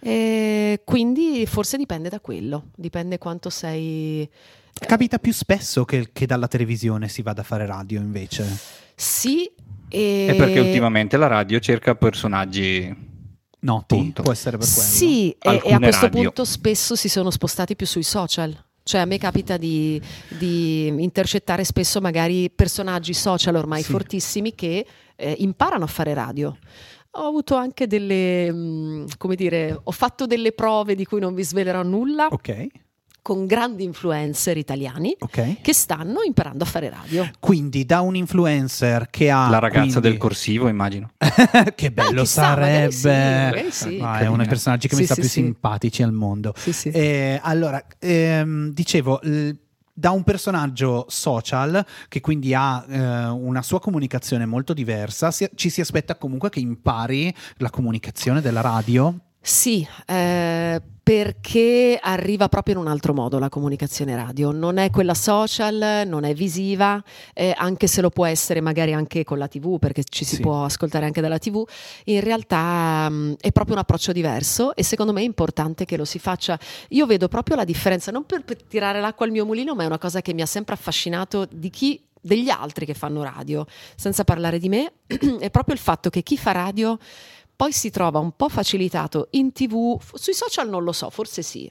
E 0.00 0.82
quindi 0.84 1.46
forse 1.46 1.78
dipende 1.78 2.10
da 2.10 2.20
quello, 2.20 2.66
dipende 2.76 3.16
quanto 3.16 3.48
sei... 3.48 4.28
Capita 4.78 5.18
più 5.18 5.32
spesso 5.32 5.86
che, 5.86 6.10
che 6.12 6.26
dalla 6.26 6.48
televisione 6.48 7.08
si 7.08 7.22
vada 7.22 7.40
a 7.40 7.44
fare 7.44 7.64
radio 7.64 7.98
invece. 7.98 8.44
Sì, 8.94 9.50
e... 9.88 10.26
È 10.28 10.36
perché 10.36 10.60
ultimamente 10.60 11.16
la 11.16 11.28
radio 11.28 11.58
cerca 11.60 11.94
personaggi 11.94 12.94
Noti, 13.60 13.96
Punto. 13.96 14.22
può 14.22 14.32
essere 14.32 14.58
per 14.58 14.66
quello. 14.66 14.88
Sì, 14.88 15.30
e, 15.30 15.36
e 15.40 15.48
a 15.48 15.50
Alcune 15.52 15.78
questo 15.78 16.04
radio. 16.06 16.20
punto 16.22 16.44
spesso 16.44 16.94
si 16.94 17.08
sono 17.08 17.30
spostati 17.30 17.74
più 17.74 17.86
sui 17.86 18.02
social. 18.04 18.54
Cioè 18.88 19.02
a 19.02 19.04
me 19.04 19.18
capita 19.18 19.58
di, 19.58 20.00
di 20.38 20.86
intercettare 20.86 21.62
spesso 21.62 22.00
magari 22.00 22.48
personaggi 22.50 23.12
social 23.12 23.56
ormai 23.56 23.82
Sì. 23.82 23.90
fortissimi 23.90 24.54
che 24.54 24.86
eh, 25.14 25.34
imparano 25.40 25.84
a 25.84 25.86
fare 25.86 26.14
radio. 26.14 26.56
Ho 27.10 27.26
avuto 27.26 27.54
anche 27.54 27.86
delle, 27.86 28.50
mm, 28.50 29.04
come 29.18 29.34
dire, 29.34 29.78
ho 29.82 29.90
fatto 29.90 30.24
delle 30.24 30.52
prove 30.52 30.94
di 30.94 31.04
cui 31.04 31.20
non 31.20 31.34
vi 31.34 31.42
svelerò 31.44 31.82
nulla 31.82 32.28
Ok, 32.30 32.66
con 33.28 33.44
grandi 33.44 33.84
influencer 33.84 34.56
italiani 34.56 35.14
ok. 35.18 35.60
che 35.60 35.74
stanno 35.74 36.22
imparando 36.24 36.64
a 36.64 36.66
fare 36.66 36.88
radio. 36.88 37.28
Quindi 37.38 37.84
da 37.84 38.00
un 38.00 38.16
influencer 38.16 39.08
che 39.10 39.28
ha... 39.30 39.50
la 39.50 39.58
ragazza 39.58 40.00
quindi- 40.00 40.08
del 40.08 40.16
corsivo, 40.16 40.66
immagino. 40.66 41.10
che 41.74 41.90
bello 41.92 42.20
Ah, 42.20 42.24
chissà, 42.24 42.48
magari 42.56 42.90
sarebbe. 42.90 42.90
sì, 42.90 43.06
magari 43.08 43.70
sì. 43.70 44.00
Ah, 44.02 44.18
è 44.20 44.26
uno 44.28 44.38
dei 44.38 44.46
personaggi 44.46 44.88
che 44.88 44.94
mi 44.94 45.00
Sì, 45.02 45.06
sta 45.06 45.14
sì, 45.16 45.20
più 45.20 45.28
sì. 45.28 45.40
simpatici 45.42 46.02
al 46.02 46.12
mondo. 46.12 46.54
Sì, 46.56 46.72
sì. 46.72 46.88
Eh, 46.88 47.38
allora, 47.42 47.84
ehm, 47.98 48.72
dicevo, 48.72 49.20
l- 49.22 49.50
da 49.92 50.10
un 50.12 50.22
personaggio 50.22 51.04
social 51.10 51.84
che 52.08 52.20
quindi 52.22 52.54
ha 52.54 52.82
eh, 52.88 53.26
una 53.26 53.60
sua 53.60 53.78
comunicazione 53.78 54.46
molto 54.46 54.72
diversa, 54.72 55.30
si- 55.30 55.50
ci 55.54 55.68
si 55.68 55.82
aspetta 55.82 56.14
comunque 56.16 56.48
che 56.48 56.60
impari 56.60 57.34
la 57.58 57.68
comunicazione 57.68 58.40
della 58.40 58.62
radio. 58.62 59.14
Sì, 59.40 59.86
eh, 60.06 60.82
perché 61.02 61.98
arriva 62.02 62.48
proprio 62.48 62.74
in 62.74 62.80
un 62.80 62.86
altro 62.88 63.14
modo 63.14 63.38
la 63.38 63.48
comunicazione 63.48 64.14
radio. 64.14 64.50
Non 64.50 64.76
è 64.76 64.90
quella 64.90 65.14
social, 65.14 66.02
non 66.06 66.24
è 66.24 66.34
visiva, 66.34 67.02
eh, 67.32 67.54
anche 67.56 67.86
se 67.86 68.02
lo 68.02 68.10
può 68.10 68.26
essere 68.26 68.60
magari 68.60 68.92
anche 68.92 69.24
con 69.24 69.38
la 69.38 69.48
TV, 69.48 69.78
perché 69.78 70.02
ci 70.04 70.24
si 70.26 70.34
Sì. 70.36 70.42
può 70.42 70.64
ascoltare 70.64 71.06
anche 71.06 71.22
dalla 71.22 71.38
TV. 71.38 71.64
In 72.04 72.20
realtà 72.20 73.08
mh, 73.08 73.36
è 73.40 73.50
proprio 73.52 73.74
un 73.76 73.80
approccio 73.80 74.12
diverso 74.12 74.74
e 74.74 74.82
secondo 74.82 75.12
me 75.14 75.20
è 75.22 75.24
importante 75.24 75.86
che 75.86 75.96
lo 75.96 76.04
si 76.04 76.18
faccia. 76.18 76.58
Io 76.90 77.06
vedo 77.06 77.28
proprio 77.28 77.56
la 77.56 77.64
differenza, 77.64 78.10
non 78.10 78.24
per, 78.26 78.44
per 78.44 78.62
tirare 78.64 79.00
l'acqua 79.00 79.24
al 79.24 79.32
mio 79.32 79.46
mulino, 79.46 79.74
ma 79.74 79.84
è 79.84 79.86
una 79.86 79.98
cosa 79.98 80.20
che 80.20 80.34
mi 80.34 80.42
ha 80.42 80.46
sempre 80.46 80.74
affascinato 80.74 81.46
di 81.50 81.70
chi 81.70 82.02
degli 82.20 82.50
altri 82.50 82.84
che 82.84 82.94
fanno 82.94 83.22
radio, 83.22 83.64
senza 83.96 84.24
parlare 84.24 84.58
di 84.58 84.68
me, 84.68 84.92
è 85.38 85.50
proprio 85.50 85.74
il 85.74 85.80
fatto 85.80 86.10
che 86.10 86.22
chi 86.22 86.36
fa 86.36 86.50
radio 86.52 86.98
poi 87.58 87.72
si 87.72 87.90
trova 87.90 88.20
un 88.20 88.36
po' 88.36 88.48
facilitato 88.48 89.26
in 89.30 89.50
tv, 89.50 90.00
sui 90.14 90.32
social 90.32 90.68
non 90.68 90.84
lo 90.84 90.92
so, 90.92 91.10
forse 91.10 91.42
sì. 91.42 91.68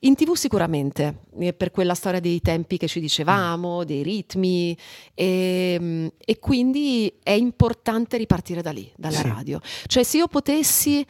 In 0.00 0.14
tv 0.14 0.32
sicuramente, 0.32 1.24
eh, 1.38 1.52
per 1.52 1.70
quella 1.70 1.94
storia 1.94 2.18
dei 2.18 2.40
tempi 2.40 2.78
che 2.78 2.88
ci 2.88 2.98
dicevamo, 2.98 3.84
dei 3.84 4.02
ritmi, 4.02 4.74
e, 5.12 6.10
e 6.18 6.38
quindi 6.38 7.12
è 7.22 7.32
importante 7.32 8.16
ripartire 8.16 8.62
da 8.62 8.70
lì, 8.70 8.90
dalla 8.96 9.18
Sì. 9.18 9.28
radio. 9.28 9.60
Cioè 9.86 10.02
se 10.02 10.16
io 10.16 10.28
potessi... 10.28 11.04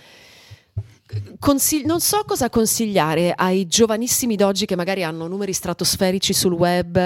consigli- 1.39 1.85
non 1.87 2.01
so 2.01 2.25
cosa 2.27 2.51
consigliare 2.51 3.33
ai 3.37 3.69
giovanissimi 3.69 4.35
d'oggi 4.35 4.66
che 4.66 4.75
magari 4.75 5.05
hanno 5.05 5.29
numeri 5.29 5.53
stratosferici 5.53 6.33
sul 6.33 6.55
web, 6.55 6.99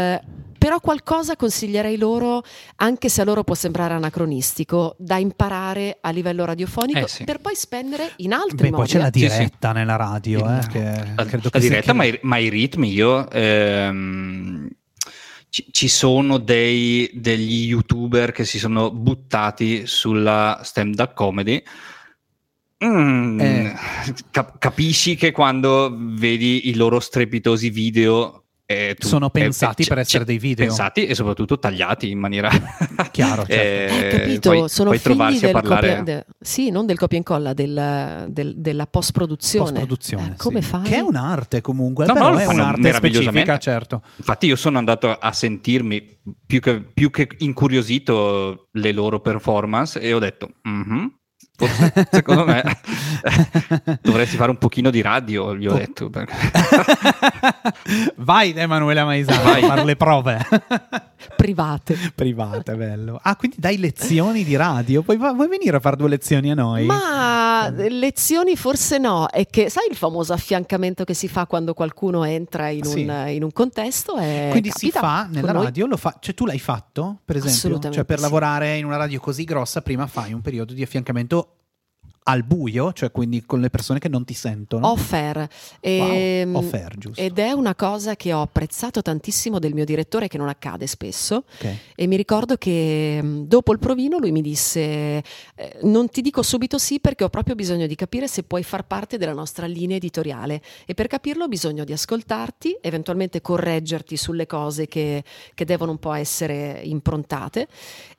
però 0.63 0.79
qualcosa 0.79 1.35
consiglierei 1.35 1.97
loro, 1.99 2.43
anche 2.77 3.09
se 3.09 3.21
a 3.21 3.25
loro 3.25 3.43
può 3.43 3.55
sembrare 3.57 3.95
anacronistico, 3.95 4.95
da 4.97 5.17
imparare 5.17 5.99
a 6.01 6.11
livello 6.11 6.45
radiofonico 6.45 7.01
Eh, 7.01 7.09
sì. 7.09 7.25
per 7.25 7.39
poi 7.39 7.57
spendere 7.57 8.13
in 8.19 8.33
altri 8.33 8.69
Beh, 8.69 8.71
poi 8.71 8.79
modi. 8.79 8.91
c'è 8.91 8.99
la 8.99 9.09
eh. 9.09 9.11
Sì, 9.13 9.19
sì. 9.29 9.37
diretta 9.39 9.73
nella 9.73 9.97
radio, 9.97 10.39
eh, 10.39 10.43
La- 10.45 10.67
che 10.71 10.81
la, 11.17 11.25
credo 11.25 11.49
la 11.53 11.59
diretta, 11.59 11.91
che- 11.91 11.97
ma 11.99 12.05
i, 12.05 12.19
ma 12.23 12.37
i 12.37 12.49
ritmi 12.49 12.93
io 12.93 13.29
ehm, 13.29 14.69
ci, 15.49 15.67
ci 15.73 15.89
sono 15.89 16.39
dei, 16.39 17.11
degli 17.13 17.65
youtuber 17.67 18.31
che 18.31 18.45
si 18.45 18.59
sono 18.61 18.93
buttati 18.93 19.87
sulla 19.87 20.61
stand-up 20.63 21.13
comedy. 21.15 21.61
Mm, 22.85 23.41
Eh. 23.41 23.75
cap- 24.31 24.59
capisci 24.59 25.15
che 25.17 25.31
quando 25.33 25.97
vedi 25.99 26.69
i 26.69 26.75
loro 26.75 26.99
strepitosi 27.01 27.71
video 27.71 28.42
eh, 28.65 28.97
tu- 28.99 29.07
Sono 29.07 29.27
eh, 29.27 29.31
pensati 29.31 29.83
c'è- 29.83 29.89
per 29.89 29.99
essere 29.99 30.21
c'è- 30.21 30.25
dei 30.25 30.39
video. 30.39 30.67
pensati 30.67 31.07
e 31.07 31.15
soprattutto 31.15 31.59
tagliati 31.59 32.11
in 32.11 32.19
maniera 32.19 32.49
Chiaro, 33.11 33.45
certo. 33.45 33.53
Eh, 33.95 34.07
eh, 34.07 34.09
capito, 34.19 34.51
poi- 34.51 34.69
sono 34.69 34.91
poi 34.91 34.99
figli 34.99 35.41
del 35.41 35.51
parlare 35.51 35.89
copia, 35.97 36.03
de- 36.03 36.27
sì, 36.41 36.71
non 36.71 36.87
del 36.87 36.97
copia 36.99 37.17
e 37.17 37.21
incolla, 37.21 37.53
del- 37.53 38.27
del- 38.29 38.55
della 38.57 38.87
post-produzione. 38.87 39.65
Post-produzione, 39.65 40.33
Eh, 40.33 40.37
come 40.37 40.63
sì. 40.63 40.69
fai? 40.69 40.83
Che 40.83 40.97
è 40.97 41.01
un'arte 41.01 41.61
comunque, 41.61 42.07
No, 42.07 42.13
però 42.15 42.31
no, 42.33 42.39
è 42.39 42.47
un'arte 42.47 42.93
specifica, 42.93 43.59
certo. 43.59 44.03
Infatti 44.17 44.47
io 44.47 44.57
sono 44.57 44.79
andato 44.79 45.11
a 45.11 45.33
sentirmi 45.33 46.21
più 46.47 46.61
che, 46.61 46.81
più 46.81 47.11
che 47.11 47.29
incuriosito 47.39 48.69
le 48.73 48.93
loro 48.93 49.21
performance 49.21 50.01
e 50.01 50.13
ho 50.13 50.19
detto, 50.19 50.51
"Mhm, 50.63 51.13
forse 51.67 52.09
secondo 52.11 52.45
me 52.45 52.63
dovresti 54.03 54.37
fare 54.37 54.51
un 54.51 54.59
pochino 54.59 54.91
di 54.91 55.01
radio, 55.01 55.57
gli 55.57 55.67
ho 55.67 55.75
detto. 55.75 56.11
Vai 58.17 58.53
Emanuele 58.53 59.05
Maisano 59.05 59.43
Vai. 59.43 59.63
a 59.63 59.67
fare 59.67 59.85
le 59.85 59.97
prove 59.97 60.47
Private. 61.37 62.13
private, 62.15 62.75
bello. 62.75 63.19
Ah, 63.23 63.37
quindi 63.37 63.57
dai 63.59 63.79
lezioni 63.79 64.45
di 64.45 64.57
radio, 64.57 65.03
va- 65.07 65.33
vuoi 65.33 65.49
venire 65.49 65.77
a 65.77 65.81
fare 65.81 65.97
due 65.97 66.09
lezioni 66.09 66.51
a 66.51 66.55
noi? 66.55 66.85
Ma 66.87 67.71
lezioni 67.89 68.57
forse 68.57 68.99
no, 68.99 69.27
è 69.29 69.47
che 69.47 69.71
sai 69.71 69.87
il 69.91 69.97
famoso 69.97 70.33
affiancamento 70.33 71.05
che 71.05 71.15
si 71.15 71.29
fa 71.29 71.47
quando 71.47 71.75
qualcuno 71.75 72.25
entra 72.25 72.69
in, 72.69 72.85
Sì. 72.85 73.03
un, 73.05 73.25
in 73.29 73.43
un 73.45 73.53
contesto? 73.53 74.15
Quindi 74.15 74.71
si 74.75 74.91
fa 74.91 75.27
nella 75.31 75.53
radio, 75.53 75.87
lo 75.87 75.97
fa, 75.97 76.17
cioè 76.21 76.35
tu 76.35 76.45
l'hai 76.47 76.59
fatto 76.59 77.21
per 77.25 77.37
esempio? 77.37 77.57
Assolutamente 77.59 77.97
Cioè 77.97 78.05
per 78.05 78.17
sì. 78.19 78.23
lavorare 78.23 78.77
in 78.77 78.85
una 78.85 78.97
radio 78.97 79.21
così 79.21 79.45
grossa 79.45 79.83
prima 79.83 80.07
fai 80.07 80.33
un 80.33 80.41
periodo 80.41 80.73
di 80.73 80.83
affiancamento 80.83 81.57
al 82.25 82.45
buio, 82.45 82.93
cioè 82.93 83.11
quindi 83.11 83.45
con 83.45 83.61
le 83.61 83.69
persone 83.71 83.99
che 83.99 84.09
non 84.09 84.25
ti 84.25 84.35
sentono. 84.35 84.89
Off-air. 84.89 85.49
Ehm, 85.81 86.53
Wow, 86.55 86.63
off-air, 86.63 86.97
giusto. 86.97 87.21
Ed 87.21 87.39
è 87.39 87.51
una 87.53 87.75
cosa 87.75 88.15
che 88.17 88.33
ho 88.33 88.43
apprezzato 88.43 89.03
tantissimo 89.03 89.59
del 89.59 89.75
mio 89.75 89.85
direttore, 89.85 90.29
che 90.29 90.39
non 90.39 90.49
accade 90.49 90.87
spesso. 90.87 91.45
Ok. 91.55 91.77
E 91.95 92.07
mi 92.07 92.17
ricordo 92.17 92.57
che 92.57 93.21
mh, 93.21 93.47
dopo 93.47 93.73
il 93.73 93.79
provino 93.79 94.19
lui 94.19 94.31
mi 94.31 94.41
disse: 94.43 94.81
eh, 94.81 95.23
Non 95.83 96.09
ti 96.09 96.21
dico 96.21 96.43
subito 96.43 96.79
sì, 96.79 97.01
perché 97.01 97.25
ho 97.25 97.29
proprio 97.29 97.55
bisogno 97.55 97.87
di 97.87 97.95
capire 97.95 98.29
se 98.29 98.43
puoi 98.45 98.63
far 98.63 98.87
parte 98.87 99.19
della 99.19 99.33
nostra 99.33 99.67
linea 99.67 99.97
editoriale. 99.97 100.63
E 100.87 100.95
per 100.95 101.07
capirlo 101.09 101.45
ho 101.45 101.49
bisogno 101.49 101.85
di 101.85 101.93
ascoltarti, 101.93 102.79
eventualmente 102.81 103.41
correggerti 103.41 104.17
sulle 104.17 104.47
cose 104.47 104.87
che, 104.87 105.25
che 105.55 105.65
devono 105.65 105.91
un 105.93 105.99
po' 105.99 106.13
essere 106.13 106.81
improntate 106.85 107.67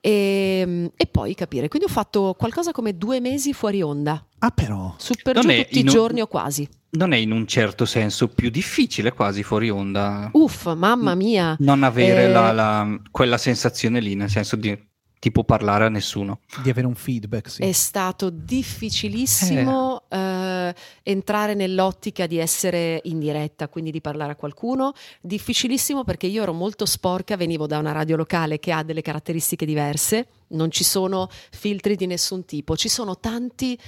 e, 0.02 0.64
mh, 0.66 0.92
e 0.96 1.06
poi 1.08 1.34
capire. 1.36 1.68
Quindi 1.70 1.88
ho 1.88 1.92
fatto 1.92 2.36
qualcosa 2.38 2.72
come 2.72 2.98
due 2.98 3.20
mesi 3.20 3.54
fuori 3.54 3.82
onda, 3.82 3.92
Ah 4.40 4.52
però, 4.52 4.94
su 4.98 5.14
per 5.22 5.36
Non 5.36 5.44
tutti 5.46 5.78
i 5.80 5.82
un- 5.82 5.88
giorni 5.88 6.22
o 6.22 6.28
quasi. 6.28 6.68
Non 6.96 7.12
è 7.14 7.18
in 7.18 7.32
un 7.32 7.48
certo 7.48 7.86
senso 7.86 8.28
più 8.28 8.50
difficile 8.50 9.14
quasi 9.14 9.42
fuori 9.42 9.70
onda 9.70 10.30
Uff, 10.34 10.72
mamma 10.76 11.16
mia. 11.16 11.56
non 11.60 11.84
avere 11.84 12.26
Eh, 12.26 12.30
la- 12.32 12.52
la- 12.52 13.00
quella 13.10 13.38
sensazione 13.38 14.00
lì, 14.00 14.14
nel 14.16 14.30
senso 14.30 14.56
di 14.56 14.78
tipo 15.18 15.44
parlare 15.46 15.86
a 15.86 15.90
nessuno. 15.90 16.42
di 16.62 16.70
avere 16.70 16.86
un 16.86 16.96
feedback, 16.96 17.50
sì. 17.50 17.62
È 17.64 17.72
stato 17.72 18.30
difficilissimo 18.30 20.04
eh, 20.10 20.76
entrare 21.04 21.54
nell'ottica 21.54 22.28
di 22.28 22.38
essere 22.38 23.00
in 23.06 23.20
diretta, 23.20 23.68
quindi 23.70 23.90
di 23.92 24.02
parlare 24.02 24.34
a 24.34 24.36
qualcuno. 24.36 24.94
Difficilissimo 25.22 26.04
perché 26.04 26.28
io 26.28 26.44
ero 26.44 26.54
molto 26.54 26.86
sporca, 26.86 27.36
venivo 27.38 27.68
da 27.68 27.78
una 27.80 27.92
radio 27.92 28.16
locale 28.18 28.60
che 28.60 28.72
ha 28.72 28.84
delle 28.84 29.02
caratteristiche 29.02 29.66
diverse, 29.66 30.28
non 30.54 30.72
ci 30.72 30.84
sono 30.84 31.30
filtri 31.52 31.96
di 31.96 32.08
nessun 32.08 32.46
tipo, 32.46 32.76
ci 32.76 32.90
sono 32.90 33.20
tanti, 33.20 33.80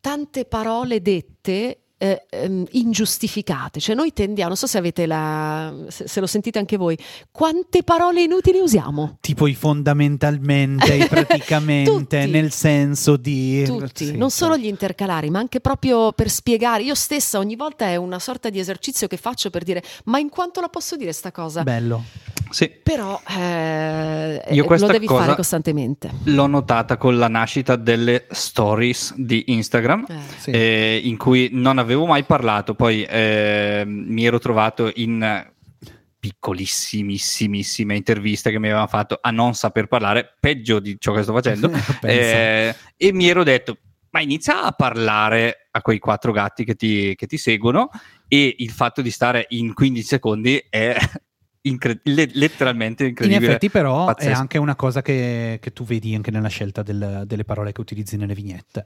tante 0.00 0.44
parole 0.44 1.00
dette. 1.00 1.85
Eh, 1.98 2.26
ehm, 2.28 2.66
ingiustificate, 2.72 3.80
cioè 3.80 3.94
noi 3.94 4.12
tendiamo, 4.12 4.48
non 4.48 4.56
so 4.56 4.66
se 4.66 4.78
avete 4.78 5.06
la, 5.06 5.72
se, 5.88 6.06
se 6.08 6.20
lo 6.20 6.26
sentite 6.26 6.58
anche 6.58 6.76
voi, 6.76 6.96
quante 7.30 7.82
parole 7.82 8.22
inutili 8.22 8.58
usiamo? 8.58 9.16
Tipo 9.20 9.46
i 9.46 9.54
fondamentalmente, 9.54 10.94
i 10.94 11.06
praticamente, 11.08 11.90
Tutti. 11.90 12.30
nel 12.30 12.52
senso 12.52 13.16
di... 13.16 13.64
Tutti, 13.64 14.06
Sì, 14.06 14.16
non 14.16 14.30
sì. 14.30 14.38
solo 14.38 14.56
gli 14.56 14.66
intercalari, 14.66 15.30
ma 15.30 15.38
anche 15.38 15.60
proprio 15.60 16.12
per 16.12 16.28
spiegare. 16.30 16.82
Io 16.82 16.94
stessa 16.94 17.38
ogni 17.38 17.56
volta 17.56 17.86
è 17.86 17.96
una 17.96 18.18
sorta 18.18 18.50
di 18.50 18.58
esercizio 18.58 19.06
che 19.06 19.16
faccio 19.16 19.50
per 19.50 19.62
dire, 19.64 19.82
ma 20.04 20.18
in 20.18 20.28
quanto 20.28 20.60
la 20.60 20.68
posso 20.68 20.96
dire 20.96 21.12
sta 21.12 21.32
cosa? 21.32 21.62
Bello. 21.62 22.02
Sì, 22.48 22.68
Però 22.70 23.20
eh, 23.28 24.40
Io 24.50 24.64
lo 24.68 24.86
devi 24.86 25.06
cosa- 25.06 25.22
fare 25.24 25.34
costantemente. 25.34 26.10
l'ho 26.24 26.46
notata 26.46 26.96
con 26.96 27.18
la 27.18 27.26
nascita 27.26 27.74
delle 27.74 28.26
stories 28.30 29.14
di 29.16 29.44
Instagram. 29.48 30.06
Eh. 30.08 30.14
Sì. 30.38 30.50
eh, 30.52 31.00
in 31.02 31.16
cui 31.16 31.48
non 31.50 31.78
avevo 31.78 31.85
mai 32.06 32.24
parlato, 32.24 32.74
poi 32.74 33.04
eh, 33.04 33.84
mi 33.86 34.24
ero 34.26 34.38
trovato 34.38 34.90
in 34.96 35.46
piccolissimissime 36.18 37.96
interviste 37.96 38.50
che 38.50 38.58
mi 38.58 38.66
avevano 38.66 38.88
fatto 38.88 39.18
a 39.20 39.30
non 39.30 39.54
saper 39.54 39.86
parlare, 39.86 40.34
peggio 40.40 40.78
di 40.80 40.96
ciò 40.98 41.12
che 41.12 41.22
sto 41.22 41.32
facendo, 41.32 41.70
eh, 42.02 42.74
e 42.96 43.12
mi 43.12 43.28
ero 43.28 43.44
detto, 43.44 43.78
ma 44.10 44.20
inizia 44.20 44.62
a 44.64 44.72
parlare 44.72 45.68
a 45.70 45.82
quei 45.82 45.98
quattro 45.98 46.32
gatti 46.32 46.64
che 46.64 46.74
ti, 46.74 47.14
che 47.14 47.26
ti 47.26 47.36
seguono 47.36 47.90
e 48.28 48.54
il 48.58 48.70
fatto 48.70 49.02
di 49.02 49.10
stare 49.10 49.46
in 49.50 49.74
15 49.74 50.06
secondi 50.06 50.64
è 50.68 50.96
incre- 51.62 52.00
le- 52.04 52.30
letteralmente 52.32 53.02
In 53.04 53.08
incredibile. 53.10 53.46
effetti 53.46 53.70
però 53.70 54.04
è 54.04 54.14
Pazzesco. 54.14 54.40
anche 54.40 54.58
una 54.58 54.74
cosa 54.74 55.02
che, 55.02 55.58
che 55.60 55.72
tu 55.72 55.84
vedi 55.84 56.14
anche 56.14 56.30
nella 56.30 56.48
scelta 56.48 56.82
del- 56.82 57.24
delle 57.26 57.44
parole 57.44 57.72
che 57.72 57.80
utilizzi 57.80 58.16
nelle 58.16 58.34
vignette. 58.34 58.84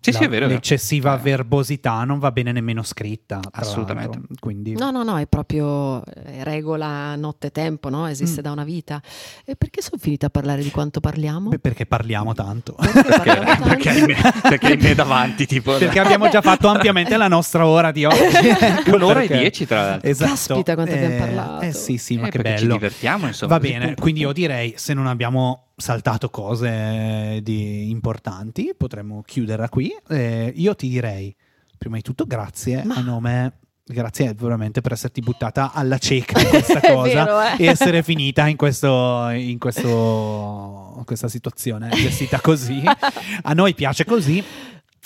Sì, 0.00 0.12
La- 0.12 0.18
sì, 0.18 0.24
è 0.24 0.28
vero. 0.28 0.44
è 0.44 0.48
vero. 0.48 0.54
L'eccessiva 0.60 1.14
Eh. 1.16 1.22
verbosità 1.22 2.04
non 2.04 2.18
va 2.18 2.30
bene 2.30 2.52
nemmeno 2.52 2.82
scritta. 2.82 3.40
Assolutamente. 3.52 4.20
Quindi 4.38 4.74
No, 4.74 4.90
no, 4.90 5.02
no, 5.02 5.18
è 5.18 5.26
proprio 5.26 6.04
eh, 6.04 6.44
regola 6.44 7.16
notte-tempo, 7.16 7.88
no? 7.88 8.06
Esiste 8.06 8.40
Mm. 8.40 8.44
da 8.44 8.50
una 8.52 8.64
vita. 8.64 9.00
E 9.44 9.56
perché 9.56 9.80
sono 9.80 9.96
finita 9.98 10.26
a 10.26 10.30
parlare 10.30 10.62
di 10.62 10.70
quanto 10.70 11.00
parliamo? 11.00 11.48
Beh, 11.48 11.58
perché 11.58 11.86
parliamo 11.86 12.34
tanto. 12.34 12.74
Perché 12.74 13.02
Perché, 13.02 13.16
parliamo 13.16 13.44
tanto? 13.44 13.64
perché 13.68 13.88
hai 13.88 14.02
me, 14.02 14.16
perché 14.42 14.66
hai 14.66 14.76
me 14.76 14.94
davanti, 14.94 15.46
tipo... 15.46 15.76
perché 15.76 15.98
abbiamo 16.00 16.28
già 16.28 16.42
fatto 16.42 16.68
ampiamente 16.68 17.16
la 17.16 17.28
nostra 17.28 17.66
ora 17.66 17.90
di 17.90 18.04
oggi. 18.04 18.16
Ecco 18.60 18.94
Un'ora 18.96 19.22
e 19.22 19.26
dieci, 19.28 19.66
tra 19.66 19.82
l'altro. 19.82 20.08
Esatto. 20.08 20.30
Caspita, 20.30 20.74
quanto 20.74 20.92
abbiamo 20.94 21.14
Eh, 21.14 21.18
parlato. 21.18 21.64
Eh 21.64 21.72
sì, 21.72 21.96
sì, 21.96 22.16
ma 22.18 22.26
Eh, 22.26 22.30
che 22.30 22.38
perché 22.42 22.58
ci 22.58 22.64
bello. 22.64 22.74
divertiamo, 22.74 23.26
insomma. 23.26 23.52
Va 23.56 23.60
bene, 23.60 23.94
quindi 23.94 24.20
io 24.20 24.32
direi 24.32 24.74
se 24.76 24.92
non 24.94 25.06
abbiamo 25.06 25.67
saltato 25.78 26.28
cose 26.28 27.38
di 27.42 27.88
importanti, 27.88 28.74
potremmo 28.76 29.22
chiuderla 29.24 29.68
qui. 29.68 29.94
Eh, 30.08 30.52
io 30.54 30.74
ti 30.74 30.88
direi, 30.88 31.34
prima 31.78 31.96
di 31.96 32.02
tutto, 32.02 32.26
grazie 32.26 32.82
Ma- 32.84 32.96
a 32.96 33.00
nome. 33.00 33.52
Grazie 33.90 34.34
veramente 34.34 34.82
per 34.82 34.92
esserti 34.92 35.22
buttata 35.22 35.72
alla 35.72 35.96
cieca 35.96 36.38
in 36.38 36.48
questa 36.50 36.78
cosa 36.78 37.24
vero, 37.24 37.40
eh. 37.40 37.54
e 37.56 37.66
essere 37.68 38.02
finita 38.02 38.46
in, 38.46 38.56
questo, 38.56 39.30
in 39.30 39.56
questo, 39.56 40.92
in 40.98 41.04
questa 41.06 41.28
situazione 41.28 41.88
gestita 41.88 42.38
così. 42.38 42.82
A 42.84 43.54
noi 43.54 43.72
piace 43.72 44.04
così, 44.04 44.44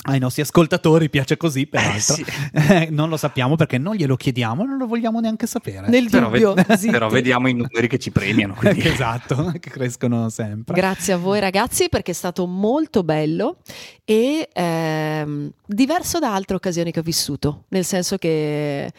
ai 0.05 0.19
nostri 0.19 0.43
ascoltatori 0.43 1.09
piace 1.11 1.37
così, 1.37 1.67
peraltro. 1.67 2.15
sì. 2.15 2.25
Eh, 2.53 2.89
non 2.91 3.09
lo 3.09 3.17
sappiamo 3.17 3.55
perché 3.57 3.79
non 3.79 3.95
glielo 3.95 4.17
chiediamo, 4.17 4.65
non 4.65 4.77
lo 4.79 4.87
vogliamo 4.87 5.21
neanche 5.21 5.47
sapere. 5.47 5.89
Nel 5.89 6.09
Però, 6.11 6.29
dubbio. 6.31 6.55
ved- 6.55 6.73
zitti. 6.75 6.91
però 6.91 7.09
vediamo 7.09 7.49
i 7.49 7.55
numeri 7.55 7.89
che 7.89 7.99
ci 7.99 8.11
premiano. 8.11 8.57
Esatto, 8.93 9.53
che 9.61 9.71
crescono 9.71 10.29
sempre. 10.29 10.75
Grazie 10.75 11.13
a 11.15 11.17
voi 11.17 11.39
ragazzi 11.41 11.89
perché 11.89 12.11
è 12.11 12.15
stato 12.15 12.47
molto 12.47 13.03
bello 13.05 13.59
e 14.05 14.49
ehm, 14.53 15.51
diverso 15.67 16.19
da 16.19 16.35
altre 16.35 16.57
occasioni 16.57 16.91
che 16.91 16.99
ho 17.01 17.03
vissuto, 17.03 17.65
nel 17.69 17.85
senso 17.85 18.17
che 18.19 18.91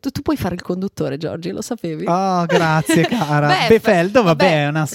tu, 0.00 0.10
tu 0.10 0.22
puoi 0.22 0.36
fare 0.36 0.56
il 0.56 0.62
conduttore 0.62 1.18
Giorgi, 1.18 1.50
lo 1.50 1.62
sapevi? 1.62 2.04
Oh, 2.04 2.44
grazie 2.46 3.06
cara. 3.06 3.46
Beh, 3.46 3.66
Befeldo, 3.68 4.24
vabbè, 4.24 4.44
vabbè. 4.44 4.64
è 4.64 4.66
una, 4.66 4.88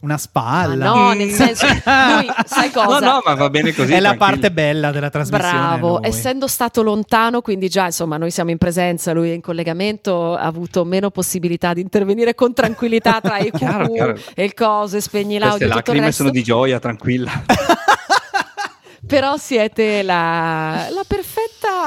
una 0.00 0.18
spalla. 0.18 0.92
Ma 0.92 0.94
no, 0.94 1.12
nel 1.14 1.30
senso, 1.30 1.66
lui, 1.66 2.30
sai 2.44 2.70
cosa? 2.70 2.98
No, 2.98 3.12
no, 3.12 3.22
ma 3.24 3.34
va 3.34 3.48
bene 3.48 3.72
così. 3.72 3.92
è 3.92 3.98
la 3.98 4.14
tranquillo. 4.14 4.16
parte 4.16 4.52
bella 4.52 4.90
della 4.90 5.08
trasmissione. 5.08 5.52
Bravo, 5.52 5.96
lui. 5.96 6.06
essendo 6.06 6.46
stato 6.48 6.82
lontano, 6.82 7.40
quindi 7.40 7.70
già 7.70 7.86
insomma 7.86 8.18
noi 8.18 8.30
siamo 8.30 8.50
in 8.50 8.58
presenza, 8.58 9.12
lui 9.12 9.30
è 9.30 9.32
in 9.32 9.40
collegamento, 9.40 10.34
ha 10.34 10.44
avuto 10.44 10.84
meno 10.84 11.10
possibilità 11.10 11.72
di 11.72 11.80
intervenire 11.80 12.34
con 12.34 12.52
tranquillità 12.52 13.22
tra 13.22 13.38
i 13.40 13.50
Chiaro, 13.50 14.18
e 14.34 14.44
il 14.44 14.52
coso, 14.52 14.98
e 14.98 15.00
spegni 15.00 15.38
Queste 15.38 15.46
l'audio 15.46 15.64
e 15.64 15.68
il 15.70 15.74
lacrime 15.74 16.12
sono 16.12 16.28
di 16.28 16.42
gioia, 16.42 16.78
tranquilla. 16.78 17.30
Però 19.06 19.36
siete 19.36 20.02
la, 20.02 20.88
la 20.90 21.04
perfetta 21.06 21.35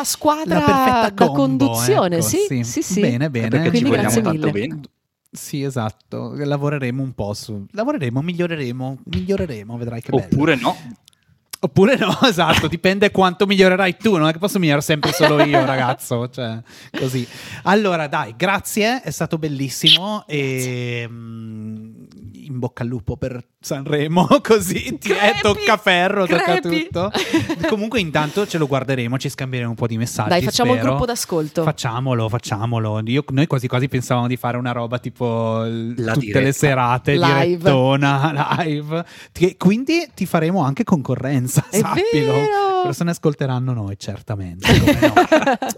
squadra 0.03 0.59
La 0.59 0.65
perfetta 0.65 1.09
da 1.09 1.25
combo, 1.25 1.33
conduzione, 1.33 2.17
ecco, 2.17 2.25
sì, 2.25 2.45
sì. 2.47 2.63
sì, 2.63 2.81
sì. 2.81 3.01
Bene, 3.01 3.29
bene. 3.29 3.47
Perché 3.49 3.65
ci 3.65 3.81
Quindi 3.83 3.89
grazie 3.89 4.21
tanto 4.21 4.47
mille. 4.47 4.51
bene. 4.51 4.81
Sì, 5.31 5.63
esatto. 5.63 6.33
Lavoreremo 6.35 7.03
un 7.03 7.13
po' 7.13 7.33
su. 7.33 7.65
Lavoreremo, 7.71 8.21
miglioreremo, 8.21 8.97
miglioreremo, 9.03 9.77
vedrai 9.77 10.01
che 10.01 10.11
bello. 10.11 10.23
Oppure 10.25 10.55
no. 10.55 10.75
Oppure 11.61 11.97
no, 11.97 12.17
esatto, 12.23 12.67
dipende 12.67 13.11
quanto 13.11 13.45
migliorerai 13.45 13.97
tu, 13.97 14.15
non 14.15 14.29
è 14.29 14.31
che 14.31 14.37
posso 14.37 14.59
migliorare 14.59 14.81
sempre 14.81 15.11
solo 15.11 15.43
io, 15.43 15.65
ragazzo, 15.65 16.29
cioè, 16.29 16.57
così. 16.97 17.27
Allora, 17.63 18.07
dai, 18.07 18.33
grazie, 18.37 19.01
è 19.01 19.11
stato 19.11 19.37
bellissimo 19.37 20.23
e 20.25 21.05
mm, 21.07 22.03
in 22.33 22.59
bocca 22.59 22.83
al 22.83 22.89
lupo 22.89 23.17
per 23.17 23.45
Sanremo, 23.61 24.25
così 24.41 24.97
ti 24.99 25.11
è 25.11 25.17
Crepi, 25.17 25.41
tocca 25.41 25.75
ferro, 25.75 26.25
tocca 26.25 26.59
tutto. 26.61 27.11
Comunque 27.67 27.99
intanto 27.99 28.47
ce 28.47 28.57
lo 28.57 28.67
guarderemo, 28.67 29.17
ci 29.17 29.27
scambieremo 29.27 29.71
un 29.71 29.75
po' 29.75 29.85
di 29.85 29.97
messaggi, 29.97 30.29
Dai, 30.29 30.41
facciamo 30.43 30.71
il 30.71 30.77
spero. 30.77 30.91
gruppo 30.93 31.05
d'ascolto. 31.05 31.63
Facciamolo, 31.63 32.29
facciamolo. 32.29 33.01
Io- 33.05 33.25
noi 33.31 33.47
quasi 33.47 33.67
quasi 33.67 33.89
pensavamo 33.89 34.27
di 34.27 34.37
fare 34.37 34.55
una 34.55 34.71
roba 34.71 34.97
tipo 34.99 35.57
La 35.65 36.13
tutte 36.13 36.19
diretta. 36.27 36.39
le 36.39 36.51
serate, 36.53 37.13
Live. 37.17 37.57
direttona, 37.57 38.55
live. 38.59 39.05
Quindi 39.57 40.09
ti 40.15 40.25
faremo 40.25 40.63
anche 40.63 40.85
concorrenza, 40.85 41.65
È 41.69 41.79
sappilo. 41.79 42.31
vero! 42.33 42.78
Persone 42.83 43.11
ascolteranno 43.11 43.73
noi, 43.73 43.95
certamente. 43.97 44.67
Come 44.79 44.99
no. 45.01 45.13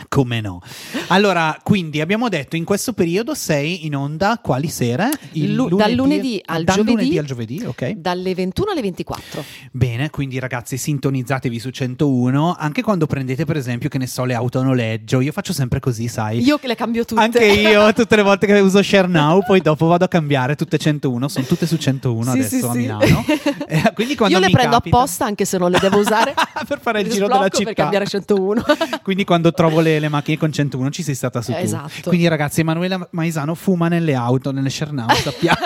Come 0.10 0.42
no. 0.42 0.62
Allora, 1.08 1.58
quindi 1.64 2.02
abbiamo 2.02 2.30
detto 2.30 2.56
in 2.56 2.64
questo 2.64 2.94
periodo 2.94 3.34
sei 3.34 3.86
in 3.86 3.96
onda 3.96 4.40
quali 4.42 4.68
sere? 4.70 5.10
Lu- 5.34 5.70
dal 5.76 5.92
lunedì 5.94 6.42
al 6.46 6.64
dal 6.64 6.76
giovedì. 6.76 6.96
lunedì 6.96 7.18
al 7.18 7.26
giovedì, 7.26 7.64
ok. 7.66 7.90
Dalle 7.92 8.34
21 8.36 8.72
alle 8.72 8.82
24. 8.82 9.44
Bene, 9.72 10.10
quindi 10.10 10.40
ragazzi 10.40 10.78
sintonizzatevi 10.78 11.60
su 11.60 11.70
101 11.70 12.56
anche 12.58 12.82
quando 12.82 13.06
prendete 13.08 13.46
per 13.46 13.58
esempio 13.58 13.90
che 13.90 13.98
ne 13.98 14.08
so 14.08 14.24
le 14.26 14.34
auto 14.34 14.60
a 14.60 14.64
noleggio, 14.64 15.20
io 15.22 15.32
faccio 15.32 15.54
sempre 15.54 15.80
così, 15.80 16.08
sai. 16.08 16.40
Io 16.44 16.58
che 16.58 16.68
le 16.68 16.76
cambio 16.76 17.06
tutte. 17.06 17.22
Anche 17.22 17.46
io, 17.46 17.92
tutte 17.94 18.16
le 18.16 18.22
volte 18.24 18.46
che 18.48 18.60
uso 18.60 18.82
Share 18.82 19.08
Now, 19.08 19.42
poi 19.44 19.62
dopo 19.62 19.88
vado 19.88 20.06
a 20.06 20.08
cambiare 20.08 20.56
tutte 20.56 20.78
101, 20.78 21.28
sono 21.28 21.46
tutte 21.46 21.66
su 21.66 21.78
101 21.78 22.24
Sì, 22.24 22.30
adesso 22.30 22.58
sì, 22.58 22.66
a 22.66 22.72
sì. 22.72 22.78
Milano. 22.78 23.26
Eh, 23.68 23.92
quindi 23.94 24.16
quando 24.16 24.38
Io 24.38 24.44
le 24.44 24.52
prendo 24.52 24.76
capita- 24.78 24.98
apposta 24.98 25.26
anche 25.26 25.46
se 25.46 25.58
non 25.58 25.72
le 25.72 25.80
devo 25.80 25.98
usare. 26.00 26.34
per 26.68 26.80
fare 26.92 27.02
il 27.02 27.10
giro 27.10 27.28
della 27.28 27.50
città. 27.50 27.64
per 27.66 27.74
cambiare 27.74 28.06
101. 28.08 28.64
Quindi 29.04 29.24
quando 29.24 29.52
trovo 29.52 29.80
le, 29.80 30.00
le 30.00 30.10
macchine 30.10 30.38
con 30.38 30.52
101 30.52 30.90
ci 30.90 31.04
sei 31.04 31.16
stata 31.16 31.42
su 31.42 31.52
tu. 31.52 31.58
Esatto. 31.58 32.10
Quindi 32.10 32.28
ragazzi, 32.28 32.62
Emanuela 32.62 33.08
Maisano 33.12 33.56
fuma 33.56 33.88
nelle 33.88 34.14
auto, 34.14 34.52
nelle 34.52 34.70
Now, 34.92 35.10
sappiate. 35.10 35.66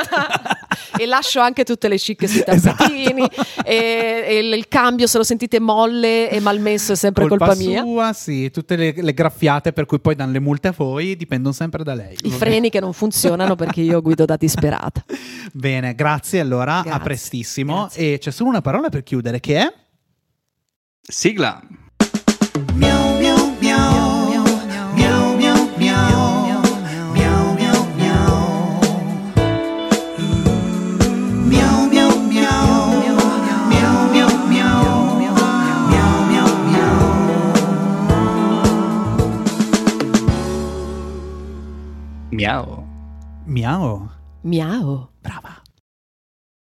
e 0.97 1.05
lascio 1.05 1.39
anche 1.39 1.63
tutte 1.63 1.87
le 1.87 1.97
scicche 1.97 2.27
sui 2.27 2.43
Esatto. 2.45 2.83
tappetini 2.83 3.27
e, 3.63 4.25
e 4.27 4.37
il, 4.39 4.53
il 4.53 4.67
cambio 4.67 5.07
se 5.07 5.17
lo 5.17 5.23
sentite 5.23 5.59
molle 5.59 6.29
e 6.29 6.39
malmesso 6.39 6.93
è 6.93 6.95
sempre 6.95 7.27
colpa, 7.27 7.55
mia 7.55 7.81
sua, 7.81 8.13
sì, 8.13 8.49
tutte 8.51 8.75
le, 8.75 8.93
le 8.97 9.13
graffiate 9.13 9.73
per 9.73 9.85
cui 9.85 9.99
poi 9.99 10.15
danno 10.15 10.31
le 10.31 10.39
multe 10.39 10.69
a 10.69 10.73
voi 10.75 11.15
dipendono 11.15 11.53
sempre 11.53 11.83
da 11.83 11.93
lei. 11.93 12.17
i 12.23 12.31
freni 12.31 12.69
che 12.69 12.79
non 12.79 12.93
funzionano 12.93 13.55
perché 13.55 13.81
io 13.81 14.01
guido 14.01 14.25
da 14.25 14.35
disperata 14.35 15.03
Bene, 15.53 15.95
grazie 15.95 16.39
allora, 16.39 16.79
a 16.79 16.83
Grazie, 16.83 17.03
prestissimo. 17.03 17.75
grazie. 17.81 18.13
E 18.13 18.17
c'è 18.17 18.31
solo 18.31 18.49
una 18.49 18.61
parola 18.61 18.89
per 18.89 19.03
chiudere 19.03 19.39
che 19.39 19.57
è... 19.57 19.73
Sigla. 21.09 21.61
Miau. 22.73 23.19
Miau. 23.21 23.45
Miau. 23.61 24.45
miau, 24.97 25.37
miau, 25.37 25.59
miau, 25.77 26.25
miau, 27.13 27.45
miau, 36.29 36.51
miau. 36.65 36.95
Miau, 42.31 42.65
miau, 43.45 44.09
miau, 44.43 45.09
Brava. 45.21 45.64